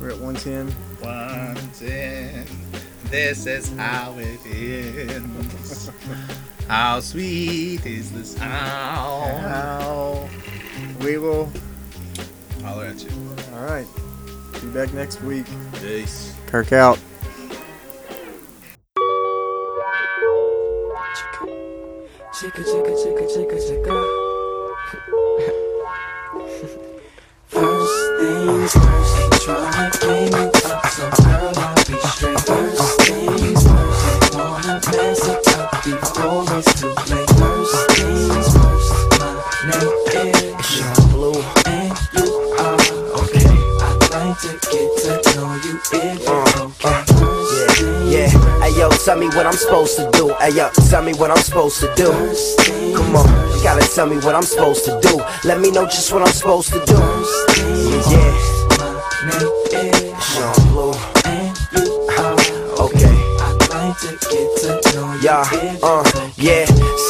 We're 0.00 0.10
at 0.10 0.18
110. 0.18 0.70
One 1.00 1.56
ten. 1.78 2.46
This 3.10 3.46
is 3.46 3.68
how 3.76 4.14
it 4.18 4.40
ends. 4.46 5.90
how 6.68 7.00
sweet 7.00 7.84
is 7.86 8.10
the 8.12 8.24
sound? 8.24 8.52
Ow. 9.46 10.28
We 11.00 11.18
will. 11.18 11.50
Holler 12.62 12.86
at 12.86 13.02
you. 13.04 13.10
All 13.54 13.64
right. 13.64 13.86
Be 14.60 14.68
back 14.68 14.92
next 14.94 15.20
week. 15.22 15.46
Peace. 15.80 16.34
Kirk 16.46 16.72
out. 16.72 16.98
Chicka, 22.42 22.64
chicka, 22.64 22.92
chicka, 22.96 23.24
chicka, 23.28 23.56
chicka. 23.56 24.11
Tell 49.12 49.20
me 49.20 49.28
what 49.36 49.44
I'm 49.44 49.52
supposed 49.52 49.96
to 49.98 50.10
do. 50.12 50.34
Hey 50.40 50.56
yo, 50.56 50.70
tell 50.88 51.02
me 51.02 51.12
what 51.12 51.30
I'm 51.30 51.36
supposed 51.36 51.80
to 51.80 51.94
do. 51.94 52.10
Come 52.94 53.14
on, 53.14 53.28
you 53.54 53.62
gotta 53.62 53.86
tell 53.94 54.06
me 54.06 54.16
what 54.16 54.34
I'm 54.34 54.42
supposed 54.42 54.86
to 54.86 54.98
do. 55.02 55.20
Let 55.44 55.60
me 55.60 55.70
know 55.70 55.84
just 55.84 56.10
what 56.14 56.22
I'm 56.22 56.32
supposed 56.32 56.72
to 56.72 56.82
do. 56.86 56.94
Yeah, 56.94 58.08
yeah, 58.08 58.32
my 58.78 59.52
name 59.68 60.16
Sean 60.18 60.54
Blue. 60.72 60.94
and 61.26 61.58
you 61.72 61.92
are 62.08 62.36
Okay. 62.86 63.12
I'd 63.44 63.68
like 63.68 63.98
to 64.00 64.16
get 64.30 64.48
to 64.62 64.96
know 64.96 65.12
you 65.12 65.20
Yeah, 65.20 65.44
uh, 65.82 66.02
yeah. 66.14 66.21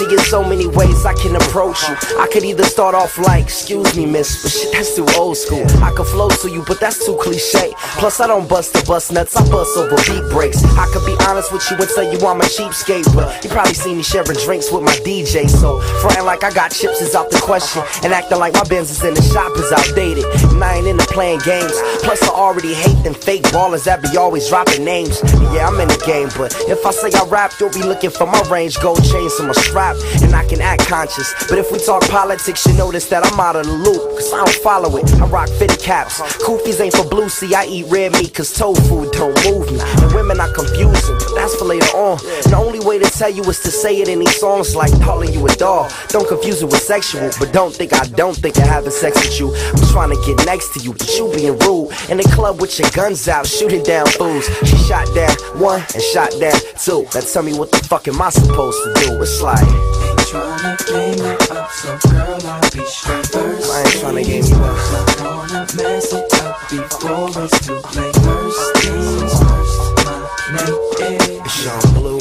See, 0.02 0.14
in 0.14 0.18
so 0.20 0.42
many 0.42 0.66
ways 0.66 1.04
I 1.04 1.14
can 1.14 1.36
approach 1.36 1.88
you. 1.88 1.94
I 2.18 2.26
could 2.32 2.44
either 2.44 2.64
start 2.64 2.94
off 2.94 3.18
like, 3.18 3.44
excuse 3.44 3.96
me, 3.96 4.06
miss, 4.06 4.42
but 4.42 4.50
shit, 4.50 4.72
that's 4.72 4.96
too 4.96 5.06
old 5.16 5.36
school. 5.36 5.64
I 5.82 5.92
could 5.92 6.06
flow 6.06 6.28
to 6.28 6.50
you, 6.50 6.64
but 6.66 6.80
that's 6.80 7.04
too 7.04 7.16
cliche. 7.20 7.72
Plus, 8.00 8.18
I 8.20 8.26
don't 8.26 8.48
bust 8.48 8.72
the 8.72 8.82
bus 8.84 9.12
nuts, 9.12 9.36
I 9.36 9.48
bust 9.50 9.76
over 9.76 9.96
beat 9.96 10.28
breaks. 10.30 10.64
I 10.64 10.86
could 10.92 11.06
be 11.06 11.14
honest 11.26 11.52
with 11.52 11.68
you 11.70 11.76
and 11.76 11.88
tell 11.88 12.04
you 12.04 12.18
I'm 12.26 12.40
a 12.40 12.44
cheapskate, 12.44 13.14
but 13.14 13.44
you 13.44 13.50
probably 13.50 13.74
see 13.74 13.94
me 13.94 14.02
sharing 14.02 14.38
drinks 14.44 14.72
with 14.72 14.82
my 14.82 14.94
DJ. 15.06 15.48
So, 15.48 15.80
frontin' 16.00 16.24
like 16.24 16.42
I 16.42 16.52
got 16.52 16.72
chips 16.72 17.00
is 17.00 17.14
out 17.14 17.30
the 17.30 17.38
question, 17.38 17.82
and 18.02 18.12
acting 18.12 18.38
like 18.38 18.54
my 18.54 18.64
Benz 18.64 18.90
is 18.90 19.04
in 19.04 19.14
the 19.14 19.22
shop 19.22 19.52
is 19.56 19.70
outdated. 19.70 20.24
And 20.50 20.62
I 20.64 20.76
ain't 20.76 20.86
into 20.86 21.06
playing 21.06 21.40
games. 21.44 21.74
Plus, 22.02 22.22
I 22.22 22.28
already 22.34 22.74
hate 22.74 23.02
them 23.04 23.14
fake 23.14 23.44
ballers 23.54 23.84
that 23.84 24.02
be 24.02 24.16
always 24.16 24.48
dropping 24.48 24.84
names. 24.84 25.20
Yeah, 25.54 25.68
I'm 25.68 25.78
in 25.80 25.88
the 25.88 26.02
game, 26.04 26.28
but 26.36 26.54
if 26.66 26.84
I 26.84 26.90
say 26.90 27.10
I 27.14 27.24
rap, 27.26 27.52
you'll 27.60 27.70
be 27.70 27.82
looking 27.82 28.10
for 28.10 28.26
my 28.26 28.42
range, 28.50 28.80
gold 28.80 29.04
chains 29.04 29.38
on 29.38 29.46
my 29.46 29.52
strap, 29.52 29.91
and 30.23 30.35
I 30.35 30.44
can 30.47 30.60
act 30.60 30.86
conscious. 30.86 31.32
But 31.48 31.59
if 31.59 31.70
we 31.73 31.78
talk 31.78 32.02
politics, 32.09 32.66
you 32.66 32.74
notice 32.74 33.06
that 33.09 33.24
I'm 33.27 33.39
out 33.39 33.56
of 33.56 33.66
the 33.66 33.73
loop, 33.73 34.02
cause 34.16 34.32
I 34.32 34.39
don't 34.44 34.56
follow 34.62 34.97
it. 34.97 35.12
I 35.20 35.27
rock 35.27 35.48
fitted 35.48 35.81
caps. 35.81 36.20
Kufis 36.44 36.81
ain't 36.81 36.94
for 36.94 37.09
blue, 37.09 37.28
see, 37.28 37.55
I 37.55 37.64
eat 37.66 37.86
red 37.89 38.12
meat, 38.12 38.35
cause 38.35 38.52
tofu 38.52 39.10
don't 39.10 39.36
move 39.44 39.70
me. 39.73 39.81
And 39.81 40.14
women 40.14 40.40
are 40.40 40.52
confusing, 40.52 41.16
but 41.19 41.35
that's 41.35 41.55
for 41.56 41.64
later 41.64 41.93
on. 41.97 42.19
The 42.48 42.56
only 42.56 42.81
way 42.81 42.98
to 42.98 43.09
tell 43.10 43.31
you 43.31 43.43
is 43.44 43.60
to 43.60 43.70
say 43.70 44.01
it 44.01 44.09
in 44.09 44.20
these 44.20 44.39
songs 44.39 44.74
like 44.77 44.93
calling 45.02 45.32
you 45.32 45.47
a 45.47 45.55
doll. 45.56 45.90
Don't 46.09 46.28
confuse 46.28 46.62
it 46.62 46.66
with 46.66 46.82
sexual, 46.82 47.31
but 47.39 47.52
don't 47.52 47.74
think 47.74 47.93
I 47.93 48.05
don't 48.06 48.36
think 48.36 48.56
of 48.59 48.64
having 48.64 48.90
sex 48.90 49.16
with 49.16 49.39
you. 49.39 49.55
I'm 49.55 49.82
trying 49.93 50.10
to 50.10 50.20
get 50.27 50.44
next 50.47 50.74
to 50.74 50.81
you, 50.81 50.93
but 50.93 51.09
you 51.16 51.32
being 51.35 51.59
rude. 51.59 51.90
In 52.09 52.19
the 52.19 52.28
club 52.35 52.60
with 52.60 52.78
your 52.78 52.90
guns 52.90 53.28
out, 53.28 53.47
shooting 53.47 53.82
down 53.82 54.06
fools. 54.06 54.47
She 54.64 54.77
shot 54.77 55.06
down 55.14 55.35
one 55.59 55.81
and 55.94 56.02
shot 56.02 56.32
down 56.40 56.59
two. 56.78 57.05
Now 57.14 57.20
tell 57.20 57.43
me 57.43 57.55
what 57.55 57.70
the 57.70 57.78
fuck 57.78 58.09
am 58.09 58.20
I 58.20 58.31
supposed 58.31 58.78
to 58.85 59.06
do? 59.06 59.23
It's 59.23 59.40
like, 59.40 59.66
So. 61.82 61.98
I 63.72 63.80
ain't 63.80 63.96
tryna 64.00 64.24
game 64.24 64.44
you 64.44 64.56
up. 64.56 64.76
I 65.20 65.36
wanna 65.36 65.66
mess 65.76 66.12
it 66.12 66.34
up 66.42 66.56
before 66.70 67.28
it's 67.42 67.66
too. 67.66 67.80
First 67.82 68.62
things 68.78 69.32
first, 69.42 69.76
my 69.98 70.16
name 70.98 71.42
is 71.44 71.52
Sean 71.52 71.94
Blue. 71.94 72.20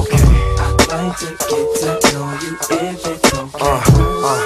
Okay. 0.00 0.24
I'd 0.60 0.88
like 0.88 1.18
to 1.18 1.28
get 1.48 1.66
to 1.80 1.88
know 2.12 2.28
you 2.42 2.52
if 2.70 3.06
it's 3.06 3.34
okay. 3.34 3.60
Uh, 3.60 3.80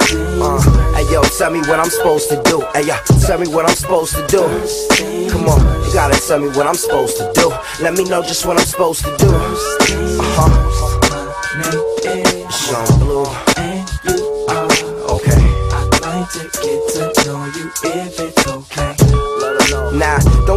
things 0.07 0.41
Uh, 0.41 0.95
hey 0.97 1.13
yo, 1.13 1.23
tell 1.23 1.51
me 1.51 1.61
what 1.61 1.79
I'm 1.79 1.91
supposed 1.91 2.29
to 2.31 2.43
do. 2.45 2.61
Hey 2.75 2.87
yo, 2.87 2.97
tell 3.27 3.39
me 3.39 3.49
what 3.49 3.65
I'm 3.69 3.77
supposed 3.77 4.15
to 4.17 4.27
do. 4.27 4.43
Come 5.31 5.49
on, 5.49 5.61
you 5.85 5.93
gotta 5.93 6.19
tell 6.27 6.39
me 6.41 6.49
what 6.57 6.67
I'm 6.67 6.75
supposed 6.75 7.17
to 7.19 7.31
do. 7.35 7.51
Let 7.83 7.95
me 7.95 8.05
know 8.05 8.23
just 8.23 8.47
what 8.47 8.59
I'm 8.59 8.67
supposed 8.67 9.05
to 9.05 9.17
do. 9.19 9.29
first 9.29 9.89
things 9.89 10.98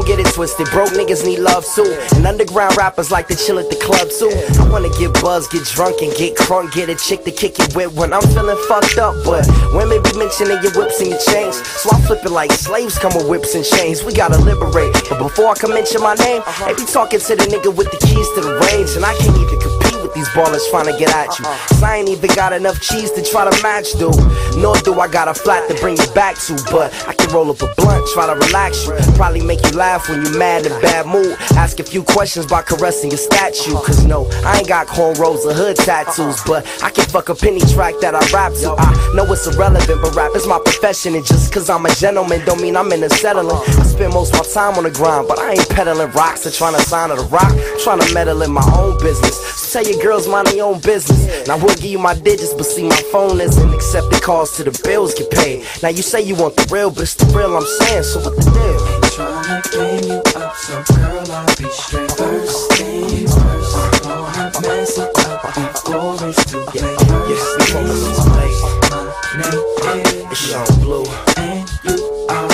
don't 0.01 0.17
get 0.17 0.25
it 0.25 0.33
twisted. 0.33 0.67
Broke 0.71 0.89
niggas 0.89 1.25
need 1.25 1.39
love 1.39 1.65
too. 1.75 1.85
And 2.15 2.25
underground 2.25 2.75
rappers 2.77 3.11
like 3.11 3.27
to 3.27 3.35
chill 3.35 3.59
at 3.59 3.69
the 3.69 3.75
club 3.75 4.09
too. 4.09 4.31
I 4.59 4.67
wanna 4.69 4.89
get 4.97 5.13
buzzed, 5.21 5.51
get 5.51 5.65
drunk, 5.65 6.01
and 6.01 6.13
get 6.15 6.35
crunk. 6.35 6.73
Get 6.73 6.89
a 6.89 6.95
chick 6.95 7.23
to 7.25 7.31
kick 7.31 7.59
it 7.59 7.75
with 7.75 7.93
when 7.93 8.13
I'm 8.13 8.21
feeling 8.33 8.57
fucked 8.67 8.97
up. 8.97 9.15
But 9.23 9.45
women 9.73 10.01
be 10.01 10.13
mentioning 10.17 10.57
your 10.63 10.73
whips 10.73 10.99
and 11.01 11.09
your 11.09 11.21
chains. 11.29 11.61
So 11.81 11.89
I 11.91 12.01
flip 12.01 12.25
it 12.25 12.31
like 12.31 12.51
slaves 12.51 12.97
come 12.97 13.13
with 13.13 13.27
whips 13.29 13.53
and 13.53 13.65
chains. 13.65 14.03
We 14.03 14.13
gotta 14.13 14.37
liberate. 14.41 14.93
But 15.09 15.19
before 15.21 15.49
I 15.49 15.55
can 15.55 15.69
mention 15.69 16.01
my 16.01 16.15
name, 16.15 16.41
they 16.65 16.73
be 16.73 16.85
talking 16.85 17.19
to 17.19 17.35
the 17.35 17.45
nigga 17.45 17.69
with 17.69 17.91
the 17.91 17.99
keys 18.01 18.27
to 18.35 18.41
the 18.41 18.57
range. 18.71 18.95
And 18.97 19.05
I 19.05 19.13
can't 19.21 19.37
even 19.37 19.59
compete 19.59 20.00
these 20.13 20.27
ballers 20.29 20.67
trying 20.69 20.85
to 20.85 20.97
get 20.97 21.13
at 21.15 21.37
you. 21.39 21.45
Uh-uh. 21.45 21.67
Cause 21.67 21.83
I 21.83 21.97
ain't 21.97 22.09
even 22.09 22.29
got 22.35 22.53
enough 22.53 22.79
cheese 22.81 23.11
to 23.11 23.23
try 23.23 23.49
to 23.49 23.63
match, 23.63 23.93
dude. 23.93 24.15
Nor 24.57 24.75
do 24.77 24.99
I 24.99 25.07
got 25.07 25.27
a 25.27 25.33
flat 25.33 25.69
to 25.69 25.75
bring 25.79 25.97
you 25.97 26.07
back 26.13 26.37
to. 26.47 26.55
But 26.71 26.93
I 27.07 27.13
can 27.13 27.31
roll 27.31 27.49
up 27.49 27.61
a 27.61 27.73
blunt, 27.75 28.07
try 28.13 28.27
to 28.27 28.35
relax 28.35 28.85
you. 28.85 28.93
Probably 29.15 29.41
make 29.41 29.63
you 29.65 29.77
laugh 29.77 30.09
when 30.09 30.23
you're 30.23 30.37
mad 30.37 30.65
in 30.65 30.71
a 30.71 30.79
bad 30.79 31.05
mood. 31.07 31.35
Ask 31.55 31.79
a 31.79 31.83
few 31.83 32.03
questions 32.03 32.45
by 32.45 32.61
caressing 32.61 33.11
your 33.11 33.17
statue. 33.17 33.73
Uh-huh. 33.73 33.85
Cause 33.85 34.05
no, 34.05 34.27
I 34.45 34.59
ain't 34.59 34.67
got 34.67 34.87
cornrows 34.87 35.45
or 35.45 35.53
hood 35.53 35.77
tattoos. 35.77 36.17
Uh-uh. 36.19 36.47
But 36.47 36.83
I 36.83 36.89
can 36.89 37.05
fuck 37.05 37.29
a 37.29 37.35
penny 37.35 37.61
track 37.61 37.95
that 38.01 38.15
I 38.15 38.21
rap 38.31 38.53
to. 38.61 38.75
I 38.77 39.13
know 39.15 39.31
it's 39.31 39.47
irrelevant, 39.47 40.01
but 40.01 40.15
rap 40.15 40.35
is 40.35 40.47
my 40.47 40.59
profession. 40.63 41.15
And 41.15 41.25
just 41.25 41.53
cause 41.53 41.69
I'm 41.69 41.85
a 41.85 41.93
gentleman 41.95 42.43
don't 42.45 42.61
mean 42.61 42.75
I'm 42.75 42.91
into 42.91 43.09
settling. 43.09 43.55
Uh-uh. 43.55 43.81
I 43.81 43.83
spend 43.83 44.13
most 44.13 44.33
of 44.33 44.39
my 44.39 44.45
time 44.45 44.77
on 44.77 44.83
the 44.83 44.91
grind, 44.91 45.27
but 45.27 45.39
I 45.39 45.53
ain't 45.53 45.69
peddling 45.69 46.11
rocks 46.11 46.45
or 46.45 46.51
trying 46.51 46.75
to 46.75 46.81
sign 46.81 47.09
to 47.09 47.15
the 47.15 47.27
rock. 47.27 47.53
Trying 47.83 47.99
to 47.99 48.13
meddle 48.13 48.41
in 48.41 48.51
my 48.51 48.65
own 48.75 48.99
business. 48.99 49.35
So 49.37 49.81
tell 49.81 49.91
your 49.91 50.00
girls 50.01 50.27
mind 50.27 50.47
their 50.47 50.63
own 50.65 50.79
business. 50.81 51.47
Now 51.47 51.55
I 51.55 51.63
will 51.63 51.75
give 51.75 51.85
you 51.91 51.99
my 51.99 52.13
digits, 52.15 52.53
but 52.53 52.65
see 52.65 52.87
my 52.87 52.95
phone 53.11 53.39
isn't 53.39 53.73
accepting 53.73 54.19
calls 54.19 54.55
till 54.55 54.65
the 54.65 54.79
bills 54.83 55.13
get 55.13 55.29
paid. 55.31 55.65
Now 55.83 55.89
you 55.89 56.01
say 56.01 56.21
you 56.21 56.35
want 56.35 56.55
the 56.55 56.67
real, 56.71 56.89
but 56.91 57.03
it's 57.03 57.15
the 57.15 57.25
real 57.37 57.55
I'm 57.55 57.63
saying. 57.63 58.03
So 58.03 58.19
what 58.19 58.35
the 58.35 58.43
deal? 58.43 59.01
Tryna 59.11 59.61
game 59.71 60.11
you 60.11 60.41
up, 60.41 60.55
so 60.55 60.83
girl, 60.95 61.31
I'll 61.31 61.55
be 61.57 61.65
straight. 61.69 62.11
First 62.11 62.71
things 62.73 63.33
first, 63.35 64.05
wanna 64.05 64.51
mess 64.61 64.97
it 64.97 65.19
up 65.19 65.41
before 65.53 66.15
it's 66.27 66.45
too 66.49 66.59
late. 66.59 66.75
Yeah, 66.75 66.95
we 67.27 67.35
focus 67.35 67.69
things 67.69 68.19
on 68.19 68.31
play. 68.31 68.51
my 68.91 69.93
name 69.95 70.31
It's 70.31 70.41
is 70.41 70.49
Sean 70.51 70.79
Blue. 70.81 71.05
and 71.37 71.69
you 71.83 72.27
are. 72.29 72.47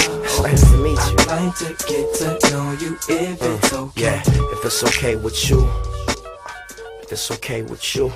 Nice 0.44 0.62
to 0.72 0.78
meet 0.78 0.98
you. 0.98 1.16
I'd 1.20 1.28
like 1.28 1.56
to 1.58 1.70
get 1.88 2.14
to 2.20 2.52
know 2.52 2.72
you 2.80 2.96
if 3.10 3.42
it's 3.42 3.70
mm, 3.70 3.88
okay. 3.90 4.02
Yeah, 4.02 4.22
if 4.26 4.66
it's 4.66 4.84
okay 4.84 5.16
with 5.16 5.50
you. 5.50 5.68
It's 7.10 7.32
okay 7.32 7.62
with 7.62 7.96
you. 7.96 8.12